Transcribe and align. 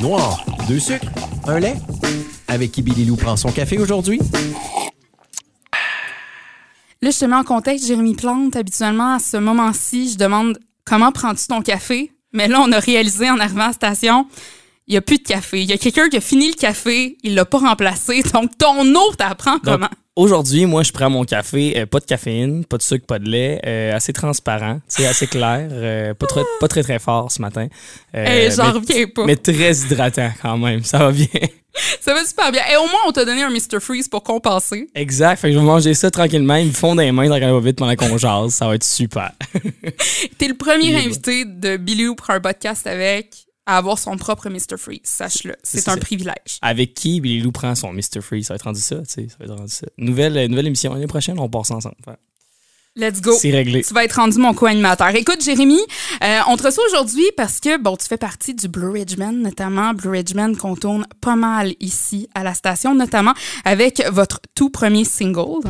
Noir, 0.00 0.44
deux 0.68 0.78
sucres, 0.78 1.06
un 1.46 1.58
lait. 1.58 1.76
Avec 2.46 2.72
qui 2.72 2.82
Billy 2.82 3.06
Lou 3.06 3.16
prend 3.16 3.36
son 3.36 3.50
café 3.50 3.78
aujourd'hui? 3.78 4.20
Là, 7.00 7.10
je 7.10 7.18
te 7.18 7.24
mets 7.24 7.36
en 7.36 7.44
contexte, 7.44 7.86
Jérémy 7.86 8.14
Plante. 8.14 8.56
Habituellement, 8.56 9.14
à 9.14 9.18
ce 9.18 9.36
moment-ci, 9.38 10.10
je 10.10 10.18
demande 10.18 10.58
comment 10.84 11.12
prends-tu 11.12 11.46
ton 11.46 11.62
café? 11.62 12.12
Mais 12.32 12.48
là, 12.48 12.60
on 12.60 12.70
a 12.72 12.80
réalisé 12.80 13.30
en 13.30 13.38
arrivant 13.38 13.64
à 13.64 13.66
la 13.68 13.72
station, 13.72 14.26
il 14.86 14.92
n'y 14.92 14.98
a 14.98 15.02
plus 15.02 15.18
de 15.18 15.22
café. 15.22 15.62
Il 15.62 15.70
y 15.70 15.72
a 15.72 15.78
quelqu'un 15.78 16.08
qui 16.08 16.18
a 16.18 16.20
fini 16.20 16.48
le 16.48 16.54
café, 16.54 17.16
il 17.22 17.34
l'a 17.34 17.46
pas 17.46 17.58
remplacé. 17.58 18.22
Donc, 18.34 18.58
ton 18.58 18.94
eau, 18.94 19.14
t'apprends 19.16 19.58
comment? 19.58 19.88
Aujourd'hui, 20.18 20.66
moi, 20.66 20.82
je 20.82 20.90
prends 20.90 21.08
mon 21.08 21.22
café, 21.22 21.78
euh, 21.78 21.86
pas 21.86 22.00
de 22.00 22.04
caféine, 22.04 22.64
pas 22.64 22.76
de 22.76 22.82
sucre, 22.82 23.06
pas 23.06 23.20
de 23.20 23.30
lait, 23.30 23.60
euh, 23.64 23.94
assez 23.94 24.12
transparent, 24.12 24.80
assez 24.98 25.28
clair, 25.28 25.68
euh, 25.70 26.12
pas, 26.12 26.26
très, 26.26 26.42
pas 26.58 26.66
très 26.66 26.82
très 26.82 26.98
fort 26.98 27.30
ce 27.30 27.40
matin. 27.40 27.68
Hey, 28.12 28.50
J'en 28.50 28.72
reviens 28.72 29.06
pas. 29.06 29.24
Mais 29.26 29.36
très 29.36 29.76
hydratant 29.76 30.32
quand 30.42 30.58
même, 30.58 30.82
ça 30.82 30.98
va 30.98 31.12
bien. 31.12 31.28
ça 32.00 32.14
va 32.14 32.24
super 32.24 32.50
bien. 32.50 32.62
Et 32.68 32.76
au 32.76 32.88
moins, 32.88 33.02
on 33.06 33.12
t'a 33.12 33.24
donné 33.24 33.44
un 33.44 33.50
Mr. 33.50 33.78
Freeze 33.78 34.08
pour 34.08 34.24
compenser. 34.24 34.88
Exact. 34.92 35.38
Fait 35.38 35.50
que 35.50 35.54
je 35.54 35.58
vais 35.60 35.64
manger 35.64 35.94
ça 35.94 36.10
tranquillement. 36.10 36.56
Ils 36.56 36.66
me 36.66 36.72
font 36.72 36.96
des 36.96 37.12
mains 37.12 37.28
dans 37.28 37.38
la 37.38 37.60
vite 37.60 37.78
pendant 37.78 37.94
qu'on 37.94 38.18
jase. 38.18 38.54
Ça 38.54 38.66
va 38.66 38.74
être 38.74 38.82
super. 38.82 39.30
T'es 40.38 40.48
le 40.48 40.54
premier 40.54 40.96
invité 40.96 41.44
de 41.44 41.76
Billy 41.76 42.12
pour 42.16 42.28
un 42.30 42.40
podcast 42.40 42.88
avec 42.88 43.47
à 43.68 43.76
avoir 43.76 43.98
son 43.98 44.16
propre 44.16 44.48
Mr. 44.48 44.78
Freeze, 44.78 45.00
sache-le. 45.04 45.54
C'est 45.62 45.88
un 45.88 45.98
privilège. 45.98 46.58
Avec 46.62 46.94
qui 46.94 47.20
Billy 47.20 47.40
Lou 47.40 47.52
prend 47.52 47.74
son 47.74 47.92
Mr. 47.92 48.22
Freeze? 48.22 48.46
Ça 48.46 48.54
va 48.54 48.56
être 48.56 48.62
rendu 48.62 48.80
ça, 48.80 48.96
tu 48.96 49.04
sais. 49.06 49.28
Ça 49.28 49.36
va 49.38 49.44
être 49.44 49.58
rendu 49.58 49.72
ça. 49.72 49.86
Nouvelle, 49.98 50.38
euh, 50.38 50.48
nouvelle 50.48 50.66
émission. 50.66 50.94
L'année 50.94 51.06
prochaine, 51.06 51.38
on 51.38 51.50
passe 51.50 51.70
ensemble. 51.70 51.94
Let's 52.96 53.20
go. 53.20 53.32
C'est 53.38 53.50
réglé. 53.50 53.84
Tu 53.84 53.92
vas 53.92 54.04
être 54.04 54.14
rendu 54.14 54.38
mon 54.38 54.54
co-animateur. 54.54 55.14
Écoute, 55.14 55.44
Jérémy, 55.44 55.78
euh, 56.24 56.38
on 56.48 56.56
te 56.56 56.64
reçoit 56.64 56.82
aujourd'hui 56.88 57.26
parce 57.36 57.60
que, 57.60 57.76
bon, 57.76 57.96
tu 57.96 58.06
fais 58.06 58.16
partie 58.16 58.54
du 58.54 58.68
Blue 58.68 58.90
Ridgeman, 58.90 59.42
notamment 59.42 59.92
Blue 59.92 60.10
Ridgeman 60.10 60.56
qu'on 60.56 60.74
tourne 60.74 61.06
pas 61.20 61.36
mal 61.36 61.74
ici 61.78 62.28
à 62.34 62.42
la 62.42 62.54
station, 62.54 62.94
notamment 62.94 63.34
avec 63.66 64.02
votre 64.10 64.40
tout 64.54 64.70
premier 64.70 65.04
single. 65.04 65.60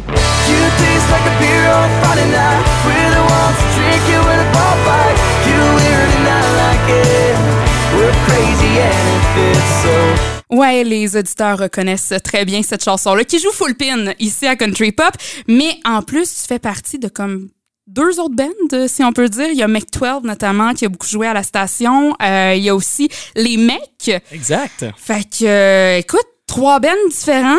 Ouais, 10.51 10.83
les 10.85 11.17
auditeurs 11.17 11.59
reconnaissent 11.59 12.15
très 12.25 12.45
bien 12.45 12.63
cette 12.63 12.83
chanson-là, 12.83 13.25
qui 13.25 13.39
joue 13.39 13.51
full 13.53 13.75
pin 13.75 14.13
ici 14.19 14.47
à 14.47 14.57
Country 14.57 14.93
Pop, 14.93 15.13
mais 15.47 15.79
en 15.85 16.03
plus, 16.03 16.43
tu 16.43 16.47
fais 16.47 16.59
partie 16.59 16.99
de 16.99 17.09
comme 17.09 17.49
deux 17.87 18.21
autres 18.21 18.35
bands, 18.35 18.87
si 18.87 19.03
on 19.03 19.13
peut 19.13 19.29
dire. 19.29 19.49
Il 19.49 19.57
y 19.57 19.63
a 19.63 19.69
Mec 19.69 19.85
12 19.91 20.23
notamment, 20.25 20.75
qui 20.75 20.85
a 20.85 20.89
beaucoup 20.89 21.07
joué 21.07 21.27
à 21.27 21.35
la 21.35 21.43
station. 21.43 22.15
Euh, 22.23 22.55
il 22.57 22.63
y 22.63 22.69
a 22.69 22.75
aussi 22.75 23.09
les 23.35 23.57
Mecs. 23.57 24.23
Exact. 24.33 24.85
Fait 24.97 25.25
que, 25.25 25.45
euh, 25.45 25.99
écoute, 25.99 26.27
trois 26.47 26.81
bands 26.81 26.89
différents. 27.09 27.57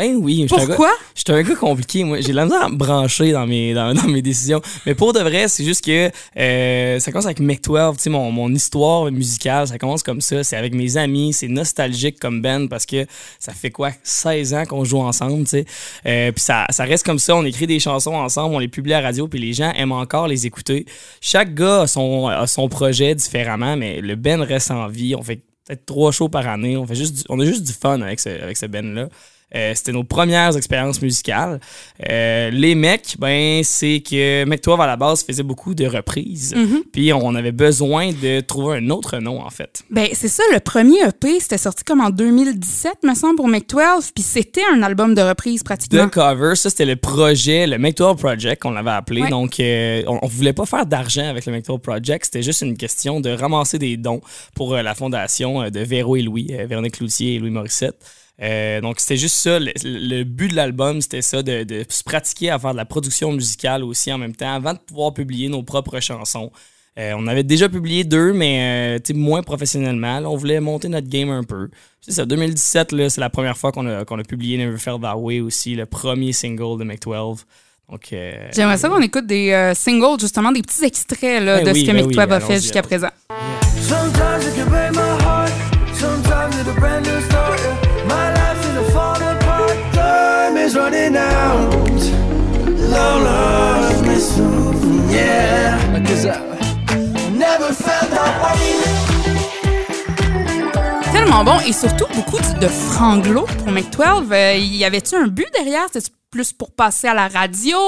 Ben 0.00 0.16
oui. 0.16 0.46
Pourquoi? 0.48 0.90
Je 1.14 1.20
suis 1.20 1.38
un 1.38 1.42
gars 1.42 1.54
compliqué. 1.54 2.04
Moi, 2.04 2.22
j'ai 2.22 2.32
la 2.32 2.46
misère 2.46 2.62
à 2.62 2.68
me 2.70 2.76
brancher 2.76 3.32
dans 3.32 3.46
mes, 3.46 3.74
dans, 3.74 3.92
mes 4.08 4.22
décisions. 4.22 4.62
Mais 4.86 4.94
pour 4.94 5.12
de 5.12 5.20
vrai, 5.20 5.46
c'est 5.46 5.62
juste 5.62 5.84
que 5.84 6.10
euh, 6.38 6.98
ça 6.98 7.12
commence 7.12 7.26
avec 7.26 7.40
Mec 7.40 7.62
12. 7.62 7.96
Tu 7.96 8.04
sais, 8.04 8.08
mon, 8.08 8.32
mon 8.32 8.50
histoire 8.50 9.10
musicale, 9.12 9.68
ça 9.68 9.76
commence 9.76 10.02
comme 10.02 10.22
ça. 10.22 10.42
C'est 10.42 10.56
avec 10.56 10.72
mes 10.72 10.96
amis. 10.96 11.34
C'est 11.34 11.48
nostalgique 11.48 12.18
comme 12.18 12.40
band 12.40 12.66
parce 12.66 12.86
que 12.86 13.04
ça 13.38 13.52
fait 13.52 13.70
quoi? 13.70 13.90
16 14.02 14.54
ans 14.54 14.64
qu'on 14.64 14.84
joue 14.84 15.00
ensemble, 15.00 15.44
tu 15.44 15.50
sais. 15.50 15.64
Euh, 16.06 16.32
puis 16.32 16.42
ça, 16.42 16.64
ça 16.70 16.84
reste 16.84 17.04
comme 17.04 17.18
ça. 17.18 17.36
On 17.36 17.44
écrit 17.44 17.66
des 17.66 17.78
chansons 17.78 18.14
ensemble, 18.14 18.54
on 18.54 18.58
les 18.58 18.68
publie 18.68 18.94
à 18.94 19.02
la 19.02 19.08
radio, 19.08 19.28
puis 19.28 19.38
les 19.38 19.52
gens 19.52 19.70
aiment 19.72 19.92
encore 19.92 20.28
les 20.28 20.46
écouter. 20.46 20.86
Chaque 21.20 21.52
gars 21.54 21.82
a 21.82 21.86
son, 21.86 22.28
a 22.28 22.46
son 22.46 22.70
projet 22.70 23.14
différemment, 23.14 23.76
mais 23.76 24.00
le 24.00 24.16
band 24.16 24.42
reste 24.42 24.70
en 24.70 24.88
vie. 24.88 25.14
On 25.14 25.22
fait 25.22 25.40
peut-être 25.66 25.84
trois 25.84 26.10
shows 26.10 26.30
par 26.30 26.48
année. 26.48 26.78
On 26.78 26.86
fait 26.86 26.94
juste 26.94 27.26
on 27.28 27.38
a 27.38 27.44
juste 27.44 27.64
du 27.64 27.72
fun 27.74 28.00
avec 28.00 28.18
ce, 28.18 28.30
avec 28.30 28.56
ce 28.56 28.64
band-là. 28.64 29.10
Euh, 29.54 29.72
c'était 29.74 29.92
nos 29.92 30.04
premières 30.04 30.56
expériences 30.56 31.02
musicales. 31.02 31.60
Euh, 32.08 32.50
les 32.50 32.74
mecs, 32.74 33.16
ben, 33.18 33.62
c'est 33.64 34.00
que 34.00 34.44
12 34.44 34.80
à 34.80 34.86
la 34.86 34.96
base 34.96 35.24
faisait 35.24 35.42
beaucoup 35.42 35.74
de 35.74 35.86
reprises. 35.86 36.54
Mhm. 36.54 36.84
Puis 36.92 37.12
on 37.12 37.34
avait 37.34 37.52
besoin 37.52 38.12
de 38.12 38.40
trouver 38.40 38.78
un 38.78 38.90
autre 38.90 39.18
nom, 39.18 39.40
en 39.40 39.50
fait. 39.50 39.82
Ben, 39.90 40.08
c'est 40.12 40.28
ça, 40.28 40.42
le 40.52 40.60
premier 40.60 41.00
EP, 41.00 41.40
c'était 41.40 41.58
sorti 41.58 41.82
comme 41.82 42.00
en 42.00 42.10
2017, 42.10 43.02
me 43.02 43.14
semble, 43.14 43.36
pour 43.36 43.48
12. 43.48 44.12
Puis 44.14 44.22
c'était 44.22 44.62
un 44.72 44.82
album 44.82 45.14
de 45.14 45.22
reprise 45.22 45.62
pratiquement. 45.62 46.06
The 46.06 46.10
Cover, 46.10 46.54
ça, 46.54 46.70
c'était 46.70 46.86
le 46.86 46.96
projet, 46.96 47.66
le 47.66 47.78
12 47.78 48.16
Project, 48.16 48.62
qu'on 48.62 48.70
l'avait 48.70 48.90
appelé. 48.90 49.28
Donc, 49.28 49.58
euh, 49.58 50.02
on, 50.06 50.20
on, 50.22 50.26
voulait 50.28 50.52
pas 50.52 50.66
faire 50.66 50.86
d'argent 50.86 51.28
avec 51.28 51.46
le 51.46 51.60
12 51.60 51.80
Project. 51.82 52.26
C'était 52.26 52.42
juste 52.42 52.62
une 52.62 52.76
question 52.76 53.20
de 53.20 53.30
ramasser 53.30 53.78
des 53.78 53.96
dons 53.96 54.20
pour 54.54 54.74
la 54.76 54.94
fondation 54.94 55.68
de 55.70 55.80
Véro 55.80 56.16
et 56.16 56.22
Louis, 56.22 56.52
Véronique 56.68 56.98
Cloutier 56.98 57.34
et 57.34 57.38
Louis 57.38 57.50
Morissette. 57.50 57.96
Euh, 58.42 58.80
donc, 58.80 59.00
c'était 59.00 59.16
juste 59.16 59.36
ça. 59.36 59.58
Le, 59.58 60.24
but 60.24 60.48
de 60.48 60.56
l'album, 60.56 61.00
c'était 61.00 61.22
ça, 61.22 61.42
de, 61.42 61.84
se 61.88 62.02
pratiquer 62.02 62.50
à 62.50 62.58
faire 62.58 62.72
de 62.72 62.76
la 62.76 62.84
production 62.84 63.32
musicale 63.32 63.84
aussi 63.84 64.12
en 64.12 64.18
même 64.18 64.34
temps, 64.34 64.52
avant 64.52 64.72
de 64.72 64.78
pouvoir 64.78 65.12
publier 65.12 65.48
nos 65.48 65.62
propres 65.62 66.00
chansons. 66.00 66.50
Euh, 66.98 67.12
on 67.16 67.26
avait 67.28 67.44
déjà 67.44 67.68
publié 67.68 68.02
deux, 68.02 68.32
mais 68.32 68.98
euh, 68.98 69.14
moins 69.14 69.42
professionnellement. 69.42 70.18
on 70.24 70.36
voulait 70.36 70.60
monter 70.60 70.88
notre 70.88 71.08
game 71.08 71.30
un 71.30 71.44
peu. 71.44 71.68
C'est 72.00 72.12
ça, 72.12 72.24
2017, 72.24 73.08
c'est 73.08 73.20
la 73.20 73.30
première 73.30 73.56
fois 73.56 73.72
qu'on 73.72 73.86
a, 73.86 74.00
a, 74.00 74.24
publié 74.26 74.58
Never 74.58 74.78
Felt 74.78 75.00
That 75.02 75.16
Way 75.16 75.40
aussi, 75.40 75.74
le 75.74 75.86
premier 75.86 76.32
single 76.32 76.78
de 76.78 76.84
Mec 76.84 77.02
12. 77.02 77.46
Donc, 77.90 78.08
J'aimerais 78.52 78.78
ça 78.78 78.88
qu'on 78.88 79.02
écoute 79.02 79.26
des 79.26 79.72
singles, 79.74 80.20
justement, 80.20 80.52
des 80.52 80.62
petits 80.62 80.84
extraits 80.84 81.42
là, 81.42 81.62
ben 81.62 81.72
de 81.72 81.78
ce 81.78 81.84
que 81.84 81.86
ben 81.92 82.06
Mec 82.06 82.06
12 82.06 82.18
a 82.18 82.40
fait 82.40 82.60
jusqu'à 82.60 82.82
présent. 82.82 83.08
Tellement 101.12 101.44
bon 101.44 101.60
et 101.60 101.72
surtout 101.72 102.06
beaucoup 102.14 102.38
de 102.60 102.66
franglo 102.66 103.46
pour 103.58 103.70
Mec 103.70 103.90
12. 103.90 104.28
Euh, 104.32 104.54
y 104.56 104.84
avait-tu 104.84 105.14
un 105.14 105.28
but 105.28 105.46
derrière? 105.54 105.86
C'était 105.92 106.10
plus 106.30 106.52
pour 106.52 106.72
passer 106.72 107.06
à 107.06 107.14
la 107.14 107.28
radio? 107.28 107.78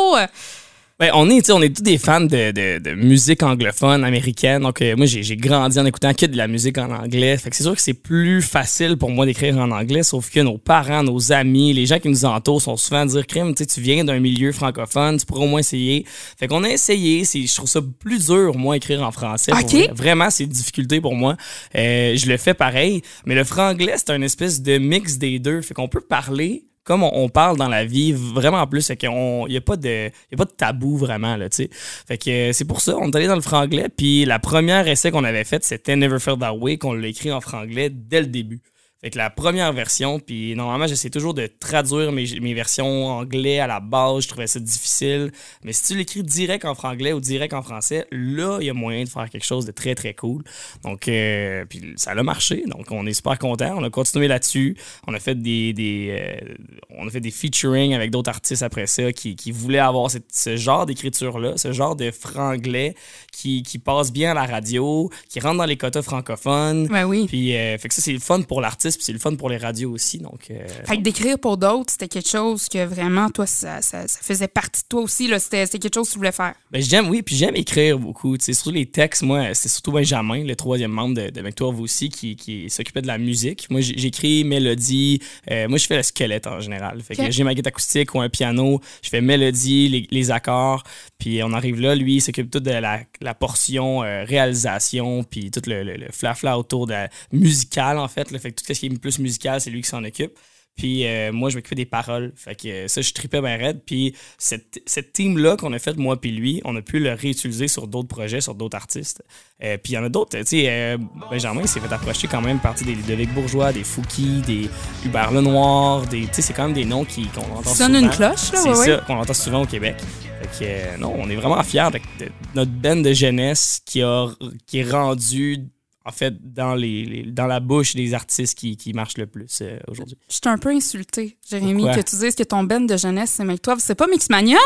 Ben, 0.98 1.10
on 1.14 1.28
est, 1.30 1.50
on 1.50 1.60
est 1.62 1.74
tous 1.74 1.82
des 1.82 1.98
fans 1.98 2.20
de, 2.20 2.52
de, 2.52 2.78
de 2.78 2.94
musique 2.94 3.42
anglophone 3.42 4.04
américaine. 4.04 4.62
Donc, 4.62 4.82
euh, 4.82 4.94
moi, 4.94 5.06
j'ai 5.06 5.36
grandi 5.36 5.78
en 5.78 5.86
écoutant 5.86 6.14
que 6.14 6.26
de 6.26 6.36
la 6.36 6.46
musique 6.46 6.78
en 6.78 6.90
anglais. 6.90 7.36
Fait 7.38 7.50
que 7.50 7.56
c'est 7.56 7.64
sûr 7.64 7.74
que 7.74 7.80
c'est 7.80 7.94
plus 7.94 8.42
facile 8.42 8.96
pour 8.96 9.10
moi 9.10 9.26
d'écrire 9.26 9.58
en 9.58 9.70
anglais, 9.70 10.02
sauf 10.02 10.30
que 10.30 10.40
nos 10.40 10.58
parents, 10.58 11.02
nos 11.02 11.32
amis, 11.32 11.72
les 11.72 11.86
gens 11.86 11.98
qui 11.98 12.08
nous 12.08 12.24
entourent 12.24 12.62
sont 12.62 12.76
souvent 12.76 13.00
à 13.00 13.06
dire 13.06 13.26
Crime, 13.26 13.54
tu 13.54 13.80
viens 13.80 14.04
d'un 14.04 14.20
milieu 14.20 14.52
francophone, 14.52 15.16
tu 15.16 15.26
pourrais 15.26 15.44
au 15.44 15.48
moins 15.48 15.60
essayer. 15.60 16.04
Fait 16.38 16.46
qu'on 16.46 16.62
a 16.62 16.68
essayé. 16.68 17.24
Je 17.24 17.54
trouve 17.54 17.68
ça 17.68 17.80
plus 17.98 18.26
dur, 18.26 18.56
moi, 18.56 18.76
écrire 18.76 19.02
en 19.02 19.12
français. 19.12 19.50
Vraiment, 19.94 20.30
c'est 20.30 20.44
une 20.44 20.50
difficulté 20.50 21.00
pour 21.00 21.14
moi. 21.14 21.36
Euh, 21.74 22.16
je 22.16 22.26
le 22.26 22.36
fais 22.36 22.54
pareil. 22.54 23.02
Mais 23.26 23.34
le 23.34 23.44
franglais, 23.44 23.94
c'est 23.96 24.10
un 24.10 24.22
espèce 24.22 24.62
de 24.62 24.78
mix 24.78 25.18
des 25.18 25.38
deux. 25.38 25.62
Fait 25.62 25.74
qu'on 25.74 25.88
peut 25.88 26.00
parler 26.00 26.64
comme 26.84 27.04
on, 27.04 27.28
parle 27.28 27.56
dans 27.56 27.68
la 27.68 27.84
vie, 27.84 28.12
vraiment 28.12 28.66
plus, 28.66 28.82
c'est 28.82 28.96
qu'il 28.96 29.10
n'y 29.10 29.56
a, 29.56 29.60
pas 29.60 29.76
de, 29.76 30.06
y 30.08 30.34
a 30.34 30.36
pas 30.36 30.44
de 30.44 30.50
tabou 30.50 30.96
vraiment, 30.96 31.36
là. 31.36 31.46
Fait 31.50 32.18
que 32.18 32.50
euh, 32.50 32.52
c'est 32.52 32.64
pour 32.64 32.80
ça, 32.80 32.96
on 32.98 33.10
est 33.10 33.16
allé 33.16 33.26
dans 33.28 33.36
le 33.36 33.40
franglais, 33.40 33.88
puis 33.88 34.24
la 34.24 34.38
première 34.38 34.88
essai 34.88 35.10
qu'on 35.10 35.24
avait 35.24 35.44
faite, 35.44 35.64
c'était 35.64 35.94
Never 35.94 36.18
Felt 36.18 36.40
That 36.40 36.54
Way, 36.54 36.78
qu'on 36.78 36.94
l'a 36.94 37.06
écrit 37.06 37.30
en 37.30 37.40
franglais 37.40 37.90
dès 37.90 38.20
le 38.20 38.26
début. 38.26 38.60
Fait 39.02 39.10
que 39.10 39.18
la 39.18 39.30
première 39.30 39.72
version, 39.72 40.20
puis 40.20 40.54
normalement, 40.54 40.86
j'essaie 40.86 41.10
toujours 41.10 41.34
de 41.34 41.48
traduire 41.58 42.12
mes, 42.12 42.38
mes, 42.40 42.54
versions 42.54 43.08
anglais 43.08 43.58
à 43.58 43.66
la 43.66 43.80
base. 43.80 44.22
Je 44.22 44.28
trouvais 44.28 44.46
ça 44.46 44.60
difficile. 44.60 45.32
Mais 45.64 45.72
si 45.72 45.82
tu 45.86 45.98
l'écris 45.98 46.22
direct 46.22 46.64
en 46.64 46.76
franglais 46.76 47.12
ou 47.12 47.18
direct 47.18 47.52
en 47.52 47.62
français, 47.62 48.06
là, 48.12 48.58
il 48.60 48.66
y 48.66 48.70
a 48.70 48.74
moyen 48.74 49.02
de 49.02 49.08
faire 49.08 49.28
quelque 49.28 49.44
chose 49.44 49.66
de 49.66 49.72
très, 49.72 49.96
très 49.96 50.14
cool. 50.14 50.44
Donc, 50.84 51.08
euh, 51.08 51.64
puis 51.64 51.94
ça 51.96 52.12
a 52.12 52.22
marché. 52.22 52.62
Donc, 52.68 52.92
on 52.92 53.04
est 53.04 53.12
super 53.12 53.40
content. 53.40 53.74
On 53.76 53.82
a 53.82 53.90
continué 53.90 54.28
là-dessus. 54.28 54.76
On 55.08 55.14
a 55.14 55.18
fait 55.18 55.34
des, 55.34 55.72
des 55.72 56.16
euh, 56.20 56.54
on 56.90 57.08
a 57.08 57.10
fait 57.10 57.20
des 57.20 57.32
featuring 57.32 57.94
avec 57.94 58.12
d'autres 58.12 58.30
artistes 58.30 58.62
après 58.62 58.86
ça 58.86 59.12
qui, 59.12 59.34
qui 59.34 59.50
voulaient 59.50 59.80
avoir 59.80 60.10
ce 60.10 60.56
genre 60.56 60.86
d'écriture-là, 60.86 61.54
ce 61.56 61.72
genre 61.72 61.96
de 61.96 62.12
franglais 62.12 62.94
qui, 63.32 63.64
qui 63.64 63.80
passe 63.80 64.12
bien 64.12 64.30
à 64.30 64.34
la 64.34 64.46
radio, 64.46 65.10
qui 65.28 65.40
rentre 65.40 65.58
dans 65.58 65.64
les 65.64 65.76
quotas 65.76 66.02
francophones. 66.02 66.86
Ouais, 66.92 67.02
oui. 67.02 67.26
Puis, 67.26 67.56
euh, 67.56 67.76
fait 67.78 67.88
que 67.88 67.94
ça, 67.94 68.00
c'est 68.00 68.12
le 68.12 68.20
fun 68.20 68.42
pour 68.42 68.60
l'artiste 68.60 68.91
artistes, 68.92 68.98
puis 68.98 69.04
c'est 69.04 69.12
le 69.12 69.18
fun 69.18 69.34
pour 69.36 69.48
les 69.48 69.56
radios 69.56 69.90
aussi. 69.90 70.18
Donc, 70.18 70.50
euh, 70.50 70.66
Fait 70.84 70.96
que 70.96 71.02
d'écrire 71.02 71.38
pour 71.38 71.56
d'autres, 71.56 71.90
c'était 71.92 72.08
quelque 72.08 72.28
chose 72.28 72.68
que 72.68 72.84
vraiment, 72.84 73.30
toi, 73.30 73.46
ça, 73.46 73.80
ça, 73.82 74.06
ça 74.06 74.18
faisait 74.22 74.48
partie 74.48 74.82
de 74.82 74.86
toi 74.88 75.02
aussi. 75.02 75.28
C'était 75.38 75.66
quelque 75.66 75.94
chose 75.94 76.08
que 76.08 76.12
tu 76.12 76.18
voulais 76.18 76.32
faire. 76.32 76.54
Ben, 76.70 76.82
j'aime, 76.82 77.08
oui, 77.08 77.22
puis 77.22 77.36
j'aime 77.36 77.56
écrire 77.56 77.98
beaucoup. 77.98 78.36
Tu 78.36 78.44
sais, 78.44 78.52
surtout 78.52 78.70
les 78.70 78.86
textes, 78.86 79.22
moi, 79.22 79.54
c'est 79.54 79.68
surtout 79.68 79.92
Benjamin, 79.92 80.44
le 80.44 80.56
troisième 80.56 80.90
membre 80.92 81.14
de, 81.14 81.30
de 81.30 81.40
Mectoire 81.42 81.78
aussi, 81.78 82.08
qui, 82.08 82.36
qui 82.36 82.68
s'occupait 82.70 83.02
de 83.02 83.06
la 83.06 83.18
musique. 83.18 83.68
Moi, 83.70 83.80
j'écris 83.80 84.44
mélodie. 84.44 85.20
euh, 85.50 85.68
moi, 85.68 85.78
je 85.78 85.86
fais 85.86 85.96
le 85.96 86.02
squelette 86.02 86.46
en 86.46 86.60
général. 86.60 87.00
Fait 87.02 87.16
que 87.16 87.30
j'ai 87.30 87.44
ma 87.44 87.54
guitare 87.54 87.70
acoustique 87.70 88.14
ou 88.14 88.20
un 88.20 88.28
piano. 88.28 88.80
Je 89.02 89.08
fais 89.08 89.20
mélodie, 89.20 89.88
les, 89.88 90.06
les 90.10 90.30
accords. 90.30 90.82
Puis 91.18 91.42
on 91.42 91.52
arrive 91.52 91.80
là, 91.80 91.94
lui, 91.94 92.16
il 92.16 92.20
s'occupe 92.20 92.50
tout 92.50 92.60
de 92.60 92.70
la, 92.70 93.00
la 93.20 93.34
portion 93.34 94.02
euh, 94.02 94.24
réalisation, 94.24 95.22
puis 95.24 95.50
tout 95.50 95.62
le, 95.66 95.82
le, 95.84 95.94
le 95.94 96.06
flafla 96.10 96.58
autour 96.58 96.86
de 96.86 96.92
la 96.92 97.08
musicale, 97.32 97.98
en 97.98 98.08
fait. 98.08 98.30
Là. 98.30 98.38
Fait 98.38 98.50
que 98.50 98.56
tout 98.60 98.64
ce 98.66 98.74
qui 98.88 98.94
est 98.94 98.98
plus 98.98 99.18
musical, 99.18 99.60
c'est 99.60 99.70
lui 99.70 99.82
qui 99.82 99.88
s'en 99.88 100.04
occupe. 100.04 100.38
Puis 100.74 101.06
euh, 101.06 101.32
moi, 101.32 101.50
je 101.50 101.56
m'occupais 101.56 101.74
des 101.74 101.84
paroles. 101.84 102.32
Fait 102.34 102.54
que 102.54 102.68
euh, 102.68 102.88
ça, 102.88 103.02
je 103.02 103.12
tripais 103.12 103.42
bien 103.42 103.56
raide. 103.58 103.82
Puis 103.84 104.14
cette, 104.38 104.80
cette 104.86 105.12
team-là 105.12 105.56
qu'on 105.56 105.72
a 105.74 105.78
faite, 105.78 105.98
moi 105.98 106.18
puis 106.18 106.30
lui, 106.32 106.62
on 106.64 106.74
a 106.76 106.80
pu 106.82 106.98
le 106.98 107.12
réutiliser 107.12 107.68
sur 107.68 107.86
d'autres 107.86 108.08
projets, 108.08 108.40
sur 108.40 108.54
d'autres 108.54 108.76
artistes. 108.76 109.22
Euh, 109.62 109.76
puis 109.76 109.92
il 109.92 109.96
y 109.96 109.98
en 109.98 110.04
a 110.04 110.08
d'autres. 110.08 110.38
Tu 110.38 110.46
sais, 110.46 110.64
euh, 110.70 110.96
Benjamin, 111.30 111.60
il 111.60 111.68
s'est 111.68 111.80
fait 111.80 111.92
approcher 111.92 112.26
quand 112.26 112.40
même 112.40 112.58
partie 112.58 112.84
des 112.84 112.94
Ludovic 112.94 113.32
Bourgeois, 113.34 113.72
des 113.72 113.84
Fouki, 113.84 114.40
des 114.46 114.70
Hubert 115.04 115.30
Lenoir. 115.32 116.06
Des, 116.06 116.22
tu 116.22 116.28
sais, 116.32 116.42
c'est 116.42 116.54
quand 116.54 116.64
même 116.64 116.72
des 116.72 116.86
noms 116.86 117.04
qui, 117.04 117.26
qu'on 117.26 117.42
entend 117.42 117.74
sonnes 117.74 117.94
souvent. 117.94 118.06
une 118.06 118.10
cloche, 118.10 118.52
là, 118.52 118.58
C'est 118.62 118.68
ouais, 118.70 118.74
ça, 118.74 118.96
ouais. 118.96 119.00
qu'on 119.06 119.16
entend 119.18 119.34
souvent 119.34 119.62
au 119.62 119.66
Québec. 119.66 119.96
Fait 120.40 120.46
que, 120.46 120.70
euh, 120.70 120.96
non, 120.96 121.14
on 121.18 121.28
est 121.28 121.36
vraiment 121.36 121.62
fiers 121.62 121.90
de, 121.92 122.24
de 122.24 122.30
notre 122.54 122.72
band 122.72 122.96
de 122.96 123.12
jeunesse 123.12 123.82
qui, 123.84 124.00
a, 124.00 124.28
qui 124.66 124.78
est 124.78 124.90
rendu 124.90 125.68
en 126.04 126.12
fait 126.12 126.34
dans, 126.54 126.74
les, 126.74 127.04
les- 127.04 127.22
dans 127.30 127.46
la 127.46 127.60
bouche 127.60 127.94
des 127.94 128.14
artistes 128.14 128.58
qui, 128.58 128.76
qui 128.76 128.92
marchent 128.92 129.18
le 129.18 129.26
plus 129.26 129.58
euh, 129.62 129.78
aujourd'hui. 129.88 130.16
Je 130.28 130.34
suis 130.34 130.40
un 130.46 130.58
peu 130.58 130.70
insultée, 130.70 131.36
Jérémy, 131.48 131.84
Pourquoi? 131.84 132.02
que 132.02 132.08
tu 132.10 132.16
dises 132.16 132.34
que 132.34 132.42
ton 132.42 132.64
band 132.64 132.80
de 132.80 132.96
jeunesse, 132.96 133.34
c'est 133.36 133.44
Make-toi. 133.44 133.76
C'est 133.78 133.94
pas 133.94 134.06
Mixmania? 134.06 134.58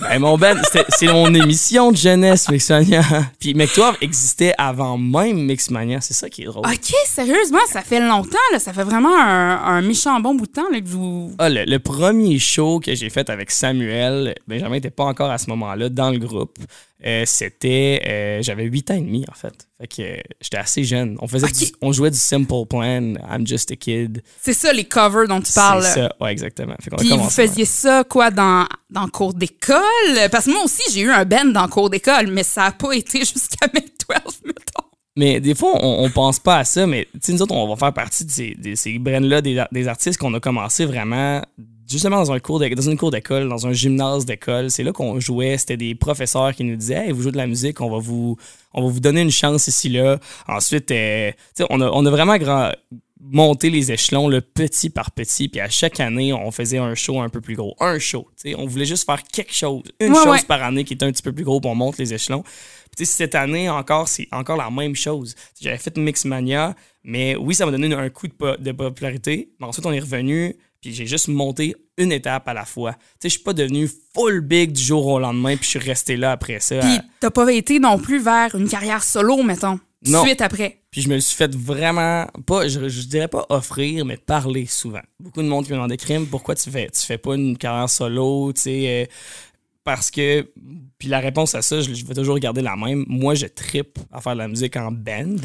Ben, 0.00 0.18
mon 0.18 0.38
c'était- 0.38 0.84
c'est 0.90 1.06
mon 1.06 1.32
émission 1.34 1.90
de 1.92 1.96
jeunesse, 1.96 2.48
Mixmania. 2.50 3.02
Puis 3.38 3.54
Mectoire 3.54 3.96
existait 4.00 4.52
avant 4.58 4.98
même 4.98 5.38
Mixmania, 5.44 6.00
c'est 6.00 6.12
ça 6.14 6.28
qui 6.28 6.42
est 6.42 6.46
drôle. 6.46 6.66
OK, 6.66 6.92
sérieusement, 7.06 7.58
ça 7.70 7.82
fait 7.82 8.00
longtemps, 8.00 8.36
là. 8.52 8.58
Ça 8.58 8.72
fait 8.72 8.84
vraiment 8.84 9.14
un, 9.18 9.56
un 9.56 9.82
méchant 9.82 10.18
bon 10.20 10.34
bout 10.34 10.46
de 10.46 10.52
temps, 10.52 10.68
là, 10.70 10.80
que 10.80 10.86
vous... 10.88 11.34
Ah, 11.38 11.48
le, 11.48 11.64
le 11.64 11.78
premier 11.78 12.38
show 12.38 12.80
que 12.80 12.94
j'ai 12.94 13.08
fait 13.10 13.28
avec 13.30 13.50
Samuel, 13.50 14.34
Benjamin 14.46 14.76
n'était 14.76 14.90
pas 14.90 15.04
encore 15.04 15.30
à 15.30 15.38
ce 15.38 15.48
moment-là 15.50 15.88
dans 15.88 16.10
le 16.10 16.18
groupe. 16.18 16.58
Euh, 17.04 17.24
c'était. 17.26 18.00
euh, 18.06 18.42
J'avais 18.42 18.64
8 18.64 18.90
ans 18.90 18.94
et 18.94 19.00
demi, 19.02 19.24
en 19.30 19.34
fait. 19.34 19.68
Fait 19.78 19.86
que 19.86 20.02
euh, 20.02 20.16
j'étais 20.40 20.56
assez 20.56 20.82
jeune. 20.82 21.16
On, 21.20 21.28
faisait 21.28 21.46
du- 21.48 21.72
on 21.82 21.92
jouait 21.92 22.10
du 22.10 22.16
Simple 22.16 22.64
Plan, 22.68 23.14
I'm 23.30 23.46
Just 23.46 23.70
a 23.70 23.76
Kid. 23.76 24.22
C'est 24.40 24.54
ça, 24.54 24.72
les 24.72 24.84
covers 24.84 25.28
dont 25.28 25.40
tu 25.42 25.52
parles. 25.52 25.82
C'est 25.82 26.00
ça, 26.00 26.14
ouais, 26.20 26.32
exactement. 26.32 26.74
Fait 26.80 26.90
Puis 26.96 27.08
vous 27.10 27.16
ouais. 27.16 27.30
faisiez 27.30 27.66
ça, 27.66 28.02
quoi, 28.04 28.30
dans, 28.30 28.66
dans 28.88 29.06
cours 29.08 29.34
d'école? 29.34 29.82
Parce 30.32 30.46
que 30.46 30.52
moi 30.52 30.64
aussi, 30.64 30.82
j'ai 30.90 31.02
eu 31.02 31.10
un 31.10 31.24
band 31.26 31.44
dans 31.44 31.68
cours 31.68 31.90
d'école, 31.90 32.28
mais 32.28 32.42
ça 32.42 32.62
n'a 32.62 32.72
pas 32.72 32.92
été 32.92 33.18
jusqu'à 33.20 33.66
mes 33.74 33.80
12, 33.82 34.40
mettons. 34.44 34.86
Mais 35.18 35.40
des 35.40 35.54
fois, 35.54 35.72
on, 35.82 36.04
on 36.04 36.10
pense 36.10 36.38
pas 36.38 36.58
à 36.58 36.64
ça, 36.64 36.86
mais 36.86 37.08
nous 37.28 37.42
autres, 37.42 37.54
on 37.54 37.68
va 37.68 37.76
faire 37.76 37.92
partie 37.92 38.24
de 38.24 38.30
ces, 38.30 38.54
de 38.54 38.74
ces 38.74 38.98
brands-là, 38.98 39.40
des 39.42 39.88
artistes 39.88 40.18
qu'on 40.18 40.32
a 40.34 40.40
commencé 40.40 40.84
vraiment 40.86 41.42
justement 41.88 42.16
dans 42.16 42.32
un 42.32 42.38
cours 42.40 42.58
de- 42.60 42.68
dans 42.68 42.82
une 42.90 42.96
cour 42.96 43.10
d'école, 43.10 43.48
dans 43.48 43.66
un 43.66 43.72
gymnase 43.72 44.24
d'école. 44.26 44.70
C'est 44.70 44.82
là 44.82 44.92
qu'on 44.92 45.18
jouait. 45.20 45.56
C'était 45.58 45.76
des 45.76 45.94
professeurs 45.94 46.54
qui 46.54 46.64
nous 46.64 46.76
disaient 46.76 47.06
Hey, 47.06 47.12
vous 47.12 47.22
jouez 47.22 47.32
de 47.32 47.36
la 47.36 47.46
musique, 47.46 47.80
on 47.80 47.90
va 47.90 47.98
vous, 47.98 48.36
on 48.74 48.82
va 48.82 48.88
vous 48.88 49.00
donner 49.00 49.20
une 49.22 49.30
chance 49.30 49.66
ici, 49.68 49.88
là. 49.88 50.18
Ensuite, 50.48 50.90
euh, 50.90 51.30
on 51.70 51.80
a, 51.80 51.88
on 51.90 52.04
a 52.06 52.10
vraiment 52.10 52.36
grand, 52.38 52.72
monté 53.20 53.70
les 53.70 53.90
échelons, 53.90 54.28
le 54.28 54.40
petit 54.40 54.90
par 54.90 55.10
petit. 55.10 55.48
Puis 55.48 55.60
à 55.60 55.68
chaque 55.68 55.98
année, 56.00 56.32
on 56.32 56.50
faisait 56.50 56.78
un 56.78 56.94
show 56.94 57.20
un 57.20 57.28
peu 57.28 57.40
plus 57.40 57.56
gros. 57.56 57.74
Un 57.80 57.98
show. 57.98 58.28
On 58.56 58.66
voulait 58.66 58.84
juste 58.84 59.04
faire 59.06 59.22
quelque 59.22 59.54
chose. 59.54 59.82
Une 60.00 60.12
Ouais, 60.12 60.18
chose 60.18 60.26
ouais. 60.28 60.42
par 60.46 60.62
année 60.62 60.84
qui 60.84 60.94
était 60.94 61.06
un 61.06 61.12
petit 61.12 61.22
peu 61.22 61.32
plus 61.32 61.44
gros, 61.44 61.60
puis 61.60 61.70
on 61.70 61.74
monte 61.74 61.98
les 61.98 62.12
échelons. 62.14 62.44
Puis, 62.96 63.04
cette 63.04 63.34
année 63.34 63.68
encore, 63.68 64.08
c'est 64.08 64.28
encore 64.32 64.56
la 64.56 64.70
même 64.70 64.94
chose. 64.94 65.34
J'avais 65.60 65.76
fait 65.76 65.96
Mixmania, 65.98 66.74
mais 67.04 67.36
oui, 67.36 67.54
ça 67.54 67.66
m'a 67.66 67.72
donné 67.72 67.92
un 67.94 68.08
coup 68.10 68.26
de, 68.28 68.32
po- 68.32 68.56
de 68.56 68.72
popularité. 68.72 69.50
Mais 69.60 69.66
ensuite, 69.66 69.84
on 69.86 69.92
est 69.92 70.00
revenu, 70.00 70.56
puis 70.86 70.94
j'ai 70.94 71.06
juste 71.06 71.26
monté 71.26 71.74
une 71.98 72.12
étape 72.12 72.46
à 72.46 72.54
la 72.54 72.64
fois. 72.64 72.92
Tu 72.92 72.98
sais, 73.22 73.28
je 73.28 73.34
suis 73.34 73.42
pas 73.42 73.52
devenu 73.52 73.90
full 74.14 74.40
big 74.40 74.70
du 74.70 74.80
jour 74.82 75.04
au 75.04 75.18
lendemain, 75.18 75.56
puis 75.56 75.64
je 75.64 75.70
suis 75.70 75.78
resté 75.80 76.16
là 76.16 76.30
après 76.30 76.60
ça. 76.60 76.78
Puis 76.78 77.00
t'as 77.18 77.30
pas 77.30 77.50
été 77.52 77.80
non 77.80 77.98
plus 77.98 78.20
vers 78.22 78.54
une 78.54 78.68
carrière 78.68 79.02
solo, 79.02 79.42
mettons, 79.42 79.80
Non. 80.06 80.22
suite 80.24 80.40
après. 80.40 80.82
Puis 80.92 81.02
je 81.02 81.08
me 81.08 81.14
le 81.16 81.20
suis 81.20 81.34
fait 81.36 81.52
vraiment, 81.56 82.26
pas, 82.46 82.68
je, 82.68 82.88
je 82.88 83.02
dirais 83.08 83.26
pas 83.26 83.46
offrir, 83.48 84.04
mais 84.04 84.16
parler 84.16 84.66
souvent. 84.66 85.00
Beaucoup 85.18 85.42
de 85.42 85.48
monde 85.48 85.64
qui 85.64 85.72
me 85.72 85.76
demandait 85.76 85.96
crime, 85.96 86.26
pourquoi 86.28 86.54
tu 86.54 86.70
fais, 86.70 86.88
tu 86.88 87.04
fais 87.04 87.18
pas 87.18 87.34
une 87.34 87.58
carrière 87.58 87.90
solo, 87.90 88.52
tu 88.54 88.60
sais, 88.60 88.84
euh, 88.86 89.06
parce 89.82 90.10
que, 90.12 90.48
puis 90.98 91.08
la 91.08 91.18
réponse 91.18 91.56
à 91.56 91.62
ça, 91.62 91.80
je, 91.80 91.94
je 91.94 92.04
vais 92.06 92.14
toujours 92.14 92.38
garder 92.38 92.62
la 92.62 92.76
même. 92.76 93.04
Moi, 93.08 93.34
je 93.34 93.46
tripe 93.46 93.98
à 94.12 94.20
faire 94.20 94.34
de 94.34 94.38
la 94.38 94.48
musique 94.48 94.76
en 94.76 94.92
band. 94.92 95.36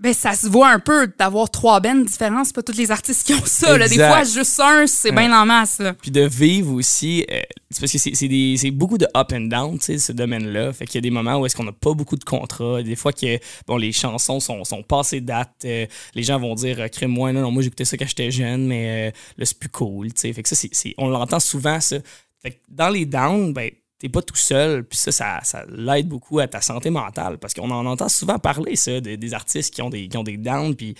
Ben, 0.00 0.14
ça 0.14 0.32
se 0.34 0.46
voit 0.46 0.70
un 0.70 0.78
peu 0.78 1.08
d'avoir 1.18 1.50
trois 1.50 1.80
bands 1.80 1.96
différents. 1.96 2.44
C'est 2.44 2.54
pas 2.54 2.62
tous 2.62 2.76
les 2.76 2.90
artistes 2.92 3.26
qui 3.26 3.34
ont 3.34 3.44
ça. 3.44 3.76
Là. 3.76 3.88
Des 3.88 3.96
fois, 4.08 4.22
juste 4.24 4.60
un, 4.60 4.86
c'est 4.86 5.10
bien 5.10 5.32
en 5.42 5.44
masse. 5.44 5.80
Là. 5.80 5.92
Puis 5.94 6.12
de 6.12 6.20
vivre 6.20 6.72
aussi, 6.74 7.26
euh, 7.30 7.40
parce 7.80 7.90
que 7.92 7.98
c'est- 7.98 8.70
beaucoup 8.70 8.96
de 8.96 9.06
up 9.16 9.32
and 9.32 9.48
down, 9.48 9.76
tu 9.78 9.86
sais, 9.86 9.98
ce 9.98 10.12
domaine-là. 10.12 10.72
Fait 10.72 10.86
qu'il 10.86 10.94
y 10.96 10.98
a 10.98 11.00
des 11.02 11.10
moments 11.10 11.38
où 11.38 11.46
est-ce 11.46 11.56
qu'on 11.56 11.64
n'a 11.64 11.72
pas 11.72 11.94
beaucoup 11.94 12.14
de 12.16 12.22
contrats. 12.24 12.80
Des 12.82 12.94
fois 12.94 13.12
que, 13.12 13.38
bon, 13.66 13.76
les 13.76 13.90
chansons 13.92 14.38
sont, 14.38 14.62
sont 14.64 14.84
passées 14.84 15.20
date. 15.20 15.50
euh, 15.64 15.86
les 16.14 16.22
gens 16.22 16.38
vont 16.38 16.54
dire, 16.54 16.78
euh, 16.80 16.86
crée 16.88 17.08
moi, 17.08 17.32
non, 17.32 17.40
non, 17.40 17.50
moi 17.50 17.62
j'écoutais 17.64 17.84
ça 17.84 17.96
quand 17.96 18.06
j'étais 18.06 18.30
jeune, 18.30 18.66
mais 18.68 19.08
euh, 19.08 19.10
là 19.36 19.44
c'est 19.46 19.58
plus 19.58 19.68
cool. 19.68 20.10
Fait 20.16 20.32
que 20.32 20.48
ça, 20.48 20.54
c'est- 20.54 20.94
on 20.98 21.08
l'entend 21.08 21.40
souvent, 21.40 21.80
ça. 21.80 21.96
Fait 22.40 22.52
que 22.52 22.56
dans 22.68 22.88
les 22.88 23.04
downs, 23.04 23.52
ben, 23.52 23.70
t'es 23.98 24.08
pas 24.08 24.22
tout 24.22 24.36
seul, 24.36 24.84
puis 24.84 24.96
ça, 24.96 25.10
ça, 25.10 25.40
ça 25.42 25.64
l'aide 25.68 26.06
beaucoup 26.08 26.38
à 26.38 26.46
ta 26.46 26.60
santé 26.60 26.88
mentale, 26.90 27.38
parce 27.38 27.52
qu'on 27.52 27.70
en 27.70 27.84
entend 27.84 28.08
souvent 28.08 28.38
parler, 28.38 28.76
ça, 28.76 29.00
de- 29.00 29.16
des 29.16 29.34
artistes 29.34 29.74
qui 29.74 29.82
ont 29.82 29.90
des, 29.90 30.08
qui 30.08 30.16
ont 30.16 30.22
des 30.22 30.36
downs, 30.36 30.76
puis 30.76 30.94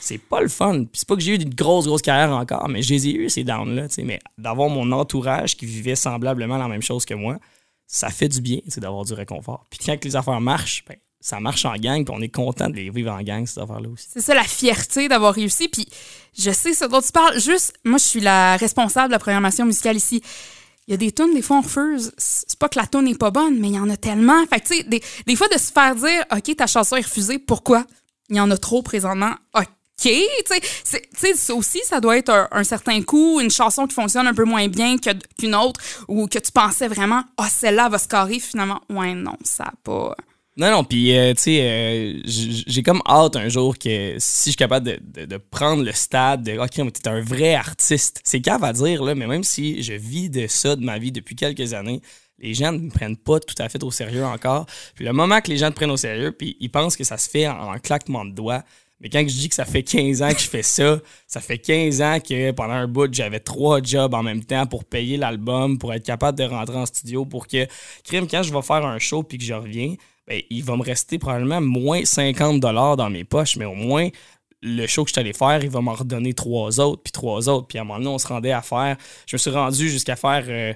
c'est 0.00 0.18
pas 0.18 0.40
le 0.40 0.48
fun. 0.48 0.84
Puis 0.84 0.90
c'est 1.00 1.08
pas 1.08 1.16
que 1.16 1.20
j'ai 1.22 1.32
eu 1.32 1.42
une 1.42 1.54
grosse, 1.54 1.86
grosse 1.86 2.02
carrière 2.02 2.30
encore, 2.36 2.68
mais 2.68 2.82
je 2.82 2.94
les 2.94 3.08
ai 3.08 3.12
eu, 3.14 3.28
ces 3.28 3.42
downs-là, 3.44 3.88
mais 4.04 4.20
d'avoir 4.38 4.68
mon 4.68 4.92
entourage 4.92 5.56
qui 5.56 5.66
vivait 5.66 5.96
semblablement 5.96 6.56
la 6.58 6.68
même 6.68 6.82
chose 6.82 7.04
que 7.04 7.14
moi, 7.14 7.38
ça 7.86 8.08
fait 8.10 8.28
du 8.28 8.40
bien, 8.40 8.58
c'est 8.68 8.80
d'avoir 8.80 9.04
du 9.04 9.14
réconfort. 9.14 9.64
Puis 9.68 9.80
quand 9.84 10.02
les 10.04 10.16
affaires 10.16 10.40
marchent, 10.40 10.84
ben, 10.88 10.96
ça 11.20 11.40
marche 11.40 11.64
en 11.64 11.74
gang, 11.76 12.04
puis 12.04 12.14
on 12.16 12.20
est 12.20 12.28
content 12.28 12.68
de 12.68 12.74
les 12.76 12.90
vivre 12.90 13.10
en 13.10 13.22
gang, 13.22 13.46
ces 13.46 13.58
affaires-là 13.58 13.88
aussi. 13.88 14.06
C'est 14.12 14.20
ça 14.20 14.34
la 14.34 14.44
fierté 14.44 15.08
d'avoir 15.08 15.34
réussi. 15.34 15.68
Puis 15.68 15.86
je 16.38 16.50
sais 16.50 16.74
ce 16.74 16.84
dont 16.84 17.00
tu 17.00 17.12
parles. 17.12 17.40
Juste, 17.40 17.74
moi, 17.82 17.98
je 17.98 18.04
suis 18.04 18.20
la 18.20 18.56
responsable 18.58 19.08
de 19.08 19.12
la 19.12 19.18
programmation 19.18 19.64
musicale 19.64 19.96
ici. 19.96 20.22
Il 20.86 20.90
y 20.90 20.94
a 20.94 20.96
des 20.98 21.12
tunes, 21.12 21.34
des 21.34 21.40
fois, 21.40 21.58
on 21.58 21.60
refuse. 21.62 22.12
C'est 22.18 22.58
pas 22.58 22.68
que 22.68 22.78
la 22.78 22.86
tune 22.86 23.04
n'est 23.04 23.14
pas 23.14 23.30
bonne, 23.30 23.58
mais 23.58 23.68
il 23.68 23.74
y 23.74 23.78
en 23.78 23.88
a 23.88 23.96
tellement. 23.96 24.44
Fait 24.46 24.60
que, 24.60 24.68
tu 24.68 24.76
sais, 24.76 24.82
des, 25.26 25.36
fois, 25.36 25.48
de 25.48 25.58
se 25.58 25.72
faire 25.72 25.94
dire, 25.94 26.24
OK, 26.30 26.56
ta 26.56 26.66
chanson 26.66 26.96
est 26.96 27.04
refusée, 27.04 27.38
pourquoi? 27.38 27.84
Il 28.28 28.36
y 28.36 28.40
en 28.40 28.50
a 28.50 28.56
trop 28.58 28.82
présentement. 28.82 29.34
OK. 29.54 29.64
Tu 29.96 30.12
sais, 30.84 31.52
aussi, 31.52 31.80
ça 31.84 32.00
doit 32.00 32.18
être 32.18 32.48
un, 32.50 32.64
certain 32.64 33.00
coup, 33.02 33.40
une 33.40 33.50
chanson 33.50 33.86
qui 33.86 33.94
fonctionne 33.94 34.26
un 34.26 34.34
peu 34.34 34.44
moins 34.44 34.68
bien 34.68 34.96
qu'une 34.98 35.54
autre, 35.54 35.80
ou 36.08 36.26
que 36.26 36.38
tu 36.38 36.52
pensais 36.52 36.88
vraiment, 36.88 37.22
ah, 37.38 37.48
celle-là 37.48 37.88
va 37.88 37.98
se 37.98 38.08
carrer, 38.08 38.38
finalement. 38.38 38.80
Ouais, 38.90 39.14
non, 39.14 39.36
ça 39.42 39.64
a 39.64 39.72
pas. 39.82 40.14
Non, 40.56 40.70
non, 40.70 40.84
puis, 40.84 41.16
euh, 41.16 41.34
tu 41.34 41.42
sais, 41.42 41.60
euh, 41.62 42.20
j'ai 42.24 42.84
comme 42.84 43.02
hâte 43.08 43.34
un 43.34 43.48
jour 43.48 43.76
que 43.76 44.14
si 44.18 44.44
je 44.44 44.50
suis 44.50 44.56
capable 44.56 45.00
de, 45.00 45.36
prendre 45.36 45.82
le 45.82 45.90
stade 45.90 46.44
de 46.44 46.56
OK, 46.56 46.78
mais 46.78 46.92
t'es 46.92 47.08
un 47.08 47.20
vrai 47.20 47.54
artiste. 47.54 48.20
C'est 48.22 48.40
cave 48.40 48.62
à 48.62 48.72
dire, 48.72 49.02
là, 49.02 49.16
mais 49.16 49.26
même 49.26 49.42
si 49.42 49.82
je 49.82 49.94
vis 49.94 50.30
de 50.30 50.46
ça 50.46 50.76
de 50.76 50.84
ma 50.84 50.98
vie 50.98 51.10
depuis 51.10 51.34
quelques 51.34 51.74
années, 51.74 52.00
les 52.38 52.54
gens 52.54 52.70
ne 52.70 52.78
me 52.78 52.90
prennent 52.90 53.16
pas 53.16 53.40
tout 53.40 53.54
à 53.58 53.68
fait 53.68 53.82
au 53.82 53.90
sérieux 53.90 54.24
encore. 54.24 54.66
Puis 54.94 55.04
le 55.04 55.12
moment 55.12 55.40
que 55.40 55.50
les 55.50 55.56
gens 55.56 55.70
te 55.70 55.74
prennent 55.74 55.90
au 55.90 55.96
sérieux, 55.96 56.30
puis 56.30 56.56
ils 56.60 56.70
pensent 56.70 56.96
que 56.96 57.04
ça 57.04 57.18
se 57.18 57.28
fait 57.28 57.48
en, 57.48 57.72
en 57.74 57.78
claquement 57.80 58.24
de 58.24 58.32
doigts. 58.32 58.62
Mais 59.00 59.08
quand 59.10 59.20
je 59.20 59.34
dis 59.34 59.48
que 59.48 59.56
ça 59.56 59.64
fait 59.64 59.82
15 59.82 60.22
ans 60.22 60.32
que 60.32 60.40
je 60.40 60.48
fais 60.48 60.62
ça, 60.62 61.00
ça 61.26 61.40
fait 61.40 61.58
15 61.58 62.00
ans 62.00 62.20
que 62.20 62.52
pendant 62.52 62.74
un 62.74 62.86
bout, 62.86 63.12
j'avais 63.12 63.40
trois 63.40 63.82
jobs 63.82 64.14
en 64.14 64.22
même 64.22 64.44
temps 64.44 64.66
pour 64.66 64.84
payer 64.84 65.16
l'album, 65.16 65.78
pour 65.78 65.92
être 65.92 66.06
capable 66.06 66.38
de 66.38 66.44
rentrer 66.44 66.76
en 66.76 66.86
studio, 66.86 67.26
pour 67.26 67.48
que, 67.48 67.66
crime, 68.04 68.28
quand 68.28 68.44
je 68.44 68.52
vais 68.52 68.62
faire 68.62 68.86
un 68.86 69.00
show 69.00 69.24
puis 69.24 69.38
que 69.38 69.44
je 69.44 69.52
reviens, 69.52 69.96
ben, 70.26 70.40
il 70.50 70.64
va 70.64 70.76
me 70.76 70.82
rester 70.82 71.18
probablement 71.18 71.60
moins 71.60 72.04
50 72.04 72.60
dollars 72.60 72.96
dans 72.96 73.10
mes 73.10 73.24
poches, 73.24 73.56
mais 73.56 73.64
au 73.64 73.74
moins, 73.74 74.08
le 74.62 74.86
show 74.86 75.04
que 75.04 75.10
je 75.10 75.12
suis 75.14 75.20
allé 75.20 75.32
faire, 75.34 75.62
il 75.62 75.70
va 75.70 75.80
m'en 75.82 75.92
redonner 75.92 76.32
trois 76.32 76.80
autres, 76.80 77.02
puis 77.02 77.12
trois 77.12 77.48
autres. 77.48 77.66
Puis 77.66 77.76
à 77.78 77.82
un 77.82 77.84
moment 77.84 77.98
donné, 77.98 78.10
on 78.10 78.18
se 78.18 78.26
rendait 78.26 78.52
à 78.52 78.62
faire. 78.62 78.96
Je 79.26 79.36
me 79.36 79.38
suis 79.38 79.50
rendu 79.50 79.90
jusqu'à 79.90 80.16
faire. 80.16 80.44
euh, 80.48 80.72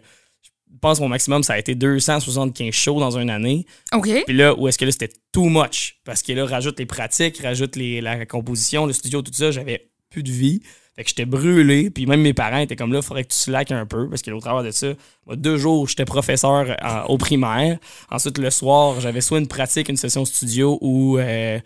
je 0.70 0.78
pense 0.80 0.98
que 0.98 1.02
mon 1.02 1.08
maximum, 1.08 1.42
ça 1.42 1.54
a 1.54 1.58
été 1.58 1.74
275 1.74 2.74
shows 2.74 3.00
dans 3.00 3.18
une 3.18 3.30
année. 3.30 3.64
OK. 3.94 4.24
Puis 4.26 4.36
là, 4.36 4.54
où 4.54 4.68
est-ce 4.68 4.76
que 4.76 4.84
là, 4.84 4.92
c'était 4.92 5.10
too 5.32 5.48
much? 5.48 5.96
Parce 6.04 6.22
que 6.22 6.32
là, 6.32 6.44
rajoute 6.44 6.78
les 6.78 6.84
pratiques, 6.84 7.38
rajoute 7.38 7.74
les, 7.76 8.02
la 8.02 8.26
composition, 8.26 8.84
le 8.84 8.92
studio, 8.92 9.22
tout 9.22 9.32
ça, 9.32 9.50
j'avais 9.50 9.88
plus 10.10 10.22
de 10.22 10.30
vie. 10.30 10.60
Fait 10.98 11.04
que 11.04 11.10
j'étais 11.10 11.26
brûlé. 11.26 11.90
Puis 11.90 12.06
même 12.06 12.20
mes 12.22 12.34
parents 12.34 12.58
étaient 12.58 12.74
comme 12.74 12.92
là, 12.92 12.98
il 12.98 13.04
faudrait 13.04 13.22
que 13.22 13.28
tu 13.32 13.38
slack 13.38 13.70
un 13.70 13.86
peu. 13.86 14.08
Parce 14.08 14.20
que 14.20 14.32
au 14.32 14.40
travers 14.40 14.64
de 14.64 14.72
ça, 14.72 14.88
moi, 15.26 15.36
deux 15.36 15.56
jours, 15.56 15.86
j'étais 15.86 16.04
professeur 16.04 16.76
en- 16.82 17.04
au 17.04 17.18
primaire. 17.18 17.78
Ensuite, 18.10 18.36
le 18.38 18.50
soir, 18.50 19.00
j'avais 19.00 19.20
soit 19.20 19.38
une 19.38 19.46
pratique, 19.46 19.88
une 19.88 19.96
session 19.96 20.24
studio 20.24 20.76
ou 20.80 21.18
euh, 21.18 21.60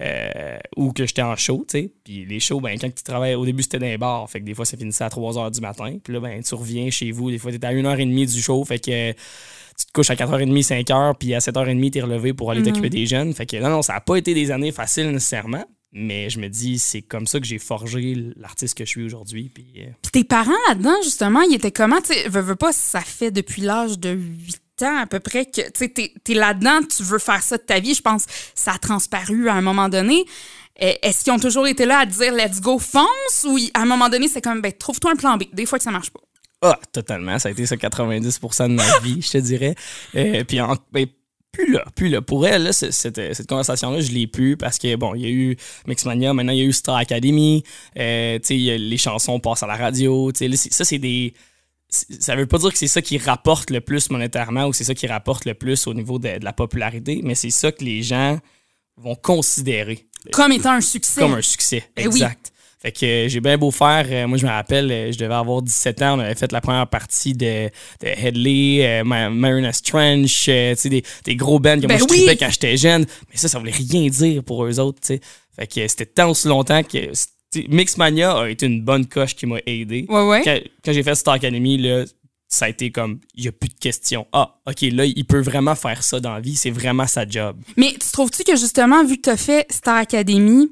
euh, 0.00 0.56
ou 0.76 0.92
que 0.92 1.06
j'étais 1.06 1.22
en 1.22 1.36
show, 1.36 1.64
tu 1.68 1.78
sais. 1.78 1.92
Puis 2.02 2.24
les 2.24 2.40
shows, 2.40 2.60
ben, 2.60 2.76
quand 2.76 2.92
tu 2.92 3.04
travailles, 3.04 3.34
au 3.36 3.44
début, 3.44 3.62
c'était 3.62 3.78
dans 3.78 3.86
les 3.86 3.98
bars. 3.98 4.28
Fait 4.28 4.40
que 4.40 4.44
des 4.46 4.54
fois, 4.54 4.64
ça 4.64 4.76
finissait 4.76 5.04
à 5.04 5.10
3 5.10 5.32
h 5.34 5.50
du 5.54 5.60
matin. 5.60 5.96
Puis 6.02 6.12
là, 6.14 6.18
ben, 6.20 6.42
tu 6.42 6.54
reviens 6.56 6.90
chez 6.90 7.12
vous. 7.12 7.30
Des 7.30 7.38
fois, 7.38 7.52
t'es 7.52 7.64
à 7.64 7.72
1h30 7.72 8.32
du 8.34 8.42
show. 8.42 8.64
Fait 8.64 8.78
que 8.80 9.12
tu 9.12 9.86
te 9.86 9.92
couches 9.92 10.10
à 10.10 10.16
4h30, 10.16 10.62
5h. 10.62 11.14
Puis 11.20 11.34
à 11.34 11.38
7h30, 11.40 11.90
t'es 11.90 12.00
relevé 12.00 12.32
pour 12.32 12.50
aller 12.50 12.60
Mhm. 12.62 12.66
t'occuper 12.66 12.90
des 12.90 13.06
jeunes. 13.06 13.32
Fait 13.32 13.46
que 13.46 13.58
non, 13.58 13.68
non, 13.70 13.82
ça 13.82 13.92
n'a 13.92 14.00
pas 14.00 14.16
été 14.16 14.34
des 14.34 14.50
années 14.50 14.72
faciles 14.72 15.08
nécessairement. 15.10 15.64
Mais 15.92 16.30
je 16.30 16.38
me 16.40 16.48
dis, 16.48 16.78
c'est 16.78 17.02
comme 17.02 17.26
ça 17.26 17.38
que 17.38 17.44
j'ai 17.46 17.58
forgé 17.58 18.16
l'artiste 18.36 18.76
que 18.78 18.84
je 18.84 18.88
suis 18.90 19.02
aujourd'hui. 19.04 19.50
Puis. 19.52 19.66
euh, 19.78 19.90
Puis 20.02 20.10
tes 20.12 20.24
parents 20.24 20.50
là-dedans, 20.68 20.94
justement, 21.02 21.42
ils 21.42 21.54
étaient 21.54 21.70
comment? 21.72 22.00
Tu 22.00 22.14
veux, 22.30 22.40
veux 22.40 22.56
pas, 22.56 22.72
ça 22.72 23.00
fait 23.02 23.30
depuis 23.30 23.60
l'âge 23.62 23.98
de 23.98 24.10
8 24.10 24.82
ans 24.84 24.96
à 25.02 25.06
peu 25.06 25.20
près 25.20 25.44
que 25.46 25.60
tu 25.70 25.92
t'es 25.92 26.34
là-dedans, 26.34 26.80
tu 26.84 27.02
veux 27.02 27.18
faire 27.18 27.42
ça 27.42 27.58
de 27.58 27.62
ta 27.62 27.78
vie. 27.78 27.94
Je 27.94 28.00
pense 28.02 28.24
que 28.26 28.32
ça 28.54 28.72
a 28.72 28.78
transparu 28.78 29.48
à 29.50 29.54
un 29.54 29.60
moment 29.60 29.88
donné. 29.90 30.24
Eh, 30.80 30.96
Est-ce 31.06 31.24
qu'ils 31.24 31.32
ont 31.34 31.38
toujours 31.38 31.66
été 31.66 31.84
là 31.84 31.98
à 31.98 32.06
te 32.06 32.12
dire 32.12 32.32
let's 32.32 32.60
go, 32.62 32.78
fonce? 32.78 33.44
Ou 33.46 33.58
à 33.74 33.82
un 33.82 33.84
moment 33.84 34.08
donné, 34.08 34.28
c'est 34.28 34.40
comme, 34.40 34.62
ben, 34.62 34.72
trouve-toi 34.72 35.10
un 35.12 35.16
plan 35.16 35.36
B. 35.36 35.42
Des 35.52 35.66
fois 35.66 35.76
que 35.78 35.84
ça 35.84 35.90
marche 35.90 36.10
pas. 36.10 36.20
Ah, 36.62 36.78
totalement. 36.92 37.38
Ça 37.38 37.48
a 37.50 37.52
été 37.52 37.66
ça 37.66 37.76
90% 37.76 38.68
de 38.70 38.74
ma 38.74 38.98
vie, 39.00 39.20
je 39.20 39.30
te 39.32 39.38
dirais. 39.38 39.74
Euh, 40.14 40.42
puis 40.44 40.60
en- 40.62 40.76
ben, 40.90 41.06
plus 41.52 41.70
là, 41.70 41.84
plus 41.94 42.08
là. 42.08 42.22
Pour 42.22 42.46
elle, 42.46 42.62
là, 42.64 42.72
cette, 42.72 42.94
cette 42.94 43.46
conversation-là, 43.46 44.00
je 44.00 44.10
l'ai 44.10 44.26
plus 44.26 44.56
parce 44.56 44.78
que, 44.78 44.96
bon, 44.96 45.14
il 45.14 45.20
y 45.20 45.26
a 45.26 45.28
eu 45.28 45.56
Mixmania, 45.86 46.32
maintenant 46.32 46.52
il 46.52 46.58
y 46.58 46.62
a 46.62 46.64
eu 46.64 46.72
Star 46.72 46.96
Academy, 46.96 47.62
euh, 47.98 48.38
tu 48.38 48.58
sais, 48.58 48.78
les 48.78 48.96
chansons 48.96 49.38
passent 49.38 49.62
à 49.62 49.66
la 49.66 49.76
radio, 49.76 50.32
tu 50.32 50.50
sais, 50.56 50.70
ça, 50.70 50.84
c'est 50.84 50.98
des... 50.98 51.34
Ça 51.90 52.34
veut 52.36 52.46
pas 52.46 52.56
dire 52.56 52.72
que 52.72 52.78
c'est 52.78 52.88
ça 52.88 53.02
qui 53.02 53.18
rapporte 53.18 53.68
le 53.70 53.82
plus 53.82 54.08
monétairement 54.10 54.64
ou 54.66 54.72
c'est 54.72 54.84
ça 54.84 54.94
qui 54.94 55.06
rapporte 55.06 55.44
le 55.44 55.52
plus 55.52 55.86
au 55.86 55.92
niveau 55.92 56.18
de, 56.18 56.38
de 56.38 56.44
la 56.44 56.54
popularité, 56.54 57.20
mais 57.22 57.34
c'est 57.34 57.50
ça 57.50 57.70
que 57.70 57.84
les 57.84 58.02
gens 58.02 58.38
vont 58.96 59.14
considérer 59.14 60.06
Comme 60.32 60.52
étant 60.52 60.72
un 60.72 60.80
succès. 60.80 61.20
comme 61.20 61.34
un 61.34 61.42
succès. 61.42 61.84
Eh 61.96 62.06
oui. 62.06 62.14
exact. 62.14 62.51
Fait 62.82 62.90
que 62.92 63.06
euh, 63.06 63.28
j'ai 63.28 63.40
bien 63.40 63.56
beau 63.56 63.70
faire. 63.70 64.06
euh, 64.10 64.26
moi, 64.26 64.36
je 64.38 64.44
me 64.44 64.50
rappelle, 64.50 64.90
euh, 64.90 65.12
je 65.12 65.18
devais 65.18 65.34
avoir 65.34 65.62
17 65.62 66.02
ans. 66.02 66.16
On 66.16 66.20
avait 66.20 66.34
fait 66.34 66.50
la 66.50 66.60
première 66.60 66.88
partie 66.88 67.32
de, 67.32 67.68
de 68.00 68.06
Headley, 68.06 69.02
Ma- 69.04 69.30
Mariners 69.30 69.80
Trench, 69.84 70.46
des, 70.46 71.02
des 71.24 71.36
gros 71.36 71.60
bands 71.60 71.80
que 71.80 71.86
Ben 71.86 71.98
moi 71.98 72.06
je 72.10 72.14
oui. 72.28 72.36
quand 72.38 72.50
j'étais 72.50 72.76
jeune. 72.76 73.06
Mais 73.30 73.36
ça, 73.36 73.46
ça 73.48 73.58
voulait 73.60 73.70
rien 73.70 74.08
dire 74.08 74.42
pour 74.42 74.64
eux 74.64 74.80
autres, 74.80 74.98
tu 75.00 75.06
sais. 75.14 75.20
Fait 75.54 75.66
que 75.66 75.86
c'était 75.86 76.06
tant 76.06 76.30
aussi 76.30 76.48
longtemps 76.48 76.82
que 76.82 77.12
Mixmania 77.68 78.32
a 78.38 78.48
été 78.48 78.66
une 78.66 78.82
bonne 78.82 79.06
coche 79.06 79.34
qui 79.36 79.46
m'a 79.46 79.58
aidé. 79.66 80.06
Ouais, 80.08 80.26
ouais. 80.26 80.40
Quand, 80.42 80.58
quand 80.84 80.92
j'ai 80.92 81.02
fait 81.02 81.14
Star 81.14 81.34
Academy, 81.34 81.76
là, 81.78 82.04
ça 82.48 82.64
a 82.66 82.68
été 82.68 82.90
comme, 82.90 83.20
il 83.34 83.42
n'y 83.42 83.48
a 83.48 83.52
plus 83.52 83.68
de 83.68 83.78
questions. 83.78 84.26
Ah, 84.32 84.56
OK, 84.66 84.80
là, 84.92 85.04
il 85.04 85.24
peut 85.24 85.40
vraiment 85.40 85.74
faire 85.74 86.02
ça 86.02 86.20
dans 86.20 86.32
la 86.34 86.40
vie. 86.40 86.56
C'est 86.56 86.70
vraiment 86.70 87.06
sa 87.06 87.26
job. 87.28 87.56
Mais 87.76 87.92
tu 87.92 88.10
trouves-tu 88.12 88.42
que 88.44 88.56
justement, 88.56 89.04
vu 89.04 89.16
que 89.16 89.22
tu 89.22 89.30
as 89.30 89.36
fait 89.36 89.70
Star 89.70 89.96
Academy, 89.98 90.70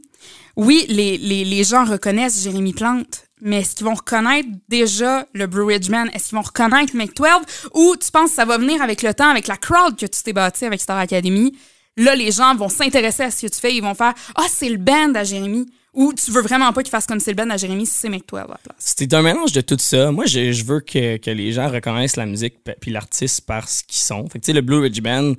oui, 0.56 0.86
les, 0.88 1.64
gens 1.64 1.84
reconnaissent 1.84 2.42
Jérémy 2.42 2.72
Plante, 2.72 3.24
mais 3.40 3.60
est-ce 3.60 3.74
qu'ils 3.76 3.86
vont 3.86 3.94
reconnaître 3.94 4.48
déjà 4.68 5.26
le 5.32 5.46
Blue 5.46 5.64
Ridge 5.64 5.88
Man? 5.88 6.10
Est-ce 6.12 6.28
qu'ils 6.28 6.36
vont 6.36 6.42
reconnaître 6.42 6.92
12? 6.92 7.70
Ou 7.74 7.96
tu 7.96 8.10
penses 8.10 8.30
que 8.30 8.36
ça 8.36 8.44
va 8.44 8.58
venir 8.58 8.82
avec 8.82 9.02
le 9.02 9.14
temps, 9.14 9.28
avec 9.28 9.46
la 9.46 9.56
crowd 9.56 9.96
que 9.96 10.06
tu 10.06 10.22
t'es 10.22 10.32
bâti 10.32 10.64
avec 10.64 10.80
Star 10.80 10.98
Academy? 10.98 11.56
Là, 11.96 12.14
les 12.14 12.30
gens 12.30 12.54
vont 12.54 12.68
s'intéresser 12.68 13.24
à 13.24 13.30
ce 13.30 13.46
que 13.46 13.52
tu 13.52 13.60
fais, 13.60 13.74
ils 13.74 13.82
vont 13.82 13.94
faire 13.94 14.14
Ah, 14.34 14.46
c'est 14.48 14.68
le 14.68 14.78
band 14.78 15.14
à 15.14 15.24
Jérémy. 15.24 15.66
Ou 15.92 16.12
tu 16.12 16.30
veux 16.30 16.42
vraiment 16.42 16.72
pas 16.72 16.82
qu'ils 16.82 16.90
fassent 16.90 17.06
comme 17.06 17.18
c'est 17.18 17.32
le 17.32 17.36
band 17.36 17.50
à 17.50 17.56
Jérémy 17.56 17.84
si 17.84 17.94
c'est 17.94 18.08
12 18.08 18.20
à 18.34 18.46
la 18.46 18.58
place. 18.58 18.76
C'est 18.78 19.12
un 19.12 19.22
mélange 19.22 19.52
de 19.52 19.60
tout 19.60 19.76
ça. 19.78 20.12
Moi, 20.12 20.24
je, 20.26 20.64
veux 20.64 20.80
que, 20.80 21.30
les 21.30 21.52
gens 21.52 21.68
reconnaissent 21.68 22.16
la 22.16 22.26
musique 22.26 22.58
puis 22.80 22.92
l'artiste 22.92 23.40
par 23.40 23.68
ce 23.68 23.82
qu'ils 23.82 24.00
sont. 24.00 24.28
Fait 24.28 24.38
que, 24.38 24.44
tu 24.44 24.46
sais, 24.46 24.52
le 24.52 24.60
Blue 24.60 24.78
Ridge 24.78 25.00
Band, 25.00 25.34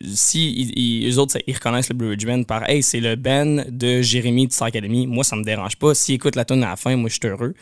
si 0.00 0.52
ils, 0.52 1.10
eux 1.10 1.18
autres, 1.18 1.38
ils 1.46 1.54
reconnaissent 1.54 1.88
le 1.88 1.94
Blue 1.94 2.10
Ridge 2.10 2.26
Band 2.26 2.42
par 2.44 2.68
Hey, 2.68 2.82
c'est 2.82 3.00
le 3.00 3.16
band 3.16 3.64
de 3.68 4.00
Jérémy 4.00 4.46
de 4.46 4.52
Star 4.52 4.68
Academy, 4.68 5.06
moi, 5.06 5.24
ça 5.24 5.36
me 5.36 5.44
dérange 5.44 5.76
pas. 5.76 5.94
S'ils 5.94 6.14
écoutent 6.14 6.36
la 6.36 6.44
tune 6.44 6.62
à 6.64 6.70
la 6.70 6.76
fin, 6.76 6.96
moi, 6.96 7.08
je 7.08 7.14
suis 7.14 7.26
heureux. 7.26 7.54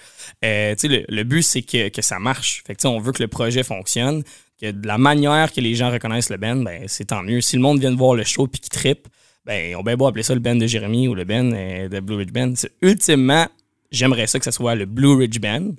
Euh, 0.44 0.74
le, 0.82 1.04
le 1.08 1.24
but, 1.24 1.42
c'est 1.42 1.62
que, 1.62 1.88
que 1.88 2.02
ça 2.02 2.18
marche. 2.18 2.62
Fait 2.66 2.84
on 2.86 3.00
veut 3.00 3.12
que 3.12 3.22
le 3.22 3.28
projet 3.28 3.62
fonctionne. 3.62 4.22
Que 4.60 4.70
de 4.70 4.86
la 4.86 4.98
manière 4.98 5.52
que 5.52 5.60
les 5.60 5.74
gens 5.74 5.90
reconnaissent 5.90 6.30
le 6.30 6.36
band, 6.36 6.56
ben, 6.56 6.84
c'est 6.86 7.06
tant 7.06 7.24
mieux. 7.24 7.40
Si 7.40 7.56
le 7.56 7.62
monde 7.62 7.80
vient 7.80 7.90
de 7.90 7.96
voir 7.96 8.14
le 8.14 8.22
show 8.22 8.46
puis 8.46 8.60
qu'il 8.60 8.70
trippe, 8.70 9.08
ben, 9.44 9.74
on 9.76 9.82
bien 9.82 9.96
beau 9.96 10.06
appeler 10.06 10.22
ça 10.22 10.34
le 10.34 10.40
band 10.40 10.54
de 10.54 10.66
Jérémy 10.66 11.08
ou 11.08 11.14
le 11.14 11.24
band 11.24 11.50
euh, 11.52 11.88
de 11.88 12.00
Blue 12.00 12.16
Ridge 12.16 12.32
Band. 12.32 12.54
Ultimement, 12.80 13.48
j'aimerais 13.90 14.28
ça 14.28 14.38
que 14.38 14.44
ce 14.44 14.52
soit 14.52 14.76
le 14.76 14.86
Blue 14.86 15.16
Ridge 15.16 15.40
Band, 15.40 15.72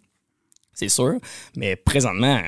c'est 0.74 0.90
sûr. 0.90 1.16
Mais 1.56 1.76
présentement, 1.78 2.42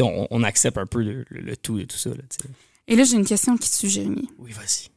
on, 0.00 0.42
accepte 0.42 0.76
un 0.78 0.86
peu 0.86 1.02
le, 1.02 1.56
tout 1.56 1.78
et 1.78 1.86
tout 1.86 1.96
ça. 1.96 2.10
Là. 2.10 2.16
Et 2.92 2.96
là, 2.96 3.04
j'ai 3.04 3.16
une 3.16 3.24
question 3.24 3.56
qui 3.56 3.70
tue 3.70 3.88
Jérémy. 3.88 4.28
oui, 4.40 4.50
vas-y. 4.50 4.88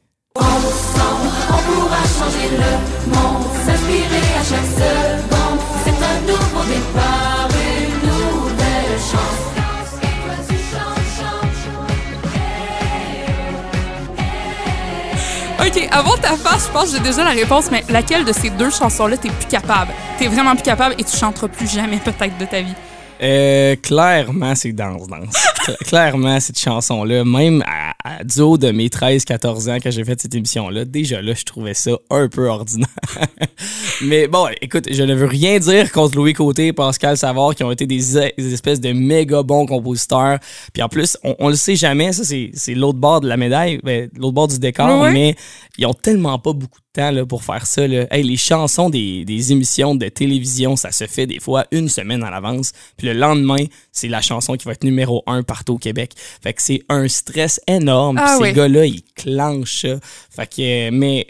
S'inspirer 3.64 4.34
à 4.36 4.42
chaque 4.42 4.66
seconde, 4.66 5.60
c'est 5.84 5.90
un 5.92 6.20
nouveau 6.26 6.64
départ, 6.64 7.48
une 7.52 8.08
nouvelle 8.08 8.98
chance. 8.98 9.42
OK, 15.60 15.88
avant 15.92 16.16
ta 16.16 16.36
face, 16.36 16.66
je 16.66 16.72
pense 16.72 16.90
que 16.90 16.96
j'ai 16.96 17.02
déjà 17.02 17.22
la 17.22 17.30
réponse, 17.30 17.70
mais 17.70 17.84
laquelle 17.88 18.24
de 18.24 18.32
ces 18.32 18.50
deux 18.50 18.70
chansons-là 18.70 19.16
t'es 19.18 19.28
plus 19.30 19.46
capable? 19.46 19.92
T'es 20.18 20.26
vraiment 20.26 20.56
plus 20.56 20.64
capable 20.64 20.96
et 20.98 21.04
tu 21.04 21.16
chanteras 21.16 21.46
plus 21.46 21.70
jamais 21.70 21.98
peut-être 22.04 22.36
de 22.38 22.44
ta 22.44 22.60
vie? 22.60 22.74
Euh, 23.22 23.76
clairement, 23.76 24.56
c'est 24.56 24.72
Danse 24.72 25.06
Danse. 25.06 25.46
Cla- 25.64 25.76
clairement, 25.84 26.40
cette 26.40 26.58
chanson-là, 26.58 27.24
même 27.24 27.62
à, 27.66 27.94
à 28.04 28.24
du 28.24 28.40
haut 28.40 28.58
de 28.58 28.70
mes 28.70 28.88
13-14 28.88 29.70
ans, 29.70 29.78
quand 29.82 29.90
j'ai 29.90 30.04
fait 30.04 30.20
cette 30.20 30.34
émission-là, 30.34 30.84
déjà 30.84 31.22
là, 31.22 31.32
je 31.34 31.44
trouvais 31.44 31.74
ça 31.74 31.92
un 32.10 32.28
peu 32.28 32.48
ordinaire. 32.48 32.88
Mais 34.02 34.26
bon, 34.28 34.48
écoute, 34.60 34.86
je 34.90 35.02
ne 35.02 35.14
veux 35.14 35.26
rien 35.26 35.58
dire 35.58 35.90
contre 35.92 36.16
Louis 36.16 36.32
Côté 36.32 36.68
et 36.68 36.72
Pascal 36.72 37.16
Savard, 37.16 37.54
qui 37.54 37.64
ont 37.64 37.70
été 37.70 37.86
des, 37.86 38.00
des 38.36 38.52
espèces 38.52 38.80
de 38.80 38.92
méga 38.92 39.42
bons 39.42 39.66
compositeurs. 39.66 40.38
Puis 40.72 40.82
en 40.82 40.88
plus, 40.88 41.16
on, 41.22 41.34
on 41.38 41.48
le 41.48 41.54
sait 41.56 41.76
jamais, 41.76 42.12
ça, 42.12 42.24
c'est 42.24 42.74
l'autre 42.74 42.98
bord 42.98 43.20
de 43.20 43.28
la 43.28 43.36
médaille, 43.36 43.80
ben, 43.82 44.08
l'autre 44.16 44.34
bord 44.34 44.48
du 44.48 44.58
décor, 44.58 45.04
mais 45.12 45.34
ils 45.78 45.86
ont 45.86 45.94
tellement 45.94 46.38
pas 46.38 46.52
beaucoup 46.52 46.78
de 46.78 47.00
temps 47.02 47.10
là, 47.10 47.24
pour 47.26 47.42
faire 47.42 47.66
ça. 47.66 47.86
Là. 47.88 48.06
Hey, 48.10 48.22
les 48.22 48.36
chansons 48.36 48.90
des, 48.90 49.24
des 49.24 49.52
émissions 49.52 49.94
de 49.94 50.08
télévision, 50.08 50.76
ça 50.76 50.92
se 50.92 51.06
fait 51.06 51.26
des 51.26 51.40
fois 51.40 51.64
une 51.72 51.88
semaine 51.88 52.22
à 52.22 52.30
l'avance. 52.30 52.72
Puis 52.96 53.06
le 53.06 53.14
lendemain, 53.14 53.64
c'est 53.92 54.08
la 54.08 54.20
chanson 54.20 54.54
qui 54.56 54.66
va 54.66 54.72
être 54.72 54.84
numéro 54.84 55.22
un 55.26 55.42
partout 55.54 55.74
au 55.74 55.78
Québec. 55.78 56.12
Fait 56.42 56.52
que 56.52 56.60
c'est 56.60 56.82
un 56.88 57.06
stress 57.06 57.60
énorme. 57.68 58.18
Ah 58.20 58.38
oui. 58.40 58.48
ces 58.48 58.54
gars-là, 58.54 58.86
ils 58.86 59.02
clenchent 59.14 59.82
ça. 59.82 59.96
Fait 60.34 60.46
que, 60.48 60.90
mais... 60.90 61.28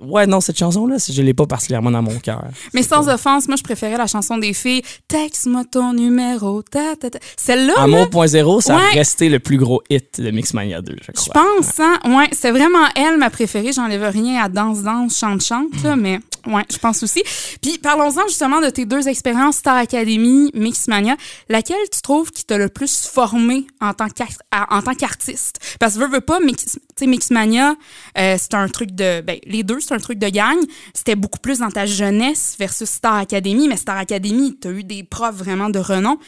Ouais, 0.00 0.26
non, 0.26 0.40
cette 0.40 0.56
chanson-là, 0.58 0.96
je 1.12 1.20
l'ai 1.20 1.34
pas 1.34 1.46
particulièrement 1.46 1.90
dans 1.90 2.00
mon 2.00 2.18
cœur. 2.20 2.44
Mais 2.72 2.82
sans 2.82 3.06
offense, 3.10 3.48
moi, 3.48 3.56
je 3.58 3.62
préférais 3.62 3.98
la 3.98 4.06
chanson 4.06 4.38
des 4.38 4.54
filles. 4.54 4.80
Texte-moi 5.08 5.64
ton 5.70 5.92
numéro. 5.92 6.62
Ta, 6.62 6.96
ta, 6.96 7.10
ta. 7.10 7.18
Celle-là, 7.36 7.74
là, 7.76 7.82
Amour.0, 7.82 8.60
ça 8.62 8.76
a 8.76 8.78
Ouais. 8.78 8.92
resté 8.94 9.28
le 9.28 9.40
plus 9.40 9.58
gros 9.58 9.82
hit 9.90 10.18
de 10.20 10.30
Mixmania 10.30 10.80
2, 10.80 10.96
je 11.00 11.04
je 11.08 11.12
crois. 11.12 11.34
pense, 11.34 11.78
hein. 11.80 11.98
Ouais, 12.06 12.28
c'est 12.32 12.50
vraiment 12.50 12.86
elle, 12.96 13.18
ma 13.18 13.28
préférée. 13.28 13.72
J'enlève 13.74 14.04
rien 14.10 14.42
à 14.42 14.48
danse, 14.48 14.82
danse, 14.82 15.18
chante, 15.18 15.42
chante, 15.44 15.82
là, 15.84 15.96
mais 15.96 16.18
ouais, 16.46 16.64
je 16.70 16.78
pense 16.78 17.02
aussi. 17.02 17.22
Puis 17.62 17.78
parlons-en 17.78 18.26
justement 18.28 18.60
de 18.60 18.70
tes 18.70 18.86
deux 18.86 19.08
expériences, 19.08 19.56
Star 19.56 19.76
Academy, 19.76 20.50
Mixmania. 20.54 21.16
Laquelle 21.48 21.76
tu 21.92 22.00
trouves 22.02 22.30
qui 22.30 22.44
t'a 22.44 22.58
le 22.58 22.68
plus 22.68 23.06
formé 23.06 23.66
en 23.80 23.92
tant 23.94 24.08
qu'artiste? 24.08 25.58
Parce 25.78 25.94
que 25.94 26.00
veux, 26.00 26.08
veux 26.08 26.20
pas, 26.20 26.40
Mix, 26.40 26.78
tu 26.96 27.06
Mixmania, 27.06 27.74
euh, 28.18 28.36
c'est 28.38 28.54
un 28.54 28.68
truc 28.68 28.92
de. 28.92 29.20
Ben, 29.20 29.38
les 29.44 29.62
deux, 29.62 29.80
c'est 29.80 29.94
un 29.94 29.98
truc 29.98 30.18
de 30.18 30.28
gang. 30.28 30.58
C'était 30.94 31.16
beaucoup 31.16 31.38
plus 31.38 31.58
dans 31.58 31.70
ta 31.70 31.86
jeunesse 31.86 32.56
versus 32.58 32.88
Star 32.88 33.16
Academy, 33.16 33.68
mais 33.68 33.76
Star 33.76 33.96
Academy, 33.96 34.56
t'as 34.58 34.70
eu 34.70 34.84
des 34.84 35.02
profs 35.02 35.34
vraiment 35.34 35.70
de 35.70 35.78
renom. 35.78 36.18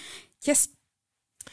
Qu'est-ce. 0.45 0.69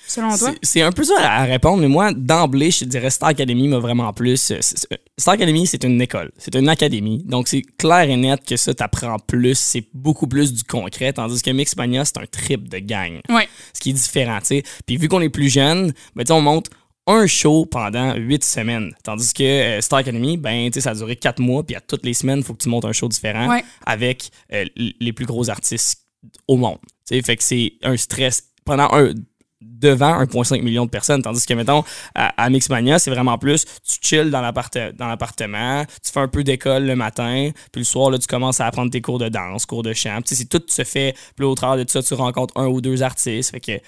Selon 0.09 0.35
toi? 0.37 0.51
C'est- 0.63 0.81
un 0.81 0.91
peu 0.91 1.03
ça 1.03 1.13
à 1.19 1.43
répondre, 1.45 1.81
mais 1.81 1.87
moi, 1.87 2.11
d'emblée, 2.13 2.71
je 2.71 2.83
dirais 2.85 3.09
Star 3.09 3.29
Academy 3.29 3.67
m'a 3.67 3.77
vraiment 3.79 4.11
plus. 4.11 4.51
euh, 4.51 4.57
c'est- 4.61 4.87
Star 5.17 5.35
Academy, 5.35 5.67
c'est 5.67 5.83
une 5.83 6.01
école, 6.01 6.31
c'est 6.37 6.55
une 6.55 6.67
académie. 6.67 7.23
Donc, 7.25 7.47
c'est 7.47 7.61
clair 7.77 8.09
et 8.09 8.15
net 8.17 8.43
que 8.45 8.57
ça 8.57 8.73
t'apprend 8.73 9.17
plus, 9.19 9.57
c'est 9.57 9.85
beaucoup 9.93 10.27
plus 10.27 10.51
du 10.53 10.63
concret, 10.63 11.13
tandis 11.13 11.41
que 11.41 11.51
Mixmania, 11.51 12.05
c'est 12.05 12.17
un 12.17 12.25
trip 12.25 12.67
de 12.67 12.79
gang. 12.79 13.19
Ouais. 13.29 13.47
Ce 13.73 13.79
qui 13.79 13.91
est 13.91 13.93
différent, 13.93 14.39
tu 14.39 14.45
sais. 14.47 14.63
Puis, 14.85 14.97
vu 14.97 15.07
qu'on 15.07 15.21
est 15.21 15.29
plus 15.29 15.49
jeune, 15.49 15.93
ben, 16.15 16.23
tu 16.23 16.27
sais, 16.27 16.33
on 16.33 16.41
monte 16.41 16.69
un 17.07 17.25
show 17.27 17.65
pendant 17.65 18.15
huit 18.15 18.43
semaines. 18.43 18.91
Tandis 19.03 19.33
que 19.33 19.43
euh, 19.43 19.81
Star 19.81 19.99
Academy, 19.99 20.37
ben, 20.37 20.69
tu 20.71 20.75
sais, 20.75 20.81
ça 20.81 20.91
a 20.91 20.95
duré 20.95 21.15
quatre 21.15 21.39
mois, 21.39 21.63
puis 21.63 21.75
à 21.75 21.81
toutes 21.81 22.05
les 22.05 22.13
semaines, 22.13 22.39
il 22.39 22.43
faut 22.43 22.53
que 22.53 22.61
tu 22.63 22.69
montes 22.69 22.85
un 22.85 22.91
show 22.93 23.07
différent 23.07 23.47
Ouais. 23.49 23.63
avec 23.85 24.29
euh, 24.53 24.65
les 24.75 25.13
plus 25.13 25.25
gros 25.25 25.49
artistes 25.49 26.01
au 26.47 26.57
monde. 26.57 26.77
Tu 27.07 27.15
sais, 27.15 27.21
fait 27.21 27.35
que 27.37 27.43
c'est 27.43 27.73
un 27.83 27.97
stress 27.97 28.43
pendant 28.65 28.89
un 28.91 29.13
devant 29.61 30.21
1,5 30.23 30.61
million 30.61 30.85
de 30.85 30.89
personnes. 30.89 31.21
Tandis 31.21 31.45
que, 31.45 31.53
mettons, 31.53 31.83
à, 32.15 32.49
Mixmania, 32.49 32.99
c'est 32.99 33.11
vraiment 33.11 33.37
plus, 33.37 33.65
tu 33.83 33.97
chill 34.01 34.31
dans 34.31 34.41
l'apparte- 34.41 34.95
dans 34.97 35.07
l'appartement, 35.07 35.85
tu 36.03 36.11
fais 36.11 36.19
un 36.19 36.27
peu 36.27 36.43
d'école 36.43 36.85
le 36.85 36.95
matin, 36.95 37.51
puis 37.71 37.81
le 37.81 37.85
soir, 37.85 38.17
tu 38.17 38.27
commences 38.27 38.61
à 38.61 38.67
apprendre 38.67 38.91
tes 38.91 39.01
cours 39.01 39.19
de 39.19 39.29
danse, 39.29 39.65
cours 39.65 39.83
de 39.83 39.93
chant. 39.93 40.19
C'est 40.25 40.47
tout 40.47 40.63
se 40.67 40.83
fait, 40.83 41.13
puis 41.35 41.45
là, 41.45 41.47
au 41.47 41.55
travers 41.55 41.77
de 41.77 41.83
tout 41.83 41.91
ça, 41.91 42.01
tu 42.01 42.13
rencontres 42.13 42.57
un 42.57 42.67
ou 42.67 42.81
deux 42.81 43.03
artistes. 43.03 43.51
Fait 43.51 43.59
que, 43.59 43.79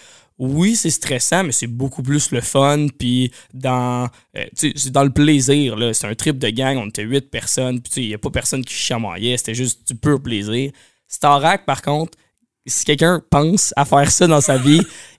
oui, 0.41 0.75
c'est 0.75 0.89
stressant, 0.89 1.43
mais 1.43 1.51
c'est 1.51 1.67
beaucoup 1.67 2.01
plus 2.01 2.31
le 2.31 2.41
fun. 2.41 2.87
Puis 2.97 3.31
dans, 3.53 4.09
euh, 4.35 4.45
dans 4.89 5.03
le 5.03 5.11
plaisir. 5.11 5.75
là. 5.75 5.93
C'est 5.93 6.07
un 6.07 6.15
trip 6.15 6.39
de 6.39 6.49
gang. 6.49 6.77
On 6.77 6.87
était 6.87 7.03
huit 7.03 7.29
personnes. 7.29 7.79
Puis 7.79 8.01
il 8.01 8.07
n'y 8.07 8.15
a 8.15 8.17
pas 8.17 8.31
personne 8.31 8.65
qui 8.65 8.73
chamaillait. 8.73 9.37
C'était 9.37 9.53
juste 9.53 9.87
du 9.87 9.95
pur 9.95 10.19
plaisir. 10.19 10.71
Starac, 11.07 11.63
par 11.65 11.83
contre, 11.83 12.17
si 12.65 12.85
quelqu'un 12.85 13.21
pense 13.29 13.71
à 13.75 13.85
faire 13.85 14.09
ça 14.11 14.25
dans 14.25 14.41
sa 14.41 14.57
vie, 14.57 14.81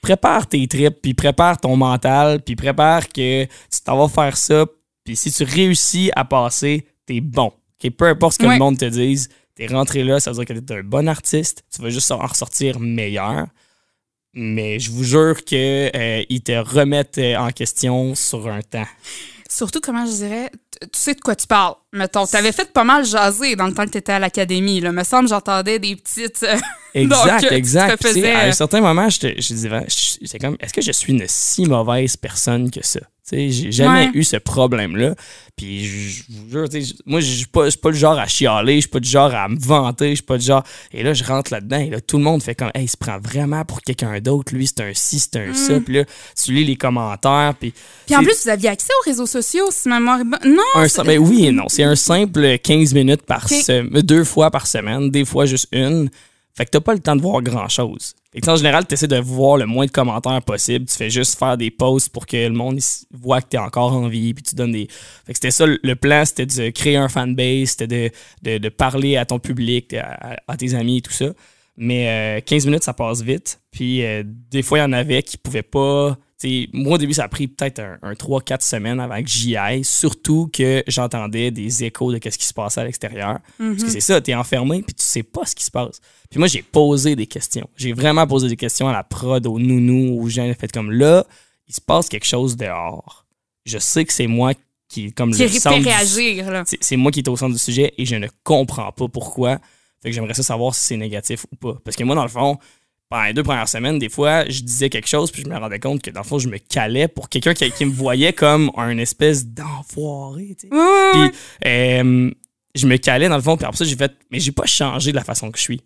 prépare 0.00 0.46
tes 0.46 0.66
trips, 0.66 1.00
puis 1.02 1.14
prépare 1.14 1.60
ton 1.60 1.76
mental, 1.76 2.40
puis 2.42 2.56
prépare 2.56 3.08
que 3.08 3.44
tu 3.44 3.80
t'en 3.84 3.98
vas 3.98 4.08
faire 4.08 4.36
ça. 4.36 4.66
Puis 5.04 5.16
si 5.16 5.32
tu 5.32 5.44
réussis 5.44 6.10
à 6.16 6.24
passer, 6.24 6.86
t'es 7.06 7.20
bon. 7.20 7.52
Peu 7.96 8.06
importe 8.08 8.34
ce 8.34 8.38
que 8.38 8.46
Ouais. 8.46 8.52
le 8.54 8.58
monde 8.58 8.78
te 8.78 8.84
dise, 8.84 9.28
t'es 9.54 9.66
rentré 9.66 10.04
là, 10.04 10.20
ça 10.20 10.30
veut 10.32 10.44
dire 10.44 10.54
que 10.54 10.60
t'es 10.60 10.74
un 10.74 10.82
bon 10.82 11.08
artiste. 11.08 11.64
Tu 11.74 11.80
vas 11.82 11.88
juste 11.90 12.10
en 12.10 12.18
ressortir 12.18 12.78
meilleur. 12.80 13.46
Mais 14.32 14.78
je 14.78 14.90
vous 14.92 15.02
jure 15.02 15.44
que 15.44 15.90
euh, 15.96 16.22
te 16.44 16.52
remettent 16.58 17.18
en 17.36 17.50
question 17.50 18.14
sur 18.14 18.46
un 18.48 18.62
temps. 18.62 18.86
Surtout, 19.52 19.80
comment 19.80 20.06
je 20.06 20.12
dirais, 20.12 20.50
tu 20.80 20.88
sais 20.92 21.14
de 21.14 21.20
quoi 21.20 21.34
tu 21.34 21.46
parles. 21.46 21.74
Mettons, 21.92 22.24
t'avais 22.24 22.52
fait 22.52 22.72
pas 22.72 22.84
mal 22.84 23.04
jaser 23.04 23.56
dans 23.56 23.66
le 23.66 23.74
temps 23.74 23.84
que 23.84 23.90
t'étais 23.90 24.12
à 24.12 24.18
l'académie. 24.20 24.80
Là. 24.80 24.92
Me 24.92 25.02
semble, 25.02 25.28
j'entendais 25.28 25.80
des 25.80 25.96
petites. 25.96 26.42
euh, 26.44 26.56
Exact, 26.94 27.40
Donc, 27.42 27.48
tu 27.50 27.54
exact. 27.54 27.98
tu 28.00 28.06
faisais- 28.08 28.32
À 28.32 28.44
un 28.46 28.52
certain 28.52 28.80
moment, 28.80 29.08
je, 29.08 29.18
te- 29.18 29.26
je 29.40 29.46
disais, 29.54 29.70
c'est 29.88 30.38
comme, 30.38 30.56
est-ce 30.60 30.72
que 30.72 30.80
je 30.82 30.92
suis 30.92 31.12
une 31.12 31.24
si 31.26 31.66
mauvaise 31.66 32.16
personne 32.16 32.70
que 32.70 32.80
ça? 32.86 33.00
J'ai 33.32 33.72
jamais 33.72 34.06
Ouais. 34.06 34.10
eu 34.14 34.24
ce 34.24 34.36
problème-là. 34.36 35.14
Puis 35.56 35.84
je 35.84 36.22
vous 36.30 36.48
jure, 36.50 36.66
moi, 37.04 37.20
je 37.20 37.26
suis 37.30 37.46
pas, 37.46 37.68
pas 37.82 37.90
le 37.90 37.96
genre 37.96 38.18
à 38.18 38.26
chialer, 38.26 38.76
je 38.76 38.80
suis 38.80 38.88
pas 38.88 39.00
du 39.00 39.08
genre 39.08 39.34
à 39.34 39.46
me 39.48 39.58
vanter, 39.58 40.10
je 40.10 40.14
suis 40.16 40.22
pas 40.22 40.38
du 40.38 40.46
genre. 40.46 40.62
Et 40.92 41.02
là, 41.02 41.12
je 41.12 41.22
rentre 41.24 41.52
là-dedans 41.52 41.78
et 41.80 41.90
là, 41.90 42.00
tout 42.00 42.16
le 42.16 42.24
monde 42.24 42.42
fait 42.42 42.54
comme, 42.54 42.70
hey, 42.74 42.84
il 42.84 42.88
se 42.88 42.96
prend 42.96 43.18
vraiment 43.18 43.64
pour 43.64 43.82
quelqu'un 43.82 44.18
d'autre. 44.20 44.54
Lui, 44.54 44.66
c'est 44.66 44.80
un 44.80 44.92
ci, 44.94 45.18
c'est 45.18 45.36
un 45.36 45.52
ça. 45.54 45.80
Puis 45.80 45.94
là, 45.96 46.04
tu 46.42 46.52
lis 46.52 46.64
les 46.64 46.76
commentaires. 46.76 47.54
Puis, 47.58 47.68
Mm. 47.70 47.72
Puis 48.06 48.16
en 48.16 48.22
plus, 48.22 48.42
vous 48.44 48.48
aviez 48.48 48.68
accès 48.70 48.92
aux 49.00 49.04
réseaux 49.08 49.26
sociaux, 49.26 49.66
si 49.70 49.88
ma 49.88 49.98
mémoire 50.00 50.20
est 50.20 50.24
bonne. 50.24 50.54
Non! 50.56 50.62
un 50.82 51.04
ben 51.04 51.18
oui 51.18 51.46
et 51.46 51.52
non. 51.52 51.68
C'est 51.68 51.84
un 51.84 51.96
simple 51.96 52.58
15 52.58 52.94
minutes 52.94 53.22
par 53.22 53.48
semaine, 53.48 53.88
deux 54.02 54.24
fois 54.24 54.50
par 54.50 54.66
semaine, 54.66 55.10
des 55.10 55.24
fois 55.24 55.46
juste 55.46 55.68
une. 55.72 56.10
Fait 56.56 56.64
que 56.66 56.70
t'as 56.70 56.80
pas 56.80 56.94
le 56.94 57.00
temps 57.00 57.16
de 57.16 57.22
voir 57.22 57.42
grand 57.42 57.68
chose. 57.68 58.14
Fait 58.32 58.40
que 58.40 58.48
en 58.48 58.56
général, 58.56 58.86
tu 58.86 58.94
essaies 58.94 59.08
de 59.08 59.18
voir 59.18 59.56
le 59.56 59.66
moins 59.66 59.86
de 59.86 59.90
commentaires 59.90 60.42
possible. 60.42 60.86
Tu 60.86 60.96
fais 60.96 61.10
juste 61.10 61.38
faire 61.38 61.56
des 61.56 61.70
posts 61.70 62.10
pour 62.10 62.26
que 62.26 62.36
le 62.36 62.54
monde 62.54 62.78
voit 63.12 63.40
que 63.40 63.48
t'es 63.48 63.58
encore 63.58 63.92
en 63.92 64.08
vie. 64.08 64.34
Puis 64.34 64.42
tu 64.42 64.54
donnes 64.54 64.72
des. 64.72 64.86
Fait 65.26 65.32
que 65.32 65.34
c'était 65.34 65.50
ça, 65.50 65.66
le- 65.66 65.94
plan, 65.96 66.24
c'était 66.24 66.46
de 66.46 66.70
créer 66.70 66.96
un 66.96 67.08
fanbase, 67.08 67.70
c'était 67.70 68.12
de, 68.42 68.58
de, 68.58 68.68
parler 68.68 69.16
à 69.16 69.24
ton 69.24 69.38
public, 69.38 69.94
à, 69.94 70.56
tes 70.56 70.74
amis 70.74 70.98
et 70.98 71.02
tout 71.02 71.12
ça. 71.12 71.32
Mais 71.76 72.38
euh, 72.38 72.40
15 72.40 72.66
minutes, 72.66 72.84
ça 72.84 72.92
passe 72.92 73.22
vite. 73.22 73.60
Puis 73.70 74.04
euh, 74.04 74.22
des 74.24 74.62
fois, 74.62 74.78
il 74.78 74.82
y 74.82 74.84
en 74.84 74.92
avait 74.92 75.22
qui 75.22 75.36
pouvaient 75.36 75.62
pas. 75.62 76.16
T'sais, 76.40 76.68
moi, 76.72 76.94
au 76.94 76.98
début, 76.98 77.12
ça 77.12 77.24
a 77.24 77.28
pris 77.28 77.46
peut-être 77.46 77.78
un, 77.80 77.98
un 78.02 78.12
3-4 78.14 78.62
semaines 78.62 78.98
avant 78.98 79.22
que 79.22 79.28
j'y 79.28 79.56
aille. 79.56 79.84
Surtout 79.84 80.50
que 80.52 80.82
j'entendais 80.88 81.50
des 81.50 81.84
échos 81.84 82.12
de 82.12 82.18
ce 82.22 82.38
qui 82.38 82.46
se 82.46 82.54
passait 82.54 82.80
à 82.80 82.84
l'extérieur. 82.84 83.38
Parce 83.58 83.84
que 83.84 83.90
c'est 83.90 84.00
ça, 84.00 84.20
t'es 84.20 84.34
enfermé, 84.34 84.82
puis 84.82 84.94
tu 84.94 85.04
sais 85.04 85.22
pas 85.22 85.44
ce 85.44 85.54
qui 85.54 85.64
se 85.64 85.70
passe. 85.70 86.00
Puis 86.30 86.38
moi, 86.38 86.48
j'ai 86.48 86.62
posé 86.62 87.14
des 87.14 87.26
questions. 87.26 87.68
J'ai 87.76 87.92
vraiment 87.92 88.26
posé 88.26 88.48
des 88.48 88.56
questions 88.56 88.88
à 88.88 88.92
la 88.92 89.04
prod, 89.04 89.46
aux 89.46 89.58
nounous, 89.58 90.20
aux 90.20 90.28
gens. 90.28 90.50
Fait 90.58 90.72
comme 90.72 90.90
là, 90.90 91.26
il 91.68 91.74
se 91.74 91.80
passe 91.80 92.08
quelque 92.08 92.26
chose 92.26 92.56
dehors. 92.56 93.26
Je 93.64 93.78
sais 93.78 94.04
que 94.04 94.12
c'est 94.12 94.26
moi 94.26 94.54
qui, 94.88 95.12
comme 95.12 95.32
Qui 95.32 95.42
le 95.42 95.48
centre 95.48 95.84
réagir, 95.84 96.50
là. 96.50 96.64
c'est 96.66 96.78
c'est 96.80 96.96
moi 96.96 97.12
qui 97.12 97.20
est 97.20 97.28
au 97.28 97.36
centre 97.36 97.52
du 97.52 97.60
sujet 97.60 97.94
et 97.96 98.04
je 98.04 98.16
ne 98.16 98.26
comprends 98.42 98.90
pas 98.90 99.06
pourquoi. 99.06 99.60
Fait 100.02 100.08
que 100.08 100.14
j'aimerais 100.14 100.34
ça 100.34 100.42
savoir 100.42 100.74
si 100.74 100.84
c'est 100.84 100.96
négatif 100.96 101.44
ou 101.52 101.56
pas. 101.56 101.78
Parce 101.84 101.96
que 101.96 102.02
moi, 102.04 102.14
dans 102.16 102.22
le 102.22 102.28
fond, 102.28 102.58
pendant 103.10 103.24
les 103.24 103.34
deux 103.34 103.42
premières 103.42 103.68
semaines, 103.68 103.98
des 103.98 104.08
fois, 104.08 104.48
je 104.48 104.62
disais 104.62 104.88
quelque 104.88 105.08
chose 105.08 105.30
puis 105.32 105.42
je 105.42 105.48
me 105.48 105.56
rendais 105.56 105.80
compte 105.80 106.00
que 106.00 106.10
dans 106.10 106.20
le 106.20 106.26
fond, 106.26 106.38
je 106.38 106.48
me 106.48 106.58
calais 106.58 107.08
pour 107.08 107.28
quelqu'un 107.28 107.54
qui, 107.54 107.70
qui 107.72 107.84
me 107.84 107.92
voyait 107.92 108.32
comme 108.32 108.70
un 108.76 108.96
espèce 108.98 109.46
d'enfoiré. 109.46 110.56
tu 110.58 110.68
sais. 110.68 110.74
Puis 111.12 111.30
euh, 111.66 112.30
je 112.74 112.86
me 112.86 112.96
calais 112.96 113.28
dans 113.28 113.36
le 113.36 113.42
fond, 113.42 113.56
puis 113.56 113.66
après 113.66 113.76
ça, 113.76 113.84
j'ai 113.84 113.96
fait, 113.96 114.12
mais 114.30 114.38
j'ai 114.38 114.52
pas 114.52 114.64
changé 114.64 115.10
de 115.10 115.16
la 115.16 115.24
façon 115.24 115.50
que 115.50 115.58
je 115.58 115.64
suis. 115.64 115.82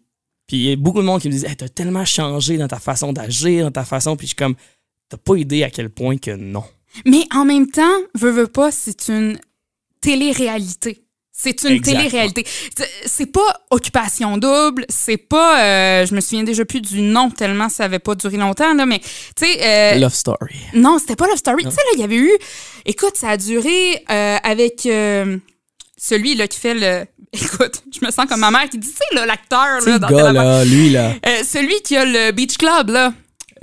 Puis 0.47 0.57
il 0.59 0.63
y 0.65 0.73
a 0.73 0.77
beaucoup 0.77 1.01
de 1.01 1.07
monde 1.07 1.23
qui 1.23 1.29
me 1.29 1.33
disait, 1.33 1.49
hey, 1.49 1.57
t'as 1.57 1.69
tellement 1.69 2.05
changé 2.05 2.59
dans 2.59 2.69
ta 2.69 2.79
façon 2.79 3.15
d'agir, 3.15 3.65
dans 3.65 3.73
ta 3.73 3.87
façon, 3.87 4.17
puis 4.17 4.27
je 4.27 4.31
suis 4.31 4.37
comme, 4.37 4.55
t'as 5.09 5.17
pas 5.17 5.37
idée 5.37 5.65
à 5.65 5.71
quel 5.71 5.89
point 5.89 6.19
que 6.19 6.33
non. 6.37 6.65
Mais 7.07 7.25
en 7.35 7.47
même 7.47 7.71
temps, 7.71 7.97
veux, 8.15 8.31
veux 8.31 8.47
pas, 8.47 8.71
c'est 8.71 9.09
une 9.09 9.39
télé-réalité. 10.03 11.04
C'est 11.37 11.63
une 11.65 11.81
télé-réalité. 11.83 12.47
C'est- 13.07 13.27
pas 13.27 13.61
occupation 13.71 14.37
double, 14.39 14.87
c'est 14.89 15.17
pas. 15.17 15.61
euh, 15.65 16.07
je 16.07 16.15
me 16.15 16.21
souviens 16.21 16.45
déjà 16.45 16.65
plus 16.65 16.81
du 16.81 17.01
nom 17.03 17.29
tellement 17.31 17.69
ça 17.69 17.85
avait 17.85 17.99
pas 17.99 18.15
duré 18.15 18.37
longtemps, 18.37 18.73
là, 18.75 18.87
mais 18.87 19.01
tu 19.01 19.45
sais. 19.45 19.59
euh, 19.61 19.99
Love 19.99 20.15
story. 20.15 20.55
non, 20.75 20.99
c'était 21.01 21.17
pas 21.17 21.27
Love 21.27 21.37
Story. 21.37 21.65
Tu 21.65 21.71
sais, 21.71 21.77
là, 21.77 21.91
il 21.95 22.01
y 22.01 22.05
avait 22.05 22.17
eu. 22.17 22.31
Écoute, 22.87 23.17
ça 23.17 23.31
a 23.31 23.37
duré 23.37 24.05
euh, 24.11 24.37
avec 24.45 24.87
euh, 24.87 25.37
celui 25.99 26.37
là, 26.37 26.47
qui 26.47 26.61
fait 26.61 26.75
le. 26.75 27.05
Écoute, 27.33 27.83
je 27.93 28.07
me 28.07 28.13
sens 28.13 28.27
comme 28.29 28.39
ma 28.41 28.53
mère 28.53 28.69
qui 28.71 28.79
dit, 28.79 28.89
tu 28.89 28.95
sais, 28.95 29.15
là, 29.17 29.27
l'acteur, 29.27 29.81
là, 29.85 29.99
dans 29.99 30.07
Télé- 30.29 30.33
là, 30.39 30.65
lui, 30.65 30.91
là. 30.91 31.15
Euh, 31.27 31.43
celui 31.45 31.75
qui 31.83 31.97
a 31.97 32.05
le 32.05 32.31
Beach 32.31 32.57
Club, 32.59 32.91
là. 32.91 33.13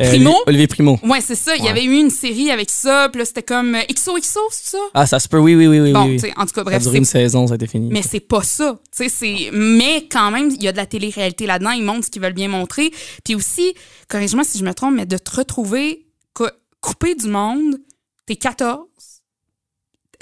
Euh, 0.02 0.10
Primo? 0.10 0.36
Olivier 0.48 0.68
Primo. 0.68 1.00
Ouais, 1.04 1.22
c'est 1.22 1.36
ça. 1.36 1.56
Il 1.56 1.64
y 1.64 1.68
avait 1.70 1.84
eu 1.84 1.94
une 2.00 2.10
série 2.10 2.52
avec 2.52 2.70
ça, 2.70 3.10
puis 3.12 3.20
là, 3.20 3.26
c'était 3.26 3.44
comme 3.44 3.76
euh, 3.76 3.82
XOXO, 3.92 4.40
c'est 4.52 4.70
ça? 4.72 4.78
Ah, 4.94 5.06
ça 5.06 5.20
se 5.20 5.28
peut, 5.28 5.38
oui, 5.38 5.56
oui, 5.56 5.68
oui, 5.68 5.80
oui. 5.80 5.92
Bon, 5.94 6.06
oui, 6.06 6.20
oui. 6.22 6.32
en 6.38 6.46
tout 6.46 6.54
cas, 6.54 6.56
Ça 6.56 6.62
a 6.62 6.64
bref, 6.64 6.84
duré 6.84 6.98
une 6.98 7.06
saison, 7.06 7.48
ça 7.48 7.54
a 7.54 7.56
été 7.56 7.68
fini. 7.68 7.90
mais 7.92 8.02
c'est 8.02 8.20
pas 8.20 8.44
ça. 8.44 8.80
C'est 8.92 9.10
mais 9.54 10.08
quand 10.12 10.32
même, 10.32 10.50
il 10.50 10.64
y 10.64 10.68
a 10.68 10.72
de 10.72 10.78
la 10.78 10.86
télé-réalité 10.86 11.46
là-dedans, 11.46 11.72
ils 11.72 11.84
montrent 11.84 12.06
ce 12.06 12.10
qu'ils 12.12 12.22
veulent 12.22 12.34
bien 12.34 12.48
montrer. 12.50 12.92
Puis 13.24 13.36
aussi, 13.36 13.74
corrige-moi 14.10 14.44
si 14.44 14.58
je 14.58 14.64
me 14.64 14.74
trompe, 14.74 14.96
mais 14.96 15.06
de 15.06 15.18
te 15.18 15.36
retrouver 15.36 16.06
cou- 16.34 16.46
coupé 16.80 17.16
du 17.16 17.28
monde, 17.28 17.78
t'es 18.26 18.36
14. 18.36 18.80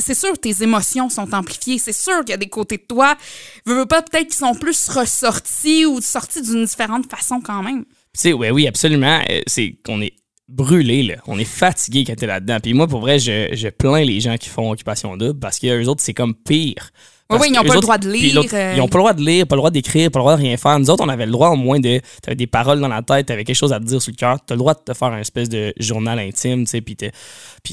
C'est 0.02 0.14
sûr 0.16 0.32
que 0.32 0.38
tes 0.40 0.64
émotions 0.64 1.10
sont 1.10 1.34
amplifiées. 1.34 1.78
C'est 1.78 1.92
sûr 1.94 2.20
qu'il 2.22 2.30
y 2.30 2.34
a 2.34 2.38
des 2.38 2.48
côtés 2.48 2.78
de 2.78 2.84
toi, 2.88 3.18
veux, 3.66 3.76
veux 3.80 3.86
pas, 3.86 4.02
peut-être 4.02 4.28
qu'ils 4.28 4.36
sont 4.38 4.56
plus 4.56 4.88
ressortis 4.88 5.86
ou 5.86 6.00
sortis 6.00 6.42
d'une 6.42 6.64
différente 6.64 7.10
façon 7.12 7.42
quand 7.42 7.62
même. 7.62 7.84
Tu 8.14 8.22
sais, 8.22 8.34
ouais, 8.34 8.52
oui, 8.52 8.68
absolument. 8.68 9.20
Euh, 9.30 9.42
C'est 9.48 9.76
qu'on 9.86 10.02
est 10.02 10.14
brûlé, 10.48 11.04
là. 11.04 11.16
On 11.28 11.38
est 11.38 11.44
fatigué 11.46 12.04
quand 12.06 12.16
t'es 12.16 12.26
là-dedans. 12.26 12.58
Puis 12.62 12.74
moi, 12.74 12.88
pour 12.88 13.02
vrai, 13.02 13.20
je, 13.20 13.50
je 13.54 13.68
plains 13.70 14.04
les 14.04 14.20
gens 14.20 14.36
qui 14.38 14.50
font 14.50 14.72
occupation 14.72 15.16
double 15.16 15.40
parce 15.40 15.60
qu'eux 15.60 15.86
autres, 15.86 16.02
c'est 16.04 16.14
comme 16.16 16.34
pire. 16.34 16.90
Oui, 17.32 17.38
Parce 17.38 17.42
oui, 17.44 17.48
ils 17.50 17.56
n'ont 17.56 17.64
pas 17.64 17.76
le 17.76 17.82
droit 17.82 17.98
de 18.00 18.12
lire. 18.12 18.42
euh, 18.56 18.74
Ils 18.76 18.82
ont 18.82 18.88
pas 18.88 18.98
le 18.98 19.02
droit 19.04 19.14
de 19.14 19.22
lire, 19.24 19.46
pas 19.46 19.56
le 19.56 19.60
droit 19.60 19.70
d'écrire, 19.70 20.10
pas 20.10 20.18
le 20.18 20.24
droit 20.24 20.36
de 20.36 20.42
rien 20.42 20.58
faire. 20.58 20.80
Nous 20.80 20.90
autres, 20.90 21.04
on 21.06 21.10
avait 21.10 21.28
le 21.28 21.32
droit 21.32 21.50
au 21.50 21.56
moins 21.56 21.80
de. 21.80 22.02
T'avais 22.24 22.36
des 22.36 22.48
paroles 22.48 22.80
dans 22.80 22.88
la 22.88 23.04
tête, 23.04 23.28
t'avais 23.28 23.44
quelque 23.44 23.56
chose 23.56 23.72
à 23.72 23.80
te 23.80 23.86
dire 23.86 24.02
sur 24.02 24.12
le 24.12 24.16
cœur. 24.16 24.40
T'as 24.44 24.56
le 24.56 24.58
droit 24.58 24.74
de 24.74 24.80
te 24.80 24.94
faire 24.96 25.10
un 25.10 25.20
espèce 25.20 25.48
de 25.48 25.72
journal 25.80 26.18
intime, 26.18 26.64
tu 26.66 26.72
sais. 26.72 26.82
Puis, 26.82 26.98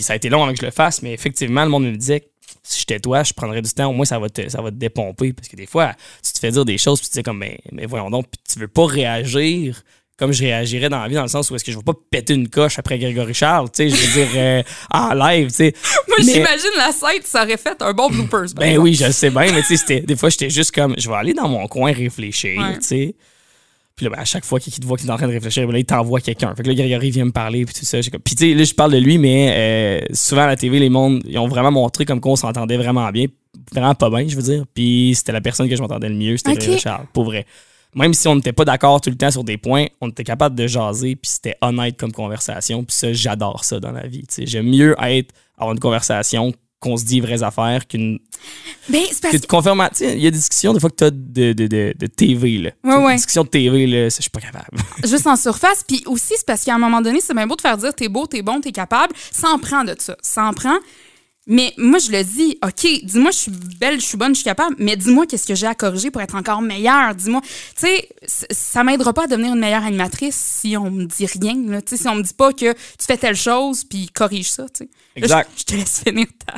ça 0.03 0.13
a 0.13 0.17
été 0.17 0.29
long 0.29 0.43
avant 0.43 0.53
que 0.53 0.59
je 0.61 0.67
le 0.67 0.71
fasse, 0.71 1.01
mais 1.01 1.15
effectivement, 1.15 1.65
le 1.65 1.71
monde 1.71 1.85
me 1.85 1.97
disait 1.97 2.21
que 2.21 2.27
si 2.63 2.81
j'étais 2.81 3.01
toi, 3.01 3.23
je 3.23 3.33
prendrais 3.33 3.63
du 3.63 3.71
temps, 3.71 3.89
au 3.89 3.95
moins 3.95 4.05
ça 4.05 4.19
va 4.19 4.29
te, 4.29 4.47
ça 4.51 4.61
va 4.61 4.71
te 4.71 4.77
dépomper. 4.77 5.33
Parce 5.33 5.49
que 5.49 5.57
des 5.57 5.67
fois, 5.67 5.95
tu 6.23 6.33
te 6.35 6.39
fais 6.39 6.51
dire 6.51 6.67
des 6.67 6.77
choses, 6.77 7.01
puis 7.01 7.09
tu 7.09 7.17
dis 7.17 7.23
comme, 7.23 7.39
mais, 7.39 7.59
mais 7.73 7.87
voyons 7.87 8.11
donc, 8.11 8.27
puis 8.31 8.39
tu 8.53 8.59
veux 8.59 8.69
pas 8.69 8.85
réagir 8.85 9.81
comme 10.19 10.33
je 10.33 10.43
réagirais 10.43 10.89
dans 10.89 11.01
la 11.01 11.09
vie, 11.09 11.15
dans 11.15 11.23
le 11.23 11.29
sens 11.29 11.51
où 11.51 11.57
est-ce 11.57 11.65
que 11.65 11.71
je 11.73 11.77
vais 11.77 11.83
pas 11.85 11.93
péter 12.11 12.33
une 12.35 12.49
coche 12.49 12.79
après 12.79 12.99
Grégory 12.99 13.35
Charles, 13.35 13.71
tu 13.71 13.89
sais, 13.89 13.95
je 13.95 13.97
veux 13.97 14.25
dire, 14.27 14.29
euh, 14.37 14.63
en 14.91 15.13
live, 15.15 15.49
tu 15.49 15.55
sais. 15.57 15.75
Moi, 16.09 16.17
Mais- 16.21 16.33
j'imagine 16.33 16.71
la 16.79 16.93
scène, 16.93 17.21
ça 17.25 17.43
aurait 17.45 17.57
fait 17.59 17.81
un 17.83 17.93
bon 17.93 18.09
bloopers. 18.09 18.47
ben 18.57 18.63
exemple. 18.63 18.79
oui, 18.81 18.95
je 18.95 19.05
le 19.07 19.13
sais 19.13 19.31
bien, 19.31 19.53
mais 19.53 19.63
tu 19.63 19.77
sais, 19.77 20.01
des 20.01 20.17
fois, 20.17 20.31
j'étais 20.31 20.49
juste 20.51 20.75
comme, 20.75 20.95
je 20.97 21.09
vais 21.09 21.17
aller 21.17 21.35
dans 21.35 21.49
mon 21.49 21.67
coin 21.69 21.93
réfléchir, 21.93 22.59
Ouais. 22.59 22.79
tu 22.79 22.87
sais. 22.87 23.15
Puis 23.95 24.05
là, 24.05 24.11
ben, 24.11 24.19
à 24.19 24.25
chaque 24.27 24.45
fois 24.45 24.61
qu'il 24.61 24.73
te 24.75 24.85
voit 24.85 24.99
qu'il 24.99 25.09
est 25.09 25.13
en 25.13 25.17
train 25.17 25.27
de 25.27 25.33
réfléchir, 25.33 25.67
ben 25.67 25.73
là, 25.73 25.79
il 25.79 25.85
t'envoie 25.87 26.21
quelqu'un. 26.21 26.55
Fait 26.55 26.63
que 26.63 26.69
là, 26.69 26.75
Grégory 26.75 27.11
vient 27.11 27.25
me 27.25 27.33
parler, 27.33 27.65
puis 27.65 27.75
tout 27.75 27.87
ça. 27.87 27.99
comme- 28.11 28.21
Puis 28.21 28.35
tu 28.35 28.47
sais, 28.51 28.55
là, 28.55 28.63
je 28.65 28.75
parle 28.75 28.93
de 28.93 28.99
lui, 28.99 29.17
mais 29.17 29.55
euh, 29.57 30.15
souvent 30.15 30.43
à 30.43 30.47
la 30.49 30.57
TV, 30.57 30.79
les 30.79 30.91
mondes, 30.91 31.23
ils 31.27 31.39
ont 31.39 31.49
vraiment 31.49 31.71
montré 31.73 32.05
comme 32.05 32.21
qu'on 32.21 32.37
s'entendait 32.37 32.77
vraiment 32.77 33.11
bien. 33.11 33.27
Vraiment 33.73 33.95
pas 33.95 34.11
bien, 34.11 34.27
je 34.29 34.37
veux 34.37 34.43
dire. 34.43 34.65
Puis 34.75 35.15
c'était 35.17 35.33
la 35.33 35.41
personne 35.41 35.67
que 35.67 35.75
je 35.77 35.81
m'entendais 35.81 36.11
le 36.11 36.15
mieux, 36.15 36.37
c'était. 36.37 36.55
Grégory 36.57 36.79
Charles, 36.79 37.07
pour 37.15 37.25
vrai. 37.25 37.47
Même 37.95 38.13
si 38.15 38.29
on 38.29 38.37
n'était 38.37 38.53
pas 38.53 38.65
d'accord 38.65 39.01
tout 39.01 39.11
le 39.11 39.17
temps 39.17 39.31
sur 39.31 39.45
des 39.45 39.57
points, 39.57 39.87
on 40.01 40.09
était 40.09 40.25
capable 40.25 40.55
de 40.55 40.67
jaser, 40.67 41.17
puis 41.17 41.31
c'était 41.31 41.57
honnête 41.63 41.97
comme 41.99 42.13
conversation. 42.13 42.85
Puis 42.85 42.97
ça, 42.97 43.13
j'adore 43.13 43.65
ça 43.65 43.81
dans 43.81 43.93
la 43.93 44.07
vie. 44.07 44.25
J'aime 44.39 44.69
mieux 44.69 44.95
être 45.01 45.35
avoir 45.57 45.73
une 45.73 45.81
conversation 45.81 46.53
qu'on 46.79 46.97
se 46.97 47.05
dit 47.05 47.21
vraies 47.21 47.43
affaires 47.43 47.87
qu'une 47.87 48.19
Ben, 48.89 49.03
c'est 49.11 49.23
parce 49.23 49.39
que 49.39 50.15
il 50.15 50.21
y 50.21 50.27
a 50.27 50.31
des 50.31 50.37
discussions 50.37 50.75
des 50.75 50.81
fois 50.81 50.91
que 50.91 50.97
tu 50.97 51.05
as 51.05 51.11
de, 51.11 51.53
de, 51.53 51.67
de, 51.67 51.95
de 51.99 52.07
TV. 52.07 52.59
Là. 52.59 52.71
Ouais, 52.85 52.91
Tu 52.91 52.91
sais, 52.91 52.97
ouais. 52.97 53.13
Des 53.13 53.17
discussions 53.17 53.45
de 53.45 53.49
TV, 53.49 53.87
là, 53.87 54.11
ça, 54.11 54.17
je 54.19 54.23
suis 54.23 54.31
pas 54.31 54.41
capable. 54.41 54.79
juste 55.05 55.27
en 55.27 55.37
surface. 55.37 55.83
Puis 55.87 56.03
aussi, 56.07 56.35
c'est 56.37 56.47
parce 56.47 56.65
qu'à 56.65 56.75
un 56.75 56.79
moment 56.79 57.01
donné, 57.01 57.21
c'est 57.21 57.35
bien 57.35 57.47
beau 57.47 57.57
de 57.57 57.63
faire 57.63 57.79
dire 57.79 57.95
t'es 57.95 58.09
beau, 58.09 58.27
t'es 58.27 58.43
bon, 58.43 58.61
t'es 58.61 58.73
capable. 58.73 59.15
Ça 59.33 59.49
en 59.49 59.59
prend 59.59 59.85
de 59.85 59.95
ça. 59.99 60.17
Ça 60.21 60.45
en 60.45 60.53
prend. 60.53 60.77
Mais 61.49 61.73
moi, 61.77 61.99
je 62.01 62.11
le 62.11 62.25
dis, 62.25 62.59
OK, 62.65 62.87
dis-moi, 63.05 63.31
je 63.31 63.37
suis 63.37 63.51
belle, 63.79 64.01
je 64.01 64.07
suis 64.07 64.17
bonne, 64.17 64.31
je 64.35 64.41
suis 64.41 64.45
capable, 64.45 64.75
mais 64.81 64.97
dis-moi 64.97 65.27
qu'est-ce 65.27 65.47
que 65.47 65.55
j'ai 65.55 65.67
à 65.69 65.77
corriger 65.77 66.11
pour 66.11 66.21
être 66.21 66.35
encore 66.35 66.61
meilleure. 66.61 67.15
Dis-moi, 67.15 67.41
tu 67.41 67.87
sais, 67.87 68.09
ça 68.51 68.83
m'aidera 68.83 69.13
pas 69.13 69.25
à 69.25 69.27
devenir 69.29 69.53
une 69.55 69.61
meilleure 69.61 69.85
animatrice 69.85 70.35
si 70.35 70.77
on 70.77 70.91
me 70.91 71.05
dit 71.05 71.27
rien. 71.27 71.55
Là. 71.69 71.83
Tu 71.83 71.97
sais, 71.97 72.03
si 72.03 72.09
on 72.09 72.17
me 72.17 72.23
dit 72.23 72.35
pas 72.35 72.53
que 72.53 72.73
tu 72.73 73.07
fais 73.07 73.17
telle 73.17 73.37
chose, 73.37 73.85
puis 73.85 74.09
corrige 74.13 74.51
ça. 74.51 74.65
tu 74.65 74.79
sais. 74.79 74.85
Là, 74.85 75.23
Exact. 75.23 75.51
je, 75.55 75.61
je 75.61 75.65
te 75.67 75.75
laisse 75.75 76.03
finir 76.05 76.27
ta, 76.45 76.55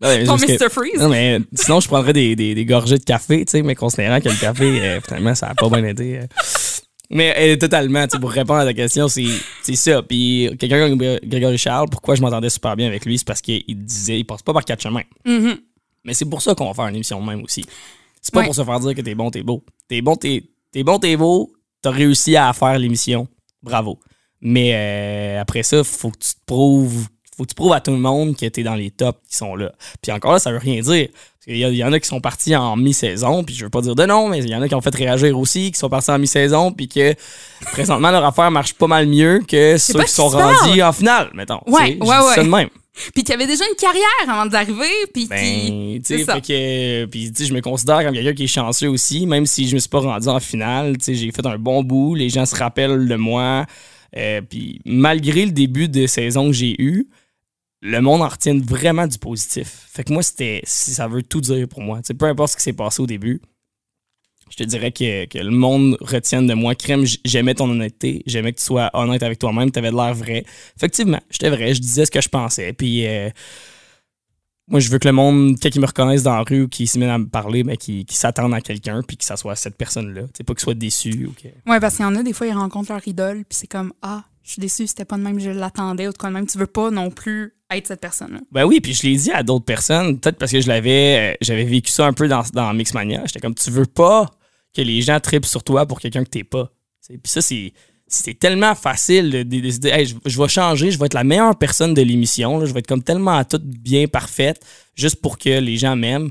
Ouais, 0.08 0.24
ton 0.24 0.32
parce 0.36 0.44
que- 0.44 0.52
Mr. 0.64 0.70
Freeze. 0.70 0.98
Non, 1.00 1.08
mais 1.08 1.38
sinon, 1.54 1.80
je 1.80 1.86
prendrais 1.88 2.12
des, 2.12 2.34
des, 2.36 2.54
des 2.54 2.64
gorgées 2.66 2.98
de 2.98 3.04
café, 3.04 3.44
tu 3.46 3.52
sais, 3.52 3.62
mais 3.62 3.74
considérant 3.74 4.20
que 4.20 4.28
le 4.28 4.34
café, 4.34 4.64
euh, 4.82 5.00
finalement, 5.00 5.34
ça 5.34 5.46
a 5.46 5.54
pas 5.54 5.68
bien 5.70 5.84
été. 5.84 6.18
euh. 6.18 6.26
Mais 7.10 7.56
totalement, 7.56 8.06
pour 8.20 8.30
répondre 8.30 8.60
à 8.60 8.64
ta 8.64 8.74
question, 8.74 9.08
c'est 9.08 9.26
ça. 9.74 10.02
Puis 10.02 10.50
quelqu'un 10.58 10.88
comme 10.88 10.98
Gré- 10.98 11.20
Grégory 11.24 11.58
Charles, 11.58 11.88
pourquoi 11.90 12.14
je 12.16 12.22
m'entendais 12.22 12.50
super 12.50 12.74
bien 12.76 12.86
avec 12.88 13.04
lui, 13.04 13.18
c'est 13.18 13.26
parce 13.26 13.40
qu'il 13.40 13.62
disait, 13.68 14.18
il 14.20 14.24
passe 14.24 14.42
pas 14.42 14.52
par 14.52 14.64
quatre 14.64 14.82
chemins. 14.82 15.02
Mhm. 15.24 15.58
Mais 16.04 16.14
c'est 16.14 16.24
pour 16.24 16.42
ça 16.42 16.54
qu'on 16.54 16.66
va 16.66 16.74
faire 16.74 16.86
une 16.88 16.96
émission 16.96 17.20
même 17.22 17.42
aussi. 17.42 17.64
C'est 18.20 18.32
pas 18.32 18.40
Ouais. 18.40 18.46
pour 18.46 18.54
se 18.54 18.64
faire 18.64 18.80
dire 18.80 18.94
que 18.94 19.00
t'es 19.02 19.14
bon, 19.14 19.30
t'es 19.30 19.42
beau. 19.42 19.64
T'es 19.88 20.00
bon, 20.02 20.16
t'es 20.16 20.42
t'es 20.72 20.82
bon, 20.82 20.98
t'es 20.98 21.16
beau. 21.16 21.52
T'as 21.82 21.90
réussi 21.90 22.36
à 22.36 22.52
faire 22.52 22.78
l'émission. 22.78 23.28
Bravo. 23.62 23.98
Mais 24.40 24.72
euh, 24.74 25.40
après 25.40 25.62
ça, 25.62 25.82
faut 25.84 26.10
que 26.10 26.18
tu 26.18 26.30
te 26.34 26.40
prouves. 26.44 27.06
Faut 27.36 27.44
que 27.44 27.48
tu 27.50 27.54
prouves 27.54 27.72
à 27.72 27.80
tout 27.80 27.90
le 27.92 27.98
monde 27.98 28.36
que 28.36 28.46
t'es 28.46 28.62
dans 28.62 28.74
les 28.74 28.90
tops 28.90 29.18
qui 29.28 29.36
sont 29.36 29.54
là. 29.54 29.72
Puis 30.02 30.10
encore 30.10 30.32
là, 30.32 30.38
ça 30.38 30.50
veut 30.50 30.58
rien 30.58 30.80
dire. 30.80 31.08
Y, 31.46 31.60
il 31.60 31.76
y 31.76 31.84
en 31.84 31.92
a 31.92 32.00
qui 32.00 32.08
sont 32.08 32.20
partis 32.20 32.56
en 32.56 32.76
mi-saison, 32.76 33.44
puis 33.44 33.54
je 33.54 33.64
veux 33.64 33.70
pas 33.70 33.80
dire 33.80 33.94
de 33.94 34.04
non, 34.04 34.28
mais 34.28 34.38
il 34.38 34.48
y 34.48 34.54
en 34.54 34.62
a 34.62 34.68
qui 34.68 34.74
ont 34.74 34.80
fait 34.80 34.94
réagir 34.94 35.38
aussi, 35.38 35.70
qui 35.70 35.78
sont 35.78 35.88
partis 35.88 36.10
en 36.10 36.18
mi-saison, 36.18 36.72
puis 36.72 36.88
que 36.88 37.14
présentement 37.72 38.10
leur 38.10 38.24
affaire 38.24 38.50
marche 38.50 38.74
pas 38.74 38.88
mal 38.88 39.06
mieux 39.06 39.42
que 39.46 39.78
ceux 39.78 40.02
qui 40.02 40.12
sont 40.12 40.28
rendus 40.28 40.82
en 40.82 40.92
finale, 40.92 41.30
mettons. 41.34 41.60
Ouais, 41.66 41.98
ouais, 42.00 42.18
ouais. 42.18 42.44
de 42.44 42.48
même. 42.48 42.68
Puis 43.14 43.24
qui 43.24 43.32
avait 43.32 43.46
déjà 43.46 43.64
une 43.68 43.76
carrière 43.76 44.04
avant 44.26 44.46
d'arriver, 44.46 44.90
puis. 45.12 45.26
Ben, 45.26 46.00
tu 46.00 46.02
c'est 46.02 46.24
sais, 46.24 47.06
puis, 47.10 47.32
je 47.38 47.52
me 47.52 47.60
considère 47.60 48.02
comme 48.02 48.14
quelqu'un 48.14 48.34
qui 48.34 48.44
est 48.44 48.48
chanceux 48.48 48.88
aussi, 48.88 49.26
même 49.26 49.46
si 49.46 49.68
je 49.68 49.74
me 49.74 49.80
suis 49.80 49.88
pas 49.88 50.00
rendu 50.00 50.28
en 50.28 50.40
finale. 50.40 50.96
Tu 50.98 51.04
sais, 51.04 51.14
j'ai 51.14 51.30
fait 51.30 51.44
un 51.46 51.58
bon 51.58 51.82
bout, 51.82 52.14
les 52.14 52.30
gens 52.30 52.46
se 52.46 52.56
rappellent 52.56 53.06
de 53.06 53.16
moi. 53.16 53.66
Euh, 54.16 54.40
puis, 54.40 54.80
malgré 54.86 55.44
le 55.44 55.52
début 55.52 55.88
de 55.88 56.06
saison 56.06 56.46
que 56.46 56.54
j'ai 56.54 56.74
eu, 56.80 57.06
le 57.82 58.00
monde 58.00 58.22
en 58.22 58.28
retient 58.28 58.58
vraiment 58.58 59.06
du 59.06 59.18
positif. 59.18 59.86
Fait 59.88 60.04
que 60.04 60.12
moi, 60.12 60.22
c'était, 60.22 60.62
ça 60.64 61.08
veut 61.08 61.22
tout 61.22 61.40
dire 61.40 61.68
pour 61.68 61.82
moi. 61.82 62.00
Peu 62.18 62.26
importe 62.26 62.52
ce 62.52 62.56
qui 62.56 62.62
s'est 62.62 62.72
passé 62.72 63.02
au 63.02 63.06
début, 63.06 63.40
je 64.50 64.56
te 64.56 64.62
dirais 64.62 64.92
que, 64.92 65.38
le 65.38 65.50
monde 65.50 65.96
retienne 66.00 66.46
de 66.46 66.54
moi. 66.54 66.74
Crème, 66.74 67.04
j'aimais 67.24 67.54
ton 67.54 67.68
honnêteté, 67.68 68.22
j'aimais 68.26 68.52
que 68.52 68.58
tu 68.58 68.64
sois 68.64 68.90
honnête 68.94 69.22
avec 69.22 69.38
toi-même, 69.38 69.70
tu 69.70 69.78
avais 69.78 69.90
de 69.90 69.96
l'air 69.96 70.14
vrai. 70.14 70.44
Effectivement, 70.76 71.20
j'étais 71.30 71.50
vrai, 71.50 71.74
je 71.74 71.80
disais 71.80 72.06
ce 72.06 72.10
que 72.10 72.20
je 72.20 72.28
pensais. 72.28 72.72
Puis, 72.72 73.06
euh, 73.06 73.28
moi, 74.68 74.80
je 74.80 74.90
veux 74.90 74.98
que 74.98 75.06
le 75.06 75.12
monde, 75.12 75.56
quand 75.60 75.74
ils 75.74 75.80
me 75.80 75.86
reconnaissent 75.86 76.24
dans 76.24 76.36
la 76.36 76.42
rue 76.42 76.62
ou 76.62 76.68
qu'ils 76.68 76.88
se 76.88 76.98
mettent 76.98 77.10
à 77.10 77.18
me 77.18 77.28
parler, 77.28 77.62
ben, 77.62 77.76
qu'ils 77.76 78.04
qu'ils 78.04 78.16
s'attendent 78.16 78.54
à 78.54 78.60
quelqu'un 78.60 79.02
puis 79.06 79.16
que 79.16 79.24
ça 79.24 79.36
soit 79.36 79.54
cette 79.56 79.76
personne-là. 79.76 80.22
Sais, 80.36 80.44
pas 80.44 80.54
qu'ils 80.54 80.62
soient 80.62 80.74
déçus 80.74 81.26
ou 81.26 81.32
que. 81.32 81.48
Ouais, 81.70 81.80
parce 81.80 81.96
qu'il 81.96 82.04
y 82.04 82.08
en 82.08 82.16
a, 82.16 82.22
des 82.22 82.32
fois, 82.32 82.46
ils 82.46 82.52
rencontrent 82.52 82.92
leur 82.92 83.06
idole, 83.06 83.44
puis 83.48 83.58
c'est 83.58 83.68
comme, 83.68 83.92
ah, 84.02 84.24
je 84.46 84.52
suis 84.52 84.60
déçue, 84.60 84.86
c'était 84.86 85.04
pas 85.04 85.16
de 85.16 85.22
même, 85.22 85.40
je 85.40 85.50
l'attendais, 85.50 86.06
ou 86.06 86.12
de 86.12 86.16
quoi 86.16 86.28
de 86.28 86.34
même. 86.34 86.46
Tu 86.46 86.56
veux 86.56 86.68
pas 86.68 86.92
non 86.92 87.10
plus 87.10 87.54
être 87.68 87.88
cette 87.88 88.00
personne-là. 88.00 88.38
Ben 88.52 88.64
oui, 88.64 88.80
puis 88.80 88.94
je 88.94 89.02
l'ai 89.02 89.16
dit 89.16 89.32
à 89.32 89.42
d'autres 89.42 89.64
personnes, 89.64 90.20
peut-être 90.20 90.38
parce 90.38 90.52
que 90.52 90.60
je 90.60 90.68
l'avais, 90.68 91.32
euh, 91.32 91.36
j'avais 91.40 91.64
vécu 91.64 91.90
ça 91.90 92.06
un 92.06 92.12
peu 92.12 92.28
dans, 92.28 92.44
dans 92.52 92.72
Mixmania. 92.72 93.22
J'étais 93.26 93.40
comme, 93.40 93.56
tu 93.56 93.72
veux 93.72 93.86
pas 93.86 94.30
que 94.72 94.82
les 94.82 95.02
gens 95.02 95.18
tripent 95.18 95.46
sur 95.46 95.64
toi 95.64 95.84
pour 95.84 95.98
quelqu'un 95.98 96.22
que 96.22 96.30
t'es 96.30 96.44
pas. 96.44 96.70
Puis 97.08 97.18
ça, 97.24 97.42
c'est. 97.42 97.72
C'est 98.08 98.38
tellement 98.38 98.76
facile 98.76 99.30
de 99.30 99.38
de 99.42 99.58
décider, 99.58 99.88
hey, 99.88 100.06
je, 100.06 100.14
je 100.24 100.40
vais 100.40 100.46
changer, 100.46 100.92
je 100.92 100.98
vais 101.00 101.06
être 101.06 101.14
la 101.14 101.24
meilleure 101.24 101.58
personne 101.58 101.92
de 101.92 102.02
l'émission, 102.02 102.64
je 102.64 102.72
vais 102.72 102.78
être 102.78 102.86
comme 102.86 103.02
tellement 103.02 103.42
toute 103.42 103.64
bien 103.64 104.06
parfaite, 104.06 104.64
juste 104.94 105.16
pour 105.16 105.38
que 105.38 105.58
les 105.58 105.76
gens 105.76 105.96
m'aiment. 105.96 106.30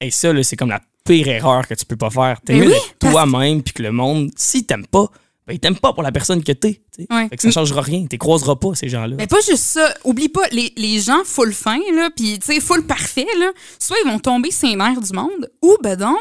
Et 0.00 0.10
ça, 0.10 0.30
c'est 0.42 0.56
comme 0.56 0.70
la 0.70 0.80
pire 1.04 1.28
erreur 1.28 1.68
que 1.68 1.74
tu 1.74 1.86
peux 1.86 1.94
pas 1.94 2.10
faire. 2.10 2.40
T'es 2.40 2.54
oui, 2.54 2.66
d'être 2.66 2.98
toi-même, 2.98 3.62
puis 3.62 3.72
que 3.72 3.84
le 3.84 3.92
monde, 3.92 4.32
s'il 4.34 4.66
t'aime 4.66 4.84
pas, 4.84 5.12
ben, 5.46 5.54
il 5.54 5.58
t'aime 5.58 5.76
pas 5.76 5.92
pour 5.92 6.02
la 6.02 6.12
personne 6.12 6.42
que 6.42 6.52
t'es. 6.52 6.80
tu 6.94 7.02
sais. 7.02 7.06
Ouais. 7.10 7.28
Fait 7.28 7.36
que 7.36 7.42
ça 7.42 7.50
changera 7.50 7.82
rien. 7.82 8.06
Tu 8.08 8.16
croiseras 8.16 8.56
pas, 8.56 8.74
ces 8.74 8.88
gens-là. 8.88 9.16
Mais 9.18 9.26
pas 9.26 9.40
juste 9.40 9.64
ça. 9.64 9.92
Oublie 10.04 10.28
pas, 10.28 10.46
les, 10.52 10.72
les 10.76 11.00
gens 11.00 11.22
full 11.24 11.52
fin, 11.52 11.80
là, 11.94 12.10
puis 12.14 12.38
tu 12.38 12.54
sais, 12.54 12.60
full 12.60 12.86
parfait, 12.86 13.26
là, 13.38 13.50
soit 13.78 13.96
ils 14.04 14.08
vont 14.08 14.18
tomber 14.18 14.50
sur 14.50 14.68
nerfs 14.76 15.00
du 15.00 15.12
monde, 15.12 15.50
ou 15.62 15.76
ben 15.82 15.96
donc, 15.96 16.18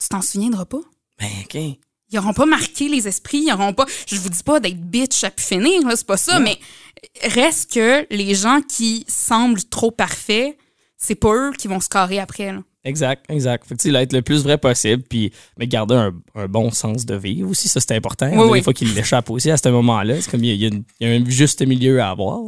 tu 0.00 0.08
t'en 0.08 0.22
souviendras 0.22 0.64
pas. 0.64 0.80
Ben, 1.18 1.28
OK. 1.44 1.60
Ils 2.10 2.18
auront 2.18 2.32
pas 2.32 2.46
marqué 2.46 2.88
les 2.88 3.08
esprits, 3.08 3.44
ils 3.46 3.52
auront 3.52 3.72
pas. 3.72 3.86
Je 4.06 4.16
vous 4.16 4.28
dis 4.28 4.42
pas 4.42 4.60
d'être 4.60 4.80
bitch 4.80 5.24
à 5.24 5.30
pu 5.30 5.42
finir, 5.42 5.86
là, 5.86 5.96
c'est 5.96 6.06
pas 6.06 6.16
ça, 6.16 6.38
mais 6.38 6.58
reste 7.22 7.72
que 7.72 8.06
les 8.10 8.34
gens 8.34 8.60
qui 8.62 9.04
semblent 9.08 9.64
trop 9.64 9.90
parfaits, 9.90 10.56
c'est 10.96 11.16
pas 11.16 11.34
eux 11.34 11.52
qui 11.58 11.68
vont 11.68 11.80
se 11.80 11.88
carrer 11.88 12.18
après, 12.18 12.52
là. 12.52 12.60
Exact, 12.84 13.24
exact. 13.30 13.66
Fait 13.66 13.74
que, 13.76 13.80
tu 13.80 13.88
sais, 13.88 13.92
là, 13.92 14.02
être 14.02 14.12
le 14.12 14.20
plus 14.22 14.42
vrai 14.42 14.58
possible, 14.58 15.02
puis 15.08 15.32
mais 15.58 15.66
garder 15.66 15.94
un, 15.94 16.12
un 16.34 16.46
bon 16.48 16.70
sens 16.70 17.06
de 17.06 17.14
vivre 17.14 17.48
aussi, 17.48 17.68
ça, 17.68 17.80
c'est 17.80 17.94
important. 17.96 18.30
Oui, 18.32 18.44
oui. 18.50 18.58
Des 18.58 18.62
fois 18.64 18.74
qu'il 18.74 18.92
l'échappe 18.94 19.30
aussi 19.30 19.50
à 19.50 19.56
ce 19.56 19.68
moment-là. 19.70 20.20
C'est 20.20 20.30
comme 20.30 20.44
il 20.44 20.54
y, 20.54 20.66
a- 20.66 20.70
il 21.00 21.08
y 21.08 21.10
un 21.10 21.24
juste 21.28 21.66
milieu 21.66 22.00
à 22.02 22.10
avoir. 22.10 22.40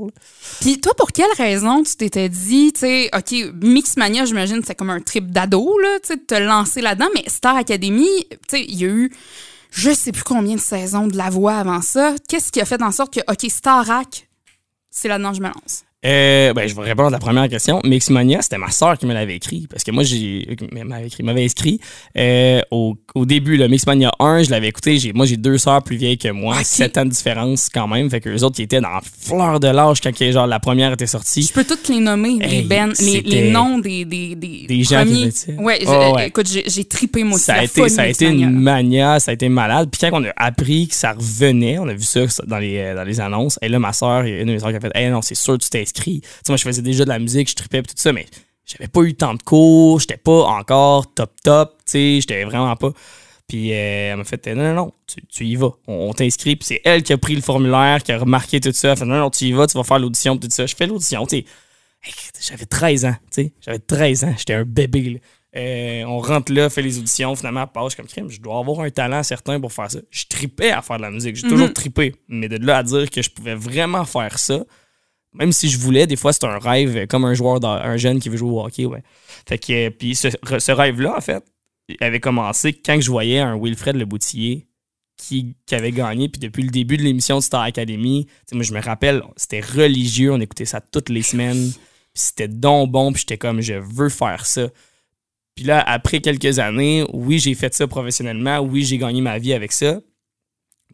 Puis 0.61 0.79
toi, 0.81 0.93
pour 0.95 1.11
quelle 1.13 1.33
raison 1.39 1.83
tu 1.83 1.97
t'étais 1.97 2.29
dit, 2.29 2.73
tu 2.75 2.81
sais, 2.81 3.11
OK, 3.17 3.35
Mixmania, 3.63 4.27
j'imagine, 4.27 4.61
c'est 4.67 4.75
comme 4.75 4.91
un 4.91 5.01
trip 5.01 5.31
d'ado, 5.31 5.79
là, 5.79 5.99
tu 6.03 6.09
sais, 6.09 6.17
de 6.17 6.23
te 6.23 6.35
lancer 6.35 6.83
là-dedans, 6.83 7.09
mais 7.15 7.25
Star 7.29 7.57
Academy, 7.57 8.07
tu 8.31 8.37
sais, 8.49 8.63
il 8.69 8.75
y 8.79 8.85
a 8.85 8.89
eu 8.89 9.13
je 9.71 9.91
sais 9.93 10.13
plus 10.13 10.23
combien 10.23 10.55
de 10.55 10.61
saisons 10.61 11.07
de 11.07 11.17
la 11.19 11.29
voix 11.29 11.57
avant 11.57 11.83
ça. 11.83 12.15
Qu'est-ce 12.29 12.51
qui 12.53 12.61
a 12.61 12.65
fait 12.65 12.81
en 12.83 12.93
sorte 12.93 13.13
que, 13.13 13.21
OK, 13.31 13.51
Starac, 13.51 14.27
c'est 14.91 15.09
là-dedans 15.09 15.31
que 15.33 15.37
je 15.37 15.43
me 15.43 15.49
lance? 15.49 15.85
Euh, 16.07 16.53
ben, 16.53 16.69
je 16.69 16.75
vais 16.75 16.83
répondre 16.83 17.09
à 17.09 17.11
la 17.11 17.19
première 17.19 17.49
question. 17.49 17.81
Mixmania, 17.85 18.41
c'était 18.43 18.59
ma 18.59 18.71
soeur 18.71 18.97
qui 18.97 19.07
me 19.07 19.13
l'avait 19.15 19.37
écrit. 19.37 19.67
Parce 19.69 19.83
que 19.83 19.91
moi, 19.91 20.05
j'ai. 20.05 20.47
m'avait 20.85 21.07
écrit, 21.09 21.23
m'avait 21.23 21.45
inscrit. 21.45 21.81
euh, 22.17 22.61
au, 22.71 22.97
au 23.15 23.27
début, 23.27 23.57
le 23.57 23.67
Mixmania 23.69 24.13
1, 24.21 24.45
je 24.45 24.51
l'avais 24.51 24.69
écouté. 24.69 24.99
J'ai, 24.99 25.13
moi, 25.13 25.27
j'ai 25.27 25.37
deux 25.37 25.59
sœurs 25.59 25.83
plus 25.83 25.97
vieilles 25.97 26.19
que 26.19 26.29
moi. 26.29 26.57
Ok. 26.59 26.65
7 26.65 26.99
ans 26.99 27.05
de 27.05 27.11
différence 27.11 27.69
quand 27.73 27.89
même. 27.89 28.09
Fait 28.11 28.21
que 28.21 28.29
les 28.29 28.43
autres 28.45 28.57
qui 28.57 28.63
étaient 28.63 28.81
dans 28.81 28.91
la 28.91 29.01
fleur 29.03 29.59
de 29.61 29.69
l'âge 29.69 30.01
quand 30.01 30.13
genre, 30.31 30.47
la 30.47 30.61
première 30.61 30.93
était 30.93 31.07
sortie. 31.07 31.43
Je 31.43 31.53
peux 31.53 31.65
toutes 31.65 31.89
les 31.89 32.01
nommer, 32.01 32.39
les, 32.41 32.63
ben, 32.63 32.93
les, 33.01 33.21
les 33.23 33.51
noms 33.51 33.79
des, 33.79 34.05
des, 34.05 34.35
des, 34.35 34.67
Des 34.69 34.83
gens 34.85 35.05
qui 35.05 35.31
premiers. 35.47 35.63
Ouais, 35.65 35.79
je- 35.83 35.87
Oh, 35.89 36.15
ouais. 36.17 36.29
écoute, 36.29 36.47
j'ai, 36.49 36.85
tripé 36.85 37.25
moi 37.25 37.37
aussi. 37.37 37.45
ça 37.47 37.55
a 37.55 37.65
été, 37.65 37.89
ça 37.89 38.03
a 38.03 38.07
été 38.07 38.27
une 38.27 38.51
mania, 38.51 39.19
ça 39.19 39.31
a 39.31 39.35
été 39.35 39.49
malade. 39.49 39.89
Puis 39.91 40.01
quand 40.01 40.21
on 40.21 40.25
a 40.25 40.33
appris 40.37 40.89
que 40.89 40.95
ça 40.95 41.13
revenait, 41.13 41.79
on 41.79 41.89
a 41.89 41.95
vu 41.95 42.03
ça 42.03 42.21
dans 42.47 42.59
les, 42.59 42.93
dans 42.95 43.03
les 43.05 43.21
annonces. 43.21 43.59
Et 43.63 43.69
là, 43.69 43.79
ma 43.79 43.93
soeur, 43.93 44.27
il 44.27 44.35
y 44.35 44.39
a 44.39 44.41
une 44.41 44.49
de 44.49 44.53
mes 44.53 44.59
soeurs 44.59 44.71
qui 44.71 44.77
a 44.77 44.81
fait 44.81 44.93
Hey, 44.95 45.11
non, 45.11 45.23
c'est 45.23 45.35
sûr, 45.35 45.59
tu 45.59 45.69
t'es 45.71 45.83
inscrit. 45.97 46.21
Tu 46.21 46.29
sais, 46.29 46.53
moi, 46.53 46.57
je 46.57 46.65
faisais 46.65 46.83
déjà 46.83 47.05
de 47.05 47.09
la 47.09 47.19
musique, 47.19 47.49
je 47.49 47.55
tripais, 47.55 47.83
tout 47.83 47.95
ça, 47.97 48.13
mais 48.13 48.27
j'avais 48.65 48.89
pas 48.89 49.03
eu 49.03 49.15
tant 49.15 49.35
de 49.35 49.43
cours, 49.43 50.01
j'étais 50.01 50.17
pas 50.17 50.43
encore 50.45 51.13
top 51.15 51.33
top, 51.43 51.77
tu 51.79 51.93
sais, 51.93 52.21
j'étais 52.21 52.45
vraiment 52.45 52.77
pas. 52.77 52.93
Puis 53.49 53.73
euh, 53.73 54.13
elle 54.13 54.17
m'a 54.17 54.25
fait 54.25 54.45
Non, 54.49 54.63
non, 54.63 54.75
non, 54.75 54.93
tu, 55.07 55.25
tu 55.27 55.45
y 55.47 55.55
vas. 55.55 55.71
On, 55.87 56.09
on 56.11 56.13
t'inscrit. 56.13 56.57
Puis 56.57 56.67
c'est 56.67 56.81
elle 56.85 57.05
qui 57.05 57.13
a 57.13 57.19
pris 57.19 57.37
le 57.37 57.43
formulaire, 57.43 58.03
qui 58.03 58.11
a 58.11 58.19
remarqué 58.19 58.61
tout 58.61 58.73
ça. 58.73 58.91
Elle 58.91 58.97
fait 58.97 59.05
Non, 59.05 59.19
non, 59.19 59.31
tu 59.31 59.45
y 59.45 59.53
vas, 59.53 59.69
tu 59.69 59.79
vas 59.79 59.85
faire 59.85 60.01
l'audition, 60.01 60.37
tout 60.37 60.49
ça. 60.51 60.67
Je 60.67 60.75
fais 60.75 60.87
l'audition, 60.87 61.25
tu 61.27 61.37
sais. 61.37 61.45
Hey, 62.03 62.13
J'avais 62.41 62.67
13 62.67 63.05
ans, 63.05 63.17
tu 63.33 63.45
sais. 63.45 63.53
J'avais 63.61 63.79
13 63.79 64.25
ans, 64.25 64.35
j'étais 64.37 64.55
un 64.55 64.65
bébé, 64.65 65.11
là. 65.11 65.19
Euh, 65.57 66.05
on 66.05 66.19
rentre 66.19 66.53
là, 66.53 66.69
fait 66.69 66.83
les 66.83 66.99
auditions, 66.99 67.35
finalement, 67.35 67.63
elle 67.63 67.69
passe 67.69 67.95
comme 67.95 68.07
crime. 68.07 68.29
Je 68.29 68.41
dois 68.41 68.59
avoir 68.59 68.81
un 68.81 68.91
talent 68.91 69.23
certain 69.23 69.59
pour 69.59 69.73
faire 69.73 69.91
ça. 69.91 70.01
Je 70.11 70.25
tripais 70.29 70.71
à 70.71 70.83
faire 70.83 70.99
de 70.99 71.03
la 71.03 71.11
musique. 71.11 71.37
J'ai 71.37 71.49
toujours 71.49 71.73
trippé. 71.73 72.15
Mais 72.29 72.49
de 72.49 72.65
là 72.65 72.79
à 72.79 72.83
dire 72.83 73.09
que 73.09 73.23
je 73.23 73.31
pouvais 73.31 73.55
vraiment 73.55 74.05
faire 74.05 74.39
ça, 74.39 74.65
même 75.35 75.53
si 75.53 75.69
je 75.69 75.79
voulais, 75.79 76.07
des 76.07 76.17
fois, 76.17 76.33
c'est 76.33 76.45
un 76.45 76.59
rêve, 76.59 76.97
euh, 76.97 77.07
comme 77.07 77.25
un 77.25 77.35
joueur, 77.35 77.65
un 77.65 77.97
jeune 77.97 78.21
qui 78.21 78.29
veut 78.29 78.37
jouer 78.37 78.51
au 78.51 78.65
hockey, 78.65 78.87
ouais. 78.87 79.03
Fait 79.49 79.59
que, 79.59 79.73
euh, 79.73 79.91
puis 79.91 80.15
ce, 80.15 80.73
rêve-là, 80.73 81.17
en 81.17 81.21
fait, 81.21 81.45
avait 82.01 82.21
commencé 82.21 82.73
quand 82.73 83.01
je 83.01 83.11
voyais 83.11 83.39
un 83.39 83.59
Wilfred 83.59 83.97
Le 83.97 84.05
Boutillier 84.05 84.67
qui, 85.17 85.57
qui 85.67 85.75
avait 85.75 85.93
gagné. 85.93 86.29
Puis 86.29 86.41
depuis 86.41 86.63
le 86.63 86.71
début 86.71 86.97
de 86.97 87.03
l'émission 87.03 87.39
de 87.39 87.43
Star 87.43 87.63
Academy, 87.63 88.27
moi, 88.53 88.63
je 88.63 88.73
me 88.73 88.81
rappelle, 88.81 89.23
c'était 89.37 89.61
religieux. 89.61 90.33
On 90.33 90.41
écoutait 90.41 90.65
ça 90.65 90.81
toutes 90.81 91.09
les 91.09 91.23
semaines. 91.23 91.73
C'était 92.15 92.49
donc 92.49 92.91
bon. 92.91 93.13
Puis 93.13 93.21
j'étais 93.21 93.39
comme, 93.39 93.61
je 93.61 93.75
veux 93.75 94.09
faire 94.09 94.47
ça. 94.47 94.69
Puis 95.55 95.65
là, 95.65 95.81
après 95.81 96.21
quelques 96.21 96.59
années, 96.59 97.05
oui, 97.13 97.39
j'ai 97.39 97.55
fait 97.55 97.73
ça 97.73 97.87
professionnellement. 97.87 98.59
Oui, 98.59 98.85
j'ai 98.85 98.99
gagné 98.99 99.21
ma 99.21 99.39
vie 99.39 99.55
avec 99.55 99.73
ça. 99.73 100.01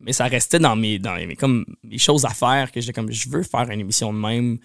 Mais 0.03 0.12
ça 0.12 0.25
restait 0.27 0.59
dans 0.59 0.77
mes, 0.77 0.99
dans 0.99 1.15
mes, 1.15 1.37
comme, 1.37 1.65
mes 1.85 1.99
choses 1.99 2.25
à 2.25 2.31
faire 2.31 2.71
que 2.73 2.81
j'étais 2.81 2.93
comme, 2.93 3.11
je 3.12 3.29
veux 3.29 3.43
faire 3.43 3.71
une 3.71 3.81
émission 3.81 4.12
de 4.12 4.19
même 4.19 4.59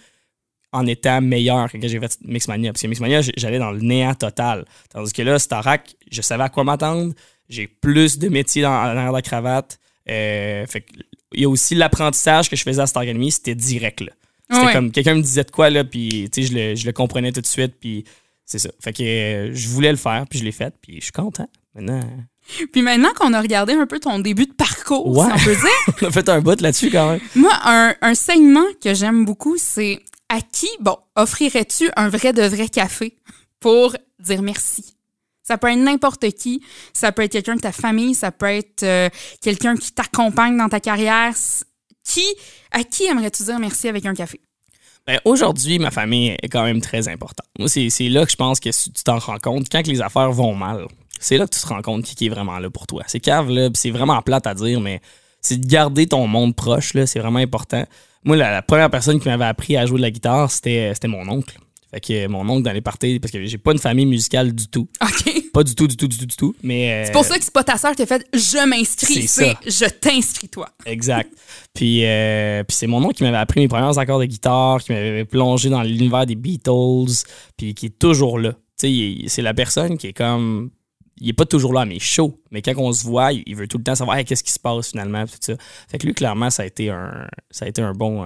en 0.73 0.85
étant 0.85 1.21
meilleur 1.21 1.71
que 1.71 1.77
quand 1.77 1.87
j'ai 1.87 1.99
fait 1.99 2.17
Mixmania. 2.23 2.71
Parce 2.73 2.81
que 2.81 2.87
Mixmania, 2.87 3.21
j'allais 3.37 3.59
dans 3.59 3.71
le 3.71 3.79
néant 3.79 4.15
total. 4.15 4.65
Tandis 4.89 5.13
que 5.13 5.21
là, 5.21 5.39
Starac, 5.39 5.95
je 6.11 6.21
savais 6.21 6.43
à 6.43 6.49
quoi 6.49 6.63
m'attendre. 6.63 7.13
J'ai 7.49 7.67
plus 7.67 8.19
de 8.19 8.27
métiers 8.29 8.63
dans, 8.63 8.93
dans 8.93 9.11
la 9.11 9.21
cravate. 9.21 9.79
Euh, 10.09 10.65
fait 10.65 10.81
que, 10.81 10.93
il 11.33 11.41
y 11.41 11.45
a 11.45 11.49
aussi 11.49 11.75
l'apprentissage 11.75 12.49
que 12.49 12.55
je 12.55 12.63
faisais 12.63 12.81
à 12.81 12.87
Star 12.87 13.03
Academy, 13.03 13.31
c'était 13.31 13.55
direct. 13.55 14.01
là. 14.01 14.11
C'était 14.49 14.65
Ouais. 14.65 14.73
comme 14.73 14.91
quelqu'un 14.91 15.15
me 15.15 15.21
disait 15.21 15.43
de 15.43 15.51
quoi, 15.51 15.69
là, 15.69 15.83
puis 15.83 16.29
tu 16.31 16.41
sais, 16.41 16.47
je 16.49 16.53
le, 16.57 16.75
je 16.75 16.85
le 16.85 16.93
comprenais 16.93 17.33
tout 17.33 17.41
de 17.41 17.45
suite, 17.45 17.75
puis 17.81 18.05
c'est 18.45 18.59
ça. 18.59 18.69
Fait 18.81 18.93
que 18.93 19.03
euh, 19.03 19.53
je 19.53 19.67
voulais 19.67 19.91
le 19.91 19.97
faire, 19.97 20.25
puis 20.29 20.39
je 20.39 20.45
l'ai 20.45 20.53
fait, 20.53 20.73
puis 20.81 20.95
je 20.99 21.03
suis 21.03 21.11
content. 21.11 21.49
Maintenant, 21.75 21.99
Puis 22.71 22.81
maintenant 22.81 23.09
qu'on 23.17 23.33
a 23.33 23.41
regardé 23.41 23.73
un 23.73 23.85
peu 23.85 23.99
ton 23.99 24.19
début 24.19 24.45
de 24.45 24.53
parcours, 24.53 25.07
Ouais. 25.17 25.25
si 25.25 25.31
on 25.33 25.45
peut 25.45 25.55
dire, 25.55 25.95
on 26.01 26.05
a 26.07 26.11
fait 26.11 26.29
un 26.29 26.41
bout 26.41 26.59
là-dessus 26.61 26.89
quand 26.91 27.11
même. 27.11 27.19
Moi, 27.35 27.51
un, 27.63 27.95
un 28.01 28.15
segment 28.15 28.65
que 28.83 28.93
j'aime 28.93 29.25
beaucoup, 29.25 29.55
c'est 29.57 29.99
à 30.29 30.41
qui, 30.41 30.69
bon, 30.79 30.97
offrirais-tu 31.15 31.89
un 31.95 32.09
vrai 32.09 32.33
de 32.33 32.43
vrai 32.43 32.67
café 32.69 33.17
pour 33.59 33.95
dire 34.19 34.41
merci? 34.41 34.93
Ça 35.43 35.57
peut 35.57 35.69
être 35.69 35.79
n'importe 35.79 36.29
qui. 36.31 36.61
Ça 36.93 37.13
peut 37.13 37.21
être 37.21 37.31
quelqu'un 37.31 37.55
de 37.55 37.61
ta 37.61 37.71
famille. 37.71 38.13
Ça 38.15 38.31
peut 38.33 38.47
être 38.47 38.83
euh, 38.83 39.07
quelqu'un 39.41 39.77
qui 39.77 39.93
t'accompagne 39.93 40.57
dans 40.57 40.67
ta 40.67 40.81
carrière. 40.81 41.33
Qui, 42.03 42.25
à 42.71 42.83
qui 42.83 43.05
aimerais-tu 43.05 43.43
dire 43.43 43.57
merci 43.57 43.87
avec 43.87 44.05
un 44.05 44.13
café? 44.13 44.41
Ben, 45.05 45.21
aujourd'hui, 45.23 45.79
ma 45.79 45.89
famille 45.89 46.35
est 46.43 46.49
quand 46.49 46.63
même 46.65 46.81
très 46.81 47.07
importante. 47.07 47.47
Moi, 47.57 47.69
c'est 47.69 47.89
là 48.09 48.25
que 48.25 48.31
je 48.31 48.35
pense 48.35 48.59
que 48.59 48.69
tu 48.69 49.03
t'en 49.05 49.19
rends 49.19 49.39
compte 49.39 49.67
quand 49.71 49.87
les 49.87 50.01
affaires 50.01 50.33
vont 50.33 50.53
mal. 50.53 50.85
C'est 51.19 51.37
là 51.37 51.45
que 51.47 51.55
tu 51.55 51.61
te 51.61 51.67
rends 51.67 51.81
compte 51.81 52.03
qui 52.03 52.15
qui 52.15 52.25
est 52.27 52.29
vraiment 52.29 52.59
là 52.59 52.69
pour 52.69 52.87
toi. 52.87 53.03
C'est 53.07 53.19
cave, 53.19 53.49
là, 53.49 53.69
pis 53.69 53.79
c'est 53.79 53.91
vraiment 53.91 54.21
plate 54.21 54.47
à 54.47 54.53
dire, 54.53 54.79
mais 54.81 55.01
c'est 55.41 55.59
de 55.59 55.67
garder 55.67 56.07
ton 56.07 56.27
monde 56.27 56.55
proche, 56.55 56.93
là. 56.93 57.05
C'est 57.05 57.19
vraiment 57.19 57.39
important. 57.39 57.85
Moi, 58.23 58.35
la, 58.35 58.51
la 58.51 58.61
première 58.61 58.89
personne 58.89 59.19
qui 59.19 59.27
m'avait 59.27 59.45
appris 59.45 59.77
à 59.77 59.85
jouer 59.85 59.97
de 59.97 60.01
la 60.01 60.11
guitare, 60.11 60.51
c'était 60.51 60.91
c'était 60.93 61.07
mon 61.07 61.27
oncle. 61.29 61.57
Fait 61.91 62.01
que 62.01 62.27
mon 62.27 62.47
oncle 62.49 62.63
dans 62.63 62.73
les 62.73 62.81
parties, 62.81 63.17
parce 63.19 63.31
que 63.31 63.45
j'ai 63.45 63.57
pas 63.57 63.71
une 63.71 63.79
famille 63.79 64.05
musicale 64.05 64.53
du 64.53 64.67
tout. 64.67 64.89
OK. 65.01 65.33
Pas 65.53 65.63
du 65.63 65.73
tout, 65.73 65.87
du 65.87 65.95
tout, 65.95 66.07
du 66.07 66.17
tout, 66.17 66.25
du 66.25 66.35
tout. 66.35 66.55
Mais, 66.61 66.91
euh, 66.91 67.05
C'est 67.05 67.13
pour 67.13 67.23
ça 67.23 67.37
que 67.37 67.43
c'est 67.43 67.53
pas 67.53 67.63
ta 67.63 67.77
sœur 67.77 67.91
qui 67.91 67.97
t'a 67.97 68.05
fait 68.05 68.27
je 68.33 68.67
m'inscris, 68.67 69.27
C'est 69.27 69.55
je 69.65 69.85
t'inscris 69.85 70.49
toi. 70.49 70.69
Exact. 70.85 71.31
puis 71.73 72.05
euh, 72.05 72.63
puis 72.63 72.75
c'est 72.75 72.87
mon 72.87 73.03
oncle 73.03 73.15
qui 73.15 73.23
m'avait 73.23 73.37
appris 73.37 73.61
mes 73.61 73.69
premiers 73.69 73.97
accords 73.97 74.19
de 74.19 74.25
guitare, 74.25 74.83
qui 74.83 74.91
m'avait 74.91 75.23
plongé 75.23 75.69
dans 75.69 75.81
l'univers 75.81 76.25
des 76.25 76.35
Beatles, 76.35 77.23
puis 77.55 77.73
qui 77.73 77.85
est 77.87 77.97
toujours 77.97 78.37
là. 78.37 78.51
Tu 78.77 78.87
sais, 79.21 79.29
c'est 79.29 79.41
la 79.41 79.53
personne 79.53 79.97
qui 79.97 80.07
est 80.07 80.13
comme. 80.13 80.69
Il 81.19 81.29
est 81.29 81.33
pas 81.33 81.45
toujours 81.45 81.73
là 81.73 81.85
mes 81.85 81.99
shows, 81.99 82.39
mais 82.51 82.61
quand 82.61 82.73
on 82.77 82.91
se 82.91 83.03
voit, 83.03 83.33
il 83.33 83.55
veut 83.55 83.67
tout 83.67 83.77
le 83.77 83.83
temps 83.83 83.95
savoir 83.95 84.23
qu'est-ce 84.23 84.43
qui 84.43 84.51
se 84.51 84.59
passe 84.59 84.89
finalement, 84.89 85.25
tout 85.25 85.37
ça. 85.39 85.53
Fait 85.89 85.97
que 85.97 86.05
lui, 86.05 86.13
clairement, 86.13 86.49
ça 86.49 86.63
a 86.63 86.65
été 86.65 86.89
un, 86.89 87.27
ça 87.49 87.65
a 87.65 87.67
été 87.67 87.81
un 87.81 87.93
bon. 87.93 88.25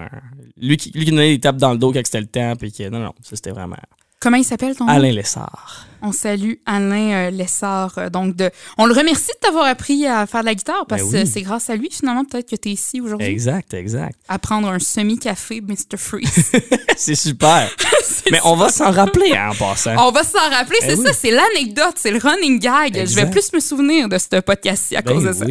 lui, 0.57 0.77
qui, 0.77 0.91
lui 0.91 1.05
qui 1.05 1.11
donnait 1.11 1.33
des 1.35 1.39
tapes 1.39 1.57
dans 1.57 1.71
le 1.71 1.77
dos 1.77 1.91
quand 1.91 2.01
c'était 2.05 2.21
le 2.21 2.27
temps, 2.27 2.55
puis 2.55 2.71
qui. 2.71 2.89
Non, 2.89 2.99
non, 2.99 3.13
ça 3.21 3.35
c'était 3.35 3.51
vraiment. 3.51 3.77
Comment 4.21 4.37
il 4.37 4.45
s'appelle 4.45 4.75
ton 4.75 4.85
nom? 4.85 4.91
Alain 4.91 5.11
Lessard. 5.11 5.87
On 6.03 6.11
salue 6.11 6.53
Alain 6.65 7.27
euh, 7.27 7.29
Lessard. 7.31 7.93
euh, 7.97 8.09
donc 8.09 8.35
de, 8.35 8.49
on 8.77 8.85
le 8.87 8.93
remercie 8.93 9.27
de 9.27 9.39
t'avoir 9.45 9.65
appris 9.65 10.07
à 10.07 10.25
faire 10.25 10.41
de 10.41 10.45
la 10.47 10.55
guitare 10.55 10.85
parce 10.87 11.03
Ben 11.03 11.11
que 11.11 11.17
oui. 11.25 11.31
c'est 11.31 11.41
grâce 11.43 11.69
à 11.69 11.75
lui 11.75 11.89
finalement 11.91 12.23
peut-être 12.25 12.49
que 12.49 12.55
tu 12.55 12.69
es 12.69 12.71
ici 12.71 13.01
aujourd'hui 13.01 13.27
Exact, 13.27 13.73
exact. 13.75 14.17
à 14.27 14.39
prendre 14.39 14.67
un 14.69 14.79
semi-café 14.79 15.61
Mr. 15.61 15.97
Freeze. 15.97 16.51
c'est 16.97 17.13
super. 17.15 17.69
Mais 18.31 18.39
on 18.45 18.55
va 18.55 18.69
s'en 18.69 18.89
rappeler 18.91 19.33
hein, 19.35 19.49
en 19.51 19.55
passant. 19.55 19.93
On 20.07 20.11
va 20.11 20.23
s'en 20.23 20.39
rappeler, 20.49 20.77
Ben 20.81 20.89
c'est 20.91 20.97
oui. 20.99 21.05
ça, 21.07 21.13
c'est 21.13 21.31
l'anecdote, 21.31 21.93
c'est 21.97 22.11
le 22.11 22.17
running 22.19 22.59
gag. 22.59 23.05
Je 23.07 23.15
vais 23.15 23.29
plus 23.29 23.51
me 23.53 23.59
souvenir 23.59 24.09
de 24.09 24.17
ce 24.17 24.39
podcast-ci 24.39 24.95
à 24.95 25.01
Ben 25.03 25.13
cause 25.13 25.23
de 25.25 25.33
ça. 25.33 25.45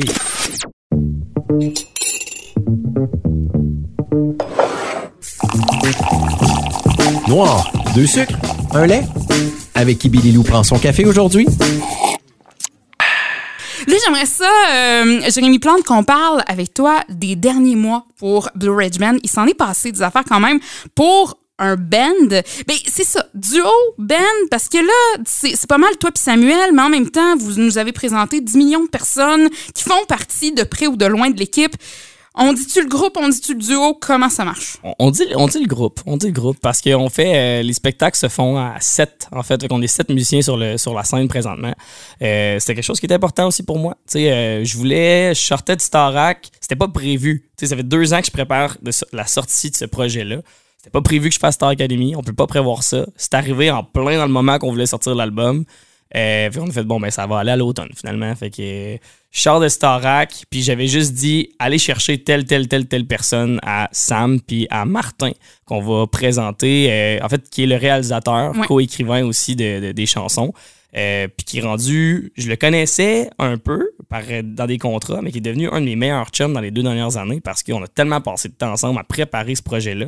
Noir, 7.30 7.72
deux 7.94 8.08
sucres, 8.08 8.34
un 8.72 8.86
lait. 8.86 9.04
Avec 9.76 9.98
qui 9.98 10.08
Billy 10.08 10.32
Lou 10.32 10.42
prend 10.42 10.64
son 10.64 10.80
café 10.80 11.04
aujourd'hui? 11.04 11.46
Là, 13.86 13.94
j'aimerais 14.04 14.26
ça, 14.26 14.50
euh, 14.72 15.20
Jérémy 15.30 15.60
Plante, 15.60 15.84
qu'on 15.84 16.02
parle 16.02 16.42
avec 16.48 16.74
toi 16.74 17.04
des 17.08 17.36
derniers 17.36 17.76
mois 17.76 18.06
pour 18.18 18.50
Blue 18.56 18.70
Ridge. 18.70 18.96
Il 19.22 19.30
s'en 19.30 19.46
est 19.46 19.54
passé 19.54 19.92
des 19.92 20.02
affaires 20.02 20.24
quand 20.28 20.40
même 20.40 20.58
pour 20.96 21.38
un 21.60 21.76
band. 21.76 22.42
Ben, 22.66 22.76
c'est 22.88 23.04
ça, 23.04 23.24
duo, 23.34 23.70
band, 23.96 24.16
parce 24.50 24.68
que 24.68 24.78
là, 24.78 25.22
c'est 25.24 25.54
c'est 25.54 25.68
pas 25.68 25.78
mal 25.78 25.96
toi 25.98 26.10
puis 26.10 26.20
Samuel, 26.20 26.72
mais 26.74 26.82
en 26.82 26.88
même 26.88 27.10
temps, 27.10 27.36
vous 27.36 27.60
nous 27.60 27.78
avez 27.78 27.92
présenté 27.92 28.40
10 28.40 28.56
millions 28.56 28.82
de 28.82 28.88
personnes 28.88 29.48
qui 29.72 29.84
font 29.84 30.04
partie 30.08 30.50
de 30.50 30.64
près 30.64 30.88
ou 30.88 30.96
de 30.96 31.06
loin 31.06 31.30
de 31.30 31.38
l'équipe. 31.38 31.76
On 32.36 32.52
dit-tu 32.52 32.80
le 32.82 32.88
groupe, 32.88 33.16
on 33.16 33.28
dit-tu 33.28 33.54
le 33.54 33.60
duo, 33.60 33.98
comment 34.00 34.28
ça 34.28 34.44
marche? 34.44 34.76
On, 35.00 35.10
dit, 35.10 35.24
on 35.34 35.46
le 35.46 35.66
groupe. 35.66 36.00
On 36.06 36.16
dit 36.16 36.26
le 36.26 36.32
groupe 36.32 36.58
parce 36.60 36.80
qu'on 36.80 37.08
fait. 37.08 37.34
euh, 37.34 37.62
les 37.62 37.72
spectacles 37.72 38.16
se 38.16 38.28
font 38.28 38.56
à 38.56 38.76
sept, 38.80 39.26
en 39.32 39.42
fait. 39.42 39.66
Qu'on 39.66 39.82
est 39.82 39.88
sept 39.88 40.08
musiciens 40.10 40.40
sur, 40.40 40.56
la 40.56 41.04
scène 41.04 41.26
présentement. 41.26 41.74
Euh, 42.22 42.58
c'était 42.60 42.76
quelque 42.76 42.84
chose 42.84 43.00
qui 43.00 43.06
était 43.06 43.16
important 43.16 43.48
aussi 43.48 43.64
pour 43.64 43.78
moi. 43.78 43.96
Euh, 44.14 44.64
je 44.64 44.76
voulais. 44.76 45.34
Je 45.34 45.40
sortais 45.40 45.74
de 45.74 45.80
Starac. 45.80 46.48
C'était 46.60 46.76
pas 46.76 46.88
prévu. 46.88 47.50
Tu 47.56 47.66
sais, 47.66 47.70
ça 47.70 47.76
fait 47.76 47.82
deux 47.82 48.14
ans 48.14 48.20
que 48.20 48.26
je 48.26 48.30
prépare 48.30 48.76
la 49.12 49.26
sortie 49.26 49.70
de 49.70 49.76
ce 49.76 49.84
projet-là. 49.84 50.36
C'était 50.78 50.90
pas 50.90 51.02
prévu 51.02 51.28
que 51.28 51.34
je 51.34 51.40
fasse 51.40 51.56
Star 51.56 51.70
Academy. 51.70 52.14
On 52.16 52.22
peut 52.22 52.32
pas 52.32 52.46
prévoir 52.46 52.84
ça. 52.84 53.06
C'est 53.16 53.34
arrivé 53.34 53.70
en 53.72 53.82
plein 53.82 54.16
dans 54.16 54.26
le 54.26 54.32
moment 54.32 54.58
qu'on 54.58 54.70
voulait 54.70 54.86
sortir 54.86 55.14
l'album. 55.16 55.64
Euh, 56.16 56.50
puis 56.50 56.58
on 56.60 56.66
a 56.66 56.72
fait 56.72 56.82
bon 56.82 56.98
ben 56.98 57.10
ça 57.10 57.26
va 57.26 57.38
aller 57.38 57.52
à 57.52 57.56
l'automne 57.56 57.90
finalement. 57.94 58.34
Fait 58.34 58.50
que 58.50 58.98
je 59.30 59.40
sors 59.40 59.60
de 59.60 59.68
Starac, 59.68 60.44
puis 60.50 60.60
j'avais 60.62 60.88
juste 60.88 61.12
dit 61.14 61.50
allez 61.60 61.78
chercher 61.78 62.18
telle 62.22 62.44
telle 62.46 62.66
telle 62.66 62.86
telle 62.86 63.06
personne 63.06 63.60
à 63.62 63.88
Sam 63.92 64.40
puis 64.40 64.66
à 64.70 64.84
Martin 64.84 65.30
qu'on 65.66 65.80
va 65.80 66.06
présenter 66.08 66.88
euh, 66.90 67.18
en 67.24 67.28
fait 67.28 67.48
qui 67.48 67.62
est 67.62 67.66
le 67.66 67.76
réalisateur, 67.76 68.56
Ouais. 68.56 68.66
co-écrivain 68.66 69.24
aussi 69.24 69.54
de, 69.54 69.80
de- 69.80 69.92
des 69.92 70.06
chansons. 70.06 70.52
Euh, 70.96 71.28
puis 71.28 71.44
qui 71.44 71.58
est 71.58 71.62
rendu, 71.62 72.32
je 72.36 72.48
le 72.48 72.56
connaissais 72.56 73.30
un 73.38 73.58
peu 73.58 73.90
par, 74.08 74.22
dans 74.42 74.66
des 74.66 74.78
contrats, 74.78 75.20
mais 75.22 75.30
qui 75.30 75.38
est 75.38 75.40
devenu 75.40 75.68
un 75.70 75.80
de 75.80 75.84
mes 75.86 75.94
meilleurs 75.94 76.30
chums 76.30 76.52
dans 76.52 76.60
les 76.60 76.72
deux 76.72 76.82
dernières 76.82 77.16
années 77.16 77.40
parce 77.40 77.62
qu'on 77.62 77.80
a 77.84 77.86
tellement 77.86 78.20
passé 78.20 78.48
de 78.48 78.54
temps 78.54 78.72
ensemble 78.72 78.98
à 78.98 79.04
préparer 79.04 79.54
ce 79.54 79.62
projet-là. 79.62 80.06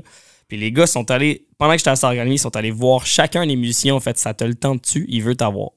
Puis 0.48 0.56
les 0.58 0.72
gars 0.72 0.88
sont 0.88 1.08
allés, 1.12 1.46
pendant 1.56 1.70
que 1.74 1.78
j'étais 1.78 1.90
à 1.90 1.94
Star 1.96 2.10
Academy, 2.10 2.34
ils 2.34 2.38
sont 2.38 2.56
allés 2.56 2.72
voir 2.72 3.06
chacun 3.06 3.46
des 3.46 3.54
musiciens. 3.54 3.94
En 3.94 4.00
fait, 4.00 4.18
ça 4.18 4.34
te 4.34 4.42
le 4.42 4.54
temps 4.56 4.74
dessus, 4.74 5.06
il 5.08 5.22
veut 5.22 5.36
t'avoir. 5.36 5.70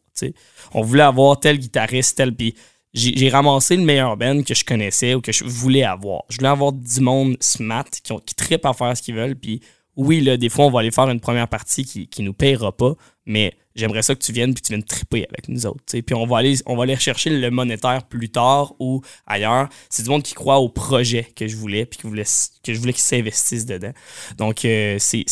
On 0.73 0.81
voulait 0.81 1.03
avoir 1.03 1.39
tel 1.39 1.57
guitariste, 1.57 2.17
tel. 2.17 2.33
Puis 2.33 2.55
j'ai 2.93 3.15
j'ai 3.15 3.29
ramassé 3.29 3.75
le 3.75 3.83
meilleur 3.83 4.17
band 4.17 4.43
que 4.43 4.53
je 4.53 4.63
connaissais 4.63 5.13
ou 5.15 5.21
que 5.21 5.31
je 5.31 5.43
voulais 5.43 5.83
avoir. 5.83 6.23
Je 6.29 6.37
voulais 6.37 6.49
avoir 6.49 6.71
du 6.71 7.01
monde 7.01 7.37
smart 7.39 7.85
qui, 7.85 8.11
ont, 8.11 8.19
qui 8.19 8.35
trippent 8.35 8.65
à 8.65 8.73
faire 8.73 8.95
ce 8.95 9.01
qu'ils 9.01 9.15
veulent. 9.15 9.35
Puis 9.35 9.61
oui, 9.95 10.21
là, 10.21 10.37
des 10.37 10.49
fois, 10.49 10.65
on 10.65 10.71
va 10.71 10.79
aller 10.81 10.91
faire 10.91 11.09
une 11.09 11.19
première 11.19 11.47
partie 11.47 11.85
qui, 11.85 12.07
qui 12.07 12.21
nous 12.23 12.33
payera 12.33 12.75
pas, 12.75 12.95
mais 13.25 13.53
j'aimerais 13.75 14.01
ça 14.01 14.15
que 14.15 14.23
tu 14.23 14.31
viennes 14.31 14.53
puis 14.53 14.61
tu 14.61 14.73
viennes 14.73 14.83
tripper 14.83 15.25
avec 15.29 15.49
nous 15.49 15.65
autres. 15.65 15.83
Puis 15.85 16.15
on 16.15 16.25
va 16.25 16.37
aller, 16.37 16.55
on 16.65 16.75
va 16.75 16.83
aller 16.83 16.95
le 16.95 17.49
monétaire 17.49 18.03
plus 18.03 18.29
tard 18.29 18.73
ou 18.79 19.01
ailleurs. 19.27 19.69
C'est 19.89 20.03
du 20.03 20.09
monde 20.09 20.23
qui 20.23 20.33
croit 20.33 20.57
au 20.57 20.69
projet 20.69 21.27
que 21.35 21.47
je 21.47 21.55
voulais 21.55 21.85
puis 21.85 21.99
que, 21.99 22.07
voulait, 22.07 22.23
que 22.63 22.73
je 22.73 22.79
voulais 22.79 22.93
qu'ils 22.93 23.03
s'investissent 23.03 23.65
dedans. 23.65 23.93
Donc, 24.37 24.65
euh, 24.65 24.97
c'est, 24.99 25.25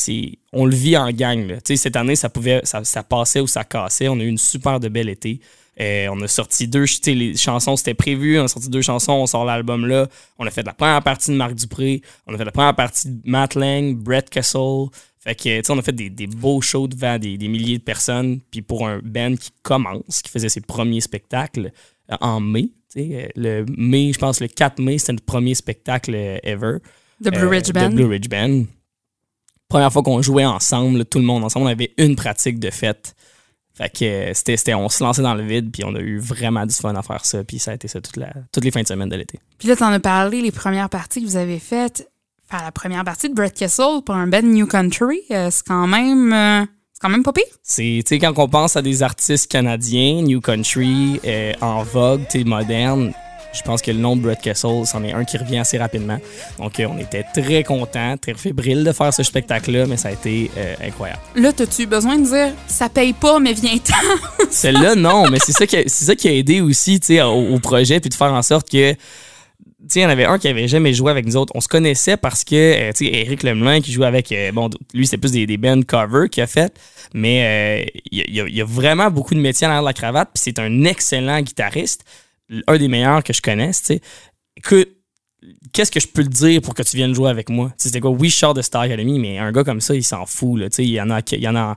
on 0.52 0.66
le 0.66 0.76
vit 0.76 0.98
en 0.98 1.12
gang. 1.12 1.58
Cette 1.64 1.96
année, 1.96 2.16
ça, 2.16 2.30
pouvait, 2.30 2.62
ça, 2.64 3.04
passait 3.04 3.40
ou 3.40 3.48
ça 3.48 3.64
cassait. 3.64 4.08
On 4.08 4.20
a 4.20 4.24
eu 4.24 4.28
une 4.28 4.38
super 4.38 4.80
de 4.80 4.90
belle 4.90 5.10
été. 5.10 5.40
Euh, 5.82 6.08
on 6.12 6.22
a 6.22 6.28
sorti 6.28 6.68
deux, 6.68 6.86
les 7.08 7.36
chansons, 7.36 7.76
c'était 7.76 7.96
prévu. 7.96 8.40
On 8.40 8.44
a 8.44 8.48
sorti 8.48 8.70
deux 8.70 8.84
chansons, 8.84 9.14
on 9.14 9.26
sort 9.26 9.46
l'album 9.46 9.88
là. 9.88 10.08
On 10.38 10.46
a 10.46 10.52
fait 10.52 10.64
la 10.64 10.74
première 10.74 11.02
partie 11.02 11.32
de 11.32 11.36
Marc 11.36 11.56
Dupré. 11.56 12.02
On 12.28 12.36
a 12.36 12.38
fait 12.38 12.46
la 12.46 12.52
première 12.52 12.76
partie 12.76 13.10
de 13.10 13.20
Matt 13.26 13.56
Lang, 13.56 13.96
Brett 13.96 14.30
Kessel. 14.30 14.88
Fait 15.24 15.36
que, 15.36 15.42
tu 15.44 15.64
sais, 15.66 15.72
on 15.72 15.78
a 15.78 15.82
fait 15.82 15.94
des, 15.94 16.10
des 16.10 16.28
beaux 16.28 16.60
shows 16.62 16.88
devant 16.88 17.18
des, 17.18 17.38
des 17.38 17.48
milliers 17.48 17.78
de 17.78 17.84
personnes. 17.84 18.40
Puis 18.52 18.62
pour 18.62 18.88
un 18.88 19.00
band 19.00 19.36
qui 19.36 19.52
commence, 19.62 20.22
qui 20.22 20.30
faisait 20.30 20.50
ses 20.50 20.60
premiers 20.62 21.00
spectacles 21.02 21.72
euh, 22.12 22.16
en 22.20 22.40
mai, 22.42 22.64
tu 22.92 23.00
sais, 23.00 23.10
euh, 23.38 23.64
le 23.64 23.66
mai, 23.78 24.12
je 24.14 24.20
pense 24.20 24.42
le 24.42 24.48
4 24.48 24.80
mai, 24.82 24.98
c'était 24.98 25.14
notre 25.14 25.26
premier 25.26 25.56
spectacle 25.56 26.14
euh, 26.14 26.38
ever. 26.44 26.78
The 27.24 27.30
Blue 27.32 27.48
Ridge 27.48 27.72
Band. 27.72 27.90
Blue 27.92 28.06
Ridge 28.06 28.28
Band. 28.28 28.64
Première 29.70 29.92
fois 29.94 30.04
qu'on 30.04 30.22
jouait 30.22 30.46
ensemble, 30.46 31.06
tout 31.06 31.20
le 31.20 31.26
monde 31.26 31.44
ensemble, 31.44 31.66
on 31.66 31.70
avait 31.70 31.94
une 31.98 32.16
pratique 32.16 32.60
de 32.60 32.70
fête. 32.70 33.16
Fait 33.76 33.90
que 33.90 34.34
c'était, 34.36 34.56
c'était- 34.58 34.74
on 34.76 34.88
se 34.90 35.04
lançait 35.04 35.24
dans 35.24 35.34
le 35.34 35.44
vide, 35.44 35.72
puis 35.72 35.84
on 35.84 35.96
a 35.96 36.00
eu 36.00 36.20
vraiment 36.20 36.64
du 36.66 36.74
fun 36.76 36.94
à 36.94 37.02
faire 37.02 37.26
ça, 37.26 37.44
puis 37.44 37.58
ça 37.58 37.72
a 37.72 37.74
été 37.74 37.88
ça 37.88 38.02
toute 38.02 38.18
la, 38.18 38.32
toutes 38.52 38.64
les 38.66 38.70
fins 38.72 38.84
de 38.84 38.88
semaine 38.88 39.10
de 39.10 39.16
l'été. 39.16 39.40
Puis 39.58 39.68
là, 39.68 39.76
t'en 39.76 39.88
as 39.88 40.00
parlé, 40.00 40.42
les 40.42 40.52
premières 40.52 40.90
parties 40.90 41.22
que 41.22 41.26
vous 41.26 41.38
avez 41.38 41.58
faites. 41.58 42.08
Faire 42.50 42.64
la 42.64 42.72
première 42.72 43.04
partie 43.04 43.30
de 43.30 43.34
Brett 43.34 43.54
Kessel 43.54 44.02
pour 44.06 44.16
un 44.16 44.28
band 44.28 44.42
New 44.44 44.68
Country, 44.68 45.22
euh, 45.32 45.50
c'est 45.52 45.66
quand 45.66 45.88
même... 45.88 46.32
euh, 46.34 46.66
c'est 46.94 47.00
quand 47.02 47.10
même 47.10 47.24
pas 47.24 47.34
pire. 47.34 47.44
C'est, 47.64 48.02
tu 48.06 48.16
sais, 48.16 48.20
quand 48.20 48.34
on 48.38 48.48
pense 48.48 48.76
à 48.76 48.82
des 48.82 49.02
artistes 49.02 49.50
canadiens, 49.52 50.22
New 50.22 50.40
Country, 50.42 51.20
euh, 51.26 51.54
en 51.62 51.84
vogue, 51.84 52.22
tu 52.30 52.44
moderne, 52.46 53.12
je 53.54 53.62
pense 53.64 53.82
que 53.82 53.92
le 53.92 53.98
nom 53.98 54.16
de 54.16 54.22
Brett 54.22 54.40
Kessel, 54.42 54.86
c'en 54.86 55.04
est 55.04 55.14
un 55.14 55.24
qui 55.26 55.38
revient 55.38 55.60
assez 55.60 55.78
rapidement. 55.78 56.20
Donc, 56.60 56.74
on 56.88 56.98
était 57.00 57.24
très 57.34 57.64
contents, 57.64 58.18
très 58.18 58.34
fébriles 58.36 58.84
de 58.84 58.92
faire 58.92 59.14
ce 59.14 59.24
spectacle-là, 59.24 59.86
mais 59.88 59.98
ça 59.98 60.10
a 60.10 60.12
été 60.12 60.52
euh, 60.58 60.76
incroyable. 60.84 61.22
Là, 61.36 61.54
t'as-tu 61.54 61.86
besoin 61.88 62.18
de 62.18 62.26
dire 62.26 62.54
«ça 62.68 62.90
paye 62.90 63.14
pas, 63.14 63.40
mais 63.40 63.54
viens-t'en? 63.54 64.46
Celle-là, 64.52 64.96
non, 64.96 65.30
mais 65.30 65.40
c'est 65.44 65.52
ça, 65.54 65.66
qui 65.66 65.78
a- 65.78 65.84
c'est 65.88 66.06
ça 66.06 66.16
qui 66.16 66.28
a 66.28 66.32
aidé 66.34 66.62
aussi 66.62 67.00
tu 67.00 67.08
sais, 67.08 67.22
au, 67.22 67.56
au 67.56 67.60
projet, 67.60 68.00
puis 68.00 68.10
de 68.10 68.16
faire 68.16 68.34
en 68.34 68.42
sorte 68.44 68.70
que. 68.70 68.96
Il 69.96 70.02
y 70.02 70.06
en 70.06 70.10
avait 70.10 70.26
un 70.26 70.38
qui 70.40 70.48
avait 70.48 70.68
jamais 70.68 70.94
joué 70.94 71.12
avec 71.12 71.26
nous 71.26 71.36
autres. 71.36 71.52
On 71.56 71.62
se 71.62 71.68
connaissait 71.68 72.16
parce 72.16 72.44
que, 72.44 72.56
euh, 72.56 72.92
tu 72.94 73.06
sais, 73.06 73.14
Eric 73.14 73.44
Lemelin 73.44 73.82
qui 73.82 73.92
joue 73.92 74.04
avec. 74.06 74.32
euh, 74.32 74.52
bon, 74.54 74.70
lui, 74.94 75.06
c'était 75.06 75.18
plus 75.18 75.32
des, 75.34 75.46
des 75.46 75.58
bands 75.58 75.82
cover 75.82 76.30
qu'il 76.30 76.42
a 76.42 76.48
fait, 76.48 76.74
mais 77.14 77.84
euh, 77.86 78.00
il 78.12 78.20
y, 78.20 78.22
a- 78.22 78.26
il 78.28 78.34
y 78.36 78.42
a- 78.42 78.48
il 78.48 78.56
y 78.56 78.62
a 78.62 78.66
vraiment 78.66 79.12
beaucoup 79.12 79.36
de 79.36 79.40
métiers 79.42 79.66
à 79.66 79.70
l'arrière 79.70 79.84
de 79.84 79.88
la 79.88 79.94
cravate, 79.94 80.30
puis 80.34 80.42
c'est 80.44 80.60
un 80.60 80.86
excellent 80.86 81.42
guitariste, 81.42 82.06
un 82.68 82.78
des 82.78 82.88
meilleurs 82.88 83.24
que 83.24 83.34
je 83.34 83.42
connaisse, 83.42 83.82
tu 83.82 83.86
sais. 83.96 84.02
Écoute, 84.56 84.90
qu'est-ce 85.74 85.92
que 85.92 86.00
je 86.00 86.08
peux 86.08 86.24
te 86.24 86.30
dire 86.30 86.62
pour 86.62 86.74
que 86.76 86.84
tu 86.84 86.96
viennes 86.96 87.14
jouer 87.14 87.30
avec 87.30 87.50
moi? 87.50 87.68
Tu 87.70 87.74
sais, 87.78 87.90
C'était 87.90 88.00
quoi? 88.00 88.12
Oui, 88.12 88.30
je 88.30 88.38
sors 88.38 88.54
de 88.54 88.62
Star 88.62 88.84
Academy, 88.84 89.20
mais 89.20 89.38
un 89.38 89.52
gars 89.52 89.64
comme 89.66 89.82
ça, 89.82 89.96
il 89.96 90.04
s'en 90.04 90.26
fout, 90.26 90.60
là. 90.62 90.70
Tu 90.70 90.78
sais, 90.78 90.84
il 90.86 90.92
y 90.92 91.02
en 91.02 91.10
a, 91.10 91.20
il 91.32 91.42
y 91.42 91.48
en 91.48 91.56
a 91.56 91.76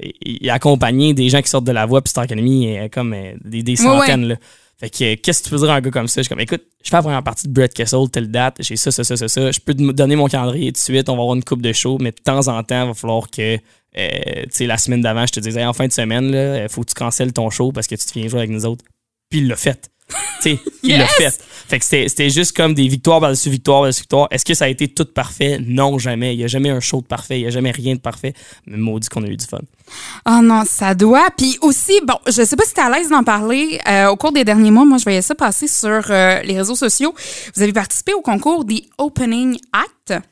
il 0.00 0.12
il 0.42 0.50
a 0.50 0.54
accompagné 0.54 1.14
des 1.14 1.28
gens 1.30 1.40
qui 1.40 1.48
sortent 1.48 1.64
de 1.64 1.72
la 1.72 1.86
voie, 1.86 2.02
puis 2.02 2.10
Star 2.10 2.24
Academy, 2.24 2.76
euh, 2.76 2.88
comme 2.90 3.14
des, 3.44 3.62
des 3.62 3.80
Ouais, 3.80 3.88
ouais. 3.88 3.98
centaines. 4.00 4.26
Là. 4.26 4.36
Fait 4.78 4.90
que, 4.90 5.14
qu'est-ce 5.14 5.42
que 5.42 5.44
tu 5.44 5.50
peux 5.50 5.56
dire 5.56 5.70
à 5.70 5.76
un 5.76 5.80
gars 5.80 5.90
comme 5.90 6.06
ça? 6.06 6.20
Je 6.20 6.24
suis 6.24 6.28
comme, 6.28 6.40
écoute, 6.40 6.62
je 6.84 6.90
fais 6.90 6.96
la 6.96 7.02
première 7.02 7.22
partie 7.22 7.48
de 7.48 7.52
Brett 7.52 7.72
Kessel, 7.72 8.10
telle 8.10 8.30
date, 8.30 8.56
j'ai 8.60 8.76
ça, 8.76 8.90
ça, 8.90 9.04
ça, 9.04 9.16
ça, 9.16 9.26
ça. 9.26 9.50
Je 9.50 9.60
peux 9.60 9.74
te 9.74 9.92
donner 9.92 10.16
mon 10.16 10.26
calendrier 10.26 10.66
tout 10.66 10.78
de 10.78 10.78
suite, 10.78 11.08
on 11.08 11.16
va 11.16 11.22
avoir 11.22 11.34
une 11.34 11.44
coupe 11.44 11.62
de 11.62 11.72
show, 11.72 11.96
mais 11.98 12.10
de 12.10 12.16
temps 12.22 12.48
en 12.48 12.62
temps, 12.62 12.82
il 12.82 12.88
va 12.88 12.94
falloir 12.94 13.30
que, 13.30 13.56
euh, 13.56 13.58
tu 14.44 14.48
sais, 14.50 14.66
la 14.66 14.76
semaine 14.76 15.00
d'avant, 15.00 15.24
je 15.24 15.32
te 15.32 15.40
disais, 15.40 15.64
en 15.64 15.72
fin 15.72 15.86
de 15.86 15.92
semaine, 15.92 16.30
il 16.62 16.68
faut 16.68 16.82
que 16.82 16.88
tu 16.88 16.94
cancelles 16.94 17.32
ton 17.32 17.48
show 17.48 17.72
parce 17.72 17.86
que 17.86 17.94
tu 17.94 18.04
te 18.04 18.12
viens 18.18 18.28
jouer 18.28 18.40
avec 18.40 18.50
nous 18.50 18.66
autres. 18.66 18.84
Puis 19.30 19.40
il 19.40 19.48
l'a 19.48 19.56
fait.». 19.56 19.90
Sais, 20.40 20.58
il 20.82 20.98
l'a 20.98 21.06
fait. 21.06 21.30
Fait 21.68 21.80
que 21.80 21.84
c'était 21.84 22.30
juste 22.30 22.56
comme 22.56 22.74
des 22.74 22.86
victoires 22.86 23.20
par-dessus 23.20 23.50
victoires 23.50 23.80
par-dessus 23.80 24.02
victoires. 24.02 24.28
Est-ce 24.30 24.44
que 24.44 24.54
ça 24.54 24.66
a 24.66 24.68
été 24.68 24.86
tout 24.86 25.04
parfait? 25.04 25.58
Non, 25.66 25.98
jamais. 25.98 26.34
Il 26.34 26.38
n'y 26.38 26.44
a 26.44 26.46
jamais 26.46 26.70
un 26.70 26.78
show 26.78 27.00
de 27.00 27.06
parfait. 27.06 27.38
Il 27.38 27.42
n'y 27.42 27.48
a 27.48 27.50
jamais 27.50 27.72
rien 27.72 27.94
de 27.94 28.00
parfait. 28.00 28.32
Mais 28.66 28.76
maudit 28.76 29.08
qu'on 29.08 29.24
a 29.24 29.26
eu 29.26 29.36
du 29.36 29.46
fun. 29.46 29.58
Oh 30.28 30.40
non, 30.42 30.62
ça 30.64 30.94
doit. 30.94 31.28
Puis 31.36 31.58
aussi, 31.62 32.00
bon, 32.04 32.18
je 32.26 32.44
sais 32.44 32.56
pas 32.56 32.64
si 32.64 32.74
tu 32.74 32.80
à 32.80 32.90
l'aise 32.90 33.08
d'en 33.08 33.24
parler. 33.24 33.80
euh, 33.88 34.08
au 34.08 34.16
cours 34.16 34.32
des 34.32 34.44
derniers 34.44 34.70
mois, 34.70 34.84
moi, 34.84 34.98
je 34.98 35.04
voyais 35.04 35.22
ça 35.22 35.34
passer 35.34 35.66
sur 35.66 35.88
euh, 36.10 36.40
les 36.42 36.56
réseaux 36.56 36.76
sociaux. 36.76 37.14
Vous 37.54 37.62
avez 37.62 37.72
participé 37.72 38.12
au 38.14 38.20
concours 38.20 38.64
The 38.64 38.82
Opening 38.98 39.58
Act. 39.72 40.22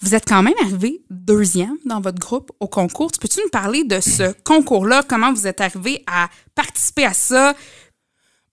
Vous 0.00 0.14
êtes 0.14 0.28
quand 0.28 0.42
même 0.42 0.54
arrivé 0.62 1.00
deuxième 1.10 1.76
dans 1.84 2.00
votre 2.00 2.18
groupe 2.18 2.52
au 2.60 2.68
concours. 2.68 3.10
Tu 3.10 3.18
Peux-tu 3.18 3.40
nous 3.42 3.50
parler 3.50 3.82
de 3.84 4.00
ce 4.00 4.32
concours-là? 4.44 5.02
Comment 5.08 5.32
vous 5.32 5.46
êtes 5.46 5.60
arrivé 5.60 6.04
à 6.06 6.28
participer 6.54 7.04
à 7.04 7.12
ça? 7.14 7.54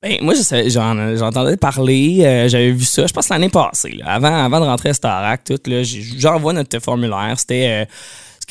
Ben, 0.04 0.18
moi, 0.22 0.34
j'entendais 0.36 1.56
parler, 1.56 2.20
euh, 2.26 2.50
j'avais 2.50 2.72
vu 2.72 2.84
ça, 2.84 3.08
je 3.08 3.14
pense 3.14 3.30
l'année 3.30 3.48
passée, 3.48 3.92
là, 3.92 4.08
avant, 4.16 4.44
avant 4.46 4.60
de 4.60 4.66
rentrer 4.66 4.90
à 4.90 4.94
Starac, 4.94 5.46
tout, 5.46 5.60
là, 5.66 5.82
j'envoie 5.84 6.52
notre 6.52 6.78
formulaire. 6.80 7.36
C'était. 7.40 7.84
euh, 7.84 7.86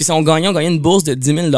ce 0.02 0.06
qu'ils 0.06 0.14
ont 0.14 0.22
gagné, 0.22 0.48
une 0.66 0.78
bourse 0.78 1.04
de 1.04 1.14
10 1.14 1.50
000 1.50 1.56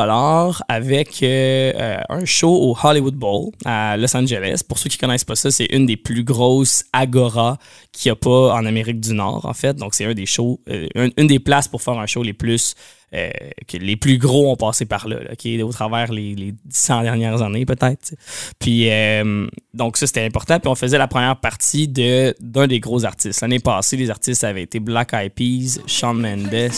avec 0.68 1.22
euh, 1.22 1.72
euh, 1.74 1.96
un 2.08 2.24
show 2.24 2.50
au 2.52 2.76
Hollywood 2.82 3.14
Bowl 3.14 3.50
à 3.64 3.96
Los 3.96 4.16
Angeles. 4.16 4.60
Pour 4.68 4.78
ceux 4.78 4.88
qui 4.88 4.98
connaissent 4.98 5.24
pas 5.24 5.36
ça, 5.36 5.50
c'est 5.50 5.66
une 5.66 5.86
des 5.86 5.96
plus 5.96 6.24
grosses 6.24 6.84
agora 6.92 7.58
qu'il 7.92 8.10
n'y 8.10 8.12
a 8.12 8.16
pas 8.16 8.54
en 8.54 8.64
Amérique 8.66 9.00
du 9.00 9.14
Nord, 9.14 9.44
en 9.46 9.54
fait. 9.54 9.74
Donc, 9.76 9.94
c'est 9.94 10.04
un 10.04 10.14
des 10.14 10.26
shows, 10.26 10.60
euh, 10.68 10.86
un- 10.96 11.08
une 11.16 11.26
des 11.26 11.38
places 11.38 11.68
pour 11.68 11.82
faire 11.82 11.98
un 11.98 12.06
show 12.06 12.22
les 12.22 12.32
plus 12.32 12.74
euh, 13.14 13.30
les 13.74 13.94
plus 13.94 14.18
gros 14.18 14.50
ont 14.50 14.56
passé 14.56 14.86
par 14.86 15.06
là, 15.06 15.18
au 15.62 15.70
travers 15.72 16.10
les, 16.12 16.34
les 16.34 16.52
100 16.68 17.02
dernières 17.02 17.42
années 17.42 17.64
peut-être. 17.64 18.14
Puis 18.58 18.88
donc 19.72 19.96
ça 19.98 20.08
c'était 20.08 20.24
important. 20.24 20.58
Puis 20.58 20.68
on 20.68 20.74
faisait 20.74 20.98
la 20.98 21.06
première 21.06 21.36
partie 21.38 21.86
de 21.86 22.34
d'un 22.40 22.66
des 22.66 22.80
gros 22.80 23.04
artistes. 23.04 23.40
L'année 23.40 23.60
passée, 23.60 23.96
les 23.96 24.10
artistes 24.10 24.42
avaient 24.42 24.62
été 24.62 24.80
Black 24.80 25.12
Eyed 25.12 25.32
Peas, 25.32 25.78
Shawn 25.86 26.18
Mendes, 26.20 26.72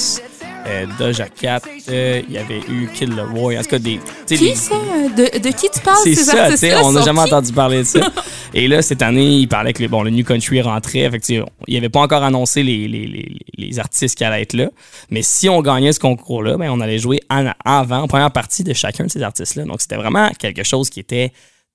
euh, 0.66 0.86
Doja 0.98 1.28
Cat, 1.28 1.60
euh, 1.88 2.22
il 2.28 2.34
y 2.34 2.38
avait 2.38 2.58
eu 2.68 2.88
Kid 2.94 3.14
Leroy, 3.14 3.56
en 3.58 3.62
tout 3.62 3.68
cas 3.70 3.78
des. 3.78 4.00
Qui 4.26 4.36
des- 4.38 4.54
ça? 4.54 4.74
De, 5.16 5.38
de 5.38 5.48
qui 5.54 5.68
tu 5.70 5.80
parles, 5.80 5.98
c'est 6.04 6.14
ces 6.14 6.24
ça, 6.24 6.32
tu 6.32 6.36
sais, 6.36 6.72
artistes-là? 6.72 6.80
on 6.84 6.92
n'a 6.92 7.02
jamais 7.02 7.20
qui? 7.20 7.26
entendu 7.26 7.52
parler 7.52 7.78
de 7.78 7.84
ça. 7.84 8.00
Et 8.54 8.68
là, 8.68 8.82
cette 8.82 9.02
année, 9.02 9.36
il 9.38 9.48
parlait 9.48 9.72
que 9.72 9.82
le, 9.82 9.88
bon, 9.88 10.02
le 10.02 10.10
New 10.10 10.24
Country 10.24 10.60
rentrait. 10.62 11.10
Fait 11.10 11.18
que, 11.18 11.24
tu 11.26 11.36
sais, 11.36 11.42
il 11.68 11.72
n'y 11.72 11.76
avait 11.78 11.88
pas 11.88 12.00
encore 12.00 12.22
annoncé 12.22 12.62
les, 12.62 12.88
les, 12.88 13.06
les, 13.06 13.36
les 13.56 13.78
artistes 13.78 14.16
qui 14.16 14.24
allaient 14.24 14.42
être 14.42 14.54
là. 14.54 14.68
Mais 15.10 15.22
si 15.22 15.48
on 15.48 15.60
gagnait 15.62 15.92
ce 15.92 16.00
concours-là, 16.00 16.56
ben, 16.56 16.70
on 16.70 16.80
allait 16.80 16.98
jouer 16.98 17.20
en 17.30 17.50
avant, 17.64 18.02
en 18.02 18.08
première 18.08 18.30
partie 18.32 18.64
de 18.64 18.72
chacun 18.72 19.04
de 19.04 19.10
ces 19.10 19.22
artistes-là. 19.22 19.64
Donc, 19.64 19.80
c'était 19.80 19.96
vraiment 19.96 20.30
quelque 20.38 20.64
chose 20.64 20.90
qui 20.90 21.00
était 21.00 21.32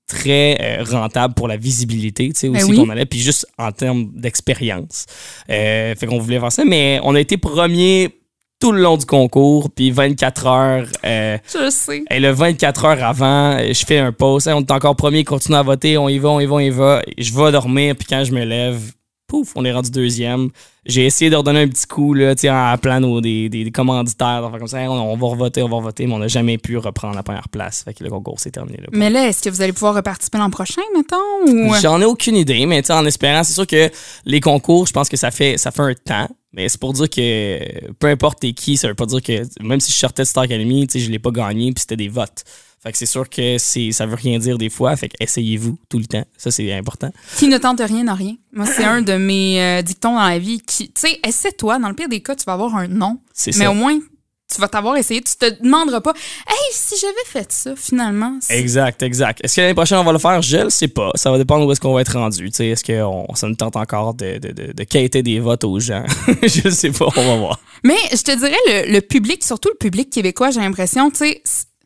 très 0.08 0.58
euh, 0.62 0.84
rentable 0.84 1.34
pour 1.36 1.48
la 1.48 1.56
visibilité, 1.56 2.30
tu 2.34 2.40
sais, 2.40 2.50
Ben 2.50 2.62
aussi 2.62 2.72
oui. 2.72 2.78
qu'on 2.78 2.90
allait, 2.90 3.06
puis 3.06 3.20
juste 3.20 3.48
en 3.58 3.72
termes 3.72 4.10
d'expérience. 4.14 5.06
Euh, 5.50 5.96
fait 5.96 6.06
qu'on 6.06 6.20
voulait 6.20 6.40
faire 6.40 6.52
ça, 6.52 6.66
mais 6.66 7.00
on 7.04 7.16
a 7.16 7.20
été 7.20 7.38
premier 7.38 8.10
tout 8.62 8.72
le 8.72 8.82
long 8.82 8.96
du 8.96 9.06
concours, 9.06 9.70
puis 9.76 9.92
24 9.92 10.48
heures... 10.48 10.88
euh, 11.04 11.38
Je 11.54 11.70
sais. 11.70 12.04
et 12.10 12.20
le 12.20 12.32
24 12.32 12.86
heures 12.86 13.04
avant, 13.04 13.58
euh, 13.58 13.74
je 13.74 13.86
fais 13.86 13.98
un 14.00 14.12
post. 14.14 14.48
Hey, 14.48 14.54
on 14.54 14.62
est 14.62 14.72
encore 14.72 14.96
premier, 14.96 15.24
continue 15.26 15.58
à 15.58 15.64
voter. 15.64 15.98
On 15.98 16.08
y 16.08 16.20
va, 16.20 16.30
on 16.30 16.40
y 16.40 16.46
va, 16.46 16.56
on 16.56 16.60
y 16.60 16.70
va. 16.70 17.02
Je 17.18 17.34
vais 17.34 17.52
dormir, 17.52 17.96
puis 17.98 18.08
quand 18.10 18.24
je 18.24 18.32
me 18.32 18.46
lève, 18.46 18.80
pouf, 19.28 19.52
on 19.56 19.66
est 19.66 19.72
rendu 19.72 19.90
deuxième. 19.92 20.50
J'ai 20.86 21.06
essayé 21.06 21.30
de 21.30 21.36
redonner 21.36 21.62
un 21.62 21.68
petit 21.68 21.86
coup, 21.88 22.14
là, 22.14 22.34
tu 22.36 22.42
sais, 22.42 22.50
en 22.50 22.66
appelant 22.68 23.00
nos, 23.00 23.22
des, 23.22 23.50
des, 23.50 23.64
des 23.64 23.72
commanditaires, 23.72 24.42
d'affaires 24.42 24.58
comme 24.60 24.68
ça. 24.68 24.82
Hey, 24.82 24.88
on, 24.88 24.94
on 24.94 25.16
va 25.16 25.28
revoter, 25.28 25.62
on 25.64 25.70
va 25.70 25.78
revoter, 25.78 26.08
mais 26.08 26.14
on 26.14 26.20
n'a 26.20 26.28
jamais 26.28 26.58
pu 26.58 26.78
reprendre 26.78 27.16
la 27.16 27.24
première 27.24 27.48
place. 27.50 27.84
Fait 27.84 27.94
que 27.94 28.04
le 28.04 28.10
concours 28.10 28.40
s'est 28.40 28.52
terminé 28.52 28.78
là. 28.78 28.88
Mais 28.92 29.10
là, 29.10 29.28
est-ce 29.28 29.42
que 29.44 29.50
vous 29.50 29.62
allez 29.62 29.74
pouvoir 29.74 29.96
reparticiper 29.96 30.38
l'an 30.40 30.50
prochain, 30.50 30.82
mettons? 30.96 31.16
Ou... 31.48 31.74
J'en 31.82 32.02
ai 32.02 32.06
aucune 32.06 32.36
idée, 32.36 32.66
mais 32.66 32.82
tu 32.82 32.88
sais, 32.88 32.94
en 32.94 33.06
espérant, 33.06 33.44
c'est 33.44 33.54
sûr 33.54 33.68
que 33.68 33.90
les 34.26 34.40
concours, 34.40 34.88
je 34.88 34.94
pense 34.94 35.08
que 35.08 35.18
ça 35.18 35.32
fait, 35.32 35.58
ça 35.58 35.72
fait 35.72 35.82
un 35.84 35.94
temps. 35.94 36.28
Mais 36.54 36.68
c'est 36.70 36.80
pour 36.80 36.94
dire 36.94 37.10
que 37.10 37.92
peu 37.94 38.08
importe 38.08 38.40
t'es 38.42 38.54
qui, 38.54 38.78
ça 38.78 38.88
veut 38.88 38.96
pas 38.96 39.06
dire 39.06 39.22
que 39.22 39.44
même 39.64 39.80
si 39.80 39.92
je 39.92 39.98
sortais 39.98 40.24
de 40.24 40.28
Star 40.28 40.44
Academy, 40.44 40.86
tu 40.88 41.00
sais, 41.00 41.06
je 41.06 41.10
l'ai 41.12 41.20
pas 41.20 41.32
gagné, 41.32 41.72
puis 41.72 41.82
c'était 41.82 41.96
des 41.96 42.10
votes. 42.10 42.44
Fait 42.84 42.92
que 42.92 42.98
c'est 42.98 43.06
sûr 43.06 43.30
que 43.30 43.58
c'est, 43.60 43.92
ça 43.92 44.08
veut 44.08 44.16
rien 44.16 44.40
dire 44.40 44.58
des 44.58 44.72
fois. 44.72 44.96
Fait 44.96 45.08
que 45.08 45.14
essayez-vous 45.20 45.78
tout 45.88 46.00
le 46.00 46.06
temps. 46.06 46.26
Ça, 46.36 46.50
c'est 46.50 46.74
important. 46.74 47.12
Qui 47.38 47.48
ne 47.48 47.60
tente 47.60 47.80
rien 47.80 48.04
n'a 48.04 48.16
rien. 48.16 48.36
Moi, 48.54 48.66
c'est 48.66 48.84
un 48.84 49.04
de 49.04 49.14
mes 49.14 49.62
euh, 49.62 49.82
dictons 49.84 50.16
dans 50.16 50.28
la 50.28 50.40
vie. 50.40 50.60
qui 50.62 50.88
Tu 50.92 51.00
sais, 51.00 51.20
essaie-toi. 51.24 51.78
Dans 51.78 51.90
le 51.90 51.94
pire 51.94 52.10
des 52.10 52.22
cas, 52.22 52.36
tu 52.36 52.44
vas 52.44 52.54
avoir 52.54 52.76
un 52.76 52.88
non. 52.88 53.20
C'est 53.34 53.56
Mais 53.58 53.66
ça. 53.66 53.72
au 53.72 53.76
moins, 53.76 54.00
tu 54.54 54.60
vas 54.62 54.68
t'avoir 54.68 54.98
essayé. 54.98 55.22
Tu 55.22 55.36
te 55.38 55.62
demanderas 55.64 56.02
pas, 56.02 56.14
hey, 56.48 56.56
si 56.74 56.96
j'avais 57.00 57.14
fait 57.26 57.52
ça, 57.52 57.76
finalement. 57.76 58.38
Exact, 58.50 59.02
exact. 59.04 59.40
Est-ce 59.44 59.56
que 59.56 59.62
l'année 59.62 59.74
prochaine, 59.74 59.98
on 60.00 60.04
va 60.04 60.12
le 60.14 60.20
faire? 60.20 60.42
Je 60.42 60.58
le 60.58 60.70
sais 60.70 60.88
pas. 60.88 61.12
Ça 61.16 61.32
va 61.32 61.38
dépendre 61.38 61.66
où 61.66 61.72
est-ce 61.72 61.80
qu'on 61.82 61.94
va 61.94 62.02
être 62.02 62.18
rendu. 62.18 62.48
Est-ce 62.48 62.84
que 62.84 63.02
on- 63.04 63.34
ça 63.36 63.48
nous 63.48 63.56
tente 63.56 63.76
encore 63.76 64.14
de, 64.14 64.38
de, 64.38 64.52
de, 64.52 64.74
de 64.74 64.84
quêter 64.84 65.24
des 65.24 65.40
votes 65.40 65.64
aux 65.64 65.80
gens? 65.80 66.04
je 66.44 66.70
sais 66.70 66.92
pas, 66.92 67.08
on 67.16 67.22
va 67.26 67.36
voir. 67.38 67.60
Mais 67.84 67.98
je 68.12 68.22
te 68.22 68.36
dirais, 68.38 68.56
le, 68.68 68.94
le 68.94 69.02
public, 69.02 69.44
surtout 69.44 69.70
le 69.70 69.78
public 69.78 70.10
québécois, 70.10 70.52
j'ai 70.52 70.60
l'impression, 70.60 71.10
tu 71.10 71.18
sais, 71.18 71.42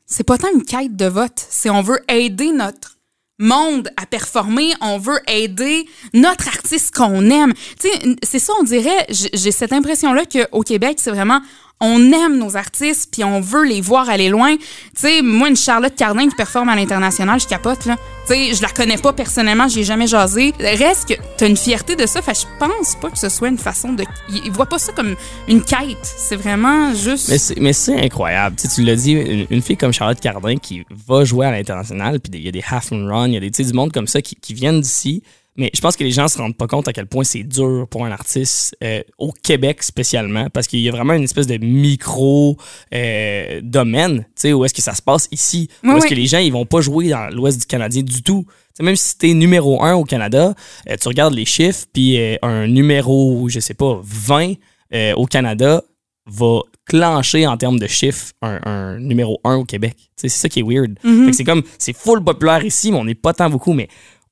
c'est 0.05 0.23
pas 0.23 0.37
tant 0.37 0.49
une 0.53 0.63
quête 0.63 0.95
de 0.95 1.05
vote. 1.05 1.45
C'est 1.49 1.69
on 1.69 1.81
veut 1.81 1.99
aider 2.09 2.51
notre 2.51 2.91
monde 3.37 3.89
à 3.97 4.05
performer, 4.05 4.71
on 4.81 4.97
veut 4.97 5.19
aider 5.27 5.85
notre 6.13 6.47
artiste 6.47 6.95
qu'on 6.95 7.29
aime. 7.29 7.53
Tu 7.81 7.89
sais, 7.89 7.99
n- 8.03 8.15
c'est 8.23 8.39
ça, 8.39 8.53
on 8.59 8.63
dirait, 8.63 9.05
j'ai 9.09 9.51
cette 9.51 9.73
impression-là 9.73 10.23
qu'au 10.25 10.61
Québec, 10.61 10.99
c'est 11.01 11.11
vraiment, 11.11 11.41
on 11.81 12.11
aime 12.11 12.37
nos 12.37 12.55
artistes, 12.55 13.09
puis 13.11 13.23
on 13.23 13.41
veut 13.41 13.65
les 13.65 13.81
voir 13.81 14.09
aller 14.09 14.29
loin. 14.29 14.55
Tu 14.55 14.63
sais, 14.95 15.21
moi, 15.21 15.49
une 15.49 15.57
Charlotte 15.57 15.95
Cardin 15.95 16.29
qui 16.29 16.35
performe 16.35 16.69
à 16.69 16.75
l'international, 16.75 17.39
je 17.39 17.47
capote, 17.47 17.85
là. 17.85 17.97
Tu 18.27 18.33
sais, 18.33 18.55
je 18.55 18.61
la 18.61 18.69
connais 18.69 18.97
pas 18.97 19.13
personnellement, 19.13 19.67
j'ai 19.67 19.83
jamais 19.83 20.07
jasé. 20.07 20.53
Reste 20.59 21.09
que 21.09 21.13
t'as 21.37 21.47
une 21.47 21.57
fierté 21.57 21.95
de 21.95 22.05
ça, 22.05 22.21
fait 22.21 22.33
je 22.33 22.45
pense 22.59 22.95
pas 22.95 23.09
que 23.09 23.19
ce 23.19 23.29
soit 23.29 23.49
une 23.49 23.57
façon 23.57 23.93
de... 23.93 24.03
Ils 24.29 24.51
voient 24.51 24.65
pas 24.67 24.79
ça 24.79 24.93
comme 24.93 25.15
une 25.47 25.63
quête, 25.63 25.97
c'est 26.01 26.35
vraiment 26.35 26.93
juste... 26.93 27.29
Mais 27.59 27.73
c'est, 27.73 27.99
incroyable. 27.99 28.55
Tu, 28.55 28.67
tu 28.67 28.81
l'as 28.83 28.95
dit, 28.95 29.11
une, 29.49 29.61
fille 29.61 29.77
comme 29.77 29.93
Charlotte 29.93 30.19
Cardin 30.19 30.55
qui 30.55 30.85
va 31.07 31.25
jouer 31.25 31.45
à 31.45 31.51
l'international, 31.51 32.19
puis 32.19 32.31
il 32.35 32.45
y 32.45 32.47
a 32.47 32.51
des 32.51 32.63
half 32.67 32.91
and 32.91 33.05
run, 33.07 33.27
il 33.27 33.33
y 33.33 33.37
a 33.37 33.41
des, 33.41 33.51
tu 33.51 33.63
du 33.63 33.73
monde 33.73 33.91
comme 33.91 34.07
ça 34.07 34.21
qui 34.21 34.53
viennent 34.53 34.81
d'ici. 34.81 35.23
Mais 35.57 35.71
je 35.73 35.79
pense 35.79 35.95
que 35.95 36.03
les 36.03 36.11
gens 36.11 36.27
se 36.27 36.37
rendent 36.37 36.57
pas 36.57 36.67
compte 36.67 36.87
à 36.87 36.93
quel 36.93 37.07
point 37.07 37.23
c'est 37.23 37.43
dur 37.43 37.87
pour 37.89 38.05
un 38.05 38.11
artiste 38.11 38.75
euh, 38.83 39.01
au 39.17 39.31
Québec 39.31 39.83
spécialement, 39.83 40.49
parce 40.49 40.67
qu'il 40.67 40.81
y 40.81 40.89
a 40.89 40.91
vraiment 40.91 41.13
une 41.13 41.23
espèce 41.23 41.47
de 41.47 41.57
micro 41.57 42.57
euh, 42.93 43.61
domaine, 43.63 44.19
tu 44.19 44.25
sais, 44.35 44.53
où 44.53 44.65
est-ce 44.65 44.73
que 44.73 44.81
ça 44.81 44.93
se 44.93 45.01
passe 45.01 45.27
ici, 45.31 45.69
où 45.83 45.87
Ouais, 45.87 45.97
est-ce 45.97 46.07
que 46.07 46.13
les 46.15 46.25
gens 46.27 46.39
ils 46.39 46.51
vont 46.51 46.65
pas 46.65 46.81
jouer 46.81 47.09
dans 47.09 47.33
l'Ouest 47.33 47.59
du 47.59 47.65
Canadien 47.65 48.03
du 48.03 48.21
tout? 48.21 48.45
Tu 48.47 48.53
sais, 48.73 48.83
même 48.83 48.97
si 48.97 49.17
t'es 49.17 49.33
numéro 49.33 49.81
un 49.81 49.93
au 49.93 50.03
Canada, 50.03 50.53
euh, 50.89 50.95
tu 51.01 51.07
regardes 51.07 51.33
les 51.33 51.45
chiffres, 51.45 51.85
puis 51.93 52.19
euh, 52.19 52.35
un 52.41 52.67
numéro, 52.67 53.47
je 53.47 53.61
sais 53.61 53.73
pas, 53.73 53.99
20 54.03 54.53
euh, 54.93 55.13
au 55.15 55.25
Canada 55.25 55.81
va 56.27 56.59
clencher 56.85 57.47
en 57.47 57.55
termes 57.57 57.79
de 57.79 57.87
chiffres 57.87 58.33
un, 58.41 58.59
un 58.65 58.99
numéro 58.99 59.39
1 59.43 59.55
au 59.55 59.63
Québec. 59.63 59.95
C'est 60.15 60.29
ça 60.29 60.49
qui 60.49 60.59
est 60.59 60.63
weird. 60.63 60.97
Fait 61.25 61.31
que 61.31 61.37
C'est 61.37 61.43
comme, 61.43 61.63
c'est 61.77 61.95
full 61.95 62.23
populaire 62.23 62.63
ici, 62.65 62.91
mais 62.91 62.97
on 62.97 63.05
n'est 63.05 63.15
pas 63.15 63.33
tant 63.33 63.49
beaucoup, 63.49 63.73
mais 63.73 63.87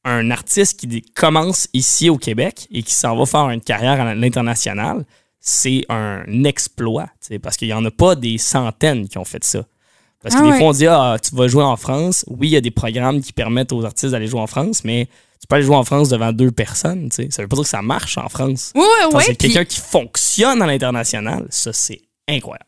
un 0.05 0.31
artiste 0.31 0.79
qui 0.79 1.01
commence 1.01 1.67
ici 1.73 2.09
au 2.09 2.17
Québec 2.17 2.67
et 2.71 2.83
qui 2.83 2.93
s'en 2.93 3.15
va 3.15 3.25
faire 3.25 3.49
une 3.49 3.61
carrière 3.61 4.01
à 4.01 4.15
l'international, 4.15 5.05
c'est 5.39 5.85
un 5.89 6.43
exploit, 6.43 7.07
parce 7.41 7.57
qu'il 7.57 7.67
n'y 7.67 7.73
en 7.73 7.83
a 7.85 7.91
pas 7.91 8.15
des 8.15 8.37
centaines 8.37 9.07
qui 9.07 9.17
ont 9.17 9.25
fait 9.25 9.43
ça. 9.43 9.65
Parce 10.21 10.35
que 10.35 10.39
Ah 10.39 10.43
des 10.45 10.51
ouais. 10.51 10.57
fois, 10.57 10.67
on 10.67 10.71
dit, 10.71 10.87
ah, 10.87 11.17
tu 11.21 11.35
vas 11.35 11.47
jouer 11.49 11.63
en 11.63 11.75
France. 11.75 12.23
Oui, 12.27 12.47
il 12.47 12.51
y 12.51 12.55
a 12.55 12.61
des 12.61 12.71
programmes 12.71 13.21
qui 13.21 13.33
permettent 13.33 13.73
aux 13.73 13.83
artistes 13.83 14.11
d'aller 14.11 14.27
jouer 14.27 14.39
en 14.39 14.47
France, 14.47 14.85
mais 14.85 15.07
tu 15.41 15.47
peux 15.47 15.55
aller 15.55 15.65
jouer 15.65 15.75
en 15.75 15.83
France 15.83 16.07
devant 16.07 16.31
deux 16.31 16.51
personnes. 16.51 17.09
tu 17.09 17.23
sais. 17.23 17.27
Ça 17.29 17.41
veut 17.41 17.49
pas 17.49 17.57
dire 17.57 17.63
que 17.63 17.69
ça 17.69 17.81
marche 17.81 18.17
en 18.17 18.29
France. 18.29 18.71
Oui, 18.73 18.81
oui, 18.83 19.09
oui. 19.15 19.23
c'est 19.25 19.33
puis- 19.33 19.49
quelqu'un 19.49 19.65
qui 19.65 19.81
fonctionne 19.81 20.61
à 20.61 20.65
l'international, 20.67 21.45
ça, 21.49 21.73
c'est 21.73 21.99
incroyable. 22.29 22.65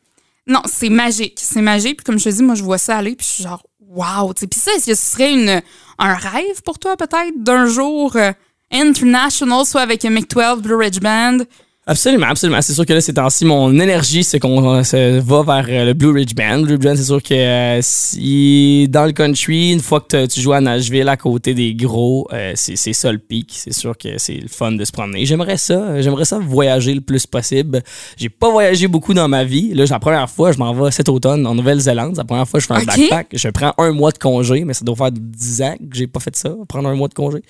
Non, 0.48 0.62
c'est 0.66 0.90
magique. 0.90 1.40
C'est 1.42 1.62
magique. 1.62 1.98
Puis 1.98 2.04
comme 2.04 2.20
je 2.20 2.26
te 2.26 2.30
dis, 2.30 2.44
moi, 2.44 2.56
je 2.56 2.64
vois 2.64 2.78
ça 2.78 2.98
aller, 2.98 3.16
puis 3.16 3.26
je 3.26 3.34
suis 3.36 3.44
genre, 3.44 3.66
wow. 3.96 4.34
Puis 4.34 4.60
ça, 4.60 4.74
est-ce 4.74 4.86
que 4.88 4.96
ce 4.96 5.12
serait 5.12 5.34
une, 5.34 5.62
un 5.98 6.14
rêve 6.14 6.62
pour 6.64 6.80
toi, 6.80 6.98
peut-être, 6.98 7.34
d'un 7.38 7.66
jour 7.66 8.16
euh, 8.16 8.32
international, 8.72 9.66
soit 9.66 9.82
avec 9.82 10.06
un 10.06 10.12
Mick-12 10.12 10.62
Blue 10.62 10.76
Ridge 10.76 11.00
Band? 11.00 11.40
Absolument, 11.88 12.26
absolument. 12.26 12.64
C'est 12.64 12.74
sûr 12.74 12.84
que 12.84 12.94
là, 12.94 13.00
ces 13.00 13.14
temps-ci, 13.14 13.46
mon 13.46 13.72
énergie, 13.80 14.24
c'est 14.24 14.40
qu'on 14.40 14.74
euh, 14.74 14.82
se 14.82 15.20
va 15.20 15.44
vers 15.44 15.66
euh, 15.70 15.86
le 15.86 15.94
Blue 15.94 16.10
Ridge 16.10 16.34
Band. 16.34 16.62
Blue 16.62 16.74
Ridge 16.74 16.84
Band, 16.84 16.96
c'est 16.96 17.04
sûr 17.04 17.22
que 17.22 17.36
euh, 17.36 17.80
si 17.84 18.88
dans 18.90 19.06
le 19.06 19.12
country, 19.12 19.72
une 19.72 19.82
fois 19.82 20.02
que 20.02 20.26
tu 20.26 20.42
joues 20.42 20.54
à 20.54 20.62
Nashville 20.62 21.08
à 21.08 21.16
côté 21.16 21.54
des 21.54 21.76
gros, 21.76 22.28
euh, 22.34 22.54
c'est 22.56 22.94
ça 22.94 23.12
le 23.12 23.20
pic. 23.20 23.52
C'est 23.54 23.72
sûr 23.72 23.96
que 23.96 24.18
c'est 24.18 24.34
le 24.34 24.48
fun 24.48 24.72
de 24.72 24.84
se 24.84 24.92
promener. 24.92 25.28
J'aimerais 25.28 25.58
ça. 25.58 26.02
J'aimerais 26.02 26.26
ça 26.26 26.40
voyager 26.40 26.96
le 26.96 27.02
plus 27.02 27.28
possible. 27.28 27.84
J'ai 28.18 28.30
pas 28.30 28.50
voyagé 28.50 28.88
beaucoup 28.88 29.14
dans 29.14 29.28
ma 29.28 29.44
vie. 29.44 29.76
Là, 29.76 29.86
c'est 29.86 29.94
la 29.94 30.00
première 30.00 30.30
fois, 30.30 30.52
je 30.54 30.58
m'en 30.58 30.74
vais 30.74 30.90
cet 30.90 31.08
automne 31.08 31.46
en 31.46 31.54
Nouvelle-Zélande. 31.54 32.18
La 32.18 32.24
première 32.24 32.48
fois 32.48 32.60
je 32.60 32.66
fais 32.66 32.74
un 32.74 32.84
backpack. 32.84 33.28
Je 33.34 33.50
prends 33.50 33.76
un 33.78 33.92
mois 33.92 34.12
de 34.12 34.18
congé, 34.18 34.66
mais 34.66 34.74
ça 34.74 34.84
doit 34.84 34.96
faire 34.96 35.12
10 35.12 35.62
ans 35.62 35.76
que 35.78 35.96
j'ai 35.96 36.08
pas 36.08 36.20
fait 36.20 36.36
ça, 36.36 36.50
prendre 36.68 36.90
un 36.90 36.96
mois 36.96 37.10
de 37.10 37.14
congé. 37.14 37.44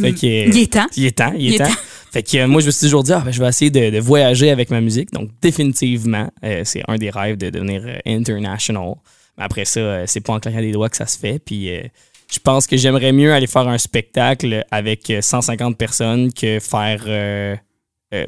Fait 0.00 0.12
que, 0.12 0.24
Il 0.24 0.56
est 0.56 0.72
temps. 0.72 0.86
il 0.96 1.04
est 1.04 1.18
temps, 1.18 1.32
il 1.36 1.46
est 1.46 1.48
Il 1.48 1.54
est 1.56 1.58
temps. 1.58 1.64
temps. 1.66 1.70
Fait 2.12 2.22
que 2.22 2.36
euh, 2.36 2.46
moi, 2.46 2.60
je 2.60 2.66
me 2.66 2.70
suis 2.70 2.86
toujours 2.86 3.02
dit, 3.02 3.12
ah, 3.12 3.22
ben, 3.24 3.30
je 3.32 3.40
vais 3.40 3.48
essayer 3.48 3.70
de, 3.70 3.88
de 3.88 3.98
voyager 3.98 4.50
avec 4.50 4.70
ma 4.70 4.82
musique. 4.82 5.10
Donc, 5.12 5.30
définitivement, 5.40 6.30
euh, 6.44 6.60
c'est 6.64 6.82
un 6.86 6.98
des 6.98 7.08
rêves 7.08 7.38
de 7.38 7.48
devenir 7.48 7.82
euh, 7.86 7.98
international. 8.04 8.96
Mais 9.38 9.44
après 9.44 9.64
ça, 9.64 10.06
c'est 10.06 10.20
pas 10.20 10.34
en 10.34 10.40
claquant 10.40 10.60
des 10.60 10.72
doigts 10.72 10.90
que 10.90 10.96
ça 10.98 11.06
se 11.06 11.18
fait. 11.18 11.38
Puis, 11.38 11.70
je 12.30 12.38
pense 12.38 12.66
que 12.66 12.76
j'aimerais 12.76 13.12
mieux 13.12 13.32
aller 13.32 13.46
faire 13.46 13.66
un 13.66 13.78
spectacle 13.78 14.62
avec 14.70 15.08
euh, 15.08 15.22
150 15.22 15.78
personnes 15.78 16.30
que 16.34 16.60
faire, 16.60 17.06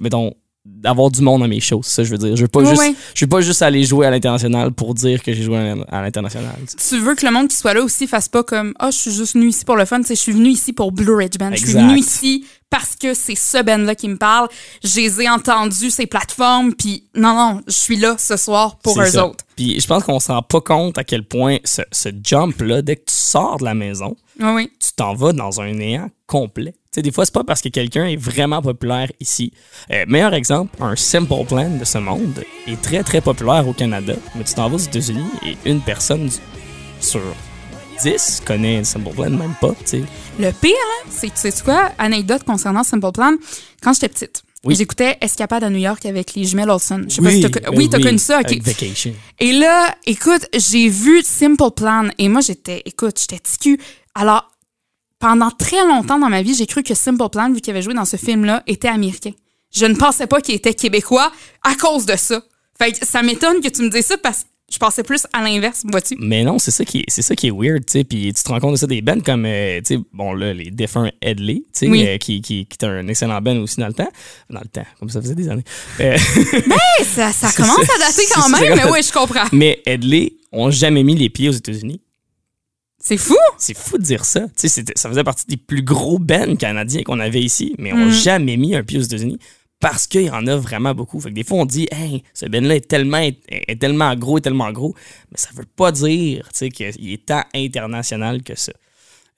mettons, 0.01 0.33
d'avoir 0.65 1.11
du 1.11 1.21
monde 1.21 1.43
à 1.43 1.47
mes 1.47 1.61
shows. 1.61 1.83
Ça, 1.83 2.05
je 2.05 2.11
veux 2.11 2.17
dire. 2.17 2.37
Je 2.37 2.43
veux 2.43 2.49
pas 2.49 2.65
juste, 2.65 2.97
je 3.15 3.25
veux 3.27 3.29
pas 3.29 3.43
juste 3.43 3.61
aller 3.61 3.85
jouer 3.85 4.07
à 4.07 4.11
l'international 4.11 4.73
pour 4.73 4.95
dire 4.95 5.23
que 5.23 5.35
j'ai 5.35 5.43
joué 5.43 5.75
à 5.91 6.01
l'international. 6.01 6.55
tu 6.89 6.99
veux 7.01 7.15
que 7.15 7.27
le 7.27 7.33
monde 7.33 7.49
qui 7.49 7.57
soit 7.57 7.75
là 7.75 7.83
aussi 7.83 8.07
fasse 8.07 8.31
pas 8.31 8.43
comme 8.43 8.73
Ah, 8.79 8.91
je 8.91 8.97
suis 8.97 9.11
juste 9.11 9.35
venu 9.35 9.49
ici 9.49 9.67
pour 9.67 9.77
le 9.77 9.85
fun. 9.85 10.01
Tu 10.01 10.07
sais, 10.07 10.15
je 10.15 10.21
suis 10.21 10.33
venu 10.33 10.49
ici 10.49 10.73
pour 10.73 10.91
Blue 10.91 11.15
Ridge 11.15 11.37
Band. 11.39 11.51
Je 11.53 11.67
suis 11.67 11.75
venu 11.75 11.99
ici 11.99 12.47
parce 12.71 12.97
que 12.97 13.15
c'est 13.15 13.35
ce 13.35 13.63
band-là 13.63 13.95
qui 13.95 14.09
me 14.09 14.17
parle. 14.17 14.49
Je 14.83 14.97
les 14.97 15.23
ai 15.23 15.29
entendus, 15.29 15.91
ces 15.91 16.07
plateformes. 16.07 16.75
Puis 16.75 17.05
non, 17.15 17.35
non, 17.35 17.61
je 17.67 17.73
suis 17.73 17.97
là 17.97 18.17
ce 18.19 18.37
soir 18.37 18.79
pour 18.79 19.01
eux 19.01 19.07
ça. 19.07 19.27
autres. 19.27 19.45
Puis 19.57 19.81
je 19.81 19.87
pense 19.87 20.05
qu'on 20.05 20.19
se 20.21 20.33
rend 20.33 20.43
pas 20.43 20.61
compte 20.61 20.99
à 20.99 21.05
quel 21.05 21.25
point 21.25 21.59
ce, 21.65 21.83
ce 21.93 22.09
jump-là, 22.23 22.83
dès 22.83 22.97
que 22.97 23.05
tu 23.07 23.15
sors 23.15 23.59
de 23.59 23.65
la 23.65 23.75
maison, 23.75 24.17
oui. 24.41 24.71
tu 24.81 24.93
t'en 24.97 25.15
vas 25.15 25.33
dans 25.33 25.61
un 25.61 25.73
néant 25.73 26.11
complet. 26.27 26.73
Tu 26.73 26.79
sais, 27.01 27.03
des 27.03 27.13
fois, 27.13 27.25
c'est 27.25 27.35
pas 27.35 27.45
parce 27.45 27.61
que 27.61 27.69
quelqu'un 27.69 28.07
est 28.07 28.17
vraiment 28.17 28.63
populaire 28.63 29.11
ici. 29.21 29.53
Euh, 29.91 30.05
meilleur 30.09 30.35
exemple, 30.35 30.75
un 30.81 30.97
Simple 30.97 31.45
Plan 31.47 31.71
de 31.71 31.85
ce 31.85 31.99
monde 31.99 32.45
est 32.67 32.81
très, 32.81 33.03
très 33.03 33.21
populaire 33.21 33.67
au 33.69 33.73
Canada, 33.73 34.15
mais 34.35 34.45
tu 34.45 34.55
t'en 34.55 34.69
vas 34.69 34.77
aux 34.77 34.79
États-Unis 34.79 35.27
et 35.45 35.57
une 35.69 35.81
personne 35.81 36.29
sur 37.01 37.21
10 38.03 38.43
connaît 38.47 38.85
Simple 38.85 39.11
Plan, 39.15 39.31
même 39.31 39.55
pas, 39.61 39.73
tu 39.81 39.87
sais. 39.87 40.05
Le 40.39 40.51
pire, 40.53 40.71
là, 40.73 41.11
c'est 41.11 41.29
tu 41.29 41.33
sais 41.37 41.53
quoi? 41.65 41.93
Anecdote 41.99 42.43
concernant 42.45 42.83
Simple 42.83 43.13
Plan. 43.13 43.33
Quand 43.83 43.93
j'étais 43.93 44.09
petite, 44.09 44.43
Oui. 44.65 44.75
j'écticais 44.75 45.17
Escapade 45.21 45.65
à 45.65 45.71
New 45.71 45.79
York 45.79 46.05
avec 46.07 46.35
les 46.35 46.45
jumelles 46.45 46.71
Olsen. 46.71 47.05
Je 47.09 47.15
sais 47.17 47.23
pas 47.23 47.31
si 47.31 47.41
t'as, 47.41 47.69
euh, 47.69 47.73
oui, 47.77 47.89
t'as 47.89 48.01
connu 48.01 48.19
ça, 48.19 48.41
ok. 48.41 48.47
avec 48.47 48.63
Vacation. 48.63 49.15
Et 49.41 49.53
là, 49.53 49.95
écoute, 50.07 50.47
j'ai 50.55 50.89
vu 50.89 51.23
Simple 51.23 51.71
Plan 51.77 52.09
et 52.19 52.29
moi, 52.29 52.41
j'étais, 52.41 52.83
écoute, 52.85 53.19
j'étais 53.21 53.39
ticu. 53.41 53.79
Alors, 54.15 54.51
pendant 55.19 55.51
très 55.51 55.87
longtemps 55.87 56.19
dans 56.19 56.29
ma 56.29 56.43
vie, 56.43 56.55
j'ai 56.55 56.67
cru 56.67 56.83
que 56.83 56.95
Simple 56.95 57.29
Plan, 57.31 57.51
vu 57.53 57.61
qu'il 57.61 57.71
avait 57.73 57.83
joué 57.83 57.95
dans 57.95 58.05
ce 58.05 58.17
film-là, 58.17 58.63
était 58.67 58.89
américain. 58.89 59.33
Je 59.73 59.87
ne 59.87 59.95
pensais 59.95 60.27
pas 60.27 60.41
qu'il 60.41 60.55
était 60.55 60.75
québécois 60.75 61.33
à 61.63 61.75
cause 61.75 62.07
de 62.07 62.17
ça. 62.17 62.43
Fait 62.79 62.93
que 62.93 63.07
ça 63.07 63.23
m'étonne 63.23 63.61
que 63.61 63.69
tu 63.69 63.83
me 63.83 63.89
dises 63.89 64.07
ça 64.07 64.17
parce 64.19 64.41
que 64.45 64.49
je 64.73 64.79
pensais 64.79 65.03
plus 65.03 65.27
à 65.33 65.43
l'inverse, 65.43 65.83
vois-tu? 65.85 66.17
Mais 66.19 66.43
non, 66.43 66.59
c'est 66.59 66.71
ça 66.71 66.85
qui 66.85 67.01
est, 67.01 67.05
c'est 67.09 67.23
ça 67.23 67.37
qui 67.37 67.47
est 67.49 67.51
weird, 67.51 67.85
tu 67.87 67.93
sais. 67.93 68.05
Puis 68.05 68.33
tu 68.35 68.43
te 68.43 68.49
rends 68.49 68.59
compte 68.61 68.73
de 68.73 68.77
ça 68.77 68.87
des 68.87 69.03
bands 69.03 69.21
comme, 69.21 69.45
euh, 69.47 69.79
tu 69.85 69.97
sais, 69.97 70.01
bon 70.13 70.33
là, 70.33 70.53
les 70.55 70.71
défunts 70.71 71.11
Headley, 71.23 71.57
tu 71.57 71.65
sais, 71.73 71.89
Oui. 71.89 72.07
euh, 72.07 72.17
qui, 72.19 72.41
qui, 72.41 72.67
qui 72.67 72.75
était 72.75 72.87
un 72.87 73.07
excellent 73.09 73.41
band 73.41 73.57
aussi 73.59 73.79
dans 73.79 73.87
le 73.89 73.93
temps. 73.95 74.09
Dans 74.51 74.61
le 74.61 74.69
temps, 74.69 74.87
comme 74.99 75.11
ça 75.11 75.21
faisait 75.21 75.35
des 75.35 75.49
années. 75.49 75.65
Euh, 76.01 76.17
Hey, 76.17 77.05
ça, 77.05 77.33
ça 77.33 77.53
commence 77.53 77.79
à 77.89 77.99
dater 77.99 78.23
quand 78.35 78.49
même, 78.49 78.77
ça. 78.77 78.85
mais 78.85 78.91
oui, 78.91 79.01
je 79.07 79.13
comprends. 79.13 79.45
mais 79.53 79.81
Headley 79.87 80.33
ont 80.51 80.71
jamais 80.71 81.03
mis 81.03 81.15
les 81.15 81.29
pieds 81.29 81.49
aux 81.49 81.53
États-Unis. 81.53 82.01
C'est 82.99 83.19
fou! 83.19 83.37
C'est 83.59 83.77
fou 83.77 83.99
de 83.99 84.03
dire 84.03 84.25
ça. 84.25 84.41
Tu 84.59 84.67
sais, 84.69 84.83
ça 84.97 85.11
faisait 85.11 85.25
partie 85.25 85.45
des 85.47 85.59
plus 85.59 85.83
gros 85.83 86.19
bands 86.19 86.57
canadiens 86.57 87.03
qu'on 87.03 87.21
avait 87.21 87.43
ici, 87.43 87.75
mais 87.79 87.93
on 87.93 88.07
Mm. 88.07 88.11
jamais 88.13 88.57
mis 88.57 88.75
un 88.75 88.83
pied 88.83 88.99
aux 88.99 89.03
États-Unis 89.03 89.39
parce 89.85 90.07
qu'il 90.07 90.23
y 90.23 90.31
en 90.31 90.47
a 90.47 90.57
vraiment 90.57 90.95
beaucoup. 90.95 91.21
Fait 91.21 91.29
que 91.29 91.35
des 91.35 91.45
fois, 91.45 91.59
on 91.59 91.67
dit, 91.67 91.87
hey, 91.93 92.23
ce 92.33 92.47
band-là 92.47 92.77
est 92.77 92.89
tellement, 92.89 93.19
est, 93.19 93.37
est 93.51 93.79
tellement 93.79 94.15
gros, 94.17 94.39
est 94.39 94.41
tellement 94.41 94.73
gros, 94.73 94.95
mais 95.31 95.37
ça 95.37 95.51
veut 95.55 95.67
pas 95.77 95.93
dire, 95.93 96.49
tu 96.55 96.59
sais, 96.59 96.69
qu'il 96.71 97.13
est 97.13 97.27
tant 97.27 97.43
international 97.55 98.43
que 98.43 98.55
ça. 98.59 98.73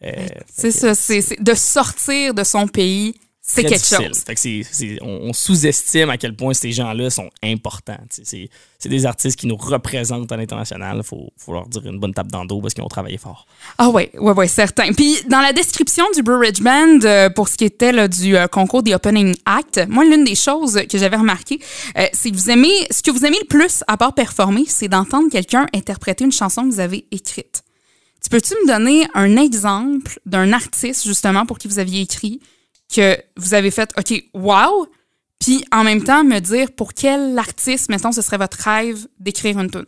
Euh, 0.05 0.13
C'est 0.55 0.71
ça, 0.71 0.95
c'est- 0.95 1.43
de 1.43 1.55
sortir 1.55 2.33
de 2.33 2.45
son 2.45 2.69
pays, 2.69 3.17
c'est 3.49 3.63
quelque 3.63 3.75
difficile. 3.75 4.09
chose. 4.09 4.25
Fait 4.27 4.35
que 4.35 5.05
on, 5.05 5.29
on 5.29 5.33
sous-estime 5.33 6.11
à 6.11 6.19
quel 6.19 6.35
point 6.35 6.53
ces 6.53 6.73
gens-là 6.73 7.11
sont 7.11 7.31
importants. 7.45 7.97
C'est 8.11 8.49
des 8.89 9.07
artistes 9.07 9.39
qui 9.39 9.47
nous 9.47 9.57
représentent 9.57 10.31
à 10.33 10.37
l'international. 10.37 10.97
Il 10.99 11.03
faut, 11.05 11.31
faut 11.37 11.53
leur 11.53 11.69
dire 11.69 11.87
une 11.87 12.01
bonne 12.01 12.13
tape 12.13 12.27
dans 12.27 12.43
le 12.43 12.49
dos 12.49 12.61
parce 12.61 12.75
qu'ils 12.75 12.83
ont 12.83 12.89
travaillé 12.89 13.19
fort. 13.19 13.47
Ah 13.79 13.89
ouais, 13.89 14.11
ouais, 14.15 14.33
ouais, 14.33 14.49
certain. 14.49 14.93
Puis 14.93 15.17
dans 15.29 15.41
la 15.41 15.53
description 15.53 16.05
du 16.15 16.25
Blue 16.25 16.35
Ridge 16.35 16.61
Band, 16.61 16.99
euh, 17.05 17.31
pour 17.31 17.49
ce 17.49 17.57
qui 17.57 17.65
était 17.65 17.93
là, 17.93 18.09
du 18.09 18.37
euh, 18.37 18.49
concours 18.49 18.83
des 18.83 18.95
Opening 18.95 19.35
Act, 19.45 19.87
moi, 19.89 20.05
l'une 20.05 20.25
des 20.25 20.35
choses 20.35 20.81
que 20.91 20.99
j'avais 20.99 21.17
remarqué, 21.17 21.61
euh, 21.97 22.07
c'est 22.13 22.33
que 22.33 22.37
vous 22.37 22.51
aimez, 22.51 22.75
ce 22.91 23.01
que 23.01 23.13
vous 23.13 23.25
aimez 23.25 23.39
le 23.41 23.47
plus, 23.47 23.85
à 23.87 23.97
part 23.97 24.13
performer, 24.13 24.65
c'est 24.67 24.89
d'entendre 24.89 25.31
quelqu'un 25.31 25.67
interpréter 25.73 26.25
une 26.25 26.33
chanson 26.33 26.63
que 26.63 26.75
vous 26.75 26.81
avez 26.81 27.07
écrite. 27.13 27.63
Tu 28.23 28.29
peux-tu 28.29 28.55
me 28.55 28.67
donner 28.67 29.07
un 29.15 29.37
exemple 29.37 30.19
d'un 30.27 30.53
artiste, 30.53 31.05
justement, 31.07 31.47
pour 31.47 31.59
qui 31.59 31.69
vous 31.69 31.79
aviez 31.79 32.01
écrit, 32.01 32.41
que 32.95 33.19
vous 33.37 33.55
avez 33.55 33.71
fait, 33.71 33.91
OK, 33.99 34.25
wow, 34.35 34.87
puis 35.41 35.65
en 35.73 35.85
même 35.85 36.03
temps, 36.03 36.25
me 36.25 36.39
dire 36.41 36.73
pour 36.73 36.95
quel 36.95 37.39
artiste, 37.39 37.89
mettons, 37.91 38.13
ce 38.13 38.23
serait 38.23 38.39
votre 38.39 38.59
rêve 38.59 39.07
d'écrire 39.19 39.59
une 39.59 39.71
tune. 39.71 39.87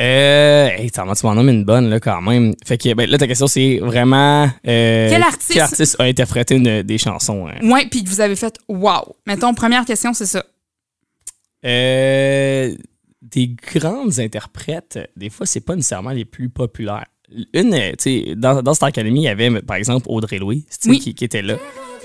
Euh, 0.00 0.68
hey, 0.68 0.92
tu 0.92 1.00
m'en 1.00 1.34
nommes 1.34 1.48
une 1.48 1.64
bonne, 1.64 1.90
là, 1.90 1.98
quand 1.98 2.20
même. 2.22 2.54
Fait 2.64 2.78
que, 2.78 2.94
ben, 2.94 3.10
là, 3.10 3.18
ta 3.18 3.26
question, 3.26 3.48
c'est 3.48 3.78
vraiment. 3.78 4.44
euh, 4.66 5.08
Quel 5.10 5.22
artiste- 5.24 5.52
Quel 5.54 5.62
artiste 5.62 5.96
a 5.98 6.04
interprété 6.04 6.54
une- 6.54 6.82
des 6.82 6.98
chansons? 6.98 7.48
hein? 7.48 7.58
Ouais, 7.68 7.86
puis 7.90 8.04
que 8.04 8.08
vous 8.08 8.20
avez 8.20 8.36
fait, 8.36 8.56
wow. 8.68 9.16
Mettons, 9.26 9.54
première 9.54 9.84
question, 9.84 10.12
c'est 10.12 10.26
ça. 10.26 10.44
Euh, 11.64 12.76
des 13.22 13.48
grandes 13.74 14.20
interprètes, 14.20 15.00
des 15.16 15.30
fois, 15.30 15.46
c'est 15.46 15.60
pas 15.60 15.74
nécessairement 15.74 16.10
les 16.12 16.24
plus 16.24 16.48
populaires. 16.48 17.06
Une, 17.52 17.74
euh, 17.74 17.90
tu 17.92 18.24
sais, 18.26 18.34
dans, 18.36 18.62
dans 18.62 18.72
cette 18.74 18.84
académie, 18.84 19.20
il 19.20 19.24
y 19.24 19.28
avait, 19.28 19.60
par 19.62 19.76
exemple, 19.76 20.06
Audrey 20.08 20.38
Louis, 20.38 20.64
Oui. 20.86 20.98
qui, 20.98 21.14
qui 21.14 21.24
était 21.24 21.42
là. 21.42 21.56